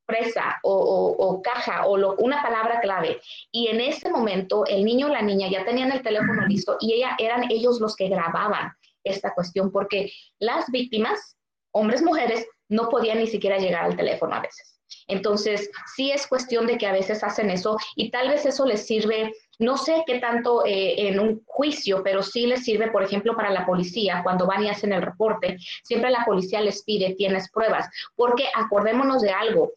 presa 0.05 0.59
o, 0.63 1.41
caja 1.43 1.85
o 1.85 2.15
una 2.17 2.41
palabra 2.41 2.79
clave. 2.81 3.19
Y 3.51 3.67
en 3.67 3.81
ese 3.81 4.09
momento 4.09 4.65
el 4.65 4.83
niño 4.83 5.07
o 5.07 5.09
la 5.09 5.21
niña 5.21 5.49
ya 5.49 5.65
tenían 5.65 5.91
el 5.91 6.01
teléfono 6.01 6.45
listo 6.47 6.77
y 6.79 7.03
eran 7.19 7.49
ellos 7.49 7.79
los 7.79 7.95
que 7.95 8.09
grababan 8.09 8.73
esta 9.03 9.33
cuestión 9.33 9.71
porque 9.71 10.11
las 10.39 10.69
víctimas, 10.71 11.37
hombres, 11.71 12.01
mujeres, 12.01 12.45
no 12.69 12.89
podían 12.89 13.19
ni 13.19 13.27
siquiera 13.27 13.57
llegar 13.57 13.85
al 13.85 13.95
teléfono 13.95 14.35
a 14.35 14.41
veces. 14.41 14.79
Entonces, 15.07 15.69
sí 15.95 16.11
es 16.11 16.27
cuestión 16.27 16.67
de 16.67 16.77
que 16.77 16.87
a 16.87 16.91
veces 16.91 17.23
hacen 17.23 17.49
eso 17.49 17.77
y 17.95 18.11
tal 18.11 18.29
vez 18.29 18.45
eso 18.45 18.65
les 18.65 18.85
sirve, 18.85 19.33
no 19.59 19.77
sé 19.77 20.03
qué 20.05 20.19
tanto 20.19 20.65
eh, 20.65 21.07
en 21.07 21.19
un 21.19 21.43
juicio, 21.45 22.01
pero 22.03 22.21
sí 22.21 22.45
les 22.45 22.63
sirve, 22.63 22.91
por 22.91 23.03
ejemplo, 23.03 23.35
para 23.35 23.49
la 23.49 23.65
policía, 23.65 24.21
cuando 24.23 24.45
van 24.45 24.63
y 24.63 24.69
hacen 24.69 24.93
el 24.93 25.01
reporte, 25.01 25.57
siempre 25.83 26.11
la 26.11 26.23
policía 26.25 26.61
les 26.61 26.83
pide, 26.83 27.15
tienes 27.15 27.49
pruebas, 27.51 27.89
porque 28.15 28.45
acordémonos 28.55 29.21
de 29.21 29.31
algo, 29.31 29.73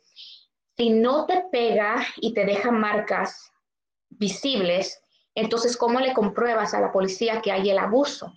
si 0.77 0.91
no 0.91 1.27
te 1.27 1.45
pega 1.51 2.07
y 2.21 2.35
te 2.35 2.45
deja 2.45 2.71
marcas 2.71 3.51
visibles, 4.11 5.03
entonces, 5.35 5.77
¿cómo 5.77 6.01
le 6.01 6.15
compruebas 6.15 6.73
a 6.73 6.81
la 6.81 6.93
policía 6.93 7.43
que 7.43 7.53
hay 7.53 7.69
el 7.69 7.79
abuso? 7.79 8.33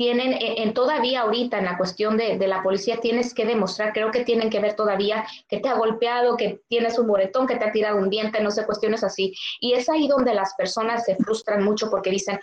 Tienen, 0.00 0.34
en, 0.40 0.72
todavía 0.72 1.20
ahorita 1.20 1.58
en 1.58 1.66
la 1.66 1.76
cuestión 1.76 2.16
de, 2.16 2.38
la 2.48 2.62
policía, 2.62 3.00
tienes 3.02 3.34
que 3.34 3.44
demostrar, 3.44 3.92
creo 3.92 4.10
que 4.10 4.24
tienen 4.24 4.48
que 4.48 4.58
ver 4.58 4.74
todavía 4.74 5.26
que 5.46 5.60
te 5.60 5.68
ha 5.68 5.74
golpeado, 5.74 6.38
que 6.38 6.62
tienes 6.68 6.98
un 6.98 7.06
moretón, 7.06 7.46
que 7.46 7.56
te 7.56 7.66
ha 7.66 7.70
tirado 7.70 7.98
un 7.98 8.08
diente, 8.08 8.40
no 8.40 8.50
sé, 8.50 8.64
cuestiones 8.64 9.04
así. 9.04 9.34
Y 9.60 9.74
es 9.74 9.90
ahí 9.90 10.08
donde 10.08 10.32
las 10.32 10.54
personas 10.54 11.04
se 11.04 11.16
frustran 11.16 11.62
mucho 11.62 11.90
porque 11.90 12.08
dicen, 12.08 12.40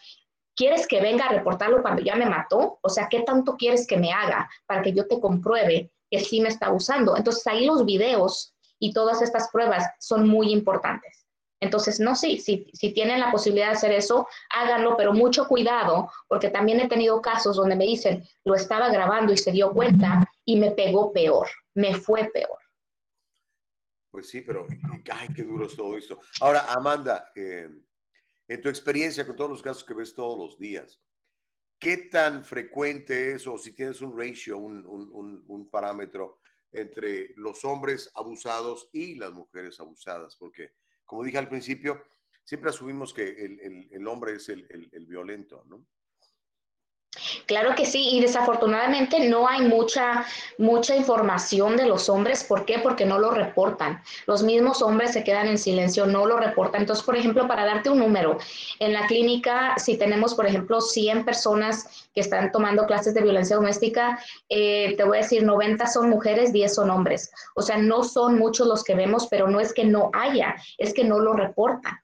¿quieres 0.56 0.86
que 0.86 1.02
venga 1.02 1.26
a 1.26 1.30
reportarlo 1.30 1.82
cuando 1.82 2.04
ya 2.04 2.16
me 2.16 2.28
mató? 2.28 2.78
O 2.80 2.90
sea, 2.90 3.08
¿qué 3.10 3.22
tanto 3.22 3.58
quieres 3.58 3.88
que 3.88 3.98
me 3.98 4.12
haga 4.12 4.48
para 4.68 4.84
que 4.84 4.94
yo 4.94 5.08
te 5.08 5.20
compruebe 5.20 5.90
que 6.12 6.20
sí 6.20 6.42
me 6.42 6.50
está 6.50 6.68
abusando? 6.68 7.18
Entonces 7.18 7.48
ahí 7.48 7.66
los 7.66 7.86
videos 7.86 8.54
y 8.78 8.94
todas 8.94 9.24
estas 9.24 9.50
pruebas 9.50 9.84
son 9.98 10.30
muy 10.30 10.54
importantes. 10.54 11.17
Entonces, 11.60 12.00
no, 12.00 12.16
sí, 12.16 12.40
si, 12.40 12.70
si 12.74 12.94
tienen 12.94 13.20
la 13.20 13.32
posibilidad 13.32 13.68
de 13.68 13.78
hacer 13.78 13.92
eso, 13.92 14.28
háganlo, 14.50 14.96
pero 14.96 15.14
mucho 15.14 15.48
cuidado, 15.48 16.12
porque 16.28 16.50
también 16.50 16.80
he 16.80 16.88
tenido 16.88 17.22
casos 17.22 17.56
donde 17.56 17.76
me 17.76 17.86
dicen, 17.86 18.24
lo 18.44 18.54
estaba 18.54 18.90
grabando 18.90 19.34
y 19.34 19.38
se 19.38 19.52
dio 19.52 19.72
cuenta 19.74 20.32
y 20.46 20.58
me 20.58 20.72
pegó 20.72 21.12
peor, 21.12 21.48
me 21.74 21.96
fue 21.96 22.30
peor. 22.32 22.60
Pues 24.12 24.30
sí, 24.30 24.42
pero 24.42 24.68
ay, 25.12 25.28
qué 25.36 25.44
duro 25.44 25.66
es 25.66 25.76
todo 25.76 25.98
esto. 25.98 26.20
Ahora, 26.42 26.72
Amanda, 26.74 27.32
eh, 27.36 27.70
en 28.48 28.62
tu 28.62 28.70
experiencia 28.70 29.26
con 29.26 29.36
todos 29.36 29.50
los 29.50 29.62
casos 29.62 29.84
que 29.84 29.94
ves 29.96 30.14
todos 30.14 30.38
los 30.38 30.60
días, 30.60 31.02
¿qué 31.80 31.98
tan 31.98 32.46
frecuente 32.46 33.34
es 33.34 33.48
o 33.48 33.58
si 33.58 33.74
tienes 33.74 34.02
un 34.02 34.18
ratio, 34.18 34.60
un, 34.60 34.86
un, 34.86 35.44
un 35.48 35.70
parámetro 35.70 36.40
entre 36.72 37.34
los 37.36 37.66
hombres 37.66 38.12
abusados 38.14 38.90
y 38.94 39.16
las 39.16 39.34
mujeres 39.34 39.80
abusadas? 39.80 40.36
Porque 40.36 40.72
como 41.08 41.24
dije 41.24 41.40
al 41.40 41.50
principio, 41.50 42.04
siempre 42.44 42.70
asumimos 42.70 43.14
que 43.14 43.24
el, 43.92 44.08
hombre 44.08 44.34
es 44.36 44.50
el, 44.50 45.06
violento, 45.08 45.64
¿no? 45.66 45.88
Claro 47.46 47.76
que 47.76 47.86
sí, 47.86 48.10
y 48.12 48.22
desafortunadamente 48.22 49.28
no 49.28 49.48
hay 49.48 49.62
mucha, 49.62 50.26
mucha 50.58 50.96
información 50.96 51.78
de 51.78 51.86
los 51.86 52.10
hombres. 52.10 52.44
¿Por 52.44 52.66
qué? 52.66 52.80
Porque 52.80 53.06
no 53.06 53.20
lo 53.20 53.32
reportan. 53.32 54.02
Los 54.26 54.44
mismos 54.44 54.82
hombres 54.82 55.14
se 55.14 55.24
quedan 55.24 55.48
en 55.48 55.58
silencio, 55.58 56.06
no 56.06 56.26
lo 56.26 56.38
reportan. 56.38 56.82
Entonces, 56.82 57.06
por 57.06 57.16
ejemplo, 57.16 57.48
para 57.48 57.66
darte 57.66 57.90
un 57.90 58.00
número, 58.00 58.38
en 58.80 58.94
la 58.94 59.08
clínica, 59.08 59.76
si 59.78 59.98
tenemos, 59.98 60.36
por 60.36 60.46
ejemplo, 60.46 60.82
100 60.82 61.26
personas 61.26 62.10
que 62.14 62.22
están 62.22 62.52
tomando 62.52 62.86
clases 62.86 63.14
de 63.14 63.22
violencia 63.22 63.56
doméstica, 63.56 64.20
eh, 64.50 64.96
te 64.98 65.04
voy 65.04 65.18
a 65.18 65.22
decir, 65.22 65.44
90 65.44 65.88
son 65.88 66.10
mujeres, 66.10 66.54
10 66.54 66.74
son 66.74 66.90
hombres. 66.90 67.32
O 67.56 67.62
sea, 67.62 67.78
no 67.78 68.04
son 68.04 68.38
muchos 68.38 68.68
los 68.68 68.84
que 68.84 68.96
vemos, 68.96 69.28
pero 69.28 69.48
no 69.48 69.60
es 69.60 69.74
que 69.74 69.86
no 69.86 70.10
haya, 70.14 70.56
es 70.78 70.94
que 70.94 71.04
no 71.04 71.20
lo 71.20 71.34
reportan. 71.34 72.00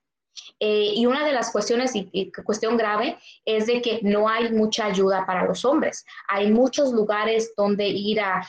Eh, 0.66 0.94
y 0.96 1.06
una 1.06 1.26
de 1.26 1.34
las 1.34 1.52
cuestiones, 1.52 1.92
y, 1.94 2.32
cuestión 2.32 2.78
grave, 2.78 3.18
es 3.44 3.66
de 3.66 3.82
que 3.82 4.00
no 4.02 4.30
hay 4.30 4.50
mucha 4.50 4.86
ayuda 4.86 5.26
para 5.26 5.44
los 5.44 5.66
hombres. 5.66 6.06
Hay 6.30 6.52
muchos 6.52 6.94
lugares 6.94 7.52
donde 7.58 7.86
ir 7.86 8.22
a 8.22 8.48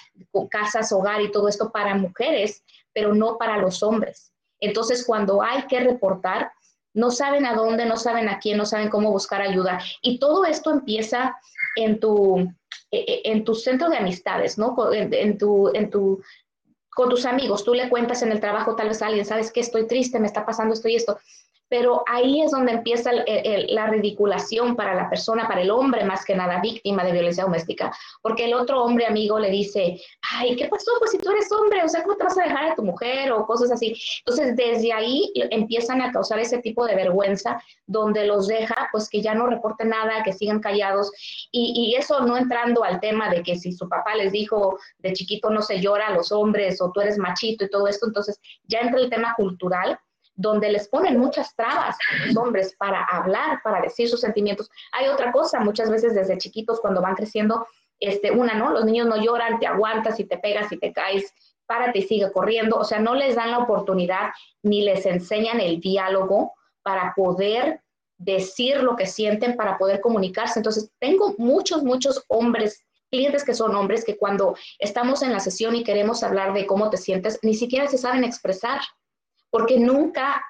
casas, 0.48 0.92
hogar 0.92 1.20
y 1.22 1.32
todo 1.32 1.48
esto 1.48 1.72
para 1.72 1.96
mujeres, 1.96 2.62
pero 2.92 3.16
no 3.16 3.36
para 3.36 3.58
los 3.58 3.82
hombres. 3.82 4.32
Entonces, 4.60 5.04
cuando 5.04 5.42
hay 5.42 5.66
que 5.66 5.80
reportar, 5.80 6.52
no 6.92 7.10
saben 7.10 7.46
a 7.46 7.54
dónde, 7.54 7.84
no 7.84 7.96
saben 7.96 8.28
a 8.28 8.38
quién, 8.38 8.58
no 8.58 8.64
saben 8.64 8.90
cómo 8.90 9.10
buscar 9.10 9.42
ayuda. 9.42 9.80
Y 10.00 10.20
todo 10.20 10.44
esto 10.44 10.70
empieza 10.70 11.36
en 11.74 11.98
tu, 11.98 12.38
e, 12.92 12.98
e, 12.98 13.22
en 13.24 13.42
tu 13.42 13.56
centro 13.56 13.88
de 13.88 13.96
amistades, 13.96 14.56
¿no? 14.56 14.76
En, 14.92 15.36
tu, 15.36 15.68
en 15.74 15.90
tu, 15.90 16.22
con 16.90 17.08
tus 17.08 17.26
amigos. 17.26 17.64
Tú 17.64 17.74
le 17.74 17.88
cuentas 17.88 18.22
en 18.22 18.30
el 18.30 18.38
trabajo 18.38 18.76
tal 18.76 18.86
vez 18.86 19.02
a 19.02 19.06
alguien, 19.06 19.24
sabes 19.24 19.50
que 19.50 19.58
estoy 19.58 19.88
triste, 19.88 20.20
me 20.20 20.28
está 20.28 20.46
pasando 20.46 20.74
esto 20.74 20.86
y 20.86 20.94
esto 20.94 21.18
pero 21.74 22.04
ahí 22.06 22.40
es 22.40 22.52
donde 22.52 22.70
empieza 22.70 23.10
la 23.10 23.88
ridiculación 23.88 24.76
para 24.76 24.94
la 24.94 25.10
persona, 25.10 25.48
para 25.48 25.60
el 25.60 25.72
hombre 25.72 26.04
más 26.04 26.24
que 26.24 26.36
nada 26.36 26.60
víctima 26.60 27.02
de 27.02 27.10
violencia 27.10 27.42
doméstica, 27.42 27.92
porque 28.22 28.44
el 28.44 28.54
otro 28.54 28.84
hombre 28.84 29.06
amigo 29.06 29.40
le 29.40 29.50
dice, 29.50 30.00
ay, 30.36 30.54
¿qué 30.54 30.68
pasó? 30.68 30.92
Pues 31.00 31.10
si 31.10 31.18
tú 31.18 31.32
eres 31.32 31.50
hombre, 31.50 31.82
o 31.82 31.88
sea, 31.88 32.04
¿cómo 32.04 32.14
te 32.14 32.22
vas 32.22 32.38
a 32.38 32.44
dejar 32.44 32.70
a 32.70 32.74
tu 32.76 32.84
mujer? 32.84 33.32
O 33.32 33.44
cosas 33.44 33.72
así. 33.72 33.92
Entonces, 34.20 34.54
desde 34.54 34.92
ahí 34.92 35.32
empiezan 35.50 36.00
a 36.00 36.12
causar 36.12 36.38
ese 36.38 36.58
tipo 36.58 36.86
de 36.86 36.94
vergüenza, 36.94 37.60
donde 37.88 38.24
los 38.24 38.46
deja, 38.46 38.88
pues 38.92 39.08
que 39.08 39.20
ya 39.20 39.34
no 39.34 39.48
reporten 39.48 39.88
nada, 39.88 40.22
que 40.22 40.32
sigan 40.32 40.60
callados, 40.60 41.10
y, 41.50 41.72
y 41.74 41.96
eso 41.96 42.20
no 42.20 42.36
entrando 42.36 42.84
al 42.84 43.00
tema 43.00 43.30
de 43.30 43.42
que 43.42 43.56
si 43.56 43.72
su 43.72 43.88
papá 43.88 44.14
les 44.14 44.30
dijo 44.30 44.78
de 44.98 45.12
chiquito 45.12 45.50
no 45.50 45.60
se 45.60 45.80
llora 45.80 46.06
a 46.06 46.14
los 46.14 46.30
hombres, 46.30 46.80
o 46.80 46.92
tú 46.92 47.00
eres 47.00 47.18
machito 47.18 47.64
y 47.64 47.70
todo 47.70 47.88
esto, 47.88 48.06
entonces 48.06 48.40
ya 48.68 48.78
entra 48.78 49.00
el 49.00 49.10
tema 49.10 49.34
cultural 49.36 49.98
donde 50.34 50.70
les 50.70 50.88
ponen 50.88 51.18
muchas 51.18 51.54
trabas 51.54 51.96
a 52.10 52.26
los 52.26 52.36
hombres 52.36 52.74
para 52.76 53.04
hablar, 53.04 53.60
para 53.62 53.80
decir 53.80 54.08
sus 54.08 54.20
sentimientos. 54.20 54.68
Hay 54.92 55.08
otra 55.08 55.30
cosa, 55.32 55.60
muchas 55.60 55.90
veces 55.90 56.14
desde 56.14 56.38
chiquitos 56.38 56.80
cuando 56.80 57.00
van 57.00 57.14
creciendo, 57.14 57.66
este, 58.00 58.32
una, 58.32 58.54
¿no? 58.54 58.70
Los 58.70 58.84
niños 58.84 59.06
no 59.06 59.16
lloran, 59.16 59.58
te 59.60 59.66
aguantas 59.66 60.18
y 60.18 60.24
te 60.24 60.38
pegas 60.38 60.72
y 60.72 60.78
te 60.78 60.92
caes, 60.92 61.32
párate 61.66 62.00
y 62.00 62.02
sigue 62.02 62.32
corriendo. 62.32 62.76
O 62.76 62.84
sea, 62.84 62.98
no 62.98 63.14
les 63.14 63.36
dan 63.36 63.52
la 63.52 63.58
oportunidad 63.58 64.30
ni 64.62 64.82
les 64.82 65.06
enseñan 65.06 65.60
el 65.60 65.80
diálogo 65.80 66.52
para 66.82 67.14
poder 67.16 67.80
decir 68.18 68.82
lo 68.82 68.96
que 68.96 69.06
sienten, 69.06 69.56
para 69.56 69.78
poder 69.78 70.00
comunicarse. 70.00 70.58
Entonces, 70.58 70.90
tengo 70.98 71.34
muchos, 71.38 71.82
muchos 71.82 72.24
hombres 72.28 72.84
clientes 73.10 73.44
que 73.44 73.54
son 73.54 73.76
hombres 73.76 74.04
que 74.04 74.16
cuando 74.16 74.56
estamos 74.80 75.22
en 75.22 75.32
la 75.32 75.38
sesión 75.38 75.76
y 75.76 75.84
queremos 75.84 76.24
hablar 76.24 76.52
de 76.52 76.66
cómo 76.66 76.90
te 76.90 76.96
sientes, 76.96 77.38
ni 77.42 77.54
siquiera 77.54 77.86
se 77.86 77.98
saben 77.98 78.24
expresar 78.24 78.80
porque 79.54 79.78
nunca 79.78 80.44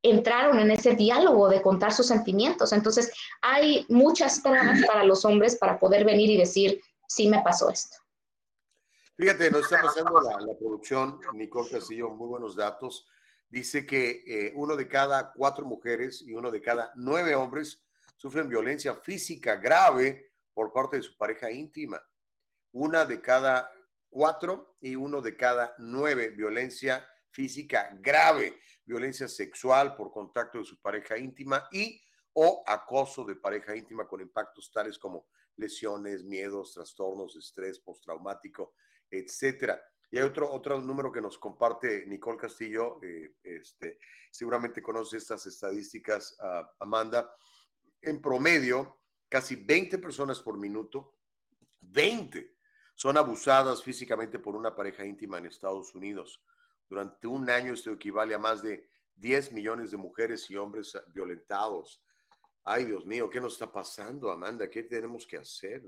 entraron 0.00 0.58
en 0.58 0.70
ese 0.70 0.94
diálogo 0.94 1.50
de 1.50 1.60
contar 1.60 1.92
sus 1.92 2.06
sentimientos. 2.06 2.72
Entonces, 2.72 3.12
hay 3.42 3.84
muchas 3.90 4.42
trabas 4.42 4.80
para 4.86 5.04
los 5.04 5.26
hombres 5.26 5.56
para 5.56 5.78
poder 5.78 6.06
venir 6.06 6.30
y 6.30 6.38
decir, 6.38 6.80
sí 7.06 7.28
me 7.28 7.42
pasó 7.42 7.68
esto. 7.68 7.98
Fíjate, 9.18 9.50
nos 9.50 9.64
está 9.64 9.82
pasando 9.82 10.18
la, 10.22 10.38
producción, 10.58 11.20
Nicole 11.34 11.72
Castillo, 11.72 12.08
muy 12.08 12.26
buenos 12.26 12.56
datos. 12.56 13.06
Dice 13.50 13.84
que 13.84 14.24
eh, 14.26 14.52
uno 14.56 14.76
de 14.76 14.88
cada 14.88 15.30
cuatro 15.34 15.66
mujeres 15.66 16.22
y 16.26 16.32
uno 16.32 16.50
de 16.50 16.62
cada 16.62 16.90
nueve 16.94 17.34
hombres 17.34 17.82
sufren 18.16 18.48
violencia 18.48 18.94
física 18.94 19.56
grave 19.56 20.32
por 20.54 20.72
parte 20.72 20.96
de 20.96 21.02
su 21.02 21.18
pareja 21.18 21.50
íntima. 21.50 22.02
Una 22.72 23.04
de 23.04 23.20
cada 23.20 23.70
cuatro 24.08 24.78
y 24.80 24.96
uno 24.96 25.20
de 25.20 25.36
cada 25.36 25.74
nueve 25.76 26.30
violencia 26.30 27.06
física 27.32 27.90
grave, 28.00 28.60
violencia 28.84 29.26
sexual 29.26 29.96
por 29.96 30.12
contacto 30.12 30.58
de 30.58 30.64
su 30.64 30.80
pareja 30.80 31.18
íntima 31.18 31.66
y 31.72 32.00
o 32.34 32.62
acoso 32.66 33.24
de 33.24 33.36
pareja 33.36 33.74
íntima 33.76 34.06
con 34.06 34.20
impactos 34.20 34.70
tales 34.70 34.98
como 34.98 35.26
lesiones, 35.56 36.24
miedos, 36.24 36.72
trastornos, 36.74 37.36
estrés 37.36 37.78
postraumático, 37.80 38.74
etcétera. 39.10 39.82
Y 40.10 40.18
hay 40.18 40.24
otro, 40.24 40.50
otro 40.52 40.80
número 40.80 41.10
que 41.10 41.20
nos 41.20 41.38
comparte 41.38 42.06
Nicole 42.06 42.38
Castillo, 42.38 43.02
eh, 43.02 43.36
este, 43.42 43.98
seguramente 44.30 44.82
conoce 44.82 45.16
estas 45.16 45.46
estadísticas, 45.46 46.36
uh, 46.40 46.66
Amanda. 46.80 47.34
En 48.00 48.20
promedio, 48.20 49.00
casi 49.28 49.56
20 49.56 49.98
personas 49.98 50.40
por 50.40 50.58
minuto, 50.58 51.16
20, 51.80 52.56
son 52.94 53.16
abusadas 53.16 53.82
físicamente 53.82 54.38
por 54.38 54.54
una 54.54 54.74
pareja 54.74 55.04
íntima 55.04 55.38
en 55.38 55.46
Estados 55.46 55.94
Unidos. 55.94 56.42
Durante 56.92 57.26
un 57.26 57.48
año 57.48 57.72
esto 57.72 57.90
equivale 57.90 58.34
a 58.34 58.38
más 58.38 58.60
de 58.60 58.86
10 59.14 59.52
millones 59.52 59.92
de 59.92 59.96
mujeres 59.96 60.50
y 60.50 60.56
hombres 60.56 60.92
violentados. 61.14 62.04
Ay, 62.64 62.84
Dios 62.84 63.06
mío, 63.06 63.30
¿qué 63.30 63.40
nos 63.40 63.54
está 63.54 63.72
pasando, 63.72 64.30
Amanda? 64.30 64.68
¿Qué 64.68 64.82
tenemos 64.82 65.26
que 65.26 65.38
hacer? 65.38 65.82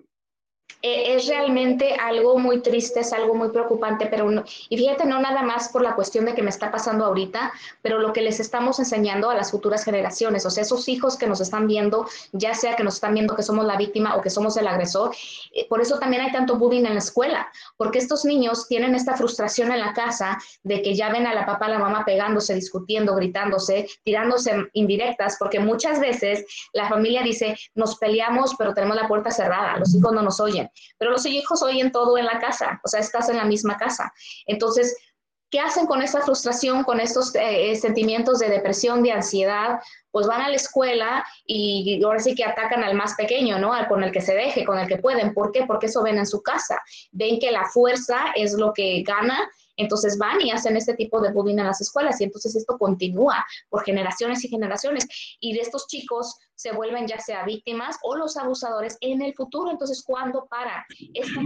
Eh, 0.86 1.16
es 1.16 1.28
realmente 1.28 1.94
algo 1.94 2.38
muy 2.38 2.60
triste, 2.60 3.00
es 3.00 3.14
algo 3.14 3.34
muy 3.34 3.48
preocupante, 3.48 4.04
pero 4.04 4.30
no, 4.30 4.44
y 4.68 4.76
fíjate, 4.76 5.06
no 5.06 5.18
nada 5.18 5.42
más 5.42 5.70
por 5.70 5.80
la 5.80 5.94
cuestión 5.94 6.26
de 6.26 6.34
que 6.34 6.42
me 6.42 6.50
está 6.50 6.70
pasando 6.70 7.06
ahorita, 7.06 7.54
pero 7.80 7.98
lo 7.98 8.12
que 8.12 8.20
les 8.20 8.38
estamos 8.38 8.78
enseñando 8.78 9.30
a 9.30 9.34
las 9.34 9.50
futuras 9.50 9.82
generaciones, 9.82 10.44
o 10.44 10.50
sea, 10.50 10.62
esos 10.62 10.86
hijos 10.90 11.16
que 11.16 11.26
nos 11.26 11.40
están 11.40 11.66
viendo, 11.66 12.06
ya 12.32 12.52
sea 12.52 12.76
que 12.76 12.84
nos 12.84 12.96
están 12.96 13.14
viendo 13.14 13.34
que 13.34 13.42
somos 13.42 13.64
la 13.64 13.78
víctima 13.78 14.14
o 14.14 14.20
que 14.20 14.28
somos 14.28 14.58
el 14.58 14.66
agresor, 14.66 15.14
eh, 15.54 15.66
por 15.70 15.80
eso 15.80 15.98
también 15.98 16.20
hay 16.20 16.32
tanto 16.32 16.58
bullying 16.58 16.84
en 16.84 16.92
la 16.92 16.98
escuela, 16.98 17.48
porque 17.78 17.98
estos 17.98 18.26
niños 18.26 18.68
tienen 18.68 18.94
esta 18.94 19.16
frustración 19.16 19.72
en 19.72 19.80
la 19.80 19.94
casa 19.94 20.36
de 20.64 20.82
que 20.82 20.94
ya 20.94 21.08
ven 21.08 21.26
a 21.26 21.32
la 21.32 21.46
papá, 21.46 21.66
la 21.68 21.78
mamá 21.78 22.04
pegándose, 22.04 22.54
discutiendo, 22.54 23.14
gritándose, 23.14 23.88
tirándose 24.02 24.68
indirectas, 24.74 25.36
porque 25.38 25.60
muchas 25.60 25.98
veces 25.98 26.44
la 26.74 26.90
familia 26.90 27.22
dice, 27.22 27.56
nos 27.74 27.96
peleamos, 27.96 28.54
pero 28.58 28.74
tenemos 28.74 28.96
la 28.96 29.08
puerta 29.08 29.30
cerrada, 29.30 29.78
los 29.78 29.94
hijos 29.94 30.12
no 30.12 30.20
nos 30.20 30.40
oyen 30.40 30.53
pero 30.98 31.10
los 31.10 31.26
hijos 31.26 31.62
oyen 31.62 31.92
todo 31.92 32.18
en 32.18 32.26
la 32.26 32.38
casa, 32.38 32.80
o 32.84 32.88
sea, 32.88 33.00
estás 33.00 33.28
en 33.28 33.36
la 33.36 33.44
misma 33.44 33.76
casa. 33.76 34.12
Entonces, 34.46 34.96
¿qué 35.50 35.60
hacen 35.60 35.86
con 35.86 36.02
esa 36.02 36.20
frustración, 36.20 36.82
con 36.82 36.98
estos 36.98 37.32
eh, 37.34 37.76
sentimientos 37.76 38.40
de 38.40 38.48
depresión, 38.48 39.02
de 39.02 39.12
ansiedad? 39.12 39.80
Pues 40.10 40.26
van 40.26 40.40
a 40.40 40.48
la 40.48 40.56
escuela 40.56 41.24
y 41.46 42.02
ahora 42.04 42.18
sí 42.18 42.34
que 42.34 42.44
atacan 42.44 42.82
al 42.82 42.94
más 42.94 43.14
pequeño, 43.14 43.58
¿no? 43.58 43.72
con 43.88 44.02
el 44.02 44.10
que 44.10 44.20
se 44.20 44.34
deje, 44.34 44.64
con 44.64 44.78
el 44.78 44.88
que 44.88 44.98
pueden. 44.98 45.32
¿Por 45.32 45.52
qué? 45.52 45.64
Porque 45.64 45.86
eso 45.86 46.02
ven 46.02 46.18
en 46.18 46.26
su 46.26 46.42
casa. 46.42 46.80
Ven 47.12 47.38
que 47.38 47.50
la 47.50 47.66
fuerza 47.66 48.32
es 48.34 48.54
lo 48.54 48.72
que 48.72 49.02
gana 49.06 49.48
entonces 49.76 50.18
van 50.18 50.40
y 50.40 50.50
hacen 50.50 50.76
este 50.76 50.94
tipo 50.94 51.20
de 51.20 51.32
bullying 51.32 51.58
en 51.58 51.66
las 51.66 51.80
escuelas 51.80 52.20
y 52.20 52.24
entonces 52.24 52.54
esto 52.54 52.78
continúa 52.78 53.44
por 53.68 53.84
generaciones 53.84 54.44
y 54.44 54.48
generaciones 54.48 55.06
y 55.40 55.54
de 55.54 55.60
estos 55.60 55.86
chicos 55.86 56.36
se 56.54 56.72
vuelven 56.72 57.06
ya 57.06 57.18
sea 57.18 57.44
víctimas 57.44 57.98
o 58.02 58.16
los 58.16 58.36
abusadores 58.36 58.96
en 59.00 59.22
el 59.22 59.34
futuro. 59.34 59.70
Entonces, 59.70 60.02
¿cuándo 60.02 60.46
para? 60.46 60.86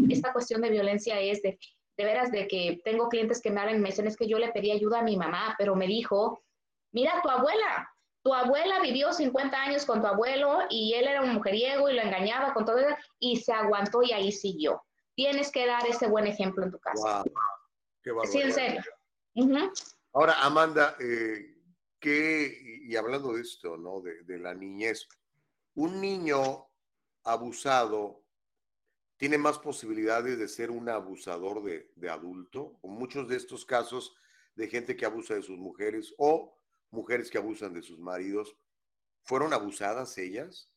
Esta, 0.09 0.33
cuestión 0.33 0.61
de 0.61 0.71
violencia 0.71 1.19
es 1.21 1.43
de, 1.43 1.59
de 1.97 2.05
veras 2.05 2.31
de 2.31 2.47
que 2.47 2.81
tengo 2.85 3.09
clientes 3.09 3.41
que 3.41 3.51
me 3.51 3.61
hablan 3.61 3.77
y 3.77 3.81
me 3.81 3.89
dicen 3.89 4.07
es 4.07 4.17
que 4.17 4.29
yo 4.29 4.39
le 4.39 4.53
pedí 4.53 4.71
ayuda 4.71 5.01
a 5.01 5.03
mi 5.03 5.17
mamá, 5.17 5.55
pero 5.59 5.75
me 5.75 5.87
dijo, 5.87 6.43
mira, 6.93 7.21
tu 7.23 7.31
abuela, 7.31 7.89
tu 8.23 8.35
abuela 8.35 8.81
vivió 8.81 9.13
50 9.13 9.57
años 9.57 9.87
con 9.87 10.01
tu 10.01 10.07
abuelo 10.07 10.61
y 10.69 10.95
él 10.95 11.09
era 11.09 11.23
un 11.23 11.35
mujeriego 11.35 11.89
y 11.89 11.95
lo 11.95 12.03
engañaba 12.03 12.53
con 12.53 12.65
todo 12.65 12.79
eso 12.79 12.95
y 13.19 13.37
se 13.37 13.53
aguantó 13.53 14.03
y 14.03 14.13
ahí 14.13 14.33
siguió. 14.33 14.83
Tienes 15.15 15.51
que 15.51 15.67
dar 15.67 15.87
ese 15.87 16.07
buen 16.07 16.27
ejemplo 16.27 16.65
en 16.65 16.71
tu 16.71 16.79
casa. 16.79 17.25
Qué 18.23 18.29
sí, 18.29 18.41
en 18.41 18.53
serio. 18.53 18.83
Ahora, 20.13 20.43
Amanda, 20.43 20.97
eh, 21.01 21.57
que, 22.01 22.81
y 22.85 22.97
hablando 22.97 23.33
de 23.35 23.43
esto, 23.43 23.77
¿no? 23.77 24.01
De, 24.01 24.23
de 24.25 24.39
la 24.39 24.55
niñez, 24.55 25.07
un 25.75 26.01
niño 26.01 26.69
abusado 27.25 28.25
tiene 29.17 29.37
más 29.37 29.59
posibilidades 29.59 30.39
de 30.39 30.49
ser 30.49 30.71
un 30.71 30.89
abusador 30.89 31.63
de, 31.63 31.91
de 31.97 32.09
adulto, 32.09 32.79
o 32.81 32.89
muchos 32.89 33.29
de 33.29 33.37
estos 33.37 33.65
casos 33.65 34.15
de 34.55 34.69
gente 34.69 34.97
que 34.97 35.05
abusa 35.05 35.35
de 35.35 35.43
sus 35.43 35.59
mujeres 35.59 36.15
o 36.19 36.57
mujeres 36.91 37.31
que 37.31 37.39
abusan 37.39 37.75
de 37.75 37.83
sus 37.83 37.99
maridos, 37.99 38.57
¿fueron 39.23 39.53
abusadas 39.53 40.17
ellas 40.19 40.71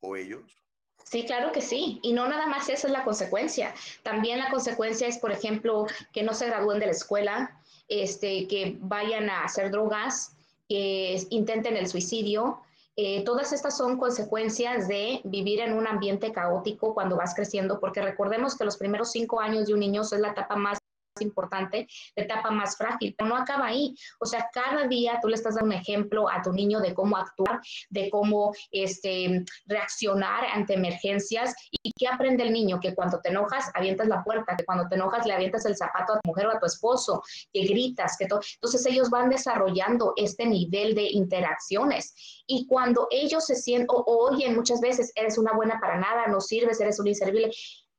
o 0.00 0.16
ellos? 0.16 0.62
Sí, 1.08 1.24
claro 1.24 1.52
que 1.52 1.60
sí. 1.60 2.00
Y 2.02 2.12
no 2.12 2.26
nada 2.26 2.46
más 2.46 2.68
esa 2.68 2.88
es 2.88 2.92
la 2.92 3.04
consecuencia. 3.04 3.72
También 4.02 4.40
la 4.40 4.50
consecuencia 4.50 5.06
es, 5.06 5.18
por 5.18 5.30
ejemplo, 5.30 5.86
que 6.12 6.24
no 6.24 6.34
se 6.34 6.46
gradúen 6.46 6.80
de 6.80 6.86
la 6.86 6.92
escuela, 6.92 7.60
este, 7.88 8.48
que 8.48 8.76
vayan 8.80 9.30
a 9.30 9.44
hacer 9.44 9.70
drogas, 9.70 10.32
que 10.68 11.24
intenten 11.30 11.76
el 11.76 11.86
suicidio. 11.86 12.60
Eh, 12.96 13.22
todas 13.24 13.52
estas 13.52 13.76
son 13.76 13.98
consecuencias 13.98 14.88
de 14.88 15.20
vivir 15.22 15.60
en 15.60 15.74
un 15.74 15.86
ambiente 15.86 16.32
caótico 16.32 16.92
cuando 16.92 17.16
vas 17.16 17.36
creciendo, 17.36 17.78
porque 17.78 18.02
recordemos 18.02 18.56
que 18.56 18.64
los 18.64 18.76
primeros 18.76 19.12
cinco 19.12 19.40
años 19.40 19.66
de 19.66 19.74
un 19.74 19.80
niño 19.80 20.02
es 20.02 20.10
la 20.12 20.30
etapa 20.30 20.56
más 20.56 20.78
importante, 21.24 21.86
la 22.14 22.24
etapa 22.24 22.50
más 22.50 22.76
frágil, 22.76 23.14
pero 23.16 23.30
no 23.30 23.36
acaba 23.36 23.66
ahí. 23.66 23.94
O 24.20 24.26
sea, 24.26 24.48
cada 24.52 24.86
día 24.86 25.18
tú 25.20 25.28
le 25.28 25.34
estás 25.34 25.54
dando 25.54 25.74
un 25.74 25.80
ejemplo 25.80 26.28
a 26.30 26.42
tu 26.42 26.52
niño 26.52 26.80
de 26.80 26.94
cómo 26.94 27.16
actuar, 27.16 27.60
de 27.90 28.10
cómo 28.10 28.52
este, 28.70 29.44
reaccionar 29.66 30.44
ante 30.52 30.74
emergencias 30.74 31.54
y 31.70 31.92
qué 31.92 32.08
aprende 32.08 32.42
el 32.44 32.52
niño, 32.52 32.80
que 32.80 32.94
cuando 32.94 33.20
te 33.20 33.30
enojas 33.30 33.70
avientas 33.74 34.08
la 34.08 34.22
puerta, 34.22 34.56
que 34.56 34.64
cuando 34.64 34.88
te 34.88 34.96
enojas 34.96 35.26
le 35.26 35.32
avientas 35.32 35.64
el 35.66 35.76
zapato 35.76 36.14
a 36.14 36.20
tu 36.20 36.28
mujer 36.28 36.46
o 36.46 36.56
a 36.56 36.58
tu 36.58 36.66
esposo, 36.66 37.22
que 37.52 37.64
gritas, 37.64 38.16
que 38.18 38.26
todo. 38.26 38.40
Entonces 38.54 38.84
ellos 38.86 39.10
van 39.10 39.28
desarrollando 39.28 40.12
este 40.16 40.46
nivel 40.46 40.94
de 40.94 41.10
interacciones 41.10 42.42
y 42.46 42.66
cuando 42.66 43.08
ellos 43.10 43.46
se 43.46 43.54
sienten 43.54 43.86
o, 43.90 44.04
oyen 44.06 44.54
muchas 44.54 44.80
veces, 44.80 45.12
eres 45.14 45.38
una 45.38 45.52
buena 45.52 45.78
para 45.80 45.98
nada, 45.98 46.26
no 46.28 46.40
sirves, 46.40 46.80
eres 46.80 46.98
un 46.98 47.08
inservible, 47.08 47.50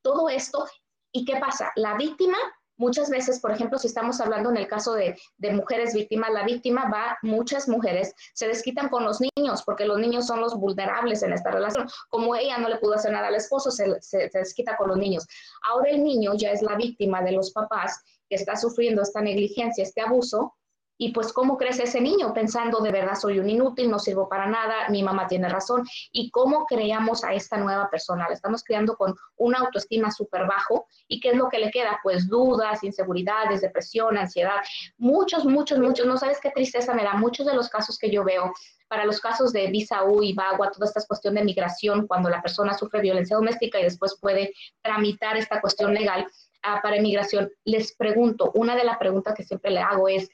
todo 0.01 0.29
esto. 0.29 0.65
¿Y 1.11 1.25
qué 1.25 1.37
pasa? 1.37 1.71
La 1.75 1.95
víctima 1.95 2.37
Muchas 2.77 3.09
veces, 3.09 3.39
por 3.39 3.51
ejemplo, 3.51 3.79
si 3.79 3.87
estamos 3.87 4.21
hablando 4.21 4.49
en 4.49 4.57
el 4.57 4.67
caso 4.67 4.93
de, 4.93 5.17
mujeres 5.51 5.93
víctimas, 5.93 6.31
la 6.31 6.45
víctima 6.45 6.89
va, 6.93 7.17
muchas 7.21 7.67
mujeres 7.67 8.13
se 8.33 8.47
desquitan 8.47 8.89
con 8.89 9.03
los 9.03 9.19
niños, 9.19 9.63
porque 9.63 9.85
los 9.85 9.99
niños 9.99 10.27
son 10.27 10.41
los 10.41 10.55
vulnerables 10.55 11.23
en 11.23 11.33
esta 11.33 11.51
relación. 11.51 11.87
Como 12.09 12.35
ella 12.35 12.57
no 12.57 12.69
le 12.69 12.77
pudo 12.77 12.93
hacer 12.93 13.11
nada 13.11 13.27
al 13.27 13.35
esposo, 13.35 13.71
se, 13.71 13.99
se 14.01 14.29
desquita 14.31 14.77
con 14.77 14.89
los 14.89 14.97
niños. 14.97 15.25
Ahora 15.63 15.89
el 15.89 16.03
niño 16.03 16.33
ya 16.35 16.51
es 16.51 16.61
la 16.61 16.75
víctima 16.75 17.21
de 17.21 17.31
los 17.31 17.51
papás 17.51 18.03
que 18.29 18.35
está 18.35 18.55
sufriendo 18.55 19.01
esta 19.01 19.21
negligencia, 19.21 19.83
este 19.83 20.01
abuso, 20.01 20.53
y 20.97 21.11
pues 21.11 21.31
cómo 21.31 21.57
crece 21.57 21.83
ese 21.83 22.01
niño 22.01 22.33
pensando 22.33 22.79
de 22.79 22.91
verdad 22.91 23.15
soy 23.15 23.39
un 23.39 23.49
inútil, 23.49 23.89
no 23.89 23.99
sirvo 23.99 24.27
para 24.27 24.47
nada, 24.47 24.89
mi 24.89 25.03
mamá 25.03 25.27
tiene 25.27 25.47
razón. 25.47 25.87
Y 26.11 26.31
cómo 26.31 26.65
creamos 26.65 27.23
a 27.23 27.33
esta 27.33 27.57
nueva 27.57 27.89
persona. 27.89 28.27
La 28.27 28.33
estamos 28.33 28.63
creando 28.63 28.95
con 28.95 29.15
una 29.37 29.59
autoestima 29.59 30.11
súper 30.11 30.47
bajo. 30.47 30.87
¿Y 31.07 31.19
qué 31.19 31.29
es 31.29 31.35
lo 31.35 31.49
que 31.49 31.59
le 31.59 31.71
queda? 31.71 31.99
Pues 32.01 32.27
dudas, 32.27 32.83
inseguridades, 32.83 33.61
depresión, 33.61 34.17
ansiedad. 34.17 34.57
Muchos, 34.97 35.45
muchos, 35.45 35.79
muchos. 35.79 36.05
No 36.07 36.17
sabes 36.17 36.39
qué 36.41 36.49
tristeza 36.49 36.93
me 36.93 37.03
da. 37.03 37.13
Muchos 37.13 37.45
de 37.45 37.53
los 37.53 37.69
casos 37.69 37.97
que 37.97 38.09
yo 38.09 38.23
veo 38.23 38.51
para 38.87 39.05
los 39.05 39.19
casos 39.19 39.51
de 39.51 39.67
visa 39.67 40.03
U 40.03 40.23
y 40.23 40.33
VAGUA, 40.33 40.71
toda 40.71 40.85
esta 40.85 41.01
cuestión 41.05 41.35
de 41.35 41.43
migración, 41.43 42.07
cuando 42.07 42.29
la 42.29 42.41
persona 42.41 42.73
sufre 42.73 43.01
violencia 43.01 43.35
doméstica 43.35 43.79
y 43.79 43.83
después 43.83 44.17
puede 44.19 44.53
tramitar 44.81 45.35
esta 45.35 45.59
cuestión 45.59 45.93
legal 45.93 46.25
ah, 46.63 46.79
para 46.81 46.95
inmigración, 46.95 47.51
les 47.65 47.93
pregunto, 47.95 48.51
una 48.55 48.77
de 48.77 48.85
las 48.85 48.97
preguntas 48.97 49.35
que 49.35 49.43
siempre 49.43 49.71
le 49.71 49.81
hago 49.81 50.07
es, 50.07 50.29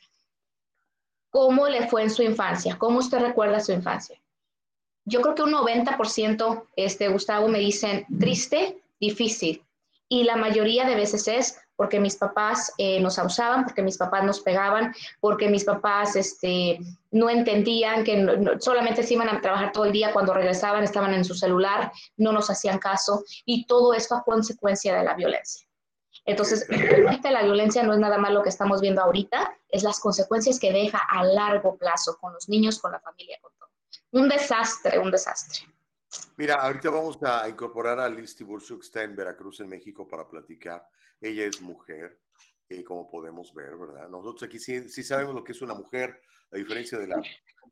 ¿Cómo 1.33 1.67
le 1.67 1.87
fue 1.87 2.03
en 2.03 2.11
su 2.11 2.21
infancia? 2.21 2.77
¿Cómo 2.77 2.99
usted 2.99 3.17
recuerda 3.17 3.59
su 3.59 3.71
infancia? 3.71 4.21
Yo 5.03 5.19
creo 5.19 5.33
que 5.33 5.41
un 5.41 5.51
90%, 5.51 6.67
este, 6.75 7.07
Gustavo, 7.07 7.47
me 7.47 7.57
dicen 7.57 8.05
triste, 8.19 8.83
difícil. 8.99 9.65
Y 10.07 10.25
la 10.25 10.35
mayoría 10.35 10.85
de 10.85 10.93
veces 10.93 11.27
es 11.27 11.59
porque 11.75 11.99
mis 11.99 12.17
papás 12.17 12.71
eh, 12.77 12.99
nos 12.99 13.17
abusaban, 13.17 13.63
porque 13.63 13.81
mis 13.81 13.97
papás 13.97 14.23
nos 14.23 14.41
pegaban, 14.41 14.93
porque 15.19 15.49
mis 15.49 15.63
papás 15.63 16.15
este, 16.15 16.77
no 17.09 17.31
entendían 17.31 18.03
que 18.03 18.27
solamente 18.59 19.01
se 19.01 19.15
iban 19.15 19.29
a 19.29 19.41
trabajar 19.41 19.71
todo 19.71 19.85
el 19.85 19.91
día, 19.91 20.13
cuando 20.13 20.35
regresaban 20.35 20.83
estaban 20.83 21.15
en 21.15 21.25
su 21.25 21.33
celular, 21.33 21.91
no 22.15 22.31
nos 22.31 22.51
hacían 22.51 22.77
caso, 22.77 23.23
y 23.43 23.65
todo 23.65 23.95
esto 23.95 24.13
a 24.13 24.23
consecuencia 24.23 24.95
de 24.95 25.03
la 25.03 25.15
violencia. 25.15 25.67
Entonces, 26.25 26.65
realmente 26.69 27.31
la 27.31 27.43
violencia 27.43 27.83
no 27.83 27.93
es 27.93 27.99
nada 27.99 28.17
más 28.17 28.31
lo 28.31 28.43
que 28.43 28.49
estamos 28.49 28.81
viendo 28.81 29.01
ahorita, 29.01 29.57
es 29.69 29.83
las 29.83 29.99
consecuencias 29.99 30.59
que 30.59 30.71
deja 30.71 30.99
a 31.09 31.23
largo 31.23 31.77
plazo 31.77 32.17
con 32.19 32.33
los 32.33 32.47
niños, 32.47 32.79
con 32.79 32.91
la 32.91 32.99
familia, 32.99 33.37
con 33.41 33.51
todo. 33.57 33.69
Un 34.11 34.29
desastre, 34.29 34.99
un 34.99 35.11
desastre. 35.11 35.67
Mira, 36.37 36.55
ahorita 36.55 36.89
vamos 36.89 37.17
a 37.23 37.47
incorporar 37.49 37.99
a 37.99 38.07
Liz 38.07 38.35
Tiburcio, 38.35 38.77
que 38.77 38.85
está 38.85 39.03
en 39.03 39.15
Veracruz, 39.15 39.59
en 39.59 39.69
México, 39.69 40.07
para 40.07 40.27
platicar. 40.27 40.87
Ella 41.19 41.45
es 41.45 41.61
mujer, 41.61 42.19
eh, 42.69 42.83
como 42.83 43.09
podemos 43.09 43.53
ver, 43.53 43.75
¿verdad? 43.75 44.07
Nosotros 44.09 44.43
aquí 44.43 44.59
sí, 44.59 44.87
sí, 44.89 45.03
sabemos 45.03 45.33
lo 45.33 45.43
que 45.43 45.51
es 45.51 45.61
una 45.61 45.73
mujer, 45.73 46.21
a 46.51 46.57
diferencia 46.57 46.97
de 46.99 47.07
la 47.07 47.21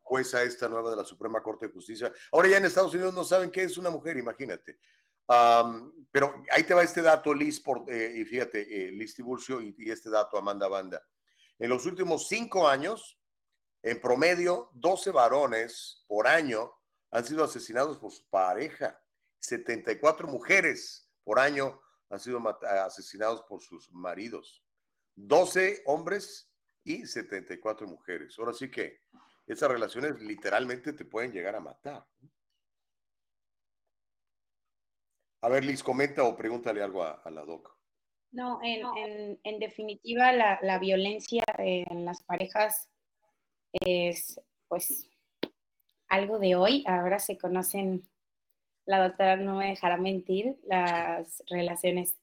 jueza 0.02 0.42
esta 0.44 0.68
nueva 0.68 0.90
de 0.90 0.98
la 0.98 1.06
Suprema 1.06 1.42
Corte 1.42 1.68
de 1.68 1.74
Justicia. 1.74 2.12
Ahora 2.32 2.50
ya 2.50 2.58
en 2.58 2.66
Estados 2.66 2.94
Unidos 2.94 3.14
no 3.14 3.24
saben 3.24 3.52
qué 3.52 3.64
es 3.64 3.78
una 3.78 3.92
mujer, 3.92 4.18
imagínate 4.18 4.80
pero 5.28 6.44
ahí 6.52 6.64
te 6.64 6.74
va 6.74 6.84
este 6.84 7.02
dato, 7.02 7.34
Liz, 7.34 7.60
por, 7.60 7.86
eh, 7.88 8.14
y 8.18 8.26
fíjate, 8.26 8.88
eh, 8.88 8.92
Liz 8.92 9.16
Tiburcio 9.16 9.62
y, 9.62 9.76
y, 9.78 9.92
este 9.92 10.10
dato, 10.10 10.38
Amanda 10.38 10.68
Banda. 10.68 11.02
En 11.58 11.70
los 11.70 11.86
últimos 11.86 12.28
cinco 12.28 12.68
años, 12.68 13.20
en 13.84 14.00
promedio, 14.00 14.70
12 14.74 15.12
varones 15.12 16.04
por 16.08 16.28
año 16.28 16.72
han 17.12 17.26
sido 17.26 17.44
asesinados 17.44 17.98
por 17.98 18.12
su 18.12 18.28
pareja. 18.30 19.00
74 19.40 20.28
mujeres 20.28 21.10
por 21.24 21.40
año 21.40 21.82
han 22.10 22.20
sido 22.20 22.42
asesinados 22.86 23.42
por 23.44 23.62
sus 23.62 23.92
maridos. 23.92 24.64
12 25.16 25.84
hombres 25.86 26.52
y 26.84 27.06
74 27.06 27.88
mujeres. 27.88 28.38
Ahora 28.38 28.54
sí 28.54 28.70
que 28.70 29.02
esas 29.48 29.70
relaciones 29.70 30.20
literalmente 30.22 30.94
te 30.94 31.06
pueden 31.06 31.32
llegar 31.32 31.56
a 31.56 31.60
matar. 31.60 32.06
A 35.42 35.50
ver, 35.50 35.66
Liz, 35.66 35.84
comenta 35.84 36.24
o 36.24 36.38
pregúntale 36.38 36.84
algo 36.84 37.04
a, 37.04 37.22
la 37.32 37.44
doc. 37.44 37.76
No, 38.32 38.60
en, 38.64 39.60
definitiva, 39.60 40.32
la, 40.32 40.60
la, 40.62 40.80
violencia 40.80 41.44
en 41.58 42.06
las 42.06 42.24
parejas 42.24 42.90
es, 43.74 44.40
pues, 44.68 45.10
algo 46.08 46.40
de 46.40 46.56
hoy. 46.56 46.84
Ahora 46.88 47.20
se 47.20 47.38
conocen, 47.38 48.08
la 48.86 49.02
doctora 49.02 49.36
no 49.36 49.56
me 49.56 49.70
dejará 49.70 49.98
mentir, 49.98 50.60
las 50.64 51.44
relaciones 51.48 52.18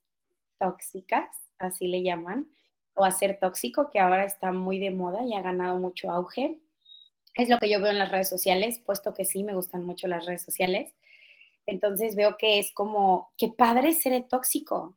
tóxicas, 0.59 1.29
así 1.59 1.89
le 1.89 2.03
llaman, 2.03 2.49
o 2.95 3.05
hacer 3.05 3.39
tóxico, 3.41 3.91
que 3.91 3.99
ahora 3.99 4.25
está 4.25 4.53
muy 4.53 4.79
de 4.79 4.91
moda 4.91 5.25
y 5.25 5.35
ha 5.35 5.43
ganado 5.43 5.79
mucho 5.79 6.11
auge. 6.11 6.61
Es 7.35 7.49
lo 7.49 7.59
que 7.59 7.71
yo 7.71 7.81
veo 7.81 7.91
en 7.91 7.99
las 7.99 8.11
redes 8.11 8.29
sociales, 8.29 8.81
puesto 8.85 9.13
que 9.15 9.25
sí, 9.25 9.43
me 9.43 9.55
gustan 9.55 9.85
mucho 9.85 10.07
las 10.07 10.25
redes 10.25 10.43
sociales. 10.43 10.95
Entonces 11.69 12.17
veo 12.17 12.39
que 12.39 12.59
es 12.59 12.73
como, 12.73 13.31
qué 13.37 13.49
padre 13.49 13.93
ser 13.93 14.15
el 14.15 14.27
tóxico 14.27 14.97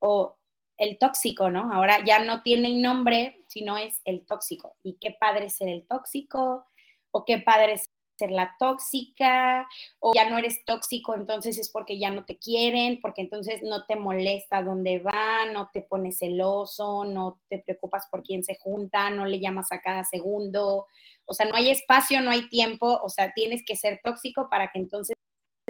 o 0.00 0.36
el 0.76 0.98
tóxico, 0.98 1.48
¿no? 1.48 1.72
Ahora 1.72 2.04
ya 2.04 2.18
no 2.24 2.42
tiene 2.42 2.74
nombre, 2.74 3.44
sino 3.46 3.78
es 3.78 4.00
el 4.04 4.26
tóxico. 4.26 4.74
Y 4.82 4.98
qué 5.00 5.16
padre 5.18 5.48
ser 5.48 5.68
el 5.68 5.86
tóxico 5.86 6.66
o 7.12 7.24
qué 7.24 7.38
padre 7.38 7.80
ser 8.18 8.32
la 8.32 8.52
tóxica 8.58 9.68
o 10.00 10.12
ya 10.12 10.28
no 10.28 10.38
eres 10.38 10.64
tóxico, 10.64 11.14
entonces 11.14 11.56
es 11.56 11.70
porque 11.70 12.00
ya 12.00 12.10
no 12.10 12.24
te 12.24 12.36
quieren, 12.36 13.00
porque 13.00 13.22
entonces 13.22 13.62
no 13.62 13.86
te 13.86 13.94
molesta 13.94 14.64
dónde 14.64 14.98
van, 14.98 15.52
no 15.52 15.70
te 15.72 15.82
pones 15.82 16.18
celoso, 16.18 17.04
no 17.04 17.40
te 17.48 17.60
preocupas 17.60 18.08
por 18.10 18.24
quién 18.24 18.42
se 18.42 18.58
junta, 18.58 19.08
no 19.10 19.24
le 19.24 19.38
llamas 19.38 19.70
a 19.70 19.80
cada 19.80 20.02
segundo. 20.02 20.88
O 21.26 21.34
sea, 21.34 21.46
no 21.46 21.54
hay 21.54 21.70
espacio, 21.70 22.20
no 22.22 22.32
hay 22.32 22.48
tiempo, 22.48 22.98
o 23.04 23.08
sea, 23.08 23.32
tienes 23.34 23.64
que 23.64 23.76
ser 23.76 24.00
tóxico 24.02 24.48
para 24.50 24.72
que 24.72 24.80
entonces 24.80 25.14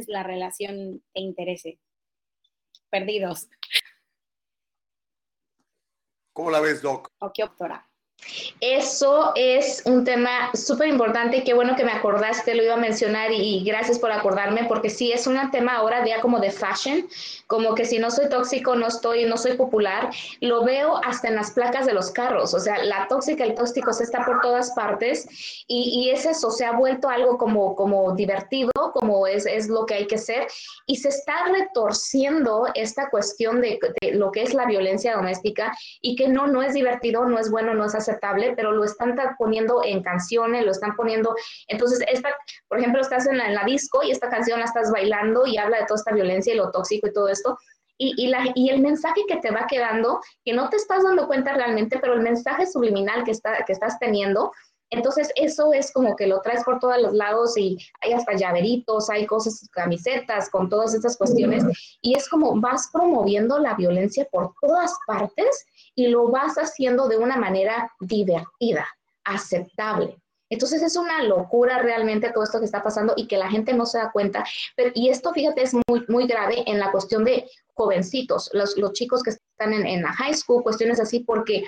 la 0.06 0.22
relación 0.22 1.02
te 1.12 1.20
interese. 1.20 1.80
Perdidos. 2.90 3.48
¿Cómo 6.32 6.50
la 6.50 6.60
ves, 6.60 6.82
Doc? 6.82 7.10
¿O 7.18 7.32
qué 7.32 7.42
doctora? 7.42 7.87
Eso 8.60 9.32
es 9.36 9.82
un 9.86 10.04
tema 10.04 10.50
súper 10.52 10.88
importante 10.88 11.38
y 11.38 11.44
qué 11.44 11.54
bueno 11.54 11.76
que 11.76 11.84
me 11.84 11.92
acordaste, 11.92 12.54
lo 12.54 12.64
iba 12.64 12.74
a 12.74 12.78
mencionar 12.78 13.30
y, 13.32 13.62
gracias 13.64 13.98
por 13.98 14.10
acordarme 14.10 14.64
porque 14.64 14.90
sí 14.90 15.12
es 15.12 15.26
un 15.26 15.38
tema 15.50 15.76
ahora 15.76 16.04
ya 16.04 16.20
como 16.20 16.40
de 16.40 16.50
fashion, 16.50 17.08
como 17.46 17.74
que 17.74 17.84
si 17.84 17.98
no 17.98 18.10
soy 18.10 18.28
tóxico, 18.28 18.74
no 18.74 18.88
estoy, 18.88 19.24
no 19.24 19.36
soy 19.36 19.54
popular, 19.56 20.10
lo 20.40 20.64
veo 20.64 21.00
hasta 21.04 21.28
en 21.28 21.36
las 21.36 21.52
placas 21.52 21.86
de 21.86 21.92
los 21.92 22.10
carros, 22.10 22.52
o 22.54 22.60
sea, 22.60 22.82
la 22.82 23.06
tóxica, 23.08 23.44
el 23.44 23.54
tóxico 23.54 23.92
se 23.92 24.04
está 24.04 24.24
por 24.24 24.40
todas 24.40 24.72
partes 24.72 25.26
y, 25.68 26.10
es 26.10 26.26
eso, 26.26 26.50
se 26.50 26.64
ha 26.64 26.72
vuelto 26.72 27.08
algo 27.08 27.38
como, 27.38 27.76
como 27.76 28.14
divertido, 28.14 28.72
como 28.92 29.26
es, 29.26 29.46
es 29.46 29.68
lo 29.68 29.86
que 29.86 29.94
hay 29.94 30.06
que 30.06 30.18
ser 30.18 30.48
y 30.86 30.96
se 30.96 31.08
está 31.08 31.44
retorciendo 31.46 32.66
esta 32.74 33.08
cuestión 33.10 33.60
de, 33.60 33.78
de 34.00 34.12
lo 34.12 34.32
que 34.32 34.42
es 34.42 34.54
la 34.54 34.66
violencia 34.66 35.14
doméstica 35.14 35.76
y 36.00 36.16
que 36.16 36.28
no, 36.28 36.46
no 36.46 36.62
es 36.62 36.74
divertido, 36.74 37.24
no 37.26 37.38
es 37.38 37.50
bueno, 37.50 37.74
no 37.74 37.84
es 37.84 37.94
aceptable, 37.94 38.07
pero 38.56 38.72
lo 38.72 38.84
están 38.84 39.16
poniendo 39.38 39.82
en 39.84 40.02
canciones, 40.02 40.64
lo 40.64 40.70
están 40.70 40.94
poniendo, 40.96 41.34
entonces, 41.66 42.00
esta, 42.08 42.30
por 42.68 42.78
ejemplo, 42.78 43.00
estás 43.00 43.26
en 43.26 43.38
la, 43.38 43.46
en 43.46 43.54
la 43.54 43.64
disco 43.64 44.02
y 44.02 44.10
esta 44.10 44.28
canción 44.28 44.60
la 44.60 44.66
estás 44.66 44.90
bailando 44.90 45.46
y 45.46 45.58
habla 45.58 45.78
de 45.78 45.86
toda 45.86 45.98
esta 45.98 46.14
violencia 46.14 46.54
y 46.54 46.56
lo 46.56 46.70
tóxico 46.70 47.08
y 47.08 47.12
todo 47.12 47.28
esto, 47.28 47.58
y, 47.98 48.14
y, 48.16 48.28
la, 48.28 48.44
y, 48.54 48.70
el 48.70 48.80
mensaje 48.80 49.22
que 49.26 49.36
te 49.36 49.50
va 49.50 49.66
quedando, 49.68 50.20
que 50.44 50.52
no 50.52 50.68
te 50.68 50.76
estás 50.76 51.02
dando 51.02 51.26
cuenta 51.26 51.52
realmente, 51.52 51.98
pero 51.98 52.14
el 52.14 52.20
mensaje 52.20 52.66
subliminal 52.66 53.24
que, 53.24 53.32
está, 53.32 53.64
que 53.66 53.72
estás 53.72 53.98
teniendo, 53.98 54.52
entonces 54.90 55.30
eso 55.36 55.72
es 55.72 55.92
como 55.92 56.16
que 56.16 56.26
lo 56.26 56.40
traes 56.40 56.64
por 56.64 56.78
todos 56.78 57.00
los 57.00 57.12
lados 57.12 57.56
y 57.56 57.76
hay 58.00 58.12
hasta 58.12 58.34
llaveritos, 58.34 59.10
hay 59.10 59.26
cosas, 59.26 59.68
camisetas 59.72 60.48
con 60.48 60.68
todas 60.68 60.94
estas 60.94 61.16
cuestiones 61.16 61.64
y 62.00 62.16
es 62.16 62.28
como 62.28 62.58
vas 62.58 62.88
promoviendo 62.92 63.58
la 63.58 63.74
violencia 63.74 64.26
por 64.30 64.54
todas 64.60 64.92
partes 65.06 65.66
y 65.98 66.06
lo 66.06 66.28
vas 66.28 66.54
haciendo 66.58 67.08
de 67.08 67.16
una 67.16 67.36
manera 67.36 67.92
divertida, 67.98 68.86
aceptable. 69.24 70.16
Entonces 70.48 70.80
es 70.80 70.94
una 70.94 71.24
locura 71.24 71.80
realmente 71.80 72.30
todo 72.30 72.44
esto 72.44 72.60
que 72.60 72.66
está 72.66 72.84
pasando 72.84 73.14
y 73.16 73.26
que 73.26 73.36
la 73.36 73.50
gente 73.50 73.74
no 73.74 73.84
se 73.84 73.98
da 73.98 74.12
cuenta. 74.12 74.44
Pero, 74.76 74.92
y 74.94 75.08
esto, 75.08 75.32
fíjate, 75.32 75.62
es 75.62 75.74
muy, 75.74 76.04
muy 76.06 76.28
grave 76.28 76.62
en 76.68 76.78
la 76.78 76.92
cuestión 76.92 77.24
de 77.24 77.50
jovencitos, 77.74 78.48
los, 78.52 78.78
los 78.78 78.92
chicos 78.92 79.24
que 79.24 79.30
están 79.30 79.72
en, 79.72 79.88
en 79.88 80.02
la 80.02 80.12
high 80.12 80.34
school, 80.34 80.62
cuestiones 80.62 81.00
así, 81.00 81.18
porque 81.18 81.64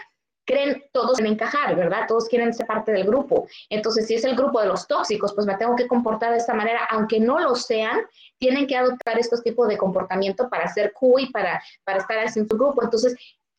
creen 0.47 0.83
todos 0.93 1.19
en 1.19 1.27
encajar, 1.27 1.75
¿verdad? 1.75 2.07
Todos 2.07 2.29
quieren 2.29 2.55
ser 2.55 2.67
parte 2.67 2.93
del 2.93 3.07
grupo. 3.07 3.49
Entonces, 3.69 4.07
si 4.07 4.15
es 4.15 4.25
el 4.25 4.37
grupo 4.37 4.61
de 4.61 4.69
los 4.69 4.87
tóxicos, 4.87 5.33
pues 5.35 5.47
me 5.47 5.57
tengo 5.57 5.75
que 5.75 5.89
comportar 5.89 6.31
de 6.33 6.39
esta 6.39 6.55
manera, 6.55 6.87
aunque 6.91 7.19
no 7.19 7.41
lo 7.41 7.55
sean, 7.57 8.01
tienen 8.39 8.67
que 8.67 8.77
adoptar 8.77 9.19
estos 9.19 9.43
tipos 9.43 9.69
de 9.69 9.77
comportamiento 9.77 10.49
para 10.49 10.73
ser 10.73 10.93
cool 10.93 11.23
y 11.23 11.31
para, 11.31 11.63
para 11.85 11.99
estar 11.99 12.19
en 12.19 12.33
su 12.33 12.47
grupo. 12.47 12.83
Entonces, 12.83 13.15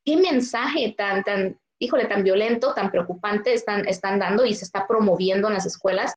¿qué 0.05 0.17
mensaje 0.17 0.93
tan, 0.97 1.23
tan, 1.23 1.59
híjole, 1.79 2.05
tan 2.05 2.23
violento, 2.23 2.73
tan 2.73 2.91
preocupante 2.91 3.53
están, 3.53 3.87
están 3.87 4.19
dando 4.19 4.45
y 4.45 4.53
se 4.53 4.65
está 4.65 4.87
promoviendo 4.87 5.47
en 5.47 5.55
las 5.55 5.65
escuelas? 5.65 6.13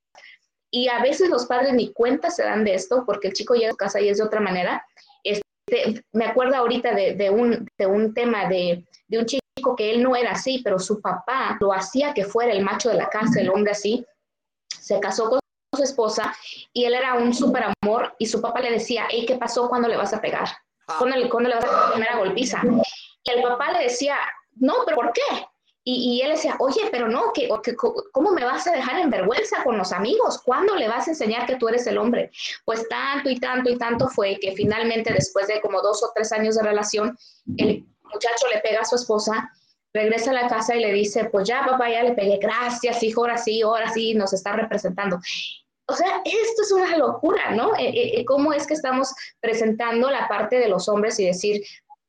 Y 0.70 0.88
a 0.88 1.00
veces 1.00 1.30
los 1.30 1.46
padres 1.46 1.72
ni 1.72 1.92
cuenta 1.92 2.30
se 2.30 2.42
dan 2.42 2.64
de 2.64 2.74
esto 2.74 3.04
porque 3.06 3.28
el 3.28 3.34
chico 3.34 3.54
llega 3.54 3.68
a 3.68 3.72
su 3.72 3.76
casa 3.76 4.00
y 4.00 4.08
es 4.08 4.18
de 4.18 4.24
otra 4.24 4.40
manera. 4.40 4.84
Este, 5.22 6.02
me 6.12 6.24
acuerdo 6.24 6.56
ahorita 6.56 6.94
de, 6.94 7.14
de, 7.14 7.30
un, 7.30 7.68
de 7.78 7.86
un 7.86 8.12
tema 8.12 8.48
de, 8.48 8.84
de 9.06 9.18
un 9.18 9.26
chico 9.26 9.76
que 9.76 9.92
él 9.92 10.02
no 10.02 10.16
era 10.16 10.32
así, 10.32 10.60
pero 10.64 10.78
su 10.78 11.00
papá 11.00 11.56
lo 11.60 11.72
hacía 11.72 12.12
que 12.12 12.24
fuera 12.24 12.52
el 12.52 12.64
macho 12.64 12.88
de 12.88 12.96
la 12.96 13.08
casa, 13.08 13.40
el 13.40 13.50
hombre 13.50 13.72
así. 13.72 14.04
Se 14.68 14.98
casó 14.98 15.30
con 15.30 15.40
su 15.76 15.82
esposa 15.82 16.34
y 16.72 16.84
él 16.84 16.94
era 16.94 17.14
un 17.14 17.32
súper 17.32 17.66
amor 17.82 18.14
y 18.18 18.26
su 18.26 18.40
papá 18.40 18.60
le 18.60 18.72
decía, 18.72 19.06
hey, 19.10 19.24
¿qué 19.26 19.36
pasó? 19.36 19.68
¿Cuándo 19.68 19.88
le 19.88 19.96
vas 19.96 20.12
a 20.12 20.20
pegar? 20.20 20.48
¿Cuándo 20.98 21.16
le, 21.16 21.30
¿cuándo 21.30 21.48
le 21.48 21.56
vas 21.56 21.64
a 21.64 21.86
la 21.86 21.92
primera 21.92 22.16
golpiza? 22.16 22.62
Y 23.24 23.30
el 23.30 23.42
papá 23.42 23.72
le 23.72 23.84
decía, 23.84 24.16
no, 24.56 24.74
pero 24.84 24.96
¿por 24.96 25.12
qué? 25.12 25.46
Y, 25.86 26.22
él 26.22 26.30
decía, 26.30 26.56
oye, 26.60 26.80
pero 26.90 27.08
no, 27.08 27.30
que, 27.34 27.46
¿cómo 28.12 28.30
me 28.30 28.42
vas 28.42 28.66
a 28.66 28.72
dejar 28.72 29.00
en 29.00 29.10
vergüenza 29.10 29.62
con 29.62 29.76
los 29.76 29.92
amigos? 29.92 30.40
¿Cuándo 30.42 30.74
le 30.76 30.88
vas 30.88 31.06
a 31.06 31.10
enseñar 31.10 31.46
que 31.46 31.56
tú 31.56 31.68
eres 31.68 31.86
el 31.86 31.98
hombre? 31.98 32.30
Pues 32.64 32.88
tanto 32.88 33.28
y 33.28 33.38
tanto 33.38 33.68
y 33.68 33.76
tanto 33.76 34.08
fue 34.08 34.38
que 34.40 34.52
finalmente, 34.52 35.12
después 35.12 35.46
de 35.46 35.60
como 35.60 35.82
dos 35.82 36.02
o 36.02 36.10
tres 36.14 36.32
años 36.32 36.54
de 36.54 36.62
relación, 36.62 37.18
el 37.58 37.84
muchacho 38.02 38.46
le 38.50 38.60
pega 38.60 38.80
a 38.80 38.84
su 38.86 38.96
esposa, 38.96 39.50
regresa 39.92 40.30
a 40.30 40.34
la 40.34 40.48
casa 40.48 40.74
y 40.74 40.80
le 40.80 40.90
dice, 40.90 41.26
pues 41.26 41.46
ya 41.46 41.66
papá, 41.66 41.90
ya 41.90 42.02
le 42.02 42.12
pegué, 42.12 42.38
gracias, 42.38 43.02
hijo, 43.02 43.20
ahora 43.20 43.36
sí, 43.36 43.60
ahora 43.60 43.92
sí, 43.92 44.14
nos 44.14 44.32
está 44.32 44.54
representando. 44.54 45.18
O 45.86 45.94
sea, 45.94 46.22
esto 46.24 46.62
es 46.62 46.72
una 46.72 46.96
locura, 46.96 47.50
¿no? 47.54 47.74
Eh, 47.76 48.18
eh, 48.18 48.24
¿Cómo 48.24 48.54
es 48.54 48.66
que 48.66 48.72
estamos 48.72 49.14
presentando 49.40 50.10
la 50.10 50.26
parte 50.28 50.58
de 50.58 50.68
los 50.68 50.88
hombres 50.88 51.20
y 51.20 51.26
decir, 51.26 51.62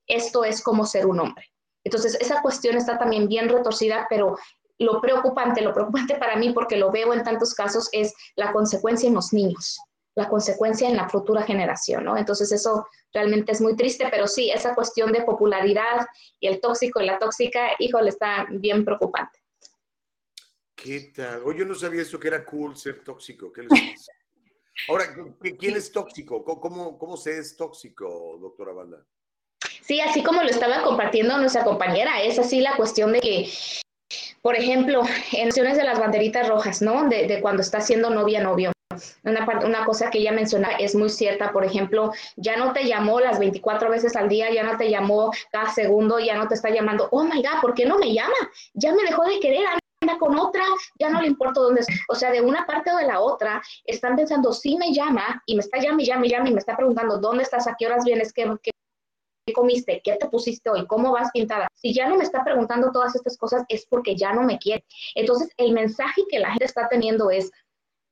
esto 0.07 0.44
es 0.44 0.61
como 0.61 0.86
ser 0.86 1.06
un 1.06 1.19
hombre? 1.19 1.45
Entonces, 1.84 2.18
esa 2.19 2.41
cuestión 2.41 2.76
está 2.76 2.98
también 2.98 3.27
bien 3.27 3.48
retorcida, 3.48 4.07
pero 4.10 4.38
lo 4.80 4.99
preocupante, 4.99 5.61
lo 5.61 5.73
preocupante 5.73 6.15
para 6.19 6.36
mí, 6.36 6.52
porque 6.52 6.77
lo 6.77 6.91
veo 6.91 7.14
en 7.14 7.23
tantos 7.23 7.53
casos, 7.53 7.90
es 7.91 8.14
la 8.36 8.52
consecuencia 8.52 9.07
en 9.07 9.15
los 9.15 9.32
niños, 9.34 9.80
la 10.15 10.27
consecuencia 10.27 10.90
en 10.90 10.98
la 10.98 11.07
futura 11.10 11.44
generación, 11.44 12.03
¿no? 12.03 12.18
Entonces, 12.18 12.52
eso 12.52 12.88
realmente 13.14 13.52
es 13.52 13.61
muy 13.61 13.76
triste, 13.76 14.07
pero 14.10 14.27
sí, 14.27 14.49
esa 14.52 14.76
cuestión 14.76 15.11
de 15.11 15.23
popularidad 15.23 16.06
y 16.40 16.48
el 16.48 16.60
tóxico 16.60 17.02
y 17.02 17.06
la 17.06 17.19
tóxica, 17.19 17.72
híjole, 17.80 18.10
está 18.10 18.48
bien 18.49 18.84
preocupante. 18.84 19.40
¿Qué 20.76 21.11
tal? 21.15 21.41
Oye, 21.44 21.60
yo 21.60 21.65
no 21.65 21.73
sabía 21.73 22.02
eso 22.02 22.19
que 22.19 22.27
era 22.27 22.44
cool 22.45 22.76
ser 22.76 23.03
tóxico. 23.03 23.52
¿Qué 23.52 23.64
les 23.64 23.69
pasa? 23.69 24.11
Ahora, 24.90 25.06
¿quién 25.57 25.77
es 25.77 25.91
tóxico? 25.91 26.44
¿Cómo, 26.44 26.98
cómo 26.98 27.15
se 27.15 27.38
es 27.38 27.56
tóxico, 27.56 28.38
doctora 28.40 28.73
Banda? 28.73 29.06
Sí, 29.82 30.02
así 30.02 30.23
como 30.23 30.41
lo 30.41 30.49
estaba 30.49 30.82
compartiendo 30.82 31.38
nuestra 31.38 31.64
compañera, 31.64 32.22
es 32.23 32.40
así 32.40 32.60
la 32.60 32.76
cuestión 32.76 33.14
de 33.14 33.19
que, 33.19 33.49
por 34.41 34.56
ejemplo, 34.56 35.03
en 35.32 35.48
acciones 35.48 35.77
de 35.77 35.84
las 35.84 35.99
banderitas 35.99 36.48
rojas, 36.48 36.82
¿no? 36.82 37.07
De, 37.07 37.27
de 37.27 37.40
cuando 37.40 37.61
está 37.61 37.82
siendo 37.82 38.10
novia, 38.10 38.41
novio. 38.41 38.72
Una, 39.23 39.45
una, 39.64 39.86
cosa 39.86 40.10
que 40.10 40.19
ella 40.19 40.32
menciona 40.32 40.69
es 40.80 40.95
muy 40.95 41.10
cierta, 41.10 41.52
por 41.52 41.65
ejemplo, 41.65 42.11
ya 42.38 42.56
no 42.56 42.72
te 42.72 42.86
llamó 42.86 43.19
las 43.19 43.40
24 43.40 43.90
veces 43.90 44.15
al 44.15 44.30
día, 44.30 44.52
ya 44.52 44.64
no 44.64 44.77
te 44.77 44.90
llamó 44.90 45.32
cada 45.52 45.69
segundo, 45.69 46.18
ya 46.19 46.36
no 46.36 46.48
te 46.48 46.56
está 46.56 46.69
llamando, 46.69 47.10
oh 47.11 47.23
my 47.23 47.41
God, 47.44 47.61
¿por 47.61 47.73
qué 47.73 47.86
no 47.86 47.98
me 47.98 48.14
llama? 48.14 48.34
Ya 48.73 48.94
me 48.94 49.03
dejó 49.03 49.26
de 49.26 49.40
querer, 49.40 49.65
anda 50.02 50.18
con 50.18 50.38
otra, 50.40 50.64
ya 50.99 51.10
no 51.10 51.22
le 51.22 51.27
importa 51.27 51.60
dónde 51.60 51.82
es. 51.82 51.88
O 52.07 52.15
sea, 52.15 52.32
de 52.32 52.41
una 52.41 52.65
parte 52.65 52.91
o 52.91 52.98
de 52.98 53.06
la 53.06 53.19
otra, 53.19 53.61
están 53.84 54.15
pensando, 54.15 54.53
sí 54.53 54.77
me 54.77 54.94
llama 54.94 55.44
y 55.45 55.56
me 55.56 55.61
está 55.61 55.77
llamando 55.80 56.03
y 56.03 56.06
llama 56.06 56.26
y 56.26 56.30
llama 56.30 56.49
y 56.49 56.53
me 56.53 56.60
está 56.60 56.76
preguntando, 56.77 57.18
¿dónde 57.18 57.44
estás? 57.44 57.68
¿A 57.68 57.76
qué 57.77 57.88
horas 57.88 58.06
vienes? 58.06 58.32
¿Qué, 58.32 58.49
qué 58.64 58.72
¿Qué 59.45 59.53
comiste? 59.53 60.01
¿Qué 60.03 60.17
te 60.19 60.27
pusiste 60.27 60.72
hoy? 60.72 60.88
¿Cómo 60.88 61.11
vas 61.11 61.30
pintada? 61.31 61.67
Si 61.76 61.93
ya 61.93 62.09
no 62.09 62.17
me 62.17 62.23
está 62.23 62.43
preguntando 62.43 62.91
todas 62.91 63.15
estas 63.15 63.38
cosas 63.38 63.63
es 63.69 63.85
porque 63.85 64.15
ya 64.15 64.34
no 64.34 64.41
me 64.41 64.57
quiere. 64.57 64.84
Entonces, 65.13 65.49
el 65.57 65.72
mensaje 65.72 66.23
que 66.31 66.39
la 66.39 66.49
gente 66.49 66.65
está 66.65 66.89
teniendo 66.89 67.30
es, 67.30 67.51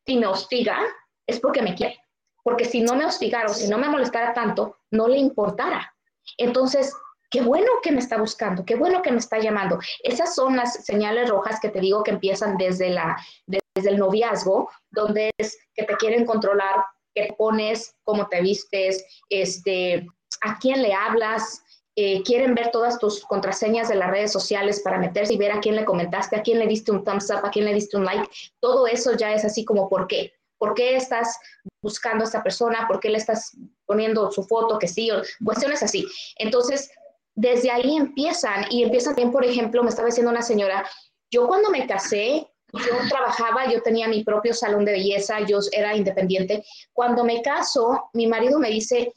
si 0.06 0.18
me 0.18 0.28
hostiga, 0.28 0.78
es 1.26 1.40
porque 1.40 1.64
me 1.64 1.74
quiere. 1.74 1.98
Porque 2.44 2.66
si 2.66 2.82
no 2.82 2.94
me 2.94 3.06
hostigara 3.06 3.50
o 3.50 3.54
si 3.54 3.68
no 3.68 3.80
me 3.80 3.90
molestara 3.90 4.32
tanto, 4.34 4.78
no 4.92 5.08
le 5.08 5.18
importara. 5.18 5.96
Entonces, 6.38 6.94
qué 7.32 7.42
bueno 7.42 7.72
que 7.82 7.92
me 7.92 8.00
está 8.00 8.20
buscando, 8.20 8.64
qué 8.64 8.76
bueno 8.76 9.02
que 9.02 9.12
me 9.12 9.18
está 9.18 9.40
llamando. 9.40 9.80
Esas 10.04 10.36
son 10.36 10.56
las 10.56 10.86
señales 10.86 11.30
rojas 11.30 11.60
que 11.60 11.70
te 11.70 11.80
digo 11.80 12.04
que 12.04 12.12
empiezan 12.12 12.58
desde, 12.58 12.92
la, 12.92 13.18
desde 13.48 13.90
el 13.90 13.98
noviazgo, 13.98 14.70
donde 14.92 15.32
es 15.40 15.58
que 15.74 15.84
te 15.84 15.96
quieren 15.96 16.28
controlar, 16.28 16.86
qué 17.16 17.26
te 17.26 17.34
pones, 17.34 17.96
cómo 18.04 18.28
te 18.28 18.42
vistes, 18.42 19.04
este, 19.30 20.06
a 20.44 20.58
quién 20.60 20.82
le 20.82 20.94
hablas, 20.94 21.64
eh, 21.96 22.24
quieren 22.24 22.56
ver 22.56 22.72
todas 22.72 22.98
tus 22.98 23.24
contraseñas 23.24 23.88
de 23.88 23.96
las 23.96 24.10
redes 24.10 24.32
sociales 24.32 24.82
para 24.84 24.98
meterse 24.98 25.34
y 25.34 25.38
ver 25.38 25.52
a 25.52 25.60
quién 25.60 25.76
le 25.76 25.86
comentaste, 25.86 26.36
a 26.36 26.42
quién 26.42 26.58
le 26.58 26.68
diste 26.68 26.92
un 26.92 27.04
thumbs 27.04 27.30
up, 27.30 27.46
a 27.46 27.52
quién 27.52 27.66
le 27.66 27.74
diste 27.74 27.98
un 27.98 28.06
like. 28.06 28.28
Todo 28.60 28.88
eso 28.88 29.14
ya 29.14 29.34
es 29.34 29.46
así 29.46 29.64
como 29.64 29.88
por 29.90 30.08
qué. 30.08 30.34
¿Por 30.58 30.74
qué 30.74 30.96
estás 30.96 31.38
buscando 31.82 32.24
a 32.24 32.28
esta 32.28 32.42
persona? 32.42 32.88
¿Por 32.88 33.00
qué 33.00 33.10
le 33.10 33.18
estás 33.18 33.56
poniendo 33.86 34.32
su 34.32 34.44
foto? 34.44 34.80
Que 34.80 34.88
sí, 34.88 35.10
cuestiones 35.44 35.84
así. 35.84 36.06
Entonces, 36.38 36.90
desde 37.36 37.70
ahí 37.70 37.96
empiezan 37.96 38.66
y 38.72 38.84
empiezan 38.84 39.14
también, 39.14 39.32
por 39.32 39.46
ejemplo, 39.46 39.84
me 39.84 39.90
estaba 39.90 40.08
diciendo 40.08 40.32
una 40.32 40.42
señora, 40.42 40.88
yo 41.30 41.48
cuando 41.48 41.70
me 41.70 41.86
casé, 41.86 42.48
yo 42.74 43.10
trabajaba, 43.10 43.72
yo 43.72 43.84
tenía 43.84 44.08
mi 44.08 44.24
propio 44.24 44.54
salón 44.54 44.86
de 44.86 44.94
belleza, 44.94 45.42
yo 45.42 45.60
era 45.72 45.96
independiente. 45.96 46.64
Cuando 46.92 47.24
me 47.24 47.42
caso, 47.42 48.10
mi 48.14 48.26
marido 48.26 48.58
me 48.58 48.70
dice, 48.70 49.12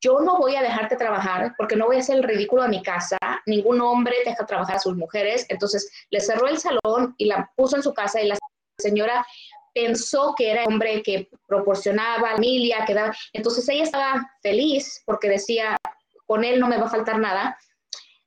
yo 0.00 0.20
no 0.20 0.38
voy 0.38 0.54
a 0.56 0.62
dejarte 0.62 0.96
trabajar 0.96 1.54
porque 1.56 1.76
no 1.76 1.86
voy 1.86 1.96
a 1.96 2.00
hacer 2.00 2.16
el 2.16 2.22
ridículo 2.22 2.62
de 2.62 2.68
mi 2.68 2.82
casa, 2.82 3.18
ningún 3.46 3.80
hombre 3.80 4.14
deja 4.24 4.46
trabajar 4.46 4.76
a 4.76 4.80
sus 4.80 4.96
mujeres, 4.96 5.44
entonces 5.48 5.90
le 6.10 6.20
cerró 6.20 6.46
el 6.46 6.58
salón 6.58 7.14
y 7.18 7.26
la 7.26 7.50
puso 7.56 7.76
en 7.76 7.82
su 7.82 7.92
casa 7.92 8.20
y 8.20 8.28
la 8.28 8.38
señora 8.78 9.26
pensó 9.74 10.34
que 10.36 10.50
era 10.50 10.64
hombre 10.64 11.02
que 11.02 11.28
proporcionaba 11.46 12.30
familia, 12.30 12.84
que 12.86 12.94
daba, 12.94 13.14
entonces 13.32 13.68
ella 13.68 13.84
estaba 13.84 14.30
feliz 14.42 15.02
porque 15.04 15.28
decía, 15.28 15.76
con 16.26 16.44
él 16.44 16.60
no 16.60 16.68
me 16.68 16.78
va 16.78 16.86
a 16.86 16.90
faltar 16.90 17.18
nada. 17.18 17.58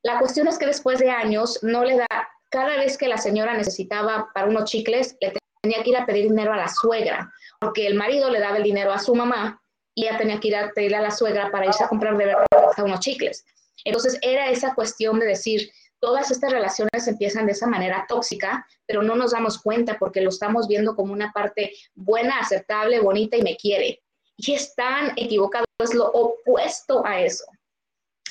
La 0.03 0.17
cuestión 0.19 0.47
es 0.47 0.57
que 0.57 0.65
después 0.65 0.99
de 0.99 1.11
años 1.11 1.59
no 1.61 1.83
le 1.83 1.97
da, 1.97 2.07
cada 2.49 2.77
vez 2.77 2.97
que 2.97 3.07
la 3.07 3.17
señora 3.17 3.53
necesitaba 3.53 4.29
para 4.33 4.47
unos 4.47 4.69
chicles, 4.69 5.15
le 5.21 5.33
tenía 5.61 5.83
que 5.83 5.91
ir 5.91 5.97
a 5.97 6.05
pedir 6.05 6.29
dinero 6.29 6.53
a 6.53 6.57
la 6.57 6.67
suegra, 6.67 7.31
porque 7.59 7.85
el 7.85 7.95
marido 7.95 8.29
le 8.29 8.39
daba 8.39 8.57
el 8.57 8.63
dinero 8.63 8.91
a 8.91 8.99
su 8.99 9.13
mamá 9.13 9.60
y 9.95 10.05
ella 10.05 10.17
tenía 10.17 10.39
que 10.39 10.47
ir 10.47 10.55
a 10.55 10.71
a 10.71 11.01
la 11.01 11.11
suegra 11.11 11.51
para 11.51 11.65
irse 11.65 11.83
a 11.83 11.89
comprar 11.89 12.17
de 12.17 12.25
verdad 12.25 12.45
unos 12.77 12.99
chicles. 12.99 13.45
Entonces 13.83 14.17
era 14.21 14.49
esa 14.49 14.73
cuestión 14.73 15.19
de 15.19 15.25
decir, 15.25 15.69
todas 15.99 16.31
estas 16.31 16.51
relaciones 16.51 17.07
empiezan 17.07 17.45
de 17.45 17.53
esa 17.53 17.67
manera 17.67 18.05
tóxica, 18.07 18.65
pero 18.85 19.03
no 19.03 19.15
nos 19.15 19.31
damos 19.31 19.61
cuenta 19.61 19.97
porque 19.97 20.21
lo 20.21 20.29
estamos 20.29 20.67
viendo 20.67 20.95
como 20.95 21.13
una 21.13 21.31
parte 21.31 21.73
buena, 21.95 22.39
aceptable, 22.39 22.99
bonita 22.99 23.37
y 23.37 23.41
me 23.41 23.55
quiere. 23.55 24.01
Y 24.37 24.53
es 24.53 24.73
tan 24.75 25.11
equivocado, 25.17 25.65
es 25.79 25.93
lo 25.93 26.05
opuesto 26.11 27.05
a 27.05 27.21
eso. 27.21 27.45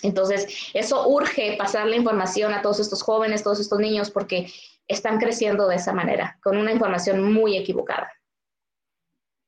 Entonces, 0.03 0.71
eso 0.73 1.09
urge 1.09 1.57
pasar 1.59 1.87
la 1.87 1.97
información 1.97 2.53
a 2.55 2.63
todos 2.63 2.81
estos 2.81 3.03
jóvenes, 3.03 3.43
todos 3.43 3.61
estos 3.61 3.79
niños, 3.79 4.11
porque 4.11 4.51
están 4.89 5.19
creciendo 5.19 5.69
de 5.69 5.77
esa 5.77 5.93
manera, 5.93 6.39
con 6.43 6.57
una 6.57 6.73
información 6.73 7.33
muy 7.33 7.57
equivocada. 7.57 8.11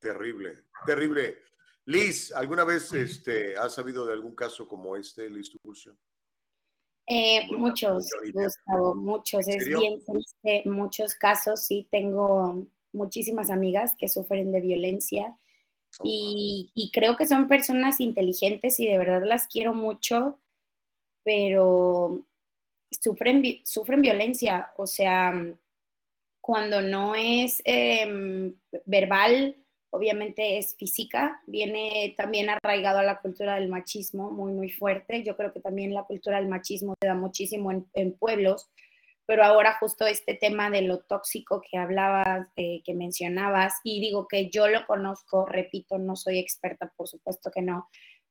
Terrible, 0.00 0.64
terrible. 0.84 1.38
Liz, 1.86 2.32
¿alguna 2.32 2.64
vez 2.64 2.92
este, 2.92 3.56
has 3.56 3.74
sabido 3.74 4.06
de 4.06 4.12
algún 4.12 4.34
caso 4.34 4.68
como 4.68 4.96
este, 4.96 5.28
Liz 5.28 5.50
Tupulcio? 5.50 5.96
Eh, 7.06 7.48
muchos, 7.56 8.08
Gustavo, 8.32 8.94
muchos. 8.94 9.48
Es 9.48 9.66
bien 9.66 10.00
triste. 10.04 10.62
Muchos 10.68 11.14
casos, 11.14 11.64
sí, 11.64 11.88
tengo 11.90 12.66
muchísimas 12.92 13.50
amigas 13.50 13.94
que 13.98 14.08
sufren 14.08 14.52
de 14.52 14.60
violencia 14.60 15.36
oh, 15.98 16.04
y, 16.04 16.70
y, 16.74 16.90
creo 16.92 17.16
que 17.16 17.26
son 17.26 17.48
personas 17.48 18.00
inteligentes 18.00 18.78
y 18.78 18.86
de 18.86 18.98
verdad 18.98 19.22
las 19.24 19.48
quiero 19.48 19.74
mucho, 19.74 20.38
pero 21.24 22.24
sufren, 22.90 23.42
sufren 23.64 24.02
violencia. 24.02 24.72
O 24.76 24.86
sea, 24.86 25.32
cuando 26.40 26.82
no 26.82 27.14
es 27.14 27.62
eh, 27.64 28.54
verbal, 28.84 29.56
obviamente 29.92 30.56
es 30.56 30.74
física, 30.76 31.42
viene 31.46 32.14
también 32.16 32.48
arraigado 32.48 33.00
a 33.00 33.02
la 33.02 33.20
cultura 33.20 33.56
del 33.56 33.68
machismo 33.68 34.30
muy, 34.30 34.52
muy 34.52 34.70
fuerte. 34.70 35.22
Yo 35.22 35.36
creo 35.36 35.52
que 35.52 35.60
también 35.60 35.92
la 35.92 36.04
cultura 36.04 36.38
del 36.38 36.48
machismo 36.48 36.94
se 36.98 37.08
da 37.08 37.14
muchísimo 37.14 37.70
en, 37.92 38.12
pueblos, 38.14 38.70
pero 39.26 39.44
ahora 39.44 39.76
justo 39.78 40.06
este 40.06 40.34
tema 40.34 40.70
de 40.70 40.82
lo 40.82 41.00
tóxico 41.00 41.60
que 41.70 41.76
hablabas, 41.76 42.48
eh, 42.56 42.80
que 42.84 42.94
mencionabas, 42.94 43.74
y 43.84 44.00
digo 44.00 44.26
que 44.28 44.48
yo 44.48 44.66
lo 44.66 44.86
conozco, 44.86 45.44
repito, 45.44 45.98
no 45.98 46.16
soy 46.16 46.38
experta, 46.38 46.90
por 46.96 47.06
supuesto 47.06 47.50
que 47.50 47.60
no, 47.60 47.88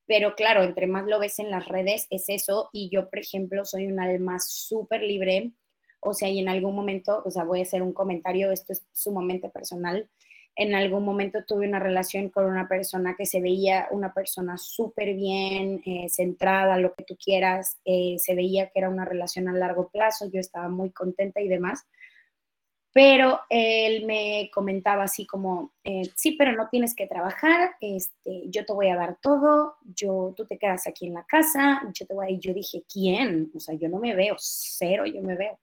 pero 0.08 0.34
claro, 0.34 0.64
entre 0.64 0.88
más 0.88 1.06
lo 1.06 1.20
ves 1.20 1.38
en 1.38 1.52
las 1.52 1.68
redes 1.68 2.08
es 2.10 2.26
eso, 2.28 2.70
y 2.74 2.90
yo, 2.90 3.08
por 3.08 3.20
ejemplo, 3.20 3.66
soy 3.66 3.86
un 3.86 4.00
alma 4.00 4.40
súper 4.40 5.04
libre, 5.04 5.52
o 6.00 6.16
sea, 6.16 6.28
y 6.28 6.40
en 6.40 6.50
algún 6.50 6.76
momento, 6.76 7.22
o 7.24 7.30
sea, 7.30 7.44
voy 7.44 7.60
a 7.60 7.64
hacer 7.64 7.84
un 7.84 7.94
comentario, 7.94 8.52
esto 8.52 8.74
es 8.74 8.84
sumamente 8.92 9.50
personal, 9.50 10.10
en 10.56 10.76
algún 10.76 11.06
momento 11.06 11.44
tuve 11.46 11.68
una 11.68 11.80
relación 11.80 12.30
con 12.30 12.46
una 12.46 12.68
persona 12.68 13.16
que 13.18 13.26
se 13.26 13.42
veía 13.42 13.88
una 13.92 14.14
persona 14.14 14.58
súper 14.58 15.14
bien, 15.16 15.82
eh, 15.86 16.10
centrada, 16.10 16.78
lo 16.78 16.94
que 16.94 17.04
tú 17.04 17.16
quieras, 17.24 17.80
eh, 17.86 18.16
se 18.20 18.36
veía 18.36 18.68
que 18.68 18.80
era 18.80 18.90
una 18.90 19.06
relación 19.06 19.48
a 19.48 19.54
largo 19.54 19.90
plazo, 19.90 20.30
yo 20.32 20.40
estaba 20.40 20.68
muy 20.70 20.92
contenta 20.92 21.42
y 21.42 21.48
demás, 21.48 21.88
pero 22.94 23.40
él 23.50 24.06
me 24.06 24.50
comentaba 24.54 25.04
así 25.04 25.26
como, 25.26 25.72
eh, 25.84 26.04
sí, 26.16 26.34
pero 26.34 26.52
no 26.52 26.68
tienes 26.70 26.94
que 26.94 27.08
trabajar, 27.08 27.72
este, 27.80 28.44
yo 28.48 28.66
te 28.66 28.74
voy 28.74 28.90
a 28.90 28.98
dar 28.98 29.18
todo, 29.22 29.76
yo, 29.96 30.34
tú 30.36 30.46
te 30.46 30.58
quedas 30.58 30.88
aquí 30.88 31.08
en 31.08 31.14
la 31.14 31.24
casa, 31.24 31.82
yo 31.94 32.06
te 32.06 32.14
voy 32.14 32.26
a... 32.26 32.30
Y 32.30 32.40
yo 32.40 32.54
dije, 32.54 32.84
¿quién? 32.92 33.50
O 33.56 33.60
sea, 33.62 33.76
yo 33.76 33.88
no 33.88 33.98
me 34.00 34.14
veo, 34.14 34.36
cero 34.38 35.06
yo 35.06 35.22
me 35.22 35.36
veo, 35.38 35.58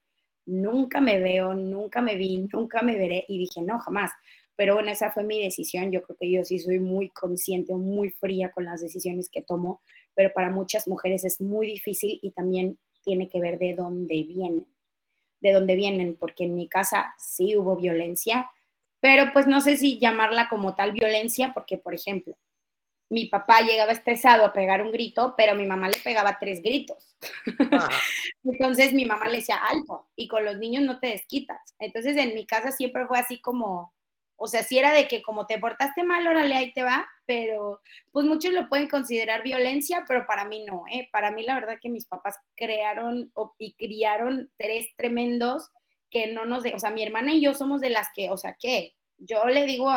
nunca 0.46 1.02
me 1.02 1.18
veo, 1.20 1.52
nunca 1.52 2.00
me 2.00 2.16
vi, 2.16 2.48
nunca 2.50 2.80
me 2.80 2.96
veré, 2.96 3.26
y 3.28 3.38
dije, 3.38 3.60
no, 3.60 3.78
jamás 3.78 4.10
pero 4.58 4.74
bueno, 4.74 4.90
esa 4.90 5.12
fue 5.12 5.22
mi 5.22 5.40
decisión. 5.40 5.92
Yo 5.92 6.02
creo 6.02 6.16
que 6.18 6.28
yo 6.28 6.44
sí 6.44 6.58
soy 6.58 6.80
muy 6.80 7.10
consciente, 7.10 7.72
muy 7.74 8.10
fría 8.10 8.50
con 8.50 8.64
las 8.64 8.80
decisiones 8.80 9.30
que 9.30 9.40
tomo, 9.40 9.80
pero 10.16 10.32
para 10.32 10.50
muchas 10.50 10.88
mujeres 10.88 11.24
es 11.24 11.40
muy 11.40 11.68
difícil 11.68 12.18
y 12.22 12.32
también 12.32 12.76
tiene 13.04 13.28
que 13.28 13.40
ver 13.40 13.60
de 13.60 13.76
dónde 13.76 14.24
vienen, 14.24 14.66
de 15.40 15.52
dónde 15.52 15.76
vienen, 15.76 16.16
porque 16.16 16.42
en 16.42 16.56
mi 16.56 16.66
casa 16.66 17.14
sí 17.18 17.56
hubo 17.56 17.76
violencia, 17.76 18.50
pero 18.98 19.32
pues 19.32 19.46
no 19.46 19.60
sé 19.60 19.76
si 19.76 20.00
llamarla 20.00 20.48
como 20.48 20.74
tal 20.74 20.90
violencia, 20.90 21.52
porque 21.54 21.78
por 21.78 21.94
ejemplo, 21.94 22.36
mi 23.10 23.26
papá 23.26 23.60
llegaba 23.60 23.92
estresado 23.92 24.44
a 24.44 24.52
pegar 24.52 24.82
un 24.82 24.90
grito, 24.90 25.34
pero 25.36 25.54
mi 25.54 25.66
mamá 25.66 25.88
le 25.88 26.00
pegaba 26.02 26.36
tres 26.40 26.62
gritos. 26.62 27.16
Entonces 28.42 28.92
mi 28.92 29.04
mamá 29.04 29.28
le 29.28 29.36
decía 29.36 29.58
alto 29.70 30.08
y 30.16 30.26
con 30.26 30.44
los 30.44 30.58
niños 30.58 30.82
no 30.82 30.98
te 30.98 31.06
desquitas. 31.06 31.76
Entonces 31.78 32.16
en 32.16 32.34
mi 32.34 32.44
casa 32.44 32.72
siempre 32.72 33.06
fue 33.06 33.20
así 33.20 33.40
como, 33.40 33.94
o 34.40 34.46
sea, 34.46 34.62
si 34.62 34.78
era 34.78 34.92
de 34.92 35.08
que 35.08 35.20
como 35.20 35.46
te 35.46 35.58
portaste 35.58 36.04
mal, 36.04 36.26
órale, 36.26 36.54
ahí 36.54 36.72
te 36.72 36.84
va, 36.84 37.08
pero 37.26 37.80
pues 38.12 38.24
muchos 38.24 38.52
lo 38.52 38.68
pueden 38.68 38.88
considerar 38.88 39.42
violencia, 39.42 40.04
pero 40.06 40.26
para 40.26 40.44
mí 40.44 40.64
no, 40.64 40.84
¿eh? 40.90 41.08
Para 41.12 41.32
mí 41.32 41.42
la 41.42 41.54
verdad 41.54 41.78
que 41.80 41.90
mis 41.90 42.06
papás 42.06 42.36
crearon 42.54 43.32
y 43.58 43.74
criaron 43.74 44.48
tres 44.56 44.86
tremendos 44.96 45.70
que 46.08 46.28
no 46.28 46.44
nos, 46.44 46.62
de, 46.62 46.72
o 46.72 46.78
sea, 46.78 46.90
mi 46.90 47.02
hermana 47.02 47.34
y 47.34 47.40
yo 47.40 47.52
somos 47.52 47.80
de 47.80 47.90
las 47.90 48.08
que, 48.14 48.30
o 48.30 48.36
sea, 48.36 48.56
¿qué? 48.58 48.94
Yo 49.18 49.44
le 49.46 49.66
digo, 49.66 49.90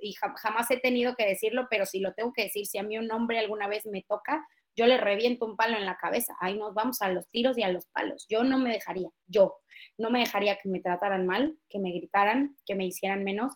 y 0.00 0.14
jamás 0.14 0.70
he 0.70 0.78
tenido 0.78 1.16
que 1.16 1.26
decirlo, 1.26 1.66
pero 1.68 1.84
si 1.84 1.98
lo 1.98 2.14
tengo 2.14 2.32
que 2.32 2.44
decir, 2.44 2.66
si 2.66 2.78
a 2.78 2.84
mí 2.84 2.96
un 2.96 3.10
hombre 3.10 3.40
alguna 3.40 3.66
vez 3.66 3.84
me 3.86 4.02
toca, 4.02 4.46
yo 4.76 4.86
le 4.86 4.98
reviento 4.98 5.46
un 5.46 5.56
palo 5.56 5.76
en 5.76 5.84
la 5.84 5.96
cabeza. 5.96 6.36
Ahí 6.40 6.56
nos 6.56 6.74
vamos 6.74 7.02
a 7.02 7.08
los 7.08 7.28
tiros 7.30 7.58
y 7.58 7.64
a 7.64 7.72
los 7.72 7.86
palos. 7.86 8.26
Yo 8.30 8.44
no 8.44 8.56
me 8.58 8.70
dejaría, 8.70 9.08
yo 9.26 9.58
no 9.98 10.10
me 10.10 10.20
dejaría 10.20 10.56
que 10.56 10.68
me 10.68 10.80
trataran 10.80 11.26
mal, 11.26 11.58
que 11.68 11.80
me 11.80 11.90
gritaran, 11.90 12.56
que 12.64 12.76
me 12.76 12.86
hicieran 12.86 13.24
menos 13.24 13.52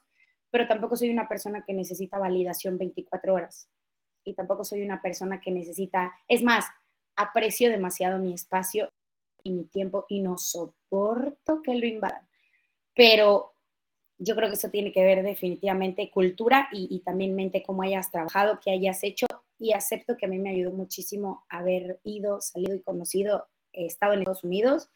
pero 0.55 0.69
tampoco 0.69 0.95
soy 0.95 1.11
una 1.11 1.27
persona 1.27 1.65
que 1.67 1.75
necesita 1.75 2.17
validación 2.17 2.79
24 2.79 3.35
horas. 3.35 3.69
Y 4.23 4.35
tampoco 4.35 4.63
soy 4.63 4.83
una 4.83 5.03
persona 5.03 5.41
que 5.41 5.51
necesita, 5.51 6.13
es 6.29 6.45
más, 6.45 6.67
aprecio 7.17 7.71
demasiado 7.71 8.21
mi 8.21 8.33
espacio 8.33 8.89
y 9.43 9.51
mi 9.51 9.65
tiempo 9.65 10.07
y 10.09 10.23
no 10.23 10.39
soporto 10.39 11.61
que 11.61 11.75
lo 11.75 11.85
invadan. 11.85 12.29
Pero 12.95 13.57
yo 14.17 14.37
creo 14.37 14.49
que 14.49 14.55
eso 14.55 14.71
tiene 14.71 14.93
que 14.93 15.05
ver 15.05 15.25
definitivamente 15.25 16.13
cultura 16.13 16.69
y, 16.71 16.87
y 16.89 17.01
también 17.01 17.35
mente, 17.35 17.65
cómo 17.65 17.83
hayas 17.83 18.13
trabajado, 18.13 18.61
qué 18.65 18.71
hayas 18.71 19.03
hecho. 19.03 19.27
Y 19.59 19.73
acepto 19.73 20.17
que 20.17 20.27
a 20.27 20.29
mí 20.29 20.39
me 20.39 20.51
ayudó 20.51 20.71
muchísimo 20.71 21.45
haber 21.49 21.99
ido, 22.05 22.41
salido 22.41 22.77
y 22.77 22.83
conocido, 22.83 23.49
he 23.73 23.87
estado 23.87 24.13
en 24.13 24.21
Estados 24.21 24.45
Unidos. 24.45 24.89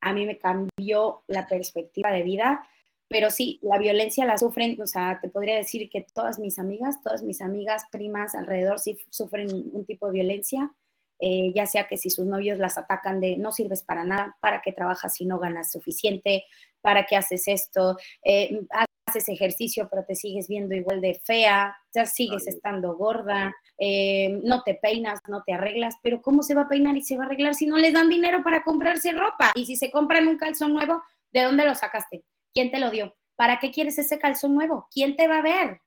A 0.00 0.12
mí 0.12 0.24
me 0.24 0.38
cambió 0.38 1.24
la 1.26 1.48
perspectiva 1.48 2.12
de 2.12 2.22
vida 2.22 2.64
pero 3.10 3.28
sí, 3.30 3.58
la 3.60 3.76
violencia 3.76 4.24
la 4.24 4.38
sufren, 4.38 4.80
o 4.80 4.86
sea, 4.86 5.18
te 5.20 5.28
podría 5.28 5.56
decir 5.56 5.90
que 5.90 6.06
todas 6.14 6.38
mis 6.38 6.60
amigas, 6.60 7.02
todas 7.02 7.24
mis 7.24 7.40
amigas, 7.40 7.82
primas 7.90 8.36
alrededor 8.36 8.78
sí 8.78 8.98
sufren 9.10 9.48
un 9.72 9.84
tipo 9.84 10.06
de 10.06 10.12
violencia, 10.12 10.70
eh, 11.18 11.52
ya 11.52 11.66
sea 11.66 11.88
que 11.88 11.96
si 11.96 12.08
sus 12.08 12.24
novios 12.24 12.58
las 12.58 12.78
atacan 12.78 13.20
de 13.20 13.36
no 13.36 13.50
sirves 13.50 13.82
para 13.82 14.04
nada, 14.04 14.36
para 14.40 14.62
qué 14.62 14.72
trabajas 14.72 15.14
si 15.14 15.26
no 15.26 15.40
ganas 15.40 15.72
suficiente, 15.72 16.44
para 16.82 17.04
qué 17.04 17.16
haces 17.16 17.48
esto, 17.48 17.96
eh, 18.24 18.60
haces 19.06 19.28
ejercicio 19.28 19.88
pero 19.90 20.04
te 20.04 20.14
sigues 20.14 20.46
viendo 20.46 20.76
igual 20.76 21.00
de 21.00 21.14
fea, 21.14 21.76
ya 21.92 22.06
sigues 22.06 22.46
estando 22.46 22.94
gorda, 22.96 23.52
eh, 23.76 24.38
no 24.44 24.62
te 24.62 24.74
peinas, 24.74 25.18
no 25.26 25.42
te 25.42 25.52
arreglas, 25.52 25.96
pero 26.00 26.22
¿cómo 26.22 26.44
se 26.44 26.54
va 26.54 26.62
a 26.62 26.68
peinar 26.68 26.96
y 26.96 27.02
se 27.02 27.16
va 27.16 27.24
a 27.24 27.26
arreglar 27.26 27.56
si 27.56 27.66
no 27.66 27.76
les 27.76 27.92
dan 27.92 28.08
dinero 28.08 28.44
para 28.44 28.62
comprarse 28.62 29.10
ropa? 29.10 29.50
Y 29.56 29.66
si 29.66 29.74
se 29.74 29.90
compran 29.90 30.28
un 30.28 30.38
calzón 30.38 30.74
nuevo, 30.74 31.02
¿de 31.32 31.42
dónde 31.42 31.64
lo 31.64 31.74
sacaste? 31.74 32.22
¿Quién 32.52 32.70
te 32.70 32.80
lo 32.80 32.90
dio? 32.90 33.16
¿Para 33.36 33.58
qué 33.58 33.70
quieres 33.70 33.98
ese 33.98 34.18
calzón 34.18 34.54
nuevo? 34.54 34.88
¿Quién 34.92 35.16
te 35.16 35.28
va 35.28 35.38
a 35.38 35.42
ver? 35.42 35.80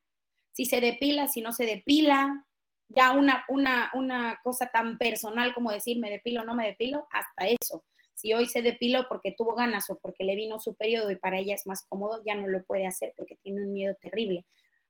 Si 0.53 0.65
se 0.65 0.81
depila, 0.81 1.27
si 1.27 1.41
no 1.41 1.51
se 1.51 1.65
depila, 1.65 2.45
ya 2.89 3.11
una, 3.11 3.45
una, 3.49 3.91
una 3.93 4.39
cosa 4.43 4.69
tan 4.71 4.97
personal 4.97 5.53
como 5.53 5.71
decir 5.71 5.99
me 5.99 6.09
depilo 6.09 6.41
o 6.41 6.45
no 6.45 6.55
me 6.55 6.67
depilo, 6.67 7.07
hasta 7.11 7.47
eso. 7.47 7.83
Si 8.13 8.33
hoy 8.33 8.47
se 8.47 8.61
depiló 8.61 9.07
porque 9.09 9.33
tuvo 9.35 9.55
ganas 9.55 9.89
o 9.89 9.97
porque 9.99 10.23
le 10.23 10.35
vino 10.35 10.59
su 10.59 10.75
periodo 10.75 11.11
y 11.11 11.15
para 11.15 11.39
ella 11.39 11.55
es 11.55 11.65
más 11.67 11.85
cómodo, 11.89 12.21
ya 12.25 12.35
no 12.35 12.47
lo 12.47 12.63
puede 12.63 12.87
hacer 12.87 13.13
porque 13.17 13.35
tiene 13.37 13.63
un 13.63 13.73
miedo 13.73 13.95
terrible. 13.99 14.45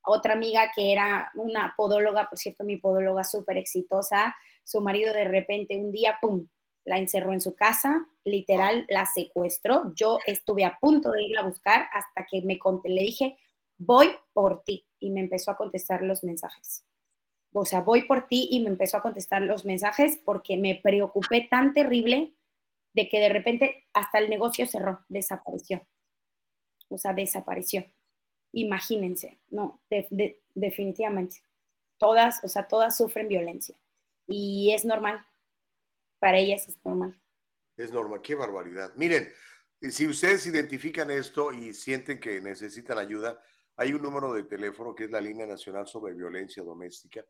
Otra 0.06 0.34
amiga 0.34 0.72
que 0.76 0.92
era 0.92 1.32
una 1.36 1.74
podóloga, 1.78 2.28
por 2.30 2.38
cierto, 2.38 2.66
mi 2.66 2.78
podóloga 2.78 3.24
súper 3.24 3.58
exitosa, 3.58 4.36
su 4.64 4.82
marido 4.82 5.14
de 5.14 5.24
repente 5.24 5.78
un 5.78 5.92
día, 5.92 6.18
¡pum!, 6.22 6.48
la 6.86 6.98
encerró 6.98 7.34
en 7.34 7.42
su 7.42 7.56
casa, 7.56 8.08
literal 8.24 8.86
la 8.90 9.06
secuestró. 9.06 9.94
Yo 9.96 10.20
estuve 10.26 10.66
a 10.66 10.78
punto 10.80 11.12
de 11.12 11.24
ir 11.24 11.38
a 11.38 11.44
buscar 11.44 11.88
hasta 11.94 12.26
que 12.26 12.42
me 12.42 12.60
conté, 12.60 12.90
le 12.90 13.02
dije, 13.02 13.38
voy 13.78 14.10
por 14.34 14.64
ti. 14.64 14.86
Y 15.00 15.10
me 15.12 15.20
empezó 15.20 15.52
a 15.52 15.58
contestar 15.58 16.02
los 16.02 16.24
mensajes. 16.24 16.86
O 17.54 17.66
sea, 17.66 17.82
voy 17.82 18.04
por 18.04 18.28
ti 18.28 18.48
y 18.52 18.62
me 18.62 18.70
empezó 18.70 18.98
a 18.98 19.02
contestar 19.02 19.42
los 19.42 19.66
mensajes 19.66 20.20
porque 20.24 20.58
me 20.58 20.80
preocupé 20.82 21.48
tan 21.50 21.74
terrible 21.74 22.34
de 22.94 23.10
que 23.10 23.20
de 23.20 23.30
repente 23.30 23.86
hasta 23.94 24.20
el 24.20 24.30
negocio 24.30 24.66
cerró, 24.66 25.02
desapareció. 25.10 25.86
O 26.90 26.98
sea, 26.98 27.14
desapareció. 27.14 27.86
Imagínense, 28.54 29.40
no, 29.50 29.82
definitivamente. 30.56 31.38
Todas, 31.98 32.44
o 32.44 32.48
sea, 32.48 32.68
todas 32.68 32.98
sufren 32.98 33.28
violencia. 33.28 33.76
Y 34.28 34.72
es 34.74 34.86
normal, 34.86 35.26
para 36.24 36.38
ellas 36.38 36.68
es 36.70 36.78
normal. 36.86 37.20
Es 37.76 37.92
normal, 37.92 38.22
qué 38.22 38.34
barbaridad. 38.34 38.94
Miren, 38.96 39.30
eh, 39.82 39.92
si 39.92 40.08
ustedes 40.08 40.48
identifican 40.48 41.12
esto 41.12 41.52
y 41.52 41.74
sienten 41.74 42.18
que 42.18 42.40
necesitan 42.40 42.98
ayuda, 42.98 43.44
hay 43.76 43.92
un 43.92 44.02
número 44.02 44.32
de 44.32 44.44
teléfono 44.44 44.96
que 44.96 45.04
es 45.04 45.12
la 45.12 45.20
línea 45.20 45.46
nacional 45.46 45.86
sobre 45.86 46.14
violencia 46.14 46.64
doméstica. 46.64 47.26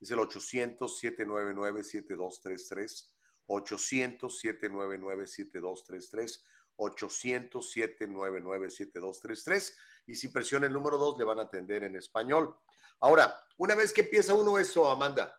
Es 0.00 0.10
el 0.10 0.18
800-799-7233. 0.18 3.12
800-799-7233. 3.46 6.42
800-799-7233. 6.78 9.76
Y 10.06 10.16
si 10.16 10.30
presiona 10.30 10.66
el 10.66 10.72
número 10.72 10.98
2, 10.98 11.16
le 11.16 11.24
van 11.24 11.38
a 11.38 11.42
atender 11.42 11.84
en 11.84 11.94
español. 11.94 12.56
Ahora, 12.98 13.40
una 13.58 13.76
vez 13.76 13.92
que 13.92 14.00
empieza 14.00 14.34
uno 14.34 14.58
eso, 14.58 14.90
Amanda, 14.90 15.32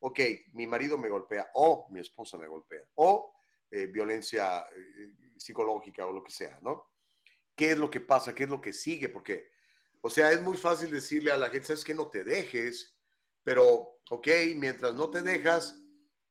ok, 0.00 0.20
mi 0.52 0.66
marido 0.66 0.98
me 0.98 1.08
golpea 1.08 1.50
o 1.54 1.88
mi 1.90 2.00
esposa 2.00 2.38
me 2.38 2.48
golpea 2.48 2.82
o 2.94 3.34
eh, 3.70 3.86
violencia 3.86 4.60
eh, 4.60 5.12
psicológica 5.36 6.06
o 6.06 6.12
lo 6.12 6.22
que 6.22 6.32
sea, 6.32 6.58
¿no? 6.62 6.90
¿Qué 7.54 7.72
es 7.72 7.78
lo 7.78 7.90
que 7.90 8.00
pasa? 8.00 8.34
¿Qué 8.34 8.44
es 8.44 8.50
lo 8.50 8.60
que 8.60 8.72
sigue? 8.72 9.08
Porque, 9.08 9.50
o 10.00 10.08
sea, 10.08 10.30
es 10.32 10.40
muy 10.40 10.56
fácil 10.56 10.90
decirle 10.90 11.32
a 11.32 11.36
la 11.36 11.50
gente, 11.50 11.66
sabes 11.66 11.84
que 11.84 11.94
no 11.94 12.08
te 12.08 12.22
dejes, 12.22 12.96
pero, 13.42 14.00
ok, 14.10 14.28
mientras 14.56 14.94
no 14.94 15.10
te 15.10 15.22
dejas, 15.22 15.76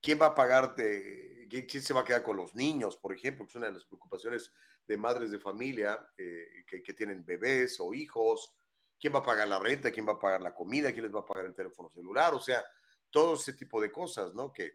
¿quién 0.02 0.20
va 0.22 0.28
a 0.28 0.36
pagarte? 0.36 1.48
¿quién 1.50 1.82
se 1.82 1.94
va 1.94 2.02
a 2.02 2.06
quedar 2.06 2.24
con 2.24 2.38
los 2.38 2.56
niños, 2.56 2.98
por 2.98 3.14
ejemplo? 3.14 3.46
Que 3.46 3.52
es 3.52 3.56
una 3.56 3.68
de 3.68 3.74
las 3.74 3.86
preocupaciones 3.86 4.52
de 4.86 4.98
madres 4.98 5.32
de 5.32 5.40
familia 5.40 6.00
eh, 6.18 6.64
que, 6.68 6.82
que, 6.82 6.94
tienen 6.94 7.26
bebés 7.26 7.80
o 7.80 7.94
hijos. 7.94 8.54
¿Quién 9.00 9.14
va 9.14 9.20
a 9.20 9.24
pagar 9.24 9.48
la 9.48 9.60
renta? 9.60 9.92
¿Quién 9.92 10.08
va 10.08 10.14
a 10.14 10.20
pagar 10.20 10.42
la 10.42 10.54
comida? 10.54 10.92
¿Quién 10.92 11.06
les 11.06 11.16
va 11.16 11.22
a 11.22 11.26
pagar 11.26 11.46
el 11.46 11.54
teléfono 11.54 11.90
celular? 11.90 12.34
O 12.34 12.40
sea, 12.40 12.64
todo 13.10 13.36
ese 13.36 13.54
tipo 13.54 13.82
de 13.82 13.92
cosas, 13.92 14.34
¿no? 14.34 14.52
Que 14.52 14.74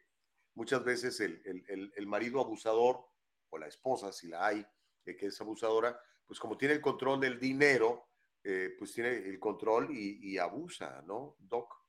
muchas 0.55 0.85
veces 0.85 1.21
el, 1.21 1.43
el, 1.45 1.93
el 1.95 2.07
marido 2.07 2.41
abusador 2.41 3.05
o 3.51 3.59
la 3.59 3.67
esposa, 3.67 4.13
si 4.13 4.29
la 4.29 4.47
hay, 4.47 4.67
que 5.05 5.27
es 5.27 5.41
abusadora, 5.41 5.99
pues 6.27 6.39
como 6.39 6.57
tiene 6.57 6.75
el 6.75 6.81
control 6.81 7.21
del 7.21 7.39
dinero, 7.39 8.09
eh, 8.45 8.75
pues 8.79 8.93
tiene 8.93 9.11
el 9.11 9.39
control 9.39 9.91
y, 9.91 10.33
y 10.33 10.39
abusa, 10.39 11.03
¿no, 11.07 11.37
Doc? 11.39 11.83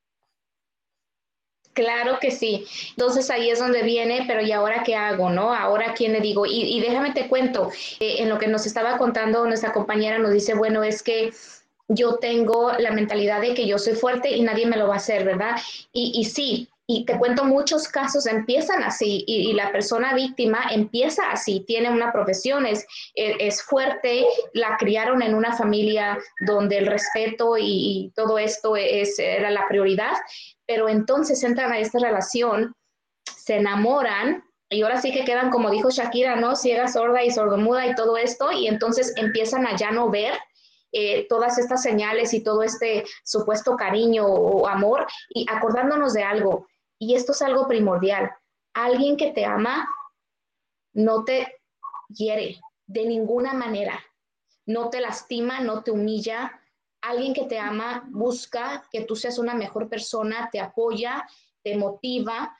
Claro 1.74 2.20
que 2.20 2.30
sí. 2.30 2.68
Entonces 2.92 3.32
ahí 3.32 3.50
es 3.50 3.58
donde 3.58 3.82
viene, 3.82 4.26
pero 4.28 4.42
¿y 4.42 4.52
ahora 4.52 4.84
qué 4.84 4.96
hago? 4.96 5.32
¿No? 5.32 5.54
Ahora 5.54 5.96
quién 5.96 6.14
le 6.14 6.22
digo. 6.22 6.46
Y, 6.46 6.78
y 6.78 6.82
déjame 6.82 7.14
te 7.14 7.28
cuento, 7.28 7.72
eh, 8.00 8.18
en 8.20 8.30
lo 8.30 8.38
que 8.38 8.48
nos 8.48 8.68
estaba 8.68 8.98
contando 9.00 9.46
nuestra 9.48 9.74
compañera 9.74 10.20
nos 10.20 10.32
dice, 10.32 10.54
bueno, 10.54 10.84
es 10.84 11.02
que 11.02 11.34
yo 11.88 12.18
tengo 12.18 12.72
la 12.74 12.92
mentalidad 12.92 13.42
de 13.42 13.54
que 13.54 13.68
yo 13.68 13.78
soy 13.78 13.94
fuerte 13.94 14.32
y 14.32 14.42
nadie 14.42 14.66
me 14.66 14.78
lo 14.78 14.88
va 14.88 14.96
a 14.96 14.98
hacer, 14.98 15.26
¿verdad? 15.26 15.58
Y, 15.92 16.14
y 16.16 16.26
sí, 16.26 16.70
y 16.86 17.06
te 17.06 17.18
cuento 17.18 17.46
muchos 17.46 17.88
casos 17.88 18.26
empiezan 18.26 18.84
así 18.84 19.24
y, 19.26 19.54
la 19.54 19.72
persona 19.72 20.14
víctima 20.14 20.66
empieza 20.72 21.32
así, 21.32 21.62
tiene 21.62 21.90
una 21.90 22.12
profesión, 22.12 22.66
es, 22.66 22.86
es 23.16 23.64
fuerte, 23.64 24.26
la 24.54 24.76
criaron 24.78 25.22
en 25.22 25.34
una 25.34 25.56
familia 25.56 26.20
donde 26.46 26.80
el 26.80 26.88
respeto 26.88 27.58
y, 27.58 27.64
y 27.66 28.12
todo 28.16 28.38
esto 28.38 28.76
es, 28.76 29.18
era 29.18 29.50
la 29.50 29.68
prioridad, 29.68 30.14
pero 30.66 30.90
entonces 30.90 31.42
entran 31.44 31.72
a 31.72 31.80
esta 31.80 32.00
relación, 32.00 32.76
se 33.26 33.58
enamoran 33.58 34.44
y 34.70 34.82
ahora 34.82 35.00
sí 35.00 35.14
que 35.14 35.24
quedan, 35.24 35.52
como 35.52 35.70
dijo 35.70 35.90
Shakira, 35.90 36.36
¿no? 36.36 36.56
Ciega, 36.56 36.88
sorda 36.88 37.24
y 37.24 37.32
sordomuda 37.32 37.86
y 37.86 37.96
todo 37.96 38.18
esto, 38.18 38.52
y 38.52 38.68
entonces 38.68 39.14
empiezan 39.16 39.66
a 39.68 39.78
ya 39.78 39.92
no 39.92 40.10
ver 40.10 40.34
eh, 40.94 41.28
todas 41.28 41.58
estas 41.58 41.82
señales 41.82 42.34
y 42.34 42.44
todo 42.44 42.64
este 42.64 43.04
supuesto 43.24 43.76
cariño 43.76 44.26
o 44.26 44.68
amor 44.68 45.08
y 45.30 45.46
acordándonos 45.50 46.14
de 46.14 46.24
algo, 46.24 46.68
y 47.00 47.16
esto 47.16 47.32
es 47.34 47.42
algo 47.42 47.68
primordial, 47.68 48.32
alguien 48.74 49.18
que 49.18 49.32
te 49.32 49.44
ama 49.44 49.90
no 50.94 51.24
te 51.24 51.60
hiere 52.08 52.62
de 52.86 53.06
ninguna 53.06 53.54
manera, 53.54 54.00
no 54.66 54.90
te 54.90 55.02
lastima, 55.02 55.60
no 55.60 55.84
te 55.84 55.92
humilla, 55.92 56.62
alguien 57.02 57.34
que 57.34 57.46
te 57.46 57.60
ama 57.60 58.06
busca 58.10 58.88
que 58.92 59.02
tú 59.02 59.16
seas 59.16 59.38
una 59.40 59.56
mejor 59.56 59.90
persona, 59.90 60.50
te 60.52 60.60
apoya, 60.60 61.28
te 61.64 61.76
motiva, 61.76 62.56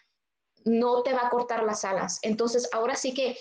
no 0.66 1.04
te 1.04 1.14
va 1.14 1.28
a 1.28 1.30
cortar 1.30 1.64
las 1.64 1.86
alas. 1.86 2.20
Entonces, 2.24 2.70
ahora 2.74 2.96
sí 2.96 3.14
que 3.14 3.38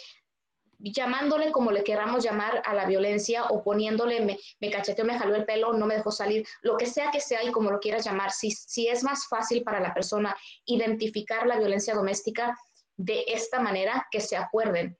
llamándole 0.82 1.52
como 1.52 1.70
le 1.70 1.84
queramos 1.84 2.24
llamar 2.24 2.62
a 2.64 2.74
la 2.74 2.86
violencia 2.86 3.44
o 3.44 3.62
poniéndole 3.62 4.20
me, 4.20 4.38
me 4.60 4.70
cacheteó, 4.70 5.04
me 5.04 5.18
jaló 5.18 5.36
el 5.36 5.44
pelo, 5.44 5.72
no 5.72 5.86
me 5.86 5.94
dejó 5.94 6.10
salir, 6.10 6.46
lo 6.62 6.76
que 6.76 6.86
sea 6.86 7.10
que 7.10 7.20
sea 7.20 7.42
y 7.44 7.52
como 7.52 7.70
lo 7.70 7.78
quieras 7.78 8.04
llamar, 8.04 8.32
si, 8.32 8.50
si 8.50 8.88
es 8.88 9.04
más 9.04 9.28
fácil 9.28 9.62
para 9.62 9.80
la 9.80 9.94
persona 9.94 10.36
identificar 10.64 11.46
la 11.46 11.58
violencia 11.58 11.94
doméstica 11.94 12.58
de 12.96 13.24
esta 13.28 13.60
manera, 13.60 14.06
que 14.10 14.20
se 14.20 14.36
acuerden. 14.36 14.98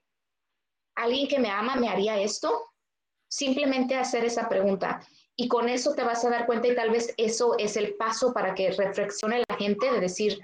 ¿Alguien 0.95 1.27
que 1.27 1.39
me 1.39 1.49
ama 1.49 1.75
me 1.75 1.89
haría 1.89 2.19
esto? 2.19 2.71
Simplemente 3.27 3.95
hacer 3.95 4.25
esa 4.25 4.47
pregunta. 4.47 5.01
Y 5.35 5.47
con 5.47 5.67
eso 5.67 5.95
te 5.95 6.03
vas 6.03 6.23
a 6.23 6.29
dar 6.29 6.45
cuenta 6.45 6.67
y 6.67 6.75
tal 6.75 6.91
vez 6.91 7.13
eso 7.17 7.57
es 7.57 7.75
el 7.75 7.95
paso 7.95 8.33
para 8.33 8.53
que 8.53 8.71
reflexione 8.71 9.43
la 9.47 9.55
gente 9.55 9.91
de 9.91 9.99
decir, 9.99 10.39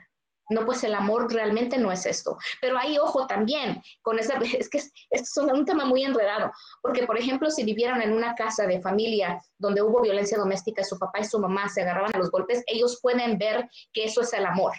no, 0.50 0.66
pues 0.66 0.84
el 0.84 0.96
amor 0.96 1.32
realmente 1.32 1.78
no 1.78 1.92
es 1.92 2.06
esto. 2.06 2.38
Pero 2.62 2.78
hay 2.78 2.98
ojo 2.98 3.28
también 3.28 3.82
con 4.02 4.20
esa, 4.20 4.38
es 4.58 4.70
que 4.70 4.80
es, 4.80 4.92
es 5.10 5.38
un 5.38 5.66
tema 5.66 5.86
muy 5.86 6.04
enredado, 6.04 6.52
porque 6.82 7.06
por 7.06 7.18
ejemplo, 7.18 7.50
si 7.50 7.64
vivieran 7.64 8.02
en 8.02 8.14
una 8.14 8.36
casa 8.36 8.66
de 8.66 8.82
familia 8.82 9.42
donde 9.58 9.82
hubo 9.82 10.02
violencia 10.02 10.38
doméstica, 10.38 10.84
su 10.84 10.98
papá 10.98 11.20
y 11.20 11.26
su 11.26 11.40
mamá 11.40 11.70
se 11.70 11.82
agarraban 11.82 12.16
a 12.16 12.18
los 12.18 12.32
golpes, 12.32 12.64
ellos 12.68 13.00
pueden 13.02 13.38
ver 13.38 13.70
que 13.94 14.06
eso 14.06 14.22
es 14.22 14.34
el 14.34 14.46
amor. 14.46 14.74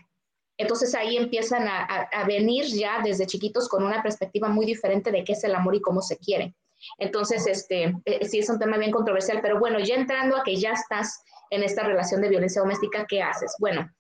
Entonces 0.58 0.94
ahí 0.94 1.16
empiezan 1.16 1.66
a, 1.68 1.84
a, 1.84 2.02
a 2.20 2.24
venir 2.24 2.66
ya 2.66 3.00
desde 3.02 3.26
chiquitos 3.26 3.68
con 3.68 3.82
una 3.82 4.02
perspectiva 4.02 4.48
muy 4.48 4.66
diferente 4.66 5.10
de 5.10 5.24
qué 5.24 5.32
es 5.32 5.44
el 5.44 5.54
amor 5.54 5.74
y 5.74 5.80
cómo 5.80 6.02
se 6.02 6.18
quiere. 6.18 6.54
Entonces, 6.98 7.46
este, 7.46 7.94
eh, 8.04 8.26
sí 8.26 8.38
es 8.38 8.48
un 8.48 8.58
tema 8.58 8.78
bien 8.78 8.90
controversial, 8.90 9.40
pero 9.42 9.58
bueno, 9.58 9.78
ya 9.78 9.94
entrando 9.94 10.36
a 10.36 10.42
que 10.42 10.56
ya 10.56 10.72
estás 10.72 11.22
en 11.50 11.62
esta 11.62 11.82
relación 11.82 12.20
de 12.20 12.28
violencia 12.28 12.62
doméstica, 12.62 13.06
¿qué 13.08 13.22
haces? 13.22 13.54
Bueno, 13.58 13.90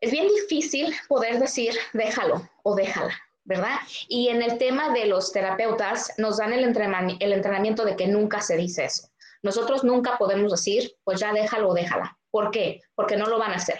es 0.00 0.10
bien 0.10 0.28
difícil 0.28 0.94
poder 1.08 1.38
decir 1.38 1.74
déjalo 1.92 2.48
o 2.62 2.74
déjala, 2.74 3.16
¿verdad? 3.44 3.78
Y 4.08 4.28
en 4.28 4.42
el 4.42 4.58
tema 4.58 4.92
de 4.92 5.06
los 5.06 5.32
terapeutas 5.32 6.12
nos 6.18 6.38
dan 6.38 6.52
el, 6.52 6.64
entrenamiento, 6.64 7.84
de 7.84 7.96
que 7.96 8.06
nunca 8.06 8.40
se 8.40 8.56
dice 8.56 8.84
eso. 8.84 9.08
Nosotros 9.42 9.84
nunca 9.84 10.18
podemos 10.18 10.52
decir, 10.52 10.92
pues 11.04 11.20
ya 11.20 11.32
déjalo 11.32 11.70
o 11.70 11.74
déjala. 11.74 12.16
¿Por 12.30 12.50
qué? 12.50 12.80
Porque 12.94 13.16
no 13.16 13.26
lo 13.26 13.38
van 13.38 13.52
a 13.52 13.56
hacer. 13.56 13.78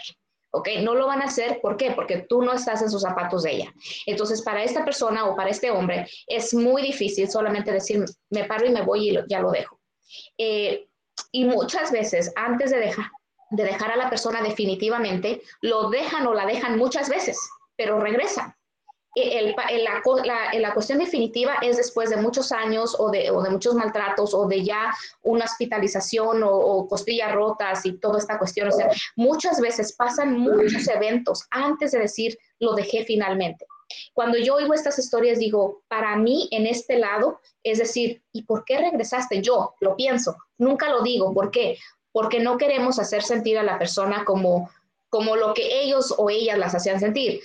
¿ok? 0.51 0.69
No 0.83 0.95
lo 0.95 1.07
van 1.07 1.21
a 1.21 1.27
hacer, 1.27 1.61
¿por 1.61 1.77
qué? 1.77 1.91
Porque 1.91 2.27
tú 2.29 2.43
no 2.43 2.53
estás 2.55 2.81
en 2.83 2.91
sus 2.91 3.03
zapatos 3.03 3.43
de 3.43 3.53
ella. 3.53 3.75
Entonces, 4.07 4.43
para 4.43 4.63
esta 4.63 4.85
persona 4.85 5.27
o 5.27 5.37
para 5.37 5.51
este 5.51 5.71
hombre 5.71 6.09
es 6.27 6.55
muy 6.55 6.83
difícil 6.83 7.31
solamente 7.31 7.71
decir, 7.71 8.05
me 8.31 8.45
paro 8.45 8.67
y 8.67 8.71
me 8.71 8.83
voy 8.83 9.11
y 9.11 9.19
ya 9.29 9.41
lo 9.41 9.51
dejo. 9.51 9.79
Eh, 10.39 10.89
y 11.33 11.45
muchas 11.45 11.93
veces, 11.93 12.33
antes 12.37 12.71
de 12.71 12.79
dejar, 12.79 13.07
de 13.51 13.65
dejar 13.65 13.93
a 13.93 13.97
la 13.97 14.11
persona 14.11 14.43
definitivamente, 14.43 15.43
lo 15.61 15.91
dejan 15.91 16.27
o 16.27 16.35
la 16.35 16.47
dejan 16.47 16.79
muchas 16.79 17.09
veces, 17.09 17.39
pero 17.77 18.01
regresan. 18.01 18.55
El, 19.15 19.55
el, 19.71 19.85
la, 19.85 20.75
cuestión 20.75 20.99
definitiva 20.99 21.55
es 21.63 21.77
después 21.77 22.11
de 22.11 22.19
muchos 22.19 22.53
años 22.53 22.95
o 22.99 23.11
de, 23.11 23.33
muchos 23.51 23.75
maltratos 23.75 24.33
o 24.33 24.47
de 24.47 24.63
ya 24.63 24.95
una 25.23 25.45
hospitalización 25.45 26.43
o, 26.45 26.87
costillas 26.87 27.33
rotas 27.33 27.85
y 27.85 27.99
toda 27.99 28.19
esta 28.19 28.39
cuestión. 28.39 28.71
Muchas 29.17 29.61
veces 29.61 29.95
pasan 29.97 30.39
muchos 30.39 30.87
eventos 30.89 31.45
antes 31.51 31.93
de 31.93 32.01
decir 32.01 32.39
lo 32.61 32.75
dejé 32.75 33.05
finalmente. 33.05 33.67
Cuando 34.13 34.39
yo 34.39 34.57
oigo 34.57 34.75
estas 34.75 34.99
historias, 34.99 35.39
digo, 35.39 35.83
para 35.89 36.15
mí 36.17 36.49
en 36.53 36.67
este 36.67 36.99
lado, 36.99 37.41
es 37.63 37.79
decir, 37.79 38.23
¿y 38.33 38.43
por 38.43 38.65
qué 38.65 38.79
regresaste? 38.79 39.41
Yo 39.41 39.75
lo 39.81 39.97
pienso, 39.97 40.37
nunca 40.59 40.91
lo 40.91 41.03
digo. 41.03 41.33
¿Por 41.33 41.51
qué? 41.51 41.79
Porque 42.13 42.41
no 42.41 42.57
queremos 42.57 42.99
hacer 42.99 43.23
sentir 43.23 43.59
a 43.59 43.63
la 43.63 43.79
persona 43.79 44.25
como, 44.25 44.71
como 45.09 45.37
lo 45.37 45.55
que 45.55 45.83
ellos 45.83 46.15
o 46.17 46.31
ellas 46.31 46.59
las 46.59 46.75
hacían 46.75 47.01
sentir. 47.01 47.41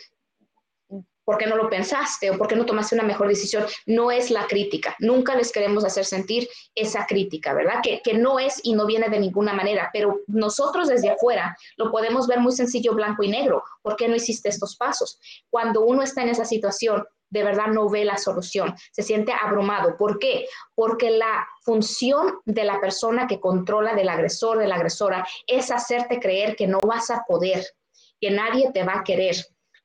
¿Por 1.26 1.38
qué 1.38 1.48
no 1.48 1.56
lo 1.56 1.70
pensaste 1.70 2.32
o 2.32 2.38
por 2.38 2.48
qué 2.48 2.56
no 2.56 2.66
tomaste 2.66 2.96
una 2.96 3.04
mejor 3.04 3.30
decisión? 3.30 3.66
No 3.86 4.12
es 4.12 4.30
la 4.30 4.46
crítica. 4.46 4.96
Nunca 5.00 5.36
les 5.36 5.54
queremos 5.54 5.86
hacer 5.86 6.04
sentir 6.04 6.50
esa 6.76 7.06
crítica, 7.06 7.54
¿verdad? 7.54 7.80
Que, 7.82 8.02
que, 8.04 8.14
no 8.14 8.40
es 8.40 8.60
y 8.64 8.74
no 8.74 8.86
viene 8.86 9.08
de 9.08 9.20
ninguna 9.20 9.54
manera, 9.54 9.90
pero 9.94 10.20
nosotros 10.28 10.90
desde 10.90 11.10
afuera 11.10 11.56
lo 11.78 11.92
podemos 11.92 12.28
ver 12.28 12.40
muy 12.40 12.52
sencillo, 12.52 12.94
blanco 12.94 13.24
y 13.24 13.30
negro. 13.30 13.64
¿Por 13.82 13.96
qué 13.96 14.10
no 14.10 14.16
hiciste 14.16 14.50
estos 14.50 14.76
pasos? 14.76 15.18
Cuando 15.50 15.82
uno 15.86 16.04
está 16.04 16.24
en 16.24 16.30
esa 16.30 16.44
situación, 16.44 17.06
de 17.34 17.44
verdad 17.44 17.68
no 17.68 17.90
ve 17.90 18.06
la 18.06 18.18
solución, 18.18 18.76
se 18.92 19.02
siente 19.02 19.34
abrumado. 19.34 19.98
¿Por 19.98 20.20
qué? 20.20 20.46
Porque 20.76 21.10
la 21.10 21.48
función 21.64 22.36
de 22.46 22.64
la 22.64 22.80
persona 22.80 23.26
que 23.26 23.40
controla 23.40 23.96
del 23.96 24.10
agresor, 24.10 24.60
de 24.60 24.68
la 24.68 24.76
agresora, 24.76 25.28
es 25.48 25.72
hacerte 25.72 26.20
creer 26.20 26.56
que 26.56 26.68
no 26.68 26.80
vas 26.80 27.10
a 27.10 27.26
poder, 27.28 27.66
que 28.22 28.30
nadie 28.30 28.72
te 28.72 28.84
va 28.84 29.00
a 29.00 29.04
querer, 29.04 29.36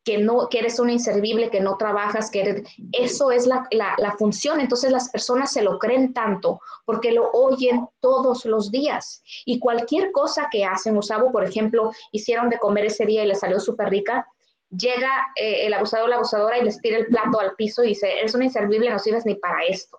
que, 0.05 0.19
no, 0.19 0.49
que 0.51 0.59
eres 0.59 0.79
un 0.79 0.91
inservible, 0.91 1.49
que 1.49 1.61
no 1.61 1.79
trabajas, 1.79 2.31
que 2.31 2.65
eso 2.93 3.31
es 3.31 3.47
la, 3.47 3.67
la, 3.71 3.95
la, 3.97 4.13
función. 4.13 4.61
Entonces 4.61 4.93
las 4.93 5.09
personas 5.09 5.51
se 5.51 5.63
lo 5.63 5.79
creen 5.79 6.13
tanto 6.13 6.61
porque 6.85 7.13
lo 7.13 7.31
oyen 7.33 7.87
todos 8.01 8.45
los 8.45 8.71
días. 8.71 9.23
Y 9.47 9.59
cualquier 9.59 10.13
cosa 10.13 10.49
que 10.51 10.67
hacen, 10.67 10.95
Gustavo, 10.97 11.33
por 11.33 11.45
ejemplo, 11.45 11.93
hicieron 12.13 12.51
de 12.51 12.59
comer 12.59 12.85
ese 12.87 13.07
día 13.07 13.25
y 13.25 13.29
les 13.29 13.41
salió 13.41 13.59
súper 13.59 13.89
rica, 13.89 14.27
llega 14.71 15.29
eh, 15.37 15.67
el 15.67 15.75
abusador 15.75 16.07
o 16.07 16.09
la 16.09 16.17
abusadora 16.17 16.59
y 16.59 16.65
les 16.65 16.81
tira 16.81 16.99
el 16.99 17.07
plato 17.07 17.41
al 17.41 17.55
piso 17.55 17.85
y 17.85 17.89
dice, 17.89 18.19
eres 18.19 18.35
un 18.35 18.43
inservible, 18.43 18.91
no 18.91 18.99
sirves 18.99 19.27
ni 19.27 19.35
para 19.35 19.65
esto. 19.65 19.99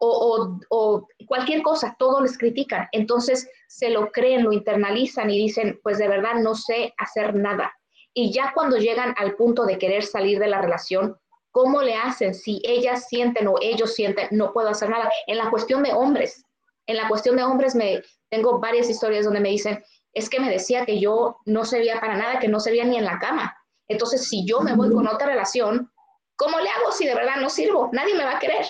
O, 0.00 0.08
o, 0.08 0.60
o, 0.68 1.08
cualquier 1.26 1.62
cosa, 1.62 1.96
todo 1.98 2.20
les 2.20 2.36
critican. 2.36 2.88
Entonces 2.92 3.48
se 3.68 3.88
lo 3.90 4.10
creen, 4.10 4.44
lo 4.44 4.52
internalizan 4.52 5.30
y 5.30 5.38
dicen, 5.38 5.80
pues 5.82 5.98
de 5.98 6.08
verdad 6.08 6.34
no 6.34 6.54
sé 6.54 6.92
hacer 6.98 7.34
nada. 7.34 7.72
Y 8.14 8.32
ya 8.32 8.52
cuando 8.54 8.76
llegan 8.76 9.14
al 9.16 9.36
punto 9.36 9.64
de 9.64 9.78
querer 9.78 10.02
salir 10.02 10.38
de 10.38 10.48
la 10.48 10.60
relación, 10.60 11.16
¿cómo 11.50 11.80
le 11.82 11.94
hacen? 11.94 12.34
Si 12.34 12.60
ellas 12.64 13.06
sienten 13.08 13.46
o 13.48 13.54
ellos 13.62 13.94
sienten, 13.94 14.28
no 14.30 14.52
puedo 14.52 14.68
hacer 14.68 14.90
nada. 14.90 15.10
En 15.26 15.38
la 15.38 15.48
cuestión 15.48 15.82
de 15.82 15.92
hombres, 15.92 16.44
en 16.86 16.96
la 16.96 17.08
cuestión 17.08 17.36
de 17.36 17.44
hombres, 17.44 17.74
me 17.74 18.02
tengo 18.28 18.58
varias 18.58 18.90
historias 18.90 19.24
donde 19.24 19.40
me 19.40 19.50
dicen, 19.50 19.82
es 20.12 20.28
que 20.28 20.40
me 20.40 20.50
decía 20.50 20.84
que 20.84 21.00
yo 21.00 21.38
no 21.46 21.64
servía 21.64 22.00
para 22.00 22.16
nada, 22.16 22.38
que 22.38 22.48
no 22.48 22.60
servía 22.60 22.84
ni 22.84 22.96
en 22.96 23.04
la 23.04 23.18
cama. 23.18 23.56
Entonces, 23.92 24.26
si 24.26 24.44
yo 24.44 24.60
me 24.60 24.74
voy 24.74 24.92
con 24.92 25.06
otra 25.06 25.26
relación, 25.26 25.90
¿cómo 26.36 26.58
le 26.58 26.68
hago 26.68 26.92
si 26.92 27.06
de 27.06 27.14
verdad 27.14 27.36
no 27.40 27.48
sirvo? 27.48 27.90
Nadie 27.92 28.14
me 28.14 28.24
va 28.24 28.36
a 28.36 28.38
querer. 28.38 28.66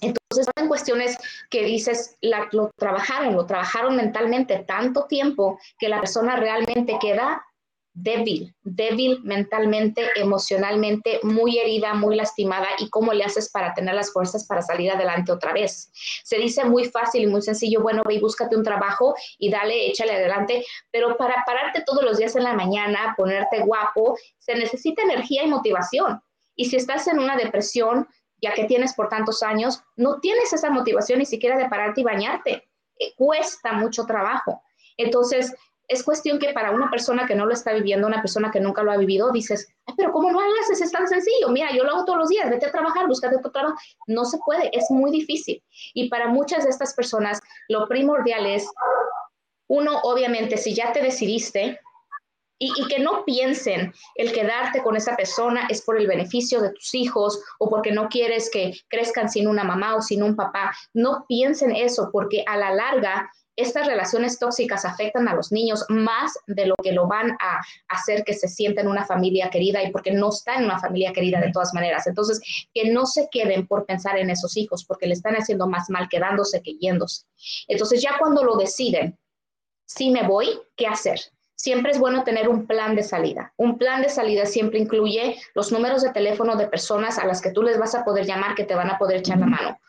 Entonces, 0.00 0.46
son 0.56 0.68
cuestiones 0.68 1.18
que 1.50 1.64
dices, 1.64 2.16
lo 2.52 2.70
trabajaron, 2.76 3.34
lo 3.34 3.46
trabajaron 3.46 3.96
mentalmente 3.96 4.60
tanto 4.60 5.06
tiempo 5.06 5.58
que 5.78 5.88
la 5.88 6.00
persona 6.00 6.36
realmente 6.36 6.98
queda 7.00 7.44
débil, 8.02 8.54
débil 8.62 9.20
mentalmente, 9.24 10.02
emocionalmente, 10.14 11.20
muy 11.22 11.58
herida, 11.58 11.94
muy 11.94 12.16
lastimada 12.16 12.68
y 12.78 12.88
cómo 12.90 13.12
le 13.12 13.24
haces 13.24 13.50
para 13.50 13.74
tener 13.74 13.94
las 13.94 14.12
fuerzas 14.12 14.46
para 14.46 14.62
salir 14.62 14.90
adelante 14.90 15.32
otra 15.32 15.52
vez. 15.52 15.90
Se 16.24 16.38
dice 16.38 16.64
muy 16.64 16.84
fácil 16.84 17.24
y 17.24 17.26
muy 17.26 17.42
sencillo, 17.42 17.82
bueno, 17.82 18.02
ve 18.06 18.14
y 18.14 18.20
búscate 18.20 18.56
un 18.56 18.62
trabajo 18.62 19.14
y 19.38 19.50
dale, 19.50 19.88
échale 19.88 20.12
adelante, 20.12 20.64
pero 20.90 21.16
para 21.16 21.44
pararte 21.44 21.82
todos 21.84 22.04
los 22.04 22.18
días 22.18 22.36
en 22.36 22.44
la 22.44 22.54
mañana, 22.54 23.14
ponerte 23.16 23.60
guapo, 23.60 24.16
se 24.38 24.54
necesita 24.54 25.02
energía 25.02 25.44
y 25.44 25.48
motivación. 25.48 26.20
Y 26.54 26.66
si 26.66 26.76
estás 26.76 27.06
en 27.08 27.18
una 27.18 27.36
depresión, 27.36 28.08
ya 28.40 28.52
que 28.54 28.64
tienes 28.64 28.94
por 28.94 29.08
tantos 29.08 29.42
años, 29.42 29.82
no 29.96 30.20
tienes 30.20 30.52
esa 30.52 30.70
motivación 30.70 31.18
ni 31.18 31.26
siquiera 31.26 31.56
de 31.58 31.68
pararte 31.68 32.02
y 32.02 32.04
bañarte. 32.04 32.68
Eh, 32.98 33.14
cuesta 33.16 33.72
mucho 33.72 34.06
trabajo. 34.06 34.62
Entonces, 34.96 35.54
es 35.88 36.02
cuestión 36.02 36.38
que 36.38 36.52
para 36.52 36.70
una 36.70 36.90
persona 36.90 37.26
que 37.26 37.34
no 37.34 37.46
lo 37.46 37.54
está 37.54 37.72
viviendo, 37.72 38.06
una 38.06 38.20
persona 38.20 38.50
que 38.50 38.60
nunca 38.60 38.82
lo 38.82 38.92
ha 38.92 38.98
vivido, 38.98 39.32
dices, 39.32 39.68
pero 39.96 40.12
¿cómo 40.12 40.30
no 40.30 40.38
haces? 40.60 40.82
Es 40.82 40.92
tan 40.92 41.08
sencillo. 41.08 41.48
Mira, 41.48 41.74
yo 41.74 41.82
lo 41.82 41.92
hago 41.92 42.04
todos 42.04 42.18
los 42.18 42.28
días, 42.28 42.50
vete 42.50 42.66
a 42.66 42.70
trabajar, 42.70 43.08
búscate 43.08 43.38
tu 43.42 43.50
trabajo. 43.50 43.76
No 44.06 44.26
se 44.26 44.38
puede, 44.44 44.70
es 44.76 44.84
muy 44.90 45.10
difícil. 45.10 45.62
Y 45.94 46.10
para 46.10 46.28
muchas 46.28 46.64
de 46.64 46.70
estas 46.70 46.94
personas, 46.94 47.40
lo 47.68 47.88
primordial 47.88 48.44
es, 48.44 48.68
uno, 49.66 49.98
obviamente, 50.02 50.58
si 50.58 50.74
ya 50.74 50.92
te 50.92 51.02
decidiste, 51.02 51.80
y, 52.60 52.72
y, 52.76 52.88
que 52.88 52.98
no 52.98 53.24
piensen 53.24 53.94
el 54.16 54.32
quedarte 54.32 54.82
con 54.82 54.96
esa 54.96 55.14
persona 55.14 55.68
es 55.70 55.80
por 55.82 55.96
el 55.96 56.08
beneficio 56.08 56.60
de 56.60 56.70
tus 56.70 56.92
hijos 56.92 57.40
o 57.60 57.70
porque 57.70 57.92
no 57.92 58.08
quieres 58.08 58.50
que 58.50 58.72
crezcan 58.88 59.28
sin 59.28 59.46
una 59.46 59.62
mamá 59.62 59.94
o 59.94 60.02
sin 60.02 60.24
un 60.24 60.34
papá. 60.34 60.74
No 60.92 61.24
piensen 61.28 61.70
eso 61.70 62.10
porque 62.12 62.42
a 62.48 62.56
la 62.56 62.74
larga 62.74 63.30
estas 63.58 63.88
relaciones 63.88 64.38
tóxicas 64.38 64.84
afectan 64.84 65.26
a 65.26 65.34
los 65.34 65.50
niños 65.50 65.84
más 65.88 66.32
de 66.46 66.66
lo 66.66 66.76
que 66.80 66.92
lo 66.92 67.08
van 67.08 67.32
a 67.40 67.60
hacer 67.88 68.22
que 68.22 68.34
se 68.34 68.46
sienta 68.46 68.82
en 68.82 68.88
una 68.88 69.04
familia 69.04 69.50
querida 69.50 69.82
y 69.82 69.90
porque 69.90 70.12
no 70.12 70.28
está 70.28 70.54
en 70.54 70.64
una 70.64 70.78
familia 70.78 71.12
querida 71.12 71.40
de 71.40 71.50
todas 71.50 71.74
maneras. 71.74 72.06
Entonces, 72.06 72.40
que 72.72 72.90
no 72.92 73.04
se 73.04 73.28
queden 73.30 73.66
por 73.66 73.84
pensar 73.84 74.16
en 74.16 74.30
esos 74.30 74.56
hijos 74.56 74.84
porque 74.84 75.08
le 75.08 75.14
están 75.14 75.34
haciendo 75.34 75.66
más 75.66 75.90
mal 75.90 76.08
quedándose 76.08 76.62
que 76.62 76.74
yéndose. 76.74 77.24
Entonces, 77.66 78.00
ya 78.00 78.16
cuando 78.18 78.44
lo 78.44 78.56
deciden, 78.56 79.18
si 79.86 80.10
me 80.10 80.22
voy, 80.22 80.60
¿qué 80.76 80.86
hacer? 80.86 81.18
Siempre 81.56 81.90
es 81.90 81.98
bueno 81.98 82.22
tener 82.22 82.48
un 82.48 82.68
plan 82.68 82.94
de 82.94 83.02
salida. 83.02 83.52
Un 83.56 83.76
plan 83.76 84.02
de 84.02 84.08
salida 84.08 84.46
siempre 84.46 84.78
incluye 84.78 85.36
los 85.54 85.72
números 85.72 86.02
de 86.02 86.12
teléfono 86.12 86.54
de 86.54 86.68
personas 86.68 87.18
a 87.18 87.26
las 87.26 87.42
que 87.42 87.50
tú 87.50 87.64
les 87.64 87.76
vas 87.76 87.96
a 87.96 88.04
poder 88.04 88.24
llamar 88.24 88.54
que 88.54 88.64
te 88.64 88.76
van 88.76 88.90
a 88.90 88.98
poder 88.98 89.16
echar 89.16 89.38
la 89.38 89.46
mano 89.46 89.80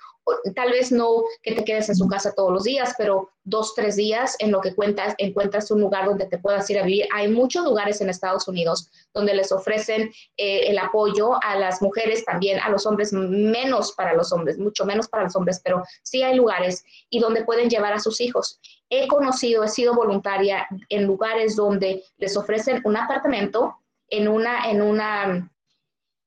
tal 0.56 0.72
vez 0.72 0.92
no 0.92 1.24
que 1.44 1.54
te 1.54 1.64
quedes 1.64 1.90
en 1.90 1.96
su 1.96 2.08
casa 2.08 2.34
todos 2.34 2.52
los 2.52 2.64
días, 2.64 2.94
pero 2.98 3.30
dos, 3.44 3.74
tres 3.76 3.96
días 3.96 4.36
en 4.40 4.52
lo 4.52 4.62
que 4.62 4.76
cuentas, 4.76 5.16
encuentras 5.18 5.72
un 5.72 5.82
lugar 5.82 6.06
donde 6.06 6.26
te 6.26 6.38
puedas 6.38 6.70
ir 6.70 6.80
a 6.80 6.84
vivir. 6.84 7.08
Hay 7.14 7.28
muchos 7.28 7.66
lugares 7.66 8.00
en 8.02 8.10
Estados 8.10 8.48
Unidos 8.48 8.90
donde 9.14 9.34
les 9.34 9.52
ofrecen 9.52 10.12
eh, 10.38 10.68
el 10.68 10.78
apoyo 10.78 11.42
a 11.44 11.56
las 11.56 11.82
mujeres 11.82 12.24
también, 12.26 12.60
a 12.60 12.70
los 12.70 12.86
hombres, 12.86 13.12
menos 13.12 13.94
para 13.94 14.14
los 14.14 14.32
hombres, 14.32 14.58
mucho 14.58 14.86
menos 14.86 15.08
para 15.08 15.24
los 15.24 15.36
hombres, 15.36 15.62
pero 15.64 15.84
sí 16.04 16.22
hay 16.22 16.36
lugares 16.36 16.84
y 17.10 17.20
donde 17.20 17.44
pueden 17.44 17.70
llevar 17.70 17.94
a 17.94 18.00
sus 18.00 18.22
hijos. 18.22 18.60
He 18.90 19.08
conocido, 19.08 19.64
he 19.64 19.68
sido 19.68 19.94
voluntaria 19.94 20.68
en 20.90 21.06
lugares 21.06 21.56
donde 21.56 22.04
les 22.18 22.38
ofrecen 22.38 22.82
un 22.84 22.98
apartamento 22.98 23.76
en 24.10 24.28
una, 24.28 24.70
en 24.70 24.82
una 24.82 25.50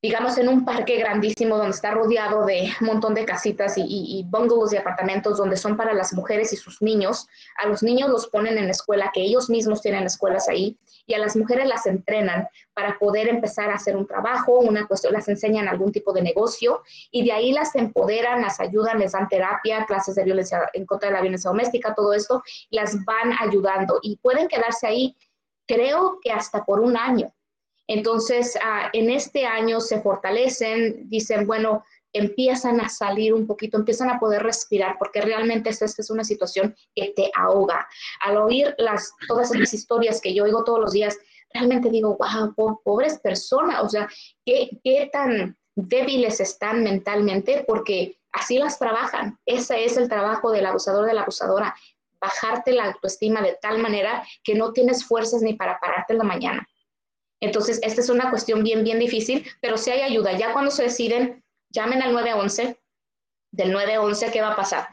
digamos, 0.03 0.37
en 0.37 0.49
un 0.49 0.65
parque 0.65 0.97
grandísimo 0.97 1.55
donde 1.55 1.71
está 1.71 1.91
rodeado 1.91 2.45
de 2.45 2.69
un 2.81 2.87
montón 2.87 3.13
de 3.13 3.23
casitas 3.23 3.77
y, 3.77 3.85
y, 3.87 4.25
bungalows 4.27 4.73
y 4.73 4.77
apartamentos 4.77 5.37
donde 5.37 5.55
son 5.55 5.77
para 5.77 5.93
las 5.93 6.11
mujeres 6.11 6.51
y 6.51 6.57
sus 6.57 6.81
niños. 6.81 7.25
A 7.55 7.67
los 7.69 7.81
niños 7.81 8.09
los 8.09 8.27
ponen 8.27 8.57
en 8.57 8.69
escuela, 8.69 9.11
que 9.13 9.21
ellos 9.21 9.49
mismos 9.49 9.81
tienen 9.81 10.03
escuelas 10.03 10.49
ahí, 10.49 10.77
y 11.07 11.13
a 11.13 11.19
las 11.19 11.37
mujeres 11.37 11.67
las 11.67 11.85
entrenan 11.85 12.49
para 12.73 12.99
poder 12.99 13.29
empezar 13.29 13.69
a 13.69 13.75
hacer 13.75 13.95
un 13.95 14.05
trabajo, 14.05 14.59
una 14.59 14.85
cuestión, 14.87 15.13
las 15.13 15.29
enseñan 15.29 15.69
algún 15.69 15.93
tipo 15.93 16.11
de 16.11 16.21
negocio, 16.21 16.83
y 17.09 17.23
de 17.23 17.31
ahí 17.31 17.53
las 17.53 17.73
empoderan, 17.73 18.41
las 18.41 18.59
ayudan, 18.59 18.99
les 18.99 19.13
dan 19.13 19.29
terapia, 19.29 19.85
clases 19.85 20.15
de 20.15 20.25
violencia 20.25 20.69
en 20.73 20.85
contra 20.85 21.07
de 21.07 21.15
la 21.15 21.21
violencia 21.21 21.49
doméstica, 21.49 21.95
todo 21.95 22.11
esto, 22.11 22.43
las 22.71 23.05
van 23.05 23.31
ayudando 23.39 23.99
y 24.01 24.17
pueden 24.17 24.49
quedarse 24.49 24.85
ahí, 24.85 25.15
creo 25.65 26.19
que 26.21 26.33
hasta 26.33 26.65
por 26.65 26.81
un 26.81 26.97
año 26.97 27.33
entonces, 27.87 28.57
ah, 28.63 28.89
en 28.93 29.09
este 29.09 29.45
año 29.45 29.79
se 29.79 30.01
fortalecen, 30.01 31.09
dicen, 31.09 31.45
bueno, 31.45 31.83
empiezan 32.13 32.79
a 32.79 32.89
salir 32.89 33.33
un 33.33 33.47
poquito, 33.47 33.77
empiezan 33.77 34.09
a 34.09 34.19
poder 34.19 34.43
respirar, 34.43 34.97
porque 34.99 35.21
realmente 35.21 35.69
esta, 35.69 35.85
es 35.85 36.09
una 36.09 36.23
situación 36.23 36.75
que 36.95 37.13
te 37.15 37.31
ahoga. 37.35 37.87
Al 38.21 38.37
oír 38.37 38.73
las, 38.77 39.11
todas 39.27 39.53
esas 39.53 39.73
historias 39.73 40.21
que 40.21 40.33
yo 40.33 40.43
oigo 40.43 40.63
todos 40.63 40.79
los 40.79 40.91
días, 40.91 41.17
realmente 41.53 41.89
digo, 41.89 42.17
wow, 42.17 42.81
pobres 42.83 43.19
personas, 43.19 43.83
o 43.83 43.89
sea, 43.89 44.07
¿qué, 44.45 44.69
qué 44.83 45.09
tan 45.11 45.57
débiles 45.75 46.39
están 46.39 46.83
mentalmente, 46.83 47.63
porque 47.67 48.19
así 48.31 48.57
las 48.57 48.79
trabajan. 48.79 49.39
Ese 49.45 49.85
es 49.85 49.97
el 49.97 50.09
trabajo 50.09 50.51
del 50.51 50.65
abusador, 50.65 51.05
de 51.05 51.13
la 51.13 51.21
abusadora, 51.21 51.75
bajarte 52.21 52.73
la 52.73 52.85
autoestima 52.85 53.41
de 53.41 53.57
tal 53.61 53.79
manera 53.79 54.23
que 54.43 54.55
no 54.55 54.71
tienes 54.71 55.05
fuerzas 55.05 55.41
ni 55.41 55.55
para 55.55 55.79
pararte 55.79 56.13
en 56.13 56.19
la 56.19 56.25
mañana. 56.25 56.67
Entonces, 57.43 57.81
esta 57.83 57.99
es 57.99 58.07
una 58.07 58.29
cuestión 58.29 58.63
bien, 58.63 58.85
bien 58.85 58.99
difícil, 58.99 59.45
pero 59.59 59.77
si 59.77 59.91
hay 59.91 59.99
ayuda. 59.99 60.31
Ya 60.37 60.53
cuando 60.53 60.71
se 60.71 60.83
deciden, 60.83 61.43
llamen 61.69 62.01
al 62.01 62.13
911. 62.13 62.79
Del 63.51 63.71
911, 63.73 64.31
¿qué 64.31 64.41
va 64.41 64.53
a 64.53 64.55
pasar? 64.55 64.87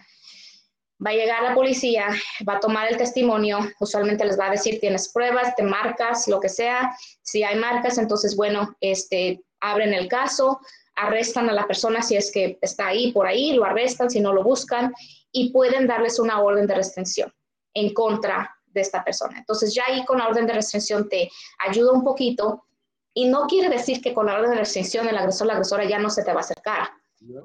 Va 1.04 1.10
a 1.10 1.14
llegar 1.14 1.44
la 1.44 1.54
policía, 1.54 2.08
va 2.46 2.56
a 2.56 2.60
tomar 2.60 2.90
el 2.90 2.96
testimonio, 2.96 3.60
usualmente 3.78 4.24
les 4.24 4.38
va 4.38 4.48
a 4.48 4.50
decir, 4.50 4.80
tienes 4.80 5.10
pruebas, 5.12 5.54
te 5.54 5.62
marcas, 5.62 6.26
lo 6.26 6.40
que 6.40 6.48
sea. 6.48 6.94
Si 7.22 7.44
hay 7.44 7.56
marcas, 7.56 7.98
entonces, 7.98 8.34
bueno, 8.34 8.76
este, 8.80 9.40
abren 9.60 9.94
el 9.94 10.08
caso, 10.08 10.60
arrestan 10.96 11.48
a 11.48 11.52
la 11.52 11.68
persona 11.68 12.02
si 12.02 12.16
es 12.16 12.32
que 12.32 12.58
está 12.60 12.88
ahí, 12.88 13.12
por 13.12 13.28
ahí, 13.28 13.52
lo 13.52 13.64
arrestan, 13.64 14.10
si 14.10 14.18
no 14.18 14.32
lo 14.32 14.42
buscan, 14.42 14.92
y 15.30 15.52
pueden 15.52 15.86
darles 15.86 16.18
una 16.18 16.40
orden 16.40 16.66
de 16.66 16.74
restricción 16.74 17.32
en 17.74 17.94
contra 17.94 18.59
de 18.72 18.80
esta 18.80 19.04
persona. 19.04 19.38
Entonces 19.38 19.74
ya 19.74 19.84
ahí 19.86 20.04
con 20.04 20.18
la 20.18 20.28
orden 20.28 20.46
de 20.46 20.54
restricción 20.54 21.08
te 21.08 21.30
ayuda 21.58 21.92
un 21.92 22.04
poquito 22.04 22.64
y 23.12 23.26
no 23.28 23.46
quiere 23.46 23.68
decir 23.68 24.00
que 24.00 24.14
con 24.14 24.26
la 24.26 24.34
orden 24.34 24.50
de 24.50 24.58
restricción 24.58 25.08
el 25.08 25.16
agresor 25.16 25.46
la 25.46 25.54
agresora 25.54 25.84
ya 25.84 25.98
no 25.98 26.10
se 26.10 26.22
te 26.22 26.32
va 26.32 26.40
a 26.40 26.44
acercar. 26.44 26.88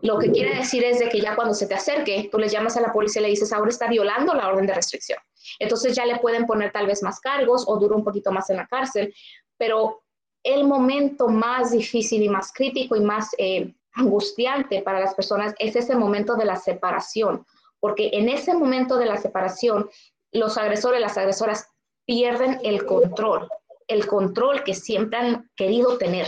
Lo 0.01 0.17
que 0.19 0.31
quiere 0.31 0.55
decir 0.55 0.85
es 0.85 0.99
de 0.99 1.09
que 1.09 1.19
ya 1.19 1.35
cuando 1.35 1.53
se 1.53 1.67
te 1.67 1.73
acerque, 1.73 2.29
tú 2.31 2.37
le 2.37 2.47
llamas 2.47 2.77
a 2.77 2.81
la 2.81 2.93
policía 2.93 3.19
y 3.19 3.23
le 3.23 3.29
dices, 3.31 3.51
ahora 3.51 3.69
está 3.69 3.87
violando 3.87 4.33
la 4.33 4.47
orden 4.47 4.65
de 4.65 4.73
restricción. 4.73 5.19
Entonces 5.59 5.93
ya 5.93 6.05
le 6.05 6.17
pueden 6.19 6.45
poner 6.45 6.71
tal 6.71 6.87
vez 6.87 7.03
más 7.03 7.19
cargos 7.19 7.65
o 7.67 7.77
dura 7.77 7.95
un 7.95 8.03
poquito 8.03 8.31
más 8.31 8.49
en 8.49 8.57
la 8.57 8.67
cárcel, 8.67 9.13
pero 9.57 10.03
el 10.43 10.63
momento 10.63 11.27
más 11.27 11.71
difícil 11.71 12.21
y 12.23 12.29
más 12.29 12.53
crítico 12.53 12.95
y 12.95 13.01
más 13.01 13.35
eh, 13.37 13.73
angustiante 13.95 14.81
para 14.81 14.99
las 14.99 15.13
personas 15.13 15.53
es 15.59 15.75
ese 15.75 15.95
momento 15.95 16.35
de 16.35 16.45
la 16.45 16.55
separación, 16.55 17.45
porque 17.79 18.11
en 18.13 18.29
ese 18.29 18.53
momento 18.53 18.97
de 18.97 19.07
la 19.07 19.17
separación 19.17 19.89
los 20.35 20.57
agresores, 20.57 20.99
las 20.99 21.17
agresoras 21.17 21.67
pierden 22.05 22.59
el 22.63 22.85
control, 22.85 23.47
el 23.87 24.05
control 24.05 24.63
que 24.63 24.73
siempre 24.73 25.17
han 25.17 25.49
querido 25.55 25.97
tener 25.97 26.27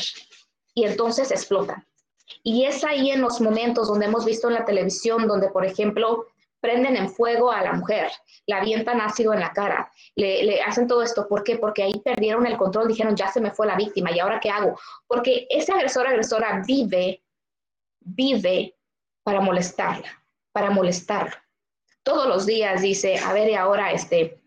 y 0.74 0.86
entonces 0.86 1.32
explotan. 1.32 1.86
Y 2.44 2.66
es 2.66 2.84
ahí 2.84 3.12
en 3.12 3.22
los 3.22 3.42
momentos 3.42 3.88
donde 3.88 4.06
hemos 4.06 4.26
visto 4.26 4.48
en 4.48 4.56
la 4.56 4.66
televisión, 4.66 5.28
donde 5.28 5.50
por 5.50 5.66
ejemplo 5.66 6.28
prenden 6.60 6.96
en 6.96 7.10
fuego 7.10 7.52
a 7.52 7.62
la 7.62 7.74
mujer, 7.74 8.10
la 8.48 8.58
avientan 8.58 9.00
ácido 9.02 9.34
en 9.34 9.42
la 9.42 9.54
cara, 9.54 9.92
le, 10.16 10.62
hacen 10.62 10.88
todo 10.88 11.04
esto. 11.04 11.28
¿Por 11.28 11.44
qué? 11.44 11.58
Porque 11.58 11.84
ahí 11.84 12.00
perdieron 12.04 12.46
el 12.48 12.58
control, 12.58 12.88
dijeron, 12.88 13.16
ya 13.16 13.28
se 13.28 13.42
me 13.42 13.52
fue 13.52 13.68
la 13.68 13.76
víctima, 13.76 14.12
¿y 14.12 14.20
ahora 14.20 14.40
qué 14.40 14.50
hago? 14.50 14.80
Porque 15.06 15.48
ese 15.50 15.72
agresor, 15.74 16.08
agresora 16.08 16.64
vive, 16.66 17.24
vive 18.00 18.76
para 19.24 19.42
molestarla, 19.42 20.24
para 20.52 20.72
molestarlo 20.72 21.36
todos 22.08 22.26
los 22.26 22.46
días 22.46 22.82
dice, 22.82 23.18
a 23.18 23.34
ver, 23.34 23.50
y 23.50 23.56
ahora, 23.56 23.92
este, 23.92 24.40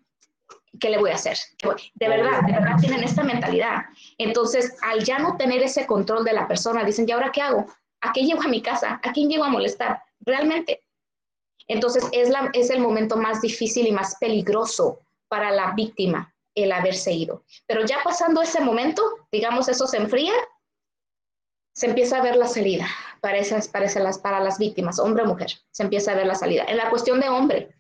¿qué 0.80 0.88
le 0.88 0.96
voy 0.96 1.10
a 1.10 1.16
hacer? 1.16 1.36
De 1.94 2.08
verdad, 2.08 2.40
de 2.46 2.52
verdad 2.52 2.76
tienen 2.80 3.04
esta 3.04 3.22
mentalidad. 3.22 3.82
Entonces, 4.16 4.78
al 4.80 5.04
ya 5.04 5.18
no 5.18 5.36
tener 5.36 5.62
ese 5.62 5.86
control 5.86 6.24
de 6.24 6.32
la 6.32 6.48
persona, 6.48 6.84
dicen, 6.84 7.06
¿y 7.06 7.12
ahora 7.12 7.30
qué 7.30 7.42
hago? 7.42 7.66
¿A 8.00 8.14
qué 8.14 8.22
llego 8.22 8.40
a 8.40 8.48
mi 8.48 8.62
casa? 8.62 8.98
¿A 9.04 9.12
quién 9.12 9.28
llego 9.28 9.44
a 9.44 9.50
molestar? 9.50 10.02
Realmente. 10.20 10.82
Entonces, 11.68 12.02
es, 12.12 12.30
la, 12.30 12.48
es 12.54 12.70
el 12.70 12.80
momento 12.80 13.18
más 13.18 13.42
difícil 13.42 13.86
y 13.86 13.92
más 13.92 14.16
peligroso 14.16 15.00
para 15.28 15.50
la 15.50 15.72
víctima 15.72 16.34
el 16.54 16.72
haberse 16.72 17.12
ido. 17.12 17.44
Pero 17.66 17.84
ya 17.84 17.98
pasando 18.02 18.40
ese 18.40 18.62
momento, 18.62 19.02
digamos, 19.30 19.68
eso 19.68 19.86
se 19.86 19.98
enfría, 19.98 20.32
se 21.72 21.86
empieza 21.86 22.18
a 22.18 22.22
ver 22.22 22.36
la 22.36 22.46
salida 22.46 22.86
para, 23.20 23.38
esas, 23.38 23.68
para, 23.68 23.86
las, 24.00 24.18
para 24.18 24.40
las 24.40 24.58
víctimas, 24.58 24.98
hombre 24.98 25.22
o 25.22 25.26
mujer, 25.26 25.50
se 25.70 25.82
empieza 25.82 26.12
a 26.12 26.16
ver 26.16 26.26
la 26.26 26.34
salida. 26.34 26.64
En 26.68 26.76
la 26.76 26.90
cuestión 26.90 27.20
de 27.20 27.28
hombre, 27.28 27.74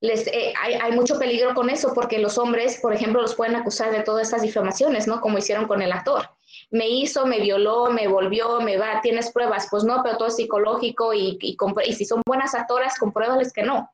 les, 0.00 0.26
eh, 0.28 0.52
hay, 0.60 0.74
hay, 0.74 0.92
mucho 0.92 1.18
peligro 1.18 1.54
con 1.54 1.70
eso 1.70 1.92
porque 1.92 2.18
los 2.18 2.38
hombres, 2.38 2.78
por 2.80 2.94
ejemplo, 2.94 3.20
los 3.20 3.34
pueden 3.34 3.56
acusar 3.56 3.90
de 3.90 4.02
todas 4.02 4.28
estas 4.28 4.42
difamaciones, 4.42 5.08
¿no? 5.08 5.20
Como 5.20 5.38
hicieron 5.38 5.66
con 5.66 5.82
el 5.82 5.92
actor. 5.92 6.30
Me 6.70 6.88
hizo, 6.88 7.26
me 7.26 7.40
violó, 7.40 7.90
me 7.90 8.06
volvió, 8.06 8.60
me 8.60 8.76
va, 8.76 9.00
¿tienes 9.02 9.32
pruebas? 9.32 9.66
Pues 9.70 9.84
no, 9.84 10.02
pero 10.02 10.16
todo 10.16 10.28
es 10.28 10.36
psicológico 10.36 11.12
y, 11.12 11.36
y, 11.40 11.56
y 11.84 11.92
si 11.94 12.04
son 12.04 12.22
buenas 12.26 12.54
actoras, 12.54 12.98
compruébales 12.98 13.52
que 13.52 13.62
no. 13.62 13.90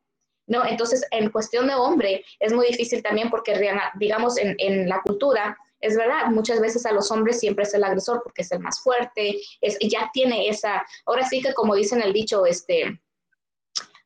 ¿no? 0.47 0.67
Entonces, 0.67 1.07
en 1.11 1.31
cuestión 1.31 1.69
de 1.69 1.75
hombre, 1.75 2.25
es 2.39 2.53
muy 2.53 2.67
difícil 2.67 3.03
también 3.03 3.31
porque, 3.31 3.59
digamos, 3.95 4.37
en, 4.37 4.55
en 4.59 4.89
la 4.89 5.01
cultura, 5.01 5.57
es 5.85 5.97
verdad, 5.97 6.27
muchas 6.31 6.61
veces 6.61 6.87
a 6.87 6.93
los 6.93 7.11
hombres 7.11 7.41
siempre 7.41 7.65
es 7.65 7.75
el 7.75 7.85
agresor 7.85 8.23
porque 8.23 8.43
es 8.43 8.53
el 8.53 8.61
más 8.61 8.81
fuerte, 8.83 9.41
es, 9.61 9.79
ya 9.81 10.11
tiene 10.13 10.49
esa, 10.49 10.85
ahora 11.07 11.27
sí 11.29 11.41
que 11.41 11.55
como 11.55 11.75
dicen 11.75 12.03
el 12.03 12.13
dicho, 12.13 12.47
este, 12.47 13.01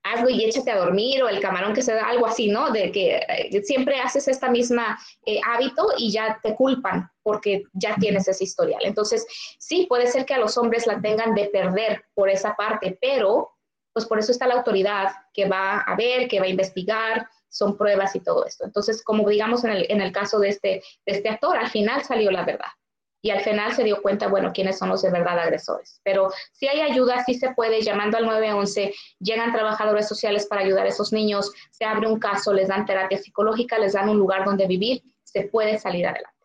hazlo 0.03 0.29
y 0.29 0.45
échate 0.45 0.71
a 0.71 0.79
dormir 0.79 1.23
o 1.23 1.29
el 1.29 1.41
camarón 1.41 1.75
que 1.75 1.83
se 1.83 1.95
da, 1.95 2.09
algo 2.09 2.27
así, 2.27 2.49
¿no? 2.49 2.71
De 2.71 2.91
que 2.91 3.17
eh, 3.17 3.63
siempre 3.63 4.01
haces 4.01 4.29
esta 4.29 4.51
misma 4.51 4.99
eh, 5.27 5.41
hábito 5.47 5.89
y 5.97 6.13
ya 6.13 6.39
te 6.43 6.55
culpan 6.55 7.11
porque 7.23 7.65
ya 7.73 7.95
tienes 7.97 8.27
ese 8.27 8.45
historial. 8.45 8.81
Entonces, 8.85 9.27
sí, 9.59 9.87
puede 9.89 10.07
ser 10.07 10.25
que 10.25 10.35
a 10.35 10.39
los 10.39 10.57
hombres 10.57 10.87
la 10.87 11.01
tengan 11.01 11.35
de 11.35 11.47
perder 11.47 12.05
por 12.15 12.31
esa 12.31 12.57
parte, 12.57 12.99
pero 13.01 13.51
pues 13.93 14.07
por 14.07 14.19
eso 14.19 14.33
está 14.33 14.47
la 14.47 14.55
autoridad 14.55 15.13
que 15.35 15.49
va 15.49 15.81
a 15.81 15.97
ver, 15.97 16.29
que 16.29 16.39
va 16.39 16.47
a 16.47 16.51
investigar, 16.51 17.29
son 17.49 17.77
pruebas 17.77 18.15
y 18.17 18.21
todo 18.21 18.45
esto. 18.45 18.65
Entonces, 18.65 19.03
como 19.03 19.29
digamos 19.29 19.65
en 19.65 19.71
el, 19.71 19.87
en 19.89 20.01
el 20.01 20.13
caso 20.13 20.39
de 20.39 20.49
este, 20.51 20.83
de 21.07 21.13
este 21.13 21.29
actor, 21.29 21.57
al 21.57 21.71
final 21.71 22.05
salió 22.05 22.31
la 22.31 22.45
verdad 22.45 22.69
y 23.21 23.31
al 23.31 23.41
final 23.41 23.75
se 23.75 23.85
dio 23.85 24.01
cuenta, 24.01 24.29
bueno, 24.29 24.53
quiénes 24.53 24.79
son 24.79 24.89
los 24.89 25.03
de 25.03 25.11
verdad 25.11 25.39
agresores. 25.39 26.01
Pero 26.05 26.31
si 26.53 26.69
hay 26.69 26.81
ayuda, 26.81 27.25
sí 27.25 27.35
se 27.35 27.53
puede, 27.53 27.83
llamando 27.83 28.17
al 28.17 28.27
911, 28.27 28.95
llegan 29.19 29.53
trabajadores 29.53 30.07
sociales 30.07 30.47
para 30.47 30.63
ayudar 30.63 30.87
a 30.87 30.91
esos 30.91 31.13
niños, 31.13 31.53
se 31.71 31.85
abre 31.85 32.07
un 32.07 32.21
caso, 32.21 32.53
les 32.53 32.69
dan 32.69 32.87
terapia 32.87 33.19
psicológica, 33.19 33.79
les 33.79 33.95
dan 33.95 34.09
un 34.09 34.19
lugar 34.19 34.45
donde 34.45 34.67
vivir, 34.67 35.03
se 35.25 35.43
puede 35.43 35.79
salir 35.79 36.07
adelante. 36.07 36.37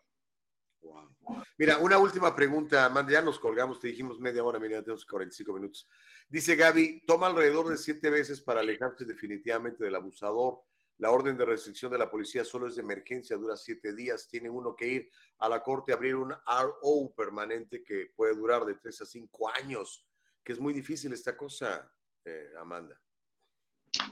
Mira, 1.56 1.78
una 1.78 1.98
última 1.98 2.34
pregunta, 2.34 2.84
Amanda, 2.84 3.12
ya 3.12 3.22
nos 3.22 3.38
colgamos, 3.38 3.80
te 3.80 3.88
dijimos 3.88 4.20
media 4.20 4.44
hora, 4.44 4.58
mira, 4.58 4.82
tenemos 4.82 5.06
45 5.06 5.52
minutos. 5.54 5.88
Dice 6.28 6.56
Gaby, 6.56 7.04
toma 7.06 7.28
alrededor 7.28 7.68
de 7.68 7.78
siete 7.78 8.10
veces 8.10 8.40
para 8.40 8.60
alejarse 8.60 9.04
definitivamente 9.04 9.84
del 9.84 9.94
abusador. 9.94 10.60
La 10.98 11.10
orden 11.10 11.36
de 11.36 11.44
restricción 11.44 11.90
de 11.90 11.98
la 11.98 12.10
policía 12.10 12.44
solo 12.44 12.68
es 12.68 12.76
de 12.76 12.82
emergencia, 12.82 13.36
dura 13.36 13.56
siete 13.56 13.94
días. 13.94 14.28
Tiene 14.28 14.48
uno 14.48 14.76
que 14.76 14.86
ir 14.86 15.10
a 15.38 15.48
la 15.48 15.62
corte 15.62 15.92
a 15.92 15.96
abrir 15.96 16.14
un 16.14 16.30
RO 16.30 17.14
permanente 17.16 17.82
que 17.82 18.12
puede 18.14 18.34
durar 18.34 18.64
de 18.64 18.74
tres 18.76 19.00
a 19.00 19.06
cinco 19.06 19.50
años, 19.50 20.06
que 20.42 20.52
es 20.52 20.60
muy 20.60 20.72
difícil 20.72 21.12
esta 21.12 21.36
cosa, 21.36 21.92
eh, 22.24 22.50
Amanda. 22.58 23.00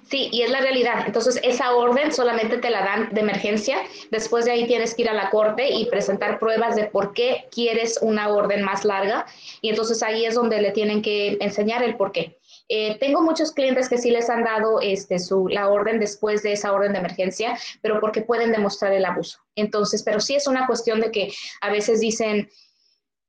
Sí, 0.05 0.29
y 0.31 0.43
es 0.43 0.51
la 0.51 0.61
realidad. 0.61 1.05
Entonces, 1.07 1.41
esa 1.43 1.75
orden 1.75 2.13
solamente 2.13 2.59
te 2.59 2.71
la 2.71 2.85
dan 2.85 3.15
de 3.15 3.21
emergencia. 3.21 3.79
Después 4.11 4.45
de 4.45 4.53
ahí 4.53 4.67
tienes 4.67 4.95
que 4.95 5.03
ir 5.03 5.09
a 5.09 5.15
la 5.15 5.31
corte 5.31 5.71
y 5.71 5.87
presentar 5.87 6.39
pruebas 6.39 6.77
de 6.77 6.85
por 6.85 7.15
qué 7.15 7.49
quieres 7.51 7.99
una 8.03 8.29
orden 8.29 8.63
más 8.63 8.85
larga. 8.85 9.27
Y 9.61 9.71
entonces 9.71 10.03
ahí 10.03 10.25
es 10.25 10.35
donde 10.35 10.61
le 10.61 10.73
tienen 10.73 11.03
que 11.03 11.39
enseñar 11.41 11.83
el 11.83 11.97
por 11.97 12.13
qué. 12.13 12.39
Eh, 12.75 12.97
tengo 12.99 13.21
muchos 13.21 13.53
clientes 13.53 13.87
que 13.87 13.99
sí 13.99 14.11
les 14.11 14.31
han 14.31 14.45
dado 14.45 14.81
este, 14.81 15.17
la 15.51 15.69
orden 15.69 16.01
después 16.01 16.43
de 16.43 16.55
esa 16.55 16.73
orden 16.73 16.95
de 16.95 17.01
emergencia, 17.01 17.55
pero 17.83 18.01
porque 18.01 18.23
pueden 18.23 18.51
demostrar 18.51 18.95
el 18.95 19.05
abuso. 19.05 19.41
Entonces, 19.55 20.03
pero 20.03 20.21
sí 20.21 20.37
es 20.37 20.47
una 20.47 20.67
cuestión 20.67 20.99
de 21.03 21.11
que 21.11 21.31
a 21.61 21.71
veces 21.71 22.01
dicen, 22.01 22.49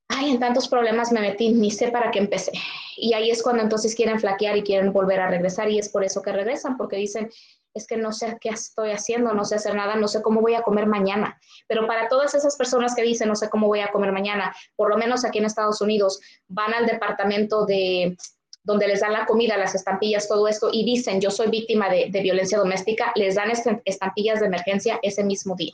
ay, 0.07 0.31
en 0.31 0.39
tantos 0.39 0.69
problemas 0.69 1.11
me 1.11 1.19
metí, 1.19 1.49
ni 1.49 1.71
sé 1.71 1.89
para 1.89 2.09
qué 2.09 2.19
empecé. 2.19 2.53
Y 2.95 3.15
ahí 3.15 3.31
es 3.31 3.43
cuando 3.43 3.63
entonces 3.63 3.95
quieren 3.95 4.17
flaquear 4.17 4.55
y 4.55 4.63
quieren 4.63 4.93
volver 4.93 5.19
a 5.19 5.27
regresar 5.27 5.69
y 5.69 5.77
es 5.77 5.89
por 5.89 6.05
eso 6.05 6.21
que 6.21 6.31
regresan, 6.31 6.77
porque 6.77 6.95
dicen, 6.95 7.29
es 7.73 7.85
que 7.85 7.97
no 7.97 8.13
sé 8.13 8.37
qué 8.39 8.47
estoy 8.47 8.91
haciendo, 8.91 9.33
no 9.33 9.43
sé 9.43 9.55
hacer 9.55 9.75
nada, 9.75 9.97
no 9.97 10.07
sé 10.07 10.21
cómo 10.21 10.39
voy 10.39 10.53
a 10.55 10.61
comer 10.61 10.85
mañana. 10.85 11.37
Pero 11.67 11.85
para 11.85 12.07
todas 12.07 12.33
esas 12.33 12.55
personas 12.55 12.95
que 12.95 13.01
dicen, 13.01 13.27
no 13.27 13.35
sé 13.35 13.49
cómo 13.49 13.67
voy 13.67 13.81
a 13.81 13.91
comer 13.91 14.13
mañana, 14.13 14.55
por 14.77 14.89
lo 14.89 14.95
menos 14.95 15.25
aquí 15.25 15.39
en 15.39 15.45
Estados 15.45 15.81
Unidos, 15.81 16.21
van 16.47 16.73
al 16.73 16.85
departamento 16.85 17.65
de 17.65 18.15
donde 18.63 18.87
les 18.87 19.01
dan 19.01 19.13
la 19.13 19.25
comida, 19.25 19.57
las 19.57 19.75
estampillas, 19.75 20.27
todo 20.27 20.47
esto, 20.47 20.69
y 20.71 20.85
dicen, 20.85 21.19
yo 21.19 21.29
soy 21.29 21.49
víctima 21.49 21.89
de, 21.89 22.09
violencia 22.21 22.57
doméstica, 22.57 23.11
les 23.15 23.35
dan 23.35 23.51
estampillas 23.85 24.39
de 24.39 24.45
emergencia 24.45 24.99
ese 25.03 25.23
mismo 25.23 25.55
día. 25.55 25.73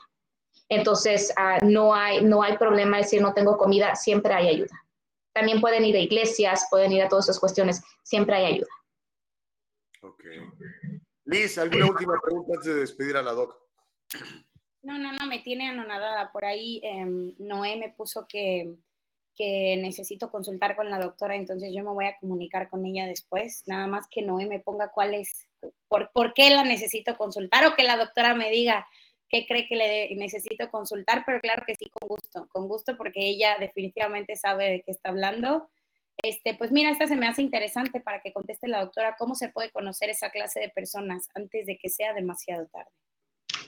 Entonces, 0.70 1.34
ah, 1.38 1.60
no, 1.62 1.94
hay, 1.94 2.24
no 2.24 2.44
hay 2.44 2.58
problema 2.58 2.98
de 2.98 3.04
decir 3.04 3.22
no 3.22 3.34
tengo 3.34 3.58
comida, 3.58 3.96
siempre 3.96 4.34
hay 4.34 4.50
ayuda. 4.50 4.84
También 5.34 5.62
pueden 5.62 5.86
ir 5.86 5.96
a 5.96 6.00
iglesias, 6.00 6.68
pueden 6.70 6.92
ir 6.92 7.04
a 7.04 7.10
todas 7.10 7.26
esas 7.26 7.40
cuestiones, 7.40 7.82
siempre 8.04 8.36
hay 8.36 8.54
ayuda. 8.54 8.70
Ok. 10.02 10.24
Liz, 11.26 11.58
¿alguna 11.58 11.86
última 11.88 12.20
pregunta 12.22 12.54
antes 12.56 12.74
de 12.74 12.80
despedir 12.80 13.18
a 13.18 13.22
la 13.22 13.34
doc? 13.34 13.56
No, 14.82 14.98
no, 14.98 15.12
no, 15.12 15.26
me 15.28 15.40
tiene 15.40 15.70
anonadada. 15.70 16.32
Por 16.32 16.46
ahí 16.46 16.82
em, 16.84 17.36
Noé 17.38 17.76
me 17.78 17.90
puso 17.90 18.26
que 18.28 18.76
que 19.40 19.78
necesito 19.78 20.30
consultar 20.30 20.76
con 20.76 20.90
la 20.90 21.00
doctora, 21.00 21.38
entonces 21.38 21.72
yo 21.74 21.82
me 21.82 21.92
voy 21.92 22.08
a 22.08 22.18
comunicar 22.18 22.70
con 22.70 22.86
ella 22.86 23.08
después, 23.08 23.64
nada 23.68 23.88
más 23.88 24.06
que 24.12 24.22
Noé 24.22 24.46
me 24.48 24.60
ponga 24.60 24.90
cuál 24.90 25.14
es, 25.14 25.48
por, 25.88 26.12
por 26.12 26.34
qué 26.34 26.50
la 26.50 26.66
necesito 26.66 27.18
consultar 27.18 27.66
o 27.66 27.74
que 27.74 27.84
la 27.84 27.96
doctora 27.96 28.36
me 28.36 28.52
diga 28.52 28.86
qué 29.30 29.46
cree 29.48 29.66
que 29.66 29.78
le 29.78 30.14
necesito 30.18 30.70
consultar, 30.70 31.24
pero 31.26 31.40
claro 31.40 31.64
que 31.66 31.76
sí, 31.76 31.90
con 31.90 32.10
gusto, 32.10 32.50
con 32.52 32.68
gusto, 32.68 32.98
porque 32.98 33.22
ella 33.30 33.56
definitivamente 33.58 34.36
sabe 34.36 34.70
de 34.70 34.82
qué 34.82 34.92
está 34.92 35.08
hablando. 35.08 35.70
Este, 36.22 36.54
pues 36.56 36.74
mira, 36.74 36.92
esta 36.92 37.08
se 37.08 37.16
me 37.16 37.26
hace 37.26 37.42
interesante 37.42 38.02
para 38.02 38.20
que 38.20 38.34
conteste 38.34 38.68
la 38.68 38.82
doctora 38.82 39.16
cómo 39.18 39.36
se 39.36 39.48
puede 39.48 39.72
conocer 39.72 40.10
esa 40.10 40.32
clase 40.32 40.60
de 40.60 40.70
personas 40.70 41.30
antes 41.34 41.66
de 41.66 41.78
que 41.78 41.88
sea 41.88 42.14
demasiado 42.14 42.68
tarde. 42.68 42.92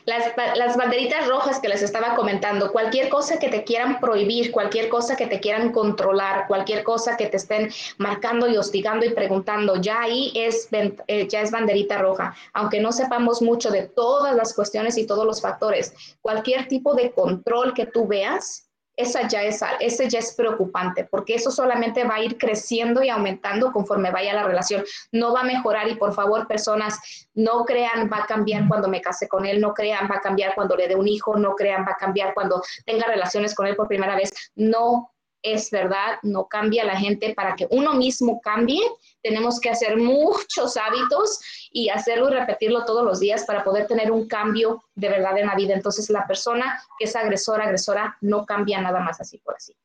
Las, 0.06 0.78
banderitas 0.78 1.28
rojas 1.28 1.60
que 1.60 1.69
les 1.69 1.82
estaba 1.82 2.15
comentando, 2.15 2.72
cualquier 2.72 3.10
cosa 3.10 3.38
que 3.38 3.49
te 3.49 3.64
quieran 3.64 3.99
prohibir, 3.99 4.52
cualquier 4.52 4.90
cosa 4.90 5.15
que 5.15 5.28
te 5.28 5.40
quieran 5.40 5.72
controlar, 5.72 6.48
cualquier 6.48 6.84
cosa 6.84 7.18
que 7.18 7.28
te 7.28 7.38
estén 7.38 7.69
marcando 7.98 8.48
y 8.48 8.57
hostigando 8.57 9.06
y 9.06 9.11
preguntando, 9.11 9.76
ya 9.76 10.02
ahí 10.02 10.32
es, 10.36 10.69
eh, 10.72 11.28
ya 11.28 11.41
es 11.41 11.52
banderita 11.52 11.98
roja. 11.99 12.36
Aunque 12.53 12.80
no 12.80 12.91
sepamos 12.91 13.41
mucho 13.41 13.69
de 13.69 13.84
todas 13.88 14.36
las 14.36 14.53
cuestiones 14.53 14.98
y 14.98 15.06
todos 15.06 15.26
los 15.26 15.41
factores, 15.41 15.94
cualquier 16.22 16.68
tipo 16.68 16.95
de 16.95 17.11
control 17.11 17.73
que 17.73 17.86
tú 17.86 18.07
veas, 18.07 18.70
esa 18.95 19.27
ya 19.27 19.41
es, 19.43 20.35
preocupante, 20.35 21.05
porque 21.05 21.35
eso 21.35 21.51
solamente 21.51 22.03
va 22.03 22.15
a 22.15 22.23
ir 22.23 22.38
creciendo 22.38 23.01
y 23.03 23.09
aumentando 23.09 23.72
conforme 23.72 24.11
vaya 24.11 24.34
la 24.34 24.43
relación. 24.43 24.84
No 25.11 25.34
va 25.34 25.41
a 25.41 25.45
mejorar 25.45 25.88
y 25.88 25.95
por 25.95 26.13
favor, 26.13 26.47
personas, 26.47 26.99
no 27.34 27.65
crean 27.65 28.09
va 28.11 28.23
a 28.23 28.26
cambiar 28.26 28.68
cuando 28.68 28.88
me 28.88 29.01
case 29.01 29.27
con 29.27 29.45
él, 29.45 29.59
no 29.59 29.73
crean 29.73 30.09
va 30.09 30.18
a 30.18 30.22
cambiar 30.22 30.53
cuando 30.55 30.76
le 30.76 30.88
dé 30.88 30.95
un 30.95 31.07
hijo, 31.07 31.38
no 31.38 31.55
crean 31.55 31.85
va 31.88 31.93
a 31.93 31.97
cambiar 31.97 32.34
cuando 32.34 32.61
tenga 32.85 33.07
relaciones 33.07 33.55
con 33.55 33.68
él 33.68 33.76
por 33.76 33.88
primera 33.88 34.15
vez. 34.15 34.31
No 34.55 35.11
es 35.41 35.72
verdad, 35.72 36.18
no 36.23 36.47
cambia 36.47 36.84
la 36.84 36.97
gente. 36.97 37.34
Para 37.34 37.55
que 37.55 37.68
uno 37.72 37.93
mismo 37.93 38.41
cambie, 38.41 38.81
tenemos 39.22 39.59
que 39.59 39.69
hacer 39.69 39.97
muchos 39.97 40.77
hábitos 40.77 41.39
y 41.72 41.89
hacerlo 41.89 42.30
y 42.30 42.34
repetirlo 42.34 42.85
todos 42.85 43.03
los 43.05 43.19
días 43.19 43.45
para 43.45 43.63
poder 43.63 43.88
tener 43.88 44.11
un 44.11 44.27
cambio 44.27 44.84
de 44.95 45.09
verdad 45.09 45.38
en 45.38 45.47
la 45.47 45.55
vida. 45.55 45.73
Entonces, 45.73 46.09
la 46.09 46.26
persona 46.27 46.81
que 46.97 47.05
es 47.05 47.15
agresora, 47.15 47.65
agresora, 47.65 48.18
no 48.22 48.45
cambia 48.45 48.81
nada 48.81 48.99
más 48.99 49.19
así 49.22 49.38
por 49.39 49.55
así. 49.55 49.76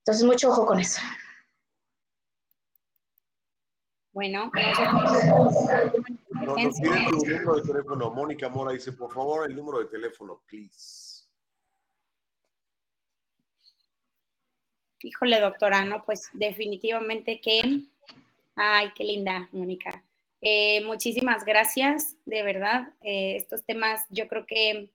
Entonces, 0.00 0.24
mucho 0.24 0.50
ojo 0.50 0.66
con 0.66 0.80
eso. 0.80 1.00
Bueno, 4.12 4.48
no, 6.44 6.54
tu 6.54 7.26
número 7.26 7.54
de 7.56 7.62
teléfono. 7.62 8.10
Mónica 8.12 8.48
Mora 8.48 8.70
dice, 8.70 8.92
por 8.92 9.12
favor, 9.12 9.50
el 9.50 9.56
número 9.56 9.80
de 9.80 9.86
teléfono, 9.86 10.40
please. 10.46 11.03
Híjole, 15.04 15.38
doctora, 15.38 15.84
no, 15.84 16.02
pues 16.06 16.30
definitivamente 16.32 17.38
que, 17.38 17.60
ay, 18.56 18.88
qué 18.96 19.04
linda, 19.04 19.50
Mónica. 19.52 20.02
Eh, 20.40 20.82
muchísimas 20.86 21.44
gracias, 21.44 22.16
de 22.24 22.42
verdad. 22.42 22.88
Eh, 23.02 23.36
estos 23.36 23.66
temas 23.66 24.06
yo 24.08 24.28
creo 24.28 24.46
que 24.46 24.88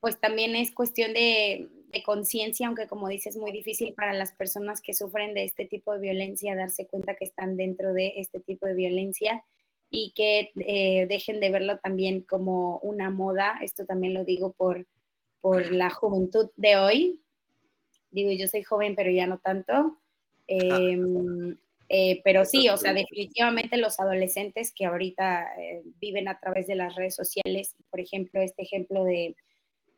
pues 0.00 0.20
también 0.20 0.54
es 0.56 0.72
cuestión 0.72 1.14
de, 1.14 1.68
conciencia, 2.04 2.66
aunque 2.66 2.86
como 2.86 3.08
dices, 3.08 3.34
es 3.34 3.40
muy 3.40 3.50
difícil 3.50 3.94
para 3.94 4.12
las 4.12 4.32
personas 4.32 4.82
que 4.82 4.92
sufren 4.92 5.32
de 5.32 5.44
este 5.44 5.64
tipo 5.64 5.94
de 5.94 6.00
violencia 6.00 6.54
darse 6.54 6.86
cuenta 6.86 7.14
que 7.14 7.24
están 7.24 7.56
dentro 7.56 7.94
de 7.94 8.12
este 8.16 8.40
tipo 8.40 8.66
de 8.66 8.74
violencia 8.74 9.42
y 9.90 10.12
que 10.14 10.50
eh, 10.66 11.06
dejen 11.08 11.40
de 11.40 11.50
verlo 11.50 11.78
también 11.78 12.20
como 12.20 12.78
una 12.80 13.08
moda. 13.08 13.58
Esto 13.62 13.86
también 13.86 14.12
lo 14.12 14.24
digo 14.24 14.52
por, 14.52 14.86
por 15.40 15.72
la 15.72 15.88
juventud 15.88 16.50
de 16.56 16.76
hoy, 16.76 17.20
digo, 18.10 18.30
yo 18.32 18.46
soy 18.48 18.62
joven, 18.62 18.94
pero 18.94 19.10
ya 19.10 19.26
no 19.26 19.38
tanto. 19.38 19.98
Em, 20.46 21.56
eh, 21.88 22.20
pero 22.24 22.44
sí, 22.44 22.68
o 22.68 22.76
sea, 22.76 22.92
definitivamente 22.92 23.76
los 23.76 23.98
adolescentes 23.98 24.72
que 24.74 24.86
ahorita 24.86 25.46
eh, 25.58 25.82
viven 26.00 26.28
a 26.28 26.38
través 26.38 26.66
de 26.66 26.76
las 26.76 26.94
redes 26.94 27.16
sociales, 27.16 27.74
por 27.90 28.00
ejemplo, 28.00 28.40
este 28.40 28.62
ejemplo 28.62 29.04
de, 29.04 29.34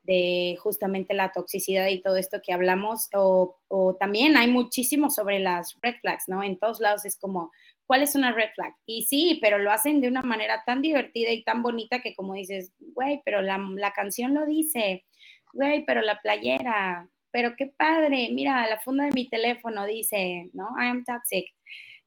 de 0.05 0.57
justamente 0.59 1.15
la 1.15 1.33
toxicidad 1.33 1.89
y 1.89 2.01
todo 2.01 2.17
esto 2.17 2.41
que 2.43 2.53
hablamos, 2.53 3.09
o, 3.15 3.59
o, 3.69 3.95
también 3.97 4.37
hay 4.37 4.49
muchísimo 4.49 5.11
sobre 5.11 5.39
las 5.39 5.77
red 5.81 5.95
flags, 6.01 6.25
¿no? 6.29 6.43
En 6.43 6.59
todos 6.59 6.81
lados 6.81 7.05
es 7.05 7.19
como, 7.19 7.53
¿cuál 7.87 8.03
es 8.03 8.15
una 8.15 8.33
red 8.33 8.51
flag? 8.55 8.75
Y 8.87 9.05
sí, 9.05 9.39
pero 9.41 9.59
lo 9.59 9.71
hacen 9.71 10.01
de 10.01 10.09
una 10.09 10.23
manera 10.23 10.63
tan 10.65 10.83
divertida 10.83 11.31
y 11.31 11.45
tan 11.45 11.63
bonita 11.63 12.01
que 12.01 12.15
como 12.15 12.35
dices, 12.35 12.73
güey, 12.79 13.21
pero 13.25 13.43
la, 13.43 13.59
la 13.77 13.93
canción 13.93 14.35
lo 14.35 14.47
dice, 14.47 15.05
güey, 15.53 15.85
pero 15.85 16.01
la 16.01 16.21
playera, 16.21 17.09
pero 17.33 17.55
qué 17.57 17.67
padre, 17.67 18.29
mira, 18.33 18.69
la 18.69 18.81
funda 18.81 19.05
de 19.05 19.13
mi 19.13 19.29
teléfono 19.29 19.87
dice, 19.87 20.51
¿no? 20.53 20.69
I 20.79 20.89
am 20.89 21.05
toxic 21.05 21.47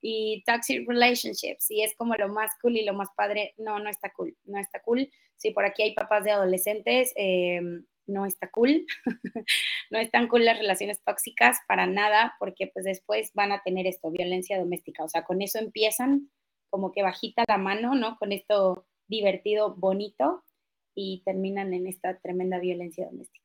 y 0.02 0.44
toxic 0.46 0.88
relationships 0.88 1.70
y 1.72 1.82
es 1.84 1.96
como 1.96 2.16
lo 2.16 2.30
más 2.30 2.52
cool 2.62 2.78
y 2.78 2.86
lo 2.86 2.94
más 2.94 3.10
padre, 3.18 3.54
no, 3.58 3.80
no 3.80 3.90
está 3.90 4.12
cool, 4.14 4.38
no 4.46 4.60
está 4.60 4.82
cool. 4.82 5.10
Si 5.38 5.52
por 5.52 5.66
aquí 5.66 5.84
hay 5.84 5.94
papás 5.94 6.24
de 6.24 6.32
adolescentes, 6.32 7.12
em, 7.16 7.86
no 8.08 8.26
está 8.26 8.50
cool, 8.52 8.86
no 9.92 10.00
están 10.00 10.28
cool 10.28 10.46
las 10.46 10.60
relaciones 10.60 11.04
tóxicas 11.04 11.58
para 11.68 11.88
nada, 11.88 12.36
porque 12.40 12.68
pues 12.68 12.86
después 12.86 13.32
van 13.34 13.52
a 13.52 13.62
tener 13.64 13.88
esto, 13.88 14.12
violencia 14.12 14.60
doméstica, 14.60 15.04
o 15.04 15.10
sea, 15.10 15.24
con 15.24 15.42
eso 15.42 15.60
empiezan 15.60 16.30
como 16.70 16.92
que 16.92 17.04
bajita 17.04 17.44
la 17.48 17.58
mano, 17.58 17.96
¿no? 17.96 18.18
Con 18.18 18.32
esto 18.32 18.86
divertido, 19.08 19.76
bonito, 19.76 20.44
y 20.96 21.22
terminan 21.26 21.74
en 21.74 21.88
esta 21.88 22.18
tremenda 22.20 22.60
violencia 22.60 23.06
doméstica. 23.06 23.45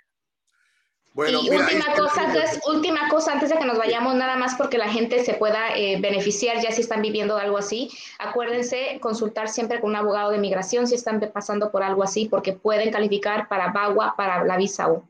Bueno, 1.12 1.41
y 1.43 1.51
última 1.51 1.95
cosa, 1.97 2.24
entonces, 2.24 2.61
última 2.69 3.09
cosa 3.09 3.32
antes 3.32 3.51
de 3.51 3.59
que 3.59 3.65
nos 3.65 3.78
vayamos, 3.78 4.15
nada 4.15 4.37
más 4.37 4.55
porque 4.55 4.78
la 4.78 4.89
gente 4.89 5.24
se 5.24 5.35
pueda 5.35 5.77
eh, 5.77 6.01
beneficiar 6.01 6.62
ya 6.62 6.70
si 6.70 6.82
están 6.82 7.03
viviendo 7.03 7.37
algo 7.37 7.59
así. 7.59 7.91
Acuérdense 8.19 8.99
consultar 9.01 9.49
siempre 9.49 9.81
con 9.81 9.91
un 9.91 9.97
abogado 9.97 10.31
de 10.31 10.39
migración 10.39 10.87
si 10.87 10.95
están 10.95 11.20
pasando 11.32 11.73
por 11.73 11.82
algo 11.82 12.05
así, 12.05 12.28
porque 12.28 12.53
pueden 12.53 12.93
calificar 12.93 13.49
para 13.49 13.73
BAGUA, 13.73 14.15
para 14.16 14.45
la 14.45 14.57
visa 14.57 14.89
U. 14.91 15.09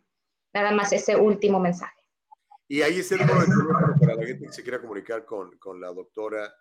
Nada 0.55 0.73
más 0.73 0.93
ese 0.93 1.17
último 1.17 1.61
mensaje. 1.61 2.01
Y 2.67 2.83
ahí 2.83 3.01
es 3.01 3.13
el 3.13 3.19
número 3.19 3.41
de 3.41 3.47
teléfono 3.47 3.95
para 4.01 4.15
la 4.15 4.27
gente 4.27 4.47
que 4.47 4.53
se 4.53 4.63
quiera 4.63 4.81
comunicar 4.81 5.25
con, 5.25 5.59
con 5.59 5.81
la 5.81 5.89
doctora 5.89 6.55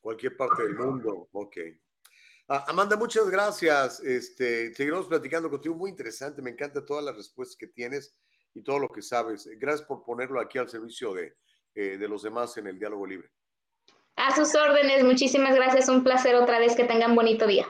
Cualquier 0.00 0.34
parte 0.34 0.62
del 0.62 0.76
mundo, 0.76 1.28
ok. 1.32 1.58
Ah, 2.50 2.64
Amanda, 2.68 2.96
muchas 2.96 3.28
gracias. 3.28 4.00
Este, 4.00 4.74
seguiremos 4.74 5.06
platicando 5.06 5.50
contigo. 5.50 5.74
Muy 5.74 5.90
interesante. 5.90 6.40
Me 6.40 6.50
encanta 6.50 6.84
todas 6.84 7.04
las 7.04 7.14
respuestas 7.14 7.58
que 7.58 7.66
tienes 7.66 8.16
y 8.54 8.62
todo 8.62 8.78
lo 8.78 8.88
que 8.88 9.02
sabes. 9.02 9.46
Gracias 9.58 9.86
por 9.86 10.02
ponerlo 10.02 10.40
aquí 10.40 10.56
al 10.56 10.70
servicio 10.70 11.12
de, 11.12 11.36
eh, 11.74 11.98
de 11.98 12.08
los 12.08 12.22
demás 12.22 12.56
en 12.56 12.66
el 12.68 12.78
diálogo 12.78 13.06
libre. 13.06 13.30
A 14.16 14.34
sus 14.34 14.54
órdenes. 14.54 15.04
Muchísimas 15.04 15.54
gracias. 15.54 15.90
Un 15.90 16.02
placer 16.02 16.36
otra 16.36 16.58
vez. 16.58 16.74
Que 16.74 16.84
tengan 16.84 17.14
bonito 17.14 17.46
día. 17.46 17.66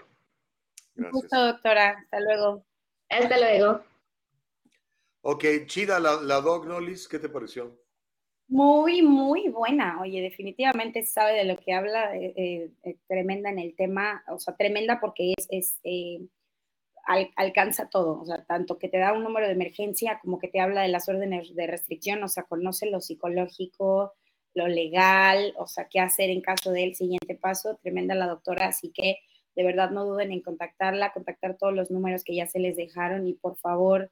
Gracias. 0.95 1.13
Un 1.15 1.21
gusto, 1.21 1.45
doctora. 1.45 1.99
Hasta 1.99 2.21
luego. 2.21 2.65
Hasta 3.09 3.39
luego. 3.39 3.85
Ok, 5.23 5.45
chida 5.67 5.99
la, 5.99 6.21
la 6.23 6.41
Dog 6.41 6.67
Nolis. 6.67 7.09
¿Qué 7.09 7.19
te 7.19 7.29
pareció? 7.29 7.83
Muy, 8.51 9.03
muy 9.03 9.49
buena. 9.49 10.01
Oye, 10.01 10.23
definitivamente 10.23 11.05
sabe 11.05 11.35
de 11.35 11.45
lo 11.45 11.59
que 11.59 11.75
habla, 11.75 12.17
eh, 12.17 12.71
eh, 12.83 12.97
tremenda 13.07 13.51
en 13.51 13.59
el 13.59 13.77
tema, 13.77 14.25
o 14.29 14.39
sea, 14.39 14.57
tremenda 14.57 15.01
porque 15.01 15.35
es, 15.51 15.79
eh, 15.85 16.21
alcanza 17.37 17.89
todo, 17.91 18.21
o 18.21 18.27
sea, 18.27 18.45
tanto 18.45 18.79
que 18.79 18.89
te 18.89 18.99
da 18.99 19.13
un 19.15 19.25
número 19.25 19.47
de 19.47 19.55
emergencia 19.55 20.19
como 20.23 20.39
que 20.39 20.49
te 20.49 20.61
habla 20.61 20.83
de 20.83 20.89
las 20.89 21.09
órdenes 21.09 21.55
de 21.55 21.67
restricción, 21.67 22.23
o 22.23 22.29
sea, 22.29 22.45
conoce 22.45 22.91
lo 22.91 23.01
psicológico, 23.01 24.15
lo 24.55 24.69
legal, 24.69 25.55
o 25.59 25.67
sea, 25.67 25.89
qué 25.91 26.01
hacer 26.01 26.31
en 26.31 26.43
caso 26.43 26.73
del 26.73 26.95
siguiente 26.97 27.35
paso. 27.37 27.77
Tremenda 27.83 28.15
la 28.15 28.27
doctora, 28.29 28.67
así 28.69 28.91
que 28.93 29.19
de 29.57 29.65
verdad 29.65 29.91
no 29.91 30.05
duden 30.07 30.33
en 30.33 30.43
contactarla, 30.43 31.13
contactar 31.13 31.57
todos 31.59 31.75
los 31.75 31.91
números 31.91 32.25
que 32.25 32.35
ya 32.37 32.47
se 32.47 32.61
les 32.61 32.77
dejaron 32.77 33.27
y 33.27 33.35
por 33.35 33.57
favor, 33.59 34.11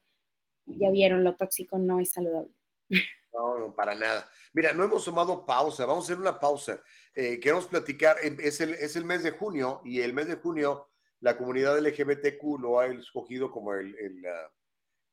ya 0.67 0.91
vieron, 0.91 1.23
lo 1.23 1.35
tóxico 1.35 1.79
no 1.79 1.99
es 2.01 2.11
saludable. 2.11 2.51
No, 3.37 3.57
no, 3.59 3.75
para 3.75 3.93
nada. 3.93 4.27
Mira, 4.53 4.73
no 4.73 4.83
hemos 4.83 5.05
tomado 5.05 5.45
pausa, 5.45 5.85
vamos 5.85 6.05
a 6.05 6.07
hacer 6.07 6.19
una 6.19 6.39
pausa. 6.39 6.81
Eh, 7.13 7.39
queremos 7.39 7.67
platicar, 7.67 8.17
em, 8.23 8.35
es 8.39 8.59
el, 8.61 8.73
es 8.73 8.95
el 8.95 9.05
mes 9.05 9.21
de 9.21 9.31
junio 9.31 9.81
y 9.85 10.01
el 10.01 10.13
mes 10.13 10.27
de 10.27 10.37
junio 10.37 10.89
la 11.19 11.37
comunidad 11.37 11.77
LGBTQ 11.77 12.59
lo 12.59 12.79
ha 12.79 12.87
escogido 12.87 13.51
como 13.51 13.73
el, 13.73 13.95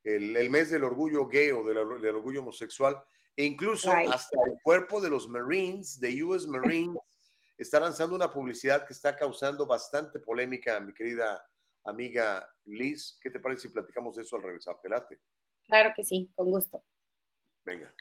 el, 0.05 0.37
el, 0.37 0.51
mes 0.51 0.71
del 0.71 0.85
orgullo 0.85 1.27
gay 1.29 1.51
o 1.51 1.63
del, 1.65 2.01
del 2.01 2.17
orgullo 2.17 2.41
homosexual. 2.41 3.03
E 3.37 3.45
incluso 3.45 3.91
hasta 3.91 4.39
el 4.47 4.59
cuerpo 4.63 5.01
de 5.01 5.11
los 5.11 5.29
Marines, 5.29 6.01
de 6.01 6.23
US 6.25 6.47
Marines, 6.47 6.99
está 7.59 7.81
lanzando 7.81 8.17
una 8.17 8.33
publicidad 8.33 8.87
que 8.87 8.95
está 8.95 9.15
causando 9.17 9.67
bastante 9.67 10.19
polémica, 10.19 10.81
mi 10.81 10.95
querida 10.95 11.47
amiga 11.85 12.49
Liz. 12.65 13.19
¿Qué 13.21 13.31
te 13.31 13.41
parece 13.41 13.63
si 13.63 13.69
platicamos 13.69 14.17
de 14.17 14.23
eso 14.23 14.37
al 14.37 14.43
regresar? 14.43 14.81
Pelate. 14.81 15.21
Claro 15.67 15.93
que 15.95 16.05
sí, 16.05 16.31
con 16.35 16.51
gusto. 16.51 16.83
Venga. 17.65 17.93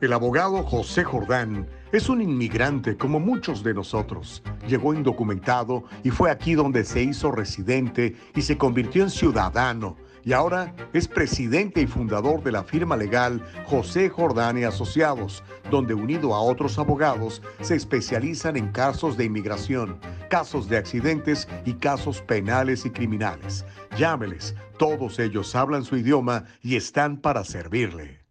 El 0.00 0.12
abogado 0.12 0.62
José 0.62 1.04
Jordán 1.04 1.66
es 1.90 2.10
un 2.10 2.20
inmigrante 2.20 2.98
como 2.98 3.18
muchos 3.18 3.62
de 3.62 3.72
nosotros. 3.72 4.42
Llegó 4.68 4.92
indocumentado 4.92 5.84
y 6.04 6.10
fue 6.10 6.30
aquí 6.30 6.54
donde 6.54 6.84
se 6.84 7.02
hizo 7.02 7.32
residente 7.32 8.14
y 8.34 8.42
se 8.42 8.58
convirtió 8.58 9.02
en 9.02 9.10
ciudadano. 9.10 9.96
Y 10.26 10.32
ahora 10.32 10.74
es 10.92 11.06
presidente 11.06 11.80
y 11.80 11.86
fundador 11.86 12.42
de 12.42 12.50
la 12.50 12.64
firma 12.64 12.96
legal 12.96 13.40
José 13.66 14.10
Jordán 14.10 14.58
y 14.58 14.64
Asociados, 14.64 15.44
donde 15.70 15.94
unido 15.94 16.34
a 16.34 16.40
otros 16.40 16.80
abogados 16.80 17.40
se 17.60 17.76
especializan 17.76 18.56
en 18.56 18.72
casos 18.72 19.16
de 19.16 19.22
inmigración, 19.22 20.00
casos 20.28 20.68
de 20.68 20.78
accidentes 20.78 21.46
y 21.64 21.74
casos 21.74 22.22
penales 22.22 22.84
y 22.84 22.90
criminales. 22.90 23.64
Llámeles, 23.96 24.56
todos 24.80 25.20
ellos 25.20 25.54
hablan 25.54 25.84
su 25.84 25.96
idioma 25.96 26.44
y 26.60 26.74
están 26.74 27.20
para 27.20 27.44
servirle. 27.44 28.26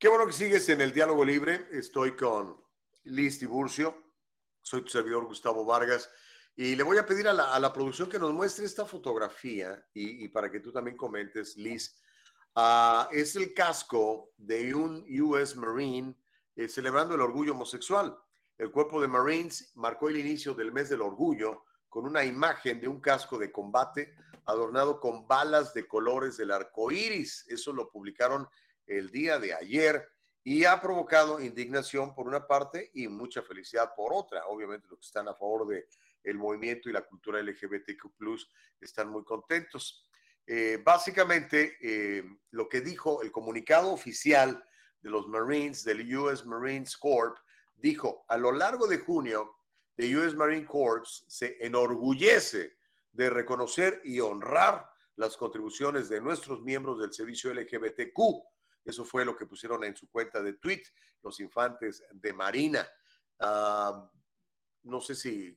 Qué 0.00 0.08
bueno 0.08 0.26
que 0.26 0.32
sigues 0.32 0.68
en 0.68 0.80
el 0.80 0.92
diálogo 0.92 1.24
libre. 1.24 1.68
Estoy 1.70 2.16
con 2.16 2.60
Liz 3.04 3.38
Tiburcio. 3.38 3.94
Soy 4.62 4.82
tu 4.82 4.88
servidor 4.88 5.26
Gustavo 5.26 5.64
Vargas. 5.64 6.10
Y 6.54 6.76
le 6.76 6.82
voy 6.82 6.98
a 6.98 7.06
pedir 7.06 7.26
a 7.28 7.32
la, 7.32 7.72
producción 7.72 8.10
que 8.10 8.18
nos 8.18 8.32
muestre 8.32 8.66
esta 8.66 8.84
fotografía 8.84 9.86
y, 9.94 10.28
para 10.28 10.50
que 10.50 10.60
tú 10.60 10.70
también 10.70 10.96
comentes, 10.96 11.56
Liz. 11.56 11.98
Ah, 12.54 13.08
es 13.10 13.34
el 13.36 13.54
casco 13.54 14.32
de 14.36 14.74
un 14.74 15.06
US 15.22 15.56
Marine 15.56 16.14
eh, 16.54 16.68
celebrando 16.68 17.14
el 17.14 17.22
orgullo 17.22 17.52
homosexual. 17.52 18.14
El 18.58 18.70
cuerpo 18.70 19.00
de 19.00 19.08
Marines 19.08 19.72
marcó 19.76 20.10
el 20.10 20.18
inicio 20.18 20.52
del 20.52 20.72
mes 20.72 20.90
del 20.90 21.00
orgullo 21.00 21.64
con 21.88 22.04
una 22.04 22.24
imagen 22.24 22.80
de 22.80 22.88
un 22.88 23.00
casco 23.00 23.38
de 23.38 23.50
combate 23.50 24.14
adornado 24.44 25.00
con 25.00 25.26
balas 25.26 25.72
de 25.72 25.86
colores 25.86 26.36
del 26.36 26.50
arco 26.50 26.90
iris. 26.90 27.46
Eso 27.48 27.72
lo 27.72 27.90
publicaron 27.90 28.46
el 28.86 29.10
día 29.10 29.38
de 29.38 29.54
ayer 29.54 30.06
y 30.44 30.64
ha 30.64 30.80
provocado 30.80 31.40
indignación 31.40 32.14
por 32.14 32.26
una 32.26 32.46
parte 32.46 32.90
y 32.94 33.08
mucha 33.08 33.42
felicidad 33.42 33.94
por 33.96 34.12
otra. 34.12 34.46
Obviamente, 34.46 34.88
los 34.88 34.98
que 34.98 35.06
están 35.06 35.28
a 35.28 35.34
favor 35.34 35.66
de 35.66 35.88
el 36.24 36.38
movimiento 36.38 36.88
y 36.88 36.92
la 36.92 37.06
cultura 37.06 37.42
LGBTQ 37.42 38.10
están 38.80 39.08
muy 39.08 39.24
contentos. 39.24 40.08
Eh, 40.46 40.80
básicamente, 40.84 41.76
eh, 41.80 42.24
lo 42.50 42.68
que 42.68 42.80
dijo 42.80 43.22
el 43.22 43.30
comunicado 43.30 43.92
oficial 43.92 44.62
de 45.00 45.10
los 45.10 45.28
Marines, 45.28 45.84
del 45.84 46.16
US 46.16 46.44
Marines 46.44 46.96
Corps, 46.96 47.40
dijo, 47.74 48.24
a 48.28 48.36
lo 48.36 48.52
largo 48.52 48.86
de 48.86 48.98
junio, 48.98 49.56
de 49.96 50.16
US 50.16 50.34
Marine 50.34 50.66
Corps 50.66 51.24
se 51.28 51.56
enorgullece 51.60 52.76
de 53.12 53.30
reconocer 53.30 54.00
y 54.04 54.20
honrar 54.20 54.88
las 55.16 55.36
contribuciones 55.36 56.08
de 56.08 56.20
nuestros 56.20 56.62
miembros 56.62 57.00
del 57.00 57.12
servicio 57.12 57.52
LGBTQ. 57.52 58.18
Eso 58.84 59.04
fue 59.04 59.24
lo 59.24 59.36
que 59.36 59.46
pusieron 59.46 59.84
en 59.84 59.94
su 59.94 60.10
cuenta 60.10 60.42
de 60.42 60.54
tweet 60.54 60.82
los 61.22 61.38
infantes 61.40 62.02
de 62.12 62.32
Marina. 62.32 62.88
Ah, 63.38 64.10
no 64.84 65.00
sé 65.00 65.14
si 65.14 65.56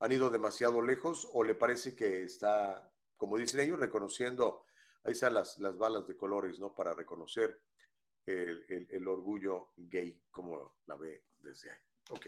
han 0.00 0.12
ido 0.12 0.30
demasiado 0.30 0.82
lejos 0.82 1.28
o 1.32 1.42
le 1.42 1.54
parece 1.54 1.94
que 1.94 2.24
está, 2.24 2.92
como 3.16 3.38
dicen 3.38 3.60
ellos, 3.60 3.78
reconociendo, 3.78 4.64
ahí 5.04 5.12
están 5.12 5.34
las, 5.34 5.58
las 5.58 5.76
balas 5.76 6.06
de 6.06 6.16
colores, 6.16 6.58
¿no? 6.58 6.74
Para 6.74 6.92
reconocer 6.92 7.60
el, 8.26 8.86
el 8.90 9.08
orgullo 9.08 9.72
gay, 9.76 10.20
como 10.30 10.76
la 10.86 10.96
ve 10.96 11.24
desde 11.38 11.70
ahí. 11.70 11.78
Ok. 12.10 12.26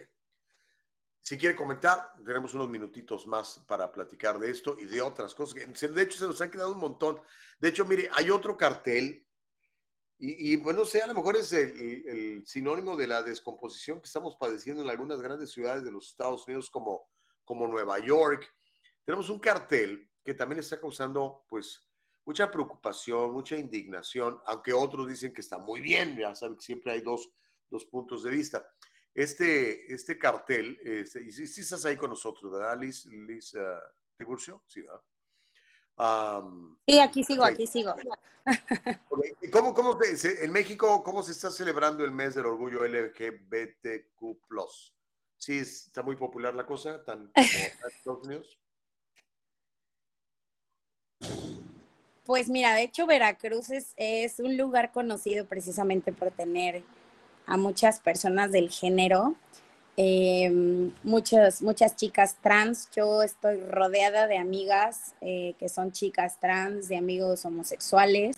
Si 1.20 1.36
quiere 1.36 1.54
comentar, 1.54 2.14
tenemos 2.24 2.54
unos 2.54 2.70
minutitos 2.70 3.26
más 3.26 3.62
para 3.66 3.92
platicar 3.92 4.38
de 4.38 4.50
esto 4.50 4.76
y 4.78 4.86
de 4.86 5.02
otras 5.02 5.34
cosas. 5.34 5.56
De 5.56 6.02
hecho, 6.02 6.18
se 6.18 6.26
nos 6.26 6.40
han 6.40 6.50
quedado 6.50 6.72
un 6.72 6.78
montón. 6.78 7.20
De 7.58 7.68
hecho, 7.68 7.84
mire, 7.84 8.08
hay 8.14 8.30
otro 8.30 8.56
cartel 8.56 9.28
y, 10.20 10.56
bueno, 10.56 10.84
sé, 10.84 11.00
a 11.00 11.06
lo 11.06 11.14
mejor 11.14 11.36
es 11.36 11.52
el, 11.52 12.42
sinónimo 12.44 12.96
de 12.96 13.06
la 13.06 13.22
descomposición 13.22 14.00
que 14.00 14.06
estamos 14.06 14.36
padeciendo 14.36 14.82
en 14.82 14.90
algunas 14.90 15.20
grandes 15.20 15.52
ciudades 15.52 15.84
de 15.84 15.92
los 15.92 16.08
Estados 16.08 16.44
Unidos 16.48 16.70
como, 16.70 17.08
como 17.48 17.66
Nueva 17.66 17.98
York. 17.98 18.54
Tenemos 19.02 19.30
un 19.30 19.38
cartel 19.38 20.06
que 20.22 20.34
también 20.34 20.58
está 20.58 20.78
causando 20.78 21.46
pues 21.48 21.80
mucha 22.26 22.50
preocupación, 22.50 23.32
mucha 23.32 23.56
indignación, 23.56 24.38
aunque 24.44 24.74
otros 24.74 25.08
dicen 25.08 25.32
que 25.32 25.40
está 25.40 25.56
muy 25.56 25.80
bien, 25.80 26.14
ya 26.14 26.34
saben 26.34 26.56
que 26.56 26.62
siempre 26.62 26.92
hay 26.92 27.00
dos, 27.00 27.30
dos 27.70 27.86
puntos 27.86 28.22
de 28.22 28.30
vista. 28.30 28.70
Este, 29.14 29.90
este 29.92 30.18
cartel, 30.18 30.78
este, 30.84 31.22
y 31.22 31.32
si, 31.32 31.62
estás 31.62 31.86
ahí 31.86 31.96
con 31.96 32.10
nosotros, 32.10 32.52
¿verdad, 32.52 32.78
Liz, 32.78 33.06
Liz 33.06 33.54
uh, 33.54 33.80
Tiburcio? 34.18 34.62
Sí, 34.66 34.82
¿verdad? 34.82 35.00
sí, 36.86 37.00
aquí 37.00 37.24
sigo, 37.24 37.44
aquí 37.44 37.66
sigo. 37.66 37.94
¿Cómo, 39.52 39.72
cómo 39.72 39.98
en 40.02 40.52
México, 40.52 41.02
cómo 41.02 41.22
se 41.22 41.32
está 41.32 41.50
celebrando 41.50 42.04
el 42.04 42.12
mes 42.12 42.34
del 42.34 42.44
orgullo 42.44 42.84
LGBTQ+. 42.84 44.38
Sí, 45.38 45.58
está 45.58 46.02
muy 46.02 46.16
popular 46.16 46.54
la 46.54 46.66
cosa, 46.66 47.02
tan 47.04 47.32
como 48.04 48.18
Estados. 48.18 48.58
Pues 52.24 52.48
mira, 52.50 52.74
de 52.74 52.82
hecho 52.82 53.06
Veracruz 53.06 53.70
es, 53.70 53.94
es, 53.96 54.38
un 54.38 54.56
lugar 54.58 54.92
conocido 54.92 55.46
precisamente 55.46 56.12
por 56.12 56.30
tener 56.30 56.82
a 57.46 57.56
muchas 57.56 58.00
personas 58.00 58.52
del 58.52 58.68
género, 58.68 59.34
eh, 59.96 60.50
muchas, 61.02 61.62
muchas 61.62 61.96
chicas 61.96 62.36
trans. 62.42 62.90
Yo 62.94 63.22
estoy 63.22 63.60
rodeada 63.62 64.26
de 64.26 64.36
amigas 64.36 65.14
eh, 65.22 65.54
que 65.58 65.68
son 65.68 65.92
chicas 65.92 66.38
trans, 66.38 66.88
de 66.88 66.98
amigos 66.98 67.44
homosexuales. 67.44 68.36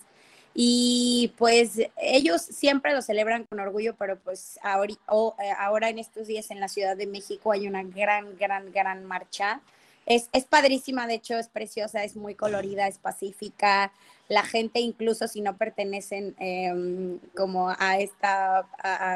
Y 0.54 1.32
pues 1.38 1.78
ellos 1.96 2.42
siempre 2.42 2.92
lo 2.92 3.02
celebran 3.02 3.44
con 3.44 3.60
orgullo, 3.60 3.94
pero 3.96 4.18
pues 4.18 4.58
ahora, 4.62 4.92
eh, 4.92 5.52
ahora 5.58 5.88
en 5.88 5.98
estos 5.98 6.26
días 6.26 6.50
en 6.50 6.60
la 6.60 6.68
Ciudad 6.68 6.96
de 6.96 7.06
México 7.06 7.52
hay 7.52 7.68
una 7.68 7.84
gran, 7.84 8.36
gran, 8.36 8.72
gran 8.72 9.04
marcha. 9.04 9.60
Es, 10.06 10.28
es 10.32 10.44
padrísima, 10.44 11.06
de 11.06 11.14
hecho 11.14 11.38
es 11.38 11.48
preciosa, 11.48 12.02
es 12.02 12.16
muy 12.16 12.34
colorida, 12.34 12.88
es 12.88 12.98
pacífica. 12.98 13.92
La 14.28 14.42
gente 14.42 14.80
incluso 14.80 15.28
si 15.28 15.40
no 15.40 15.56
pertenecen 15.56 16.34
em, 16.38 17.18
como 17.36 17.70
a 17.78 17.98
esta, 17.98 18.66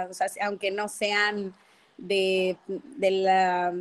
o 0.08 0.14
sea, 0.14 0.28
aunque 0.42 0.70
no 0.70 0.88
sean 0.88 1.52
de, 1.96 2.56
de 2.66 3.10
la 3.10 3.74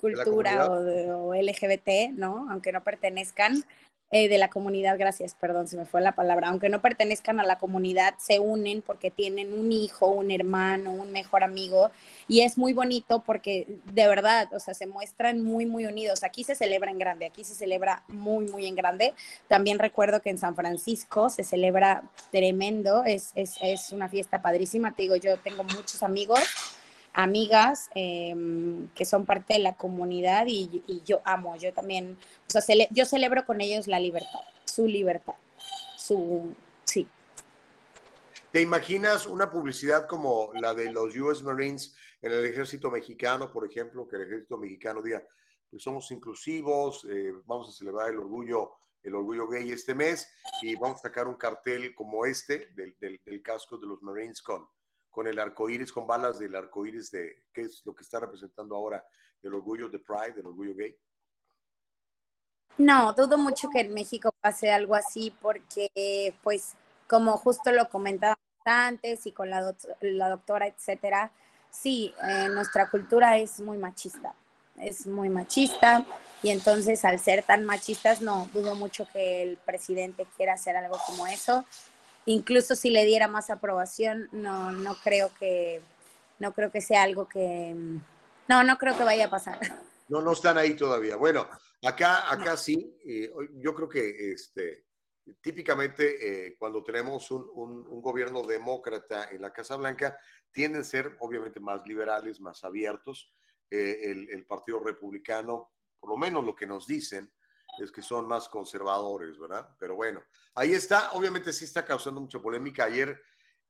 cultura 0.00 0.66
o, 0.66 1.28
o, 1.28 1.34
LGBT, 1.34 2.12
¿no? 2.12 2.48
Aunque 2.50 2.72
no 2.72 2.82
pertenezcan, 2.82 3.64
eh, 4.12 4.28
de 4.28 4.38
la 4.38 4.50
comunidad, 4.50 4.98
gracias, 4.98 5.34
perdón, 5.34 5.68
se 5.68 5.76
me 5.76 5.86
fue 5.86 6.00
la 6.00 6.12
palabra, 6.12 6.48
aunque 6.48 6.68
no 6.68 6.80
pertenezcan 6.80 7.38
a 7.38 7.44
la 7.44 7.58
comunidad, 7.58 8.14
se 8.18 8.40
unen 8.40 8.82
porque 8.82 9.10
tienen 9.10 9.52
un 9.52 9.70
hijo, 9.70 10.08
un 10.08 10.32
hermano, 10.32 10.90
un 10.90 11.12
mejor 11.12 11.44
amigo, 11.44 11.92
y 12.26 12.40
es 12.40 12.58
muy 12.58 12.72
bonito 12.72 13.22
porque 13.24 13.66
de 13.84 14.08
verdad, 14.08 14.48
o 14.52 14.58
sea, 14.58 14.74
se 14.74 14.86
muestran 14.86 15.42
muy, 15.42 15.64
muy 15.66 15.86
unidos. 15.86 16.24
Aquí 16.24 16.42
se 16.44 16.54
celebra 16.54 16.90
en 16.90 16.98
grande, 16.98 17.26
aquí 17.26 17.44
se 17.44 17.54
celebra 17.54 18.02
muy, 18.08 18.46
muy 18.46 18.66
en 18.66 18.74
grande. 18.74 19.14
También 19.48 19.78
recuerdo 19.78 20.20
que 20.20 20.30
en 20.30 20.38
San 20.38 20.56
Francisco 20.56 21.30
se 21.30 21.44
celebra 21.44 22.02
tremendo, 22.30 23.04
es, 23.04 23.30
es, 23.34 23.58
es 23.62 23.92
una 23.92 24.08
fiesta 24.08 24.42
padrísima, 24.42 24.92
te 24.92 25.02
digo, 25.02 25.16
yo 25.16 25.38
tengo 25.38 25.62
muchos 25.64 26.02
amigos 26.02 26.40
amigas 27.12 27.90
em, 27.94 28.88
que 28.94 29.04
son 29.04 29.26
parte 29.26 29.54
de 29.54 29.60
la 29.60 29.74
comunidad 29.76 30.46
y, 30.46 31.02
yo 31.04 31.20
amo, 31.24 31.56
yo 31.56 31.72
también, 31.72 32.16
yo 32.90 33.04
celebro 33.04 33.44
con 33.44 33.60
ellos 33.60 33.86
la 33.86 33.98
libertad, 33.98 34.40
su 34.64 34.86
libertad, 34.86 35.34
su, 35.96 36.54
sí. 36.84 37.08
¿Te 38.52 38.60
imaginas 38.60 39.26
una 39.26 39.50
publicidad 39.50 40.06
como 40.06 40.50
la 40.54 40.74
de 40.74 40.92
los 40.92 41.16
US 41.16 41.42
Marines 41.42 41.94
en 42.22 42.32
el 42.32 42.44
ejército 42.44 42.90
mexicano, 42.90 43.52
por 43.52 43.64
ejemplo, 43.64 44.06
que 44.08 44.16
el 44.16 44.22
ejército 44.22 44.58
mexicano 44.58 45.02
diga, 45.02 45.22
pues 45.70 45.82
somos 45.82 46.10
inclusivos, 46.10 47.06
eh, 47.08 47.32
vamos 47.46 47.68
a 47.68 47.72
celebrar 47.72 48.10
el 48.10 48.18
orgullo, 48.18 48.72
el 49.02 49.14
orgullo 49.14 49.48
gay 49.48 49.70
este 49.70 49.94
mes 49.94 50.28
y 50.62 50.74
vamos 50.74 50.96
a 50.96 51.08
sacar 51.08 51.26
un 51.26 51.36
cartel 51.36 51.94
como 51.94 52.26
este 52.26 52.70
del, 52.74 52.94
del, 53.00 53.20
del 53.24 53.42
casco 53.42 53.78
de 53.78 53.86
los 53.86 54.02
Marines 54.02 54.42
con, 54.42 54.68
con 55.10 55.26
el 55.26 55.38
arco 55.38 55.68
iris, 55.68 55.92
con 55.92 56.06
balas 56.06 56.38
del 56.38 56.54
arco 56.54 56.86
iris 56.86 57.10
de 57.10 57.44
qué 57.52 57.62
es 57.62 57.82
lo 57.84 57.94
que 57.94 58.02
está 58.02 58.20
representando 58.20 58.76
ahora 58.76 59.04
el 59.42 59.54
orgullo 59.54 59.88
de 59.88 59.98
Pride, 59.98 60.40
el 60.40 60.46
orgullo 60.46 60.74
gay? 60.74 60.96
No, 62.78 63.12
dudo 63.12 63.36
mucho 63.36 63.68
que 63.68 63.80
en 63.80 63.92
México 63.92 64.30
pase 64.40 64.70
algo 64.70 64.94
así 64.94 65.34
porque, 65.42 66.34
pues, 66.42 66.74
como 67.06 67.36
justo 67.36 67.72
lo 67.72 67.88
comentaba 67.88 68.38
antes 68.64 69.26
y 69.26 69.32
con 69.32 69.50
la, 69.50 69.74
la 70.00 70.28
doctora, 70.28 70.66
etcétera, 70.66 71.32
sí, 71.70 72.14
eh, 72.22 72.48
nuestra 72.50 72.88
cultura 72.88 73.36
es 73.38 73.60
muy 73.60 73.78
machista, 73.78 74.34
es 74.76 75.06
muy 75.06 75.28
machista 75.28 76.04
y 76.42 76.50
entonces 76.50 77.04
al 77.04 77.18
ser 77.18 77.42
tan 77.42 77.64
machistas, 77.64 78.22
no, 78.22 78.48
dudo 78.52 78.74
mucho 78.74 79.06
que 79.12 79.42
el 79.42 79.56
presidente 79.58 80.26
quiera 80.36 80.54
hacer 80.54 80.76
algo 80.76 80.98
como 81.06 81.26
eso 81.26 81.64
incluso 82.32 82.74
si 82.74 82.90
le 82.90 83.04
diera 83.04 83.28
más 83.28 83.50
aprobación, 83.50 84.28
no, 84.32 84.72
no 84.72 84.94
creo 85.02 85.30
que, 85.38 85.82
no 86.38 86.52
creo 86.52 86.70
que 86.70 86.80
sea 86.80 87.02
algo 87.02 87.28
que, 87.28 87.74
no, 88.48 88.64
no 88.64 88.78
creo 88.78 88.96
que 88.96 89.04
vaya 89.04 89.26
a 89.26 89.30
pasar. 89.30 89.58
No, 90.10 90.20
no 90.20 90.32
están 90.32 90.58
ahí 90.58 90.74
todavía. 90.74 91.14
Bueno, 91.14 91.48
acá, 91.84 92.32
acá 92.32 92.56
sí, 92.56 92.98
yo 93.60 93.72
creo 93.76 93.88
que 93.88 94.32
este, 94.32 94.86
típicamente 95.40 96.48
eh, 96.48 96.56
cuando 96.58 96.82
tenemos 96.82 97.30
un, 97.30 97.48
un, 97.54 98.02
gobierno 98.02 98.42
demócrata 98.42 99.30
en 99.30 99.40
la 99.40 99.52
Casa 99.52 99.76
Blanca, 99.76 100.18
tienden 100.50 100.80
a 100.80 100.84
ser 100.84 101.16
obviamente 101.20 101.60
más 101.60 101.86
liberales, 101.86 102.40
más 102.40 102.64
abiertos. 102.64 103.32
Eh, 103.70 104.10
el, 104.10 104.28
el 104.30 104.46
Partido 104.46 104.80
Republicano, 104.80 105.70
por 106.00 106.10
lo 106.10 106.16
menos 106.16 106.44
lo 106.44 106.56
que 106.56 106.66
nos 106.66 106.88
dicen, 106.88 107.32
es 107.84 107.92
que 107.92 108.02
son 108.02 108.26
más 108.26 108.48
conservadores, 108.48 109.38
¿verdad? 109.38 109.68
Pero 109.78 109.94
bueno, 109.94 110.22
ahí 110.54 110.72
está, 110.72 111.12
obviamente 111.12 111.52
sí 111.52 111.64
está 111.64 111.84
causando 111.84 112.20
mucha 112.20 112.40
polémica. 112.40 112.84
Ayer 112.84 113.20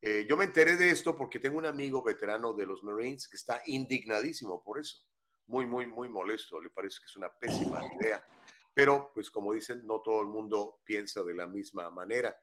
eh, 0.00 0.26
yo 0.28 0.36
me 0.36 0.44
enteré 0.44 0.76
de 0.76 0.90
esto 0.90 1.16
porque 1.16 1.38
tengo 1.38 1.58
un 1.58 1.66
amigo 1.66 2.02
veterano 2.02 2.52
de 2.52 2.66
los 2.66 2.82
Marines 2.82 3.28
que 3.28 3.36
está 3.36 3.62
indignadísimo 3.66 4.62
por 4.62 4.78
eso, 4.78 4.98
muy, 5.46 5.66
muy, 5.66 5.86
muy 5.86 6.08
molesto, 6.08 6.60
le 6.60 6.70
parece 6.70 7.00
que 7.00 7.06
es 7.06 7.16
una 7.16 7.28
pésima 7.28 7.80
idea. 8.00 8.24
Pero, 8.72 9.10
pues 9.12 9.30
como 9.30 9.52
dicen, 9.52 9.86
no 9.86 10.00
todo 10.00 10.22
el 10.22 10.28
mundo 10.28 10.80
piensa 10.84 11.22
de 11.22 11.34
la 11.34 11.46
misma 11.46 11.90
manera. 11.90 12.34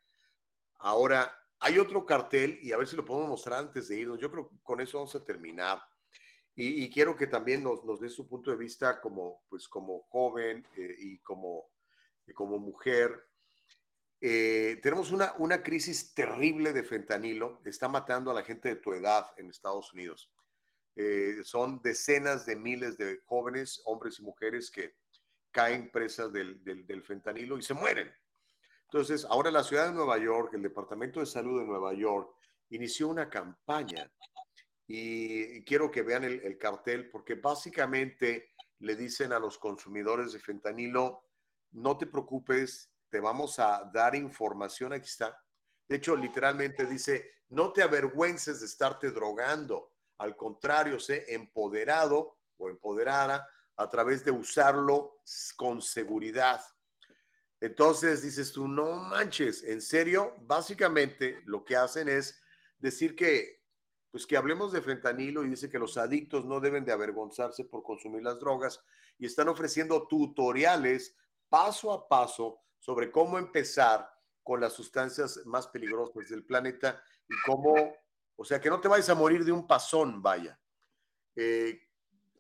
Ahora, 0.80 1.34
hay 1.60 1.80
otro 1.80 2.06
cartel 2.06 2.60
y 2.62 2.72
a 2.72 2.78
ver 2.78 2.88
si 2.88 2.96
lo 2.96 3.06
podemos 3.06 3.30
mostrar 3.30 3.60
antes 3.60 3.88
de 3.88 3.98
irnos. 3.98 4.20
Yo 4.20 4.30
creo 4.30 4.50
que 4.50 4.56
con 4.62 4.80
eso 4.82 4.98
vamos 5.00 5.16
a 5.16 5.24
terminar. 5.24 5.82
Y, 6.60 6.90
quiero 6.90 7.16
que 7.16 7.28
también 7.28 7.64
nos, 7.64 7.86
nos 7.86 8.00
dé 8.00 8.10
su 8.10 8.28
punto 8.28 8.50
de 8.50 8.58
vista 8.58 9.00
como, 9.00 9.44
pues, 9.48 9.68
como 9.68 10.02
joven 10.10 10.66
eh, 10.76 10.96
y 10.98 11.20
como, 11.20 11.70
como 12.34 12.58
mujer. 12.58 13.30
Eh, 14.20 14.80
tenemos 14.82 15.12
una, 15.12 15.36
una 15.38 15.62
crisis 15.62 16.16
terrible 16.16 16.74
de 16.74 16.84
fentanilo, 16.84 17.62
está 17.64 17.88
matando 17.88 18.32
a 18.32 18.34
la 18.34 18.42
gente 18.42 18.70
de 18.70 18.78
tu 18.78 18.92
edad 18.94 19.28
en 19.38 19.52
Estados 19.52 19.94
Unidos. 19.94 20.32
Eh, 20.96 21.42
son 21.44 21.80
decenas 21.84 22.48
de 22.48 22.56
miles 22.56 22.98
de 22.98 23.20
jóvenes, 23.28 23.80
hombres 23.86 24.18
y 24.18 24.24
mujeres 24.24 24.72
que 24.72 24.96
caen 25.52 25.92
presas 25.92 26.34
del, 26.34 26.64
del, 26.64 26.88
del, 26.88 27.04
fentanilo 27.04 27.60
y 27.60 27.62
se 27.62 27.76
mueren. 27.76 28.12
Entonces, 28.86 29.26
ahora 29.26 29.52
la 29.52 29.64
ciudad 29.64 29.90
de 29.90 29.94
Nueva 29.94 30.18
York, 30.18 30.56
el 30.56 30.64
Departamento 30.64 31.20
de 31.20 31.28
Salud 31.28 31.60
de 31.60 31.68
Nueva 31.68 31.94
York, 31.94 32.36
inició 32.70 33.10
una 33.10 33.30
campaña 33.30 34.12
y 34.88 35.64
quiero 35.66 35.92
que 35.92 36.02
vean 36.02 36.24
el, 36.24 36.58
cartel 36.58 37.10
porque 37.10 37.36
básicamente 37.36 38.54
le 38.80 38.96
dicen 38.96 39.34
a 39.34 39.40
los 39.40 39.58
consumidores 39.58 40.32
de 40.32 40.40
fentanilo, 40.40 41.24
no 41.72 41.98
te 41.98 42.08
preocupes, 42.08 42.90
te 43.10 43.20
vamos 43.20 43.60
a 43.60 43.90
dar 43.94 44.16
información, 44.16 44.94
aquí 44.94 45.08
está. 45.08 45.38
De 45.88 45.98
hecho, 45.98 46.16
literalmente 46.16 46.86
dice, 46.86 47.32
no 47.50 47.74
te 47.74 47.82
avergüences 47.82 48.62
de 48.62 48.66
estarte 48.66 49.12
drogando, 49.12 49.92
al 50.20 50.38
contrario, 50.38 51.00
sé 51.00 51.26
empoderado 51.34 52.38
o 52.58 52.70
empoderada 52.70 53.48
a 53.76 53.90
través 53.90 54.24
de 54.24 54.32
usarlo 54.32 55.22
con 55.58 55.82
seguridad. 55.82 56.62
Entonces 57.60 58.22
dices 58.22 58.52
tú, 58.54 58.68
no 58.68 58.94
manches, 58.96 59.64
en 59.64 59.82
serio, 59.82 60.36
básicamente 60.42 61.42
lo 61.46 61.66
que 61.66 61.76
hacen 61.76 62.08
es 62.08 62.42
decir 62.80 63.16
que 63.16 63.57
pues 64.18 64.26
que 64.26 64.36
hablemos 64.36 64.72
de 64.72 64.82
fentanilo 64.82 65.46
y 65.46 65.50
dice 65.50 65.70
que 65.70 65.78
los 65.78 65.96
adictos 65.96 66.44
no 66.44 66.60
deben 66.60 66.84
de 66.84 66.92
avergonzarse 66.92 67.66
por 67.66 67.84
consumir 67.84 68.24
las 68.24 68.40
drogas 68.40 68.84
y 69.20 69.28
están 69.28 69.48
ofreciendo 69.48 70.08
tutoriales 70.08 71.16
paso 71.50 71.94
a 71.94 72.10
paso 72.10 72.62
sobre 72.80 73.12
cómo 73.12 73.38
empezar 73.38 74.10
con 74.42 74.60
las 74.60 74.74
sustancias 74.74 75.46
más 75.46 75.68
peligrosas 75.68 76.30
del 76.30 76.44
planeta 76.44 77.00
y 77.30 77.36
cómo, 77.46 77.96
o 78.36 78.44
sea, 78.44 78.60
que 78.60 78.72
no 78.72 78.82
te 78.82 78.88
vayas 78.88 79.08
a 79.10 79.14
morir 79.14 79.46
de 79.46 79.52
un 79.52 79.68
pasón, 79.68 80.20
vaya. 80.20 80.60
Eh, 81.36 81.80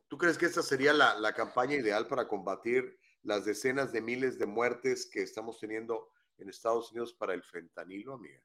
¿Tú 0.07 0.17
crees 0.17 0.35
que 0.39 0.47
esta 0.47 0.63
sería 0.63 0.93
la, 0.93 1.13
la 1.19 1.33
campaña 1.33 1.75
ideal 1.75 2.07
para 2.07 2.27
combatir 2.27 2.97
las 3.21 3.45
decenas 3.45 3.91
de 3.91 4.01
miles 4.01 4.39
de 4.39 4.47
muertes 4.47 5.05
que 5.05 5.21
estamos 5.21 5.59
teniendo 5.59 6.09
en 6.39 6.49
Estados 6.49 6.91
Unidos 6.91 7.13
para 7.13 7.35
el 7.35 7.43
fentanilo, 7.43 8.15
amiga? 8.15 8.41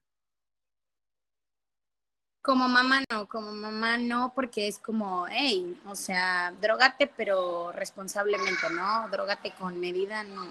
Como 2.43 2.67
mamá 2.67 3.01
no, 3.09 3.25
como 3.27 3.53
mamá 3.53 3.97
no, 3.97 4.33
porque 4.35 4.67
es 4.67 4.77
como, 4.77 5.25
hey, 5.29 5.79
o 5.87 5.95
sea, 5.95 6.53
drogate 6.61 7.07
pero 7.07 7.71
responsablemente, 7.71 8.69
¿no? 8.69 9.07
Drogate 9.09 9.51
con 9.57 9.79
medida, 9.79 10.23
no. 10.23 10.45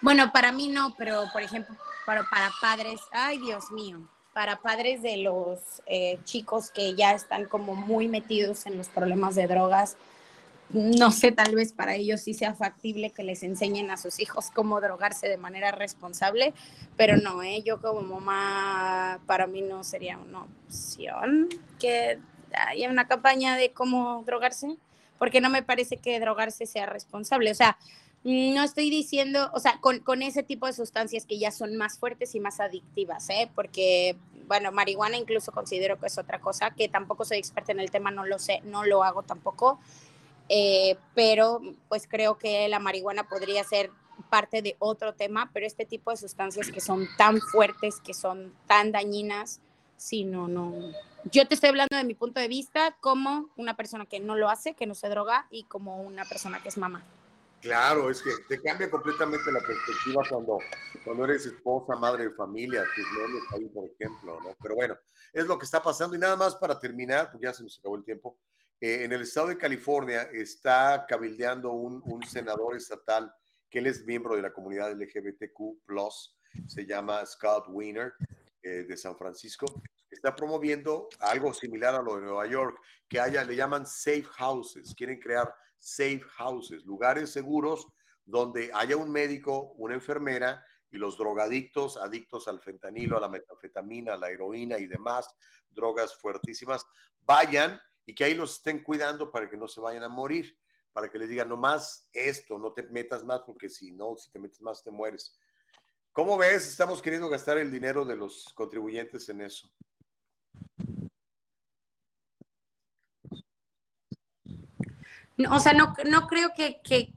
Bueno, 0.00 0.30
para 0.32 0.52
mí 0.52 0.68
no, 0.68 0.94
pero 0.96 1.24
por 1.32 1.42
ejemplo, 1.42 1.74
para, 2.06 2.22
para 2.30 2.52
padres, 2.60 3.00
ay 3.10 3.38
Dios 3.38 3.72
mío, 3.72 3.98
para 4.32 4.60
padres 4.60 5.02
de 5.02 5.16
los 5.16 5.58
eh, 5.86 6.20
chicos 6.22 6.70
que 6.70 6.94
ya 6.94 7.10
están 7.10 7.46
como 7.46 7.74
muy 7.74 8.06
metidos 8.06 8.64
en 8.66 8.78
los 8.78 8.86
problemas 8.86 9.34
de 9.34 9.48
drogas, 9.48 9.96
no 10.70 11.12
sé, 11.12 11.32
tal 11.32 11.54
vez 11.54 11.72
para 11.72 11.94
ellos 11.94 12.20
sí 12.22 12.34
sea 12.34 12.54
factible 12.54 13.10
que 13.10 13.22
les 13.22 13.42
enseñen 13.42 13.90
a 13.90 13.96
sus 13.96 14.18
hijos 14.18 14.50
cómo 14.52 14.80
drogarse 14.80 15.28
de 15.28 15.36
manera 15.36 15.70
responsable, 15.70 16.54
pero 16.96 17.16
no, 17.16 17.42
¿eh? 17.42 17.62
yo 17.64 17.80
como 17.80 18.02
mamá, 18.02 19.20
para 19.26 19.46
mí 19.46 19.62
no 19.62 19.84
sería 19.84 20.18
una 20.18 20.42
opción 20.42 21.48
que 21.78 22.18
haya 22.52 22.90
una 22.90 23.06
campaña 23.06 23.56
de 23.56 23.70
cómo 23.70 24.22
drogarse, 24.26 24.76
porque 25.18 25.40
no 25.40 25.50
me 25.50 25.62
parece 25.62 25.98
que 25.98 26.18
drogarse 26.20 26.66
sea 26.66 26.86
responsable. 26.86 27.50
O 27.50 27.54
sea, 27.54 27.78
no 28.24 28.64
estoy 28.64 28.90
diciendo, 28.90 29.50
o 29.54 29.60
sea, 29.60 29.78
con, 29.80 30.00
con 30.00 30.22
ese 30.22 30.42
tipo 30.42 30.66
de 30.66 30.72
sustancias 30.72 31.26
que 31.26 31.38
ya 31.38 31.52
son 31.52 31.76
más 31.76 31.98
fuertes 31.98 32.34
y 32.34 32.40
más 32.40 32.58
adictivas, 32.58 33.30
¿eh? 33.30 33.48
porque, 33.54 34.16
bueno, 34.48 34.72
marihuana 34.72 35.16
incluso 35.16 35.52
considero 35.52 36.00
que 36.00 36.06
es 36.06 36.18
otra 36.18 36.40
cosa, 36.40 36.72
que 36.72 36.88
tampoco 36.88 37.24
soy 37.24 37.38
experta 37.38 37.70
en 37.70 37.78
el 37.78 37.92
tema, 37.92 38.10
no 38.10 38.26
lo 38.26 38.40
sé, 38.40 38.62
no 38.64 38.84
lo 38.84 39.04
hago 39.04 39.22
tampoco 39.22 39.78
eh, 40.48 40.96
pero 41.14 41.60
pues 41.88 42.06
creo 42.08 42.38
que 42.38 42.68
la 42.68 42.78
marihuana 42.78 43.28
podría 43.28 43.64
ser 43.64 43.90
parte 44.30 44.62
de 44.62 44.76
otro 44.78 45.14
tema, 45.14 45.50
pero 45.52 45.66
este 45.66 45.84
tipo 45.84 46.10
de 46.10 46.16
sustancias 46.16 46.70
que 46.70 46.80
son 46.80 47.06
tan 47.16 47.40
fuertes, 47.40 48.00
que 48.00 48.14
son 48.14 48.54
tan 48.66 48.92
dañinas, 48.92 49.60
sí, 49.96 50.24
no, 50.24 50.48
no. 50.48 50.74
Yo 51.30 51.46
te 51.46 51.54
estoy 51.54 51.70
hablando 51.70 51.96
de 51.96 52.04
mi 52.04 52.14
punto 52.14 52.40
de 52.40 52.48
vista 52.48 52.96
como 53.00 53.50
una 53.56 53.76
persona 53.76 54.06
que 54.06 54.20
no 54.20 54.36
lo 54.36 54.48
hace, 54.48 54.74
que 54.74 54.86
no 54.86 54.94
se 54.94 55.08
droga 55.08 55.46
y 55.50 55.64
como 55.64 56.02
una 56.02 56.24
persona 56.24 56.62
que 56.62 56.68
es 56.68 56.78
mamá. 56.78 57.04
Claro, 57.60 58.10
es 58.10 58.22
que 58.22 58.30
te 58.48 58.62
cambia 58.62 58.88
completamente 58.90 59.50
la 59.50 59.60
perspectiva 59.60 60.22
cuando, 60.28 60.58
cuando 61.04 61.24
eres 61.24 61.46
esposa, 61.46 61.96
madre 61.96 62.28
de 62.28 62.34
familia, 62.34 62.84
tus 62.94 63.04
niños 63.12 63.42
ahí, 63.52 63.64
por 63.66 63.84
ejemplo, 63.86 64.38
¿no? 64.44 64.54
Pero 64.62 64.76
bueno, 64.76 64.96
es 65.32 65.46
lo 65.46 65.58
que 65.58 65.64
está 65.64 65.82
pasando 65.82 66.14
y 66.14 66.18
nada 66.18 66.36
más 66.36 66.54
para 66.54 66.78
terminar, 66.78 67.30
porque 67.30 67.46
ya 67.46 67.52
se 67.52 67.64
nos 67.64 67.78
acabó 67.78 67.96
el 67.96 68.04
tiempo. 68.04 68.38
Eh, 68.80 69.04
en 69.04 69.12
el 69.12 69.22
estado 69.22 69.48
de 69.48 69.56
California 69.56 70.28
está 70.32 71.06
cabildeando 71.08 71.72
un, 71.72 72.22
senador 72.26 72.76
estatal 72.76 73.32
que 73.70 73.78
él 73.78 73.86
es 73.86 74.04
miembro 74.04 74.36
de 74.36 74.42
la 74.42 74.52
comunidad 74.52 74.92
LGBTQ, 74.92 75.80
se 76.66 76.86
llama 76.86 77.24
Scott 77.24 77.66
Wiener 77.68 78.14
eh, 78.62 78.84
de 78.84 78.96
San 78.96 79.16
Francisco. 79.16 79.66
Está 80.10 80.34
promoviendo 80.34 81.08
algo 81.20 81.52
similar 81.54 81.94
a 81.94 82.02
lo 82.02 82.16
de 82.16 82.22
Nueva 82.22 82.46
York, 82.46 82.78
que 83.08 83.18
haya, 83.18 83.44
le 83.44 83.56
llaman 83.56 83.86
safe 83.86 84.26
houses. 84.38 84.94
Quieren 84.94 85.18
crear 85.20 85.52
safe 85.78 86.22
houses, 86.36 86.84
lugares 86.84 87.30
seguros 87.30 87.86
donde 88.24 88.70
haya 88.74 88.96
un 88.96 89.10
médico, 89.10 89.72
una 89.76 89.94
enfermera 89.94 90.64
y 90.90 90.98
los 90.98 91.16
drogadictos, 91.16 91.96
adictos 91.96 92.48
al 92.48 92.60
fentanilo, 92.60 93.16
a 93.16 93.20
la 93.20 93.28
metanfetamina, 93.28 94.14
a 94.14 94.18
la 94.18 94.30
heroína 94.30 94.78
y 94.78 94.86
demás 94.86 95.28
drogas 95.70 96.16
fuertísimas, 96.16 96.84
vayan 97.20 97.80
y 98.06 98.14
que 98.14 98.24
ahí 98.24 98.34
los 98.34 98.54
estén 98.54 98.82
cuidando 98.82 99.30
para 99.30 99.50
que 99.50 99.56
no 99.56 99.66
se 99.66 99.80
vayan 99.80 100.04
a 100.04 100.08
morir, 100.08 100.56
para 100.92 101.10
que 101.10 101.18
les 101.18 101.28
digan, 101.28 101.48
no 101.48 101.56
más 101.56 102.08
esto, 102.12 102.58
no 102.58 102.72
te 102.72 102.84
metas 102.84 103.24
más, 103.24 103.40
porque 103.40 103.68
si 103.68 103.90
no, 103.90 104.16
si 104.16 104.30
te 104.30 104.38
metes 104.38 104.62
más, 104.62 104.82
te 104.82 104.90
mueres. 104.90 105.36
¿Cómo 106.12 106.38
ves? 106.38 106.66
Estamos 106.68 107.02
queriendo 107.02 107.28
gastar 107.28 107.58
el 107.58 107.70
dinero 107.70 108.04
de 108.04 108.16
los 108.16 108.52
contribuyentes 108.54 109.28
en 109.28 109.42
eso. 109.42 109.70
O 115.50 115.60
sea, 115.60 115.74
no, 115.74 115.94
no 116.08 116.26
creo 116.28 116.52
que, 116.56 116.80
que, 116.82 117.12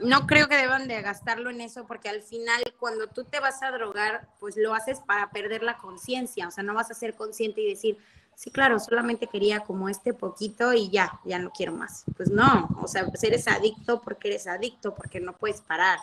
no 0.00 0.26
creo 0.26 0.48
que 0.48 0.56
deban 0.56 0.88
de 0.88 1.02
gastarlo 1.02 1.50
en 1.50 1.60
eso, 1.60 1.86
porque 1.86 2.08
al 2.08 2.22
final 2.22 2.62
cuando 2.78 3.08
tú 3.08 3.24
te 3.24 3.40
vas 3.40 3.62
a 3.62 3.70
drogar, 3.70 4.30
pues 4.38 4.56
lo 4.56 4.72
haces 4.72 5.00
para 5.00 5.30
perder 5.30 5.62
la 5.62 5.76
conciencia, 5.76 6.48
o 6.48 6.50
sea, 6.50 6.64
no 6.64 6.72
vas 6.72 6.90
a 6.90 6.94
ser 6.94 7.14
consciente 7.14 7.60
y 7.60 7.68
decir, 7.68 7.98
sí, 8.40 8.50
claro, 8.50 8.80
solamente 8.80 9.26
quería 9.26 9.60
como 9.60 9.90
este 9.90 10.14
poquito 10.14 10.72
y 10.72 10.88
ya, 10.88 11.20
ya 11.26 11.38
no 11.38 11.50
quiero 11.50 11.74
más. 11.74 12.04
Pues 12.16 12.30
no, 12.30 12.70
o 12.80 12.88
sea, 12.88 13.04
pues 13.06 13.22
eres 13.22 13.46
adicto 13.46 14.00
porque 14.00 14.28
eres 14.28 14.46
adicto, 14.46 14.94
porque 14.94 15.20
no 15.20 15.34
puedes 15.34 15.60
parar. 15.60 15.98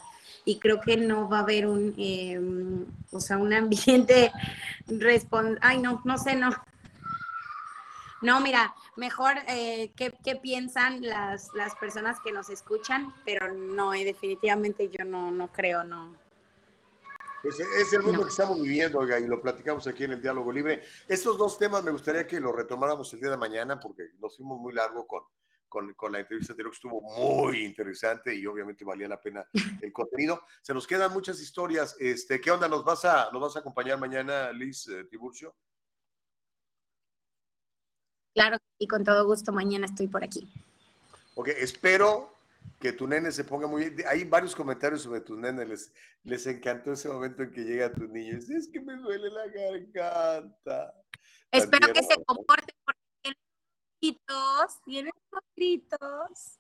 Y 0.46 0.60
creo 0.60 0.80
que 0.80 0.98
no 0.98 1.28
va 1.28 1.40
a 1.40 1.42
haber 1.42 1.66
un, 1.66 1.96
em, 1.98 2.86
o 3.12 3.20
sea, 3.20 3.40
un 3.40 3.54
ambiente 3.54 4.32
responsable. 4.88 5.58
Ay, 5.64 5.80
no, 5.80 6.00
no 6.06 6.20
sé, 6.20 6.36
no. 6.36 6.52
No, 8.22 8.40
mira, 8.40 8.76
mejor 8.98 9.34
eh, 9.48 9.92
¿qué, 9.96 10.36
piensan 10.36 11.02
las, 11.02 11.50
las 11.56 11.74
personas 11.76 12.20
que 12.20 12.32
nos 12.32 12.52
escuchan, 12.52 13.16
pero 13.26 13.52
no, 13.52 13.96
y 13.96 14.04
definitivamente 14.04 14.90
yo 14.90 15.06
no, 15.06 15.32
no 15.32 15.48
creo, 15.48 15.84
no, 15.84 16.14
pues 17.48 17.62
es 17.62 17.94
el 17.94 18.04
mundo 18.04 18.24
que 18.24 18.30
estamos 18.30 18.62
viviendo, 18.62 19.00
oiga, 19.00 19.18
y 19.18 19.26
lo 19.26 19.42
platicamos 19.42 19.88
aquí 19.88 20.04
en 20.04 20.12
el 20.12 20.22
Diálogo 20.22 20.52
Libre. 20.52 20.84
Estos 21.08 21.38
dos 21.38 21.58
temas 21.58 21.82
me 21.82 21.92
gustaría 21.92 22.28
que 22.28 22.42
los 22.42 22.54
retomáramos 22.54 23.14
el 23.14 23.22
día 23.22 23.30
de 23.30 23.38
mañana 23.38 23.80
porque 23.80 24.10
nos 24.20 24.36
fuimos 24.36 24.60
muy 24.60 24.74
largo 24.74 25.08
con, 25.08 25.24
con, 25.70 25.94
con, 25.94 26.12
la 26.12 26.20
entrevista 26.20 26.54
de 26.54 26.62
que 26.62 26.70
estuvo 26.70 27.00
muy 27.00 27.64
interesante 27.64 28.36
y 28.36 28.46
obviamente 28.46 28.84
valía 28.84 29.08
la 29.08 29.22
pena 29.22 29.48
el 29.82 29.94
contenido. 29.94 30.42
Se 30.62 30.74
nos 30.74 30.86
quedan 30.86 31.14
muchas 31.14 31.40
historias. 31.40 31.96
Este, 32.00 32.42
¿Qué 32.42 32.52
onda? 32.52 32.68
¿Nos 32.68 32.84
vas 32.84 33.06
a, 33.06 33.30
nos 33.32 33.42
vas 33.42 33.56
a 33.56 33.60
acompañar 33.60 33.98
mañana, 33.98 34.52
Liz 34.52 34.86
eh, 34.90 35.06
Tiburcio? 35.06 35.56
Claro, 38.34 38.58
y 38.78 38.88
con 38.90 39.06
todo 39.06 39.26
gusto 39.26 39.54
mañana 39.54 39.86
estoy 39.86 40.08
por 40.08 40.22
aquí. 40.22 40.52
Ok, 41.36 41.48
espero 41.48 42.37
que 42.80 42.94
tu 42.94 43.08
nene 43.08 43.32
se 43.32 43.44
ponga 43.44 43.68
muy... 43.68 43.96
Hay 44.08 44.24
varios 44.24 44.56
comentarios 44.56 45.02
sobre 45.02 45.22
tu 45.22 45.36
nene, 45.36 45.66
les, 45.66 45.94
les 46.24 46.46
encantó 46.48 46.94
ese 46.94 47.10
momento 47.10 47.44
en 47.44 47.52
que 47.52 47.64
llega 47.64 47.92
tu 47.92 48.08
niño. 48.08 48.38
Es 48.38 48.70
que 48.72 48.80
me 48.80 48.96
duele 48.98 49.30
la 49.30 49.48
garganta. 49.48 50.94
Espero 51.52 51.94
que 51.94 52.04
se 52.04 52.24
comporte 52.24 52.74
porque 52.84 53.02
tiene 53.22 53.38
gritos, 54.02 54.82
tiene 54.86 55.12
gritos. 55.56 56.60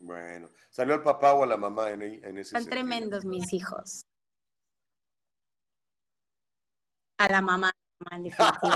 Bueno, 0.00 0.50
¿salió 0.70 0.94
el 0.94 1.02
papá 1.02 1.34
o 1.34 1.42
a 1.42 1.46
la 1.46 1.56
mamá 1.56 1.90
en, 1.90 2.02
en 2.02 2.38
ese 2.38 2.56
Están 2.56 2.66
tremendos 2.66 3.24
mis 3.24 3.52
hijos. 3.52 4.06
A 7.18 7.28
la 7.28 7.42
mamá, 7.42 7.70
a 8.10 8.18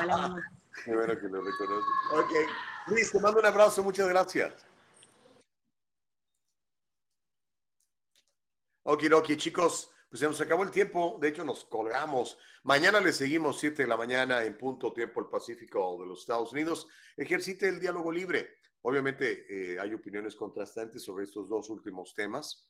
la 0.05 0.17
mamá. 0.17 0.53
Qué 0.85 0.95
bueno 0.95 1.19
que 1.19 1.29
lo 1.29 1.41
reconoces. 1.41 1.85
Ok, 2.13 2.31
Luis, 2.89 3.11
te 3.11 3.21
mando 3.21 3.41
un 3.41 3.47
abrazo, 3.47 3.83
muchas 3.83 4.09
gracias. 4.09 4.67
Ok, 8.85 9.37
chicos, 9.37 9.91
pues 10.09 10.21
se 10.21 10.27
nos 10.27 10.41
acabó 10.41 10.63
el 10.63 10.71
tiempo. 10.71 11.19
De 11.21 11.29
hecho, 11.29 11.45
nos 11.45 11.65
colgamos. 11.65 12.39
Mañana 12.63 13.01
le 13.01 13.13
seguimos 13.13 13.59
7 13.59 13.83
de 13.83 13.89
la 13.89 13.97
mañana 13.97 14.45
en 14.45 14.57
punto 14.57 14.93
tiempo 14.93 15.19
el 15.21 15.27
Pacífico 15.27 15.99
de 16.01 16.07
los 16.07 16.21
Estados 16.21 16.53
Unidos. 16.53 16.87
Ejercite 17.17 17.69
el 17.69 17.81
diálogo 17.81 18.13
libre. 18.13 18.59
Obviamente 18.83 19.47
eh, 19.49 19.81
hay 19.81 19.93
opiniones 19.95 20.37
contrastantes 20.37 21.03
sobre 21.03 21.25
estos 21.25 21.49
dos 21.49 21.69
últimos 21.71 22.15
temas. 22.15 22.69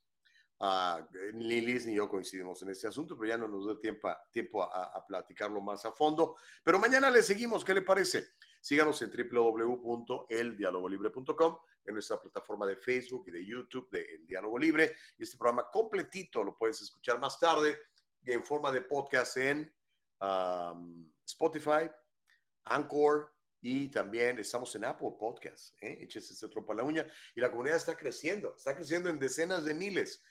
Uh, 0.61 1.03
ni 1.35 1.61
Liz 1.61 1.85
ni 1.85 1.97
yo 1.97 2.09
coincidimos 2.09 2.63
en 2.63 2.71
este 2.71 2.87
asunto, 2.87 3.19
pero 3.19 3.29
ya 3.29 3.37
no 3.37 3.49
nos 3.49 3.67
da 3.67 3.77
tiempo, 3.79 4.09
tiempo 4.31 4.63
a, 4.63 4.85
a, 4.85 5.05
platicarlo 5.05 5.61
más 5.61 5.85
a 5.85 5.91
fondo. 5.93 6.37
Pero 6.63 6.79
mañana 6.79 7.11
le 7.11 7.25
seguimos, 7.25 7.65
¿qué 7.65 7.75
le 7.75 7.83
parece? 7.83 8.29
Síganos 8.61 9.03
en 9.03 9.11
www.eldialogolibre.com 9.11 11.59
en 11.85 11.95
nuestra 11.95 12.21
plataforma 12.21 12.67
de 12.67 12.77
Facebook 12.77 13.25
y 13.29 13.31
de 13.31 13.45
YouTube 13.45 13.91
de 13.91 14.03
El 14.03 14.27
Diálogo 14.27 14.59
Libre. 14.59 14.97
Y 15.19 15.25
este 15.25 15.37
programa 15.37 15.69
completito 15.71 16.43
lo 16.43 16.57
puedes 16.57 16.81
escuchar 16.81 17.19
más 17.19 17.39
tarde 17.39 17.79
en 18.25 18.45
forma 18.45 18.73
de 18.73 18.83
podcast 18.83 19.37
en 19.37 19.75
Spotify, 21.25 21.91
Anchor 22.65 23.35
y 23.61 23.89
también 23.89 24.39
estamos 24.39 24.75
en 24.77 24.85
Apple 24.85 25.15
Podcast. 25.19 25.75
¿eh? 25.83 25.99
Échese 26.03 26.35
este 26.35 26.49
trompa 26.49 26.75
a 26.75 26.77
la 26.77 26.85
uña. 26.85 27.07
Y 27.35 27.41
la 27.41 27.51
comunidad 27.51 27.77
está 27.77 27.97
creciendo, 27.97 28.55
está 28.57 28.75
creciendo 28.75 29.09
en 29.09 29.19
decenas 29.19 29.65
de 29.65 29.73
miles. 29.75 30.23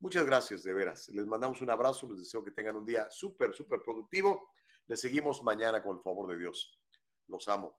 Muchas 0.00 0.24
gracias, 0.24 0.62
de 0.62 0.72
veras. 0.72 1.08
Les 1.08 1.26
mandamos 1.26 1.60
un 1.60 1.70
abrazo, 1.70 2.08
les 2.08 2.20
deseo 2.20 2.44
que 2.44 2.52
tengan 2.52 2.76
un 2.76 2.86
día 2.86 3.10
súper, 3.10 3.52
súper 3.52 3.80
productivo. 3.80 4.52
Les 4.86 5.00
seguimos 5.00 5.42
mañana 5.42 5.82
con 5.82 5.96
el 5.96 6.02
favor 6.02 6.30
de 6.30 6.38
Dios. 6.38 6.80
Los 7.26 7.46
amo. 7.48 7.78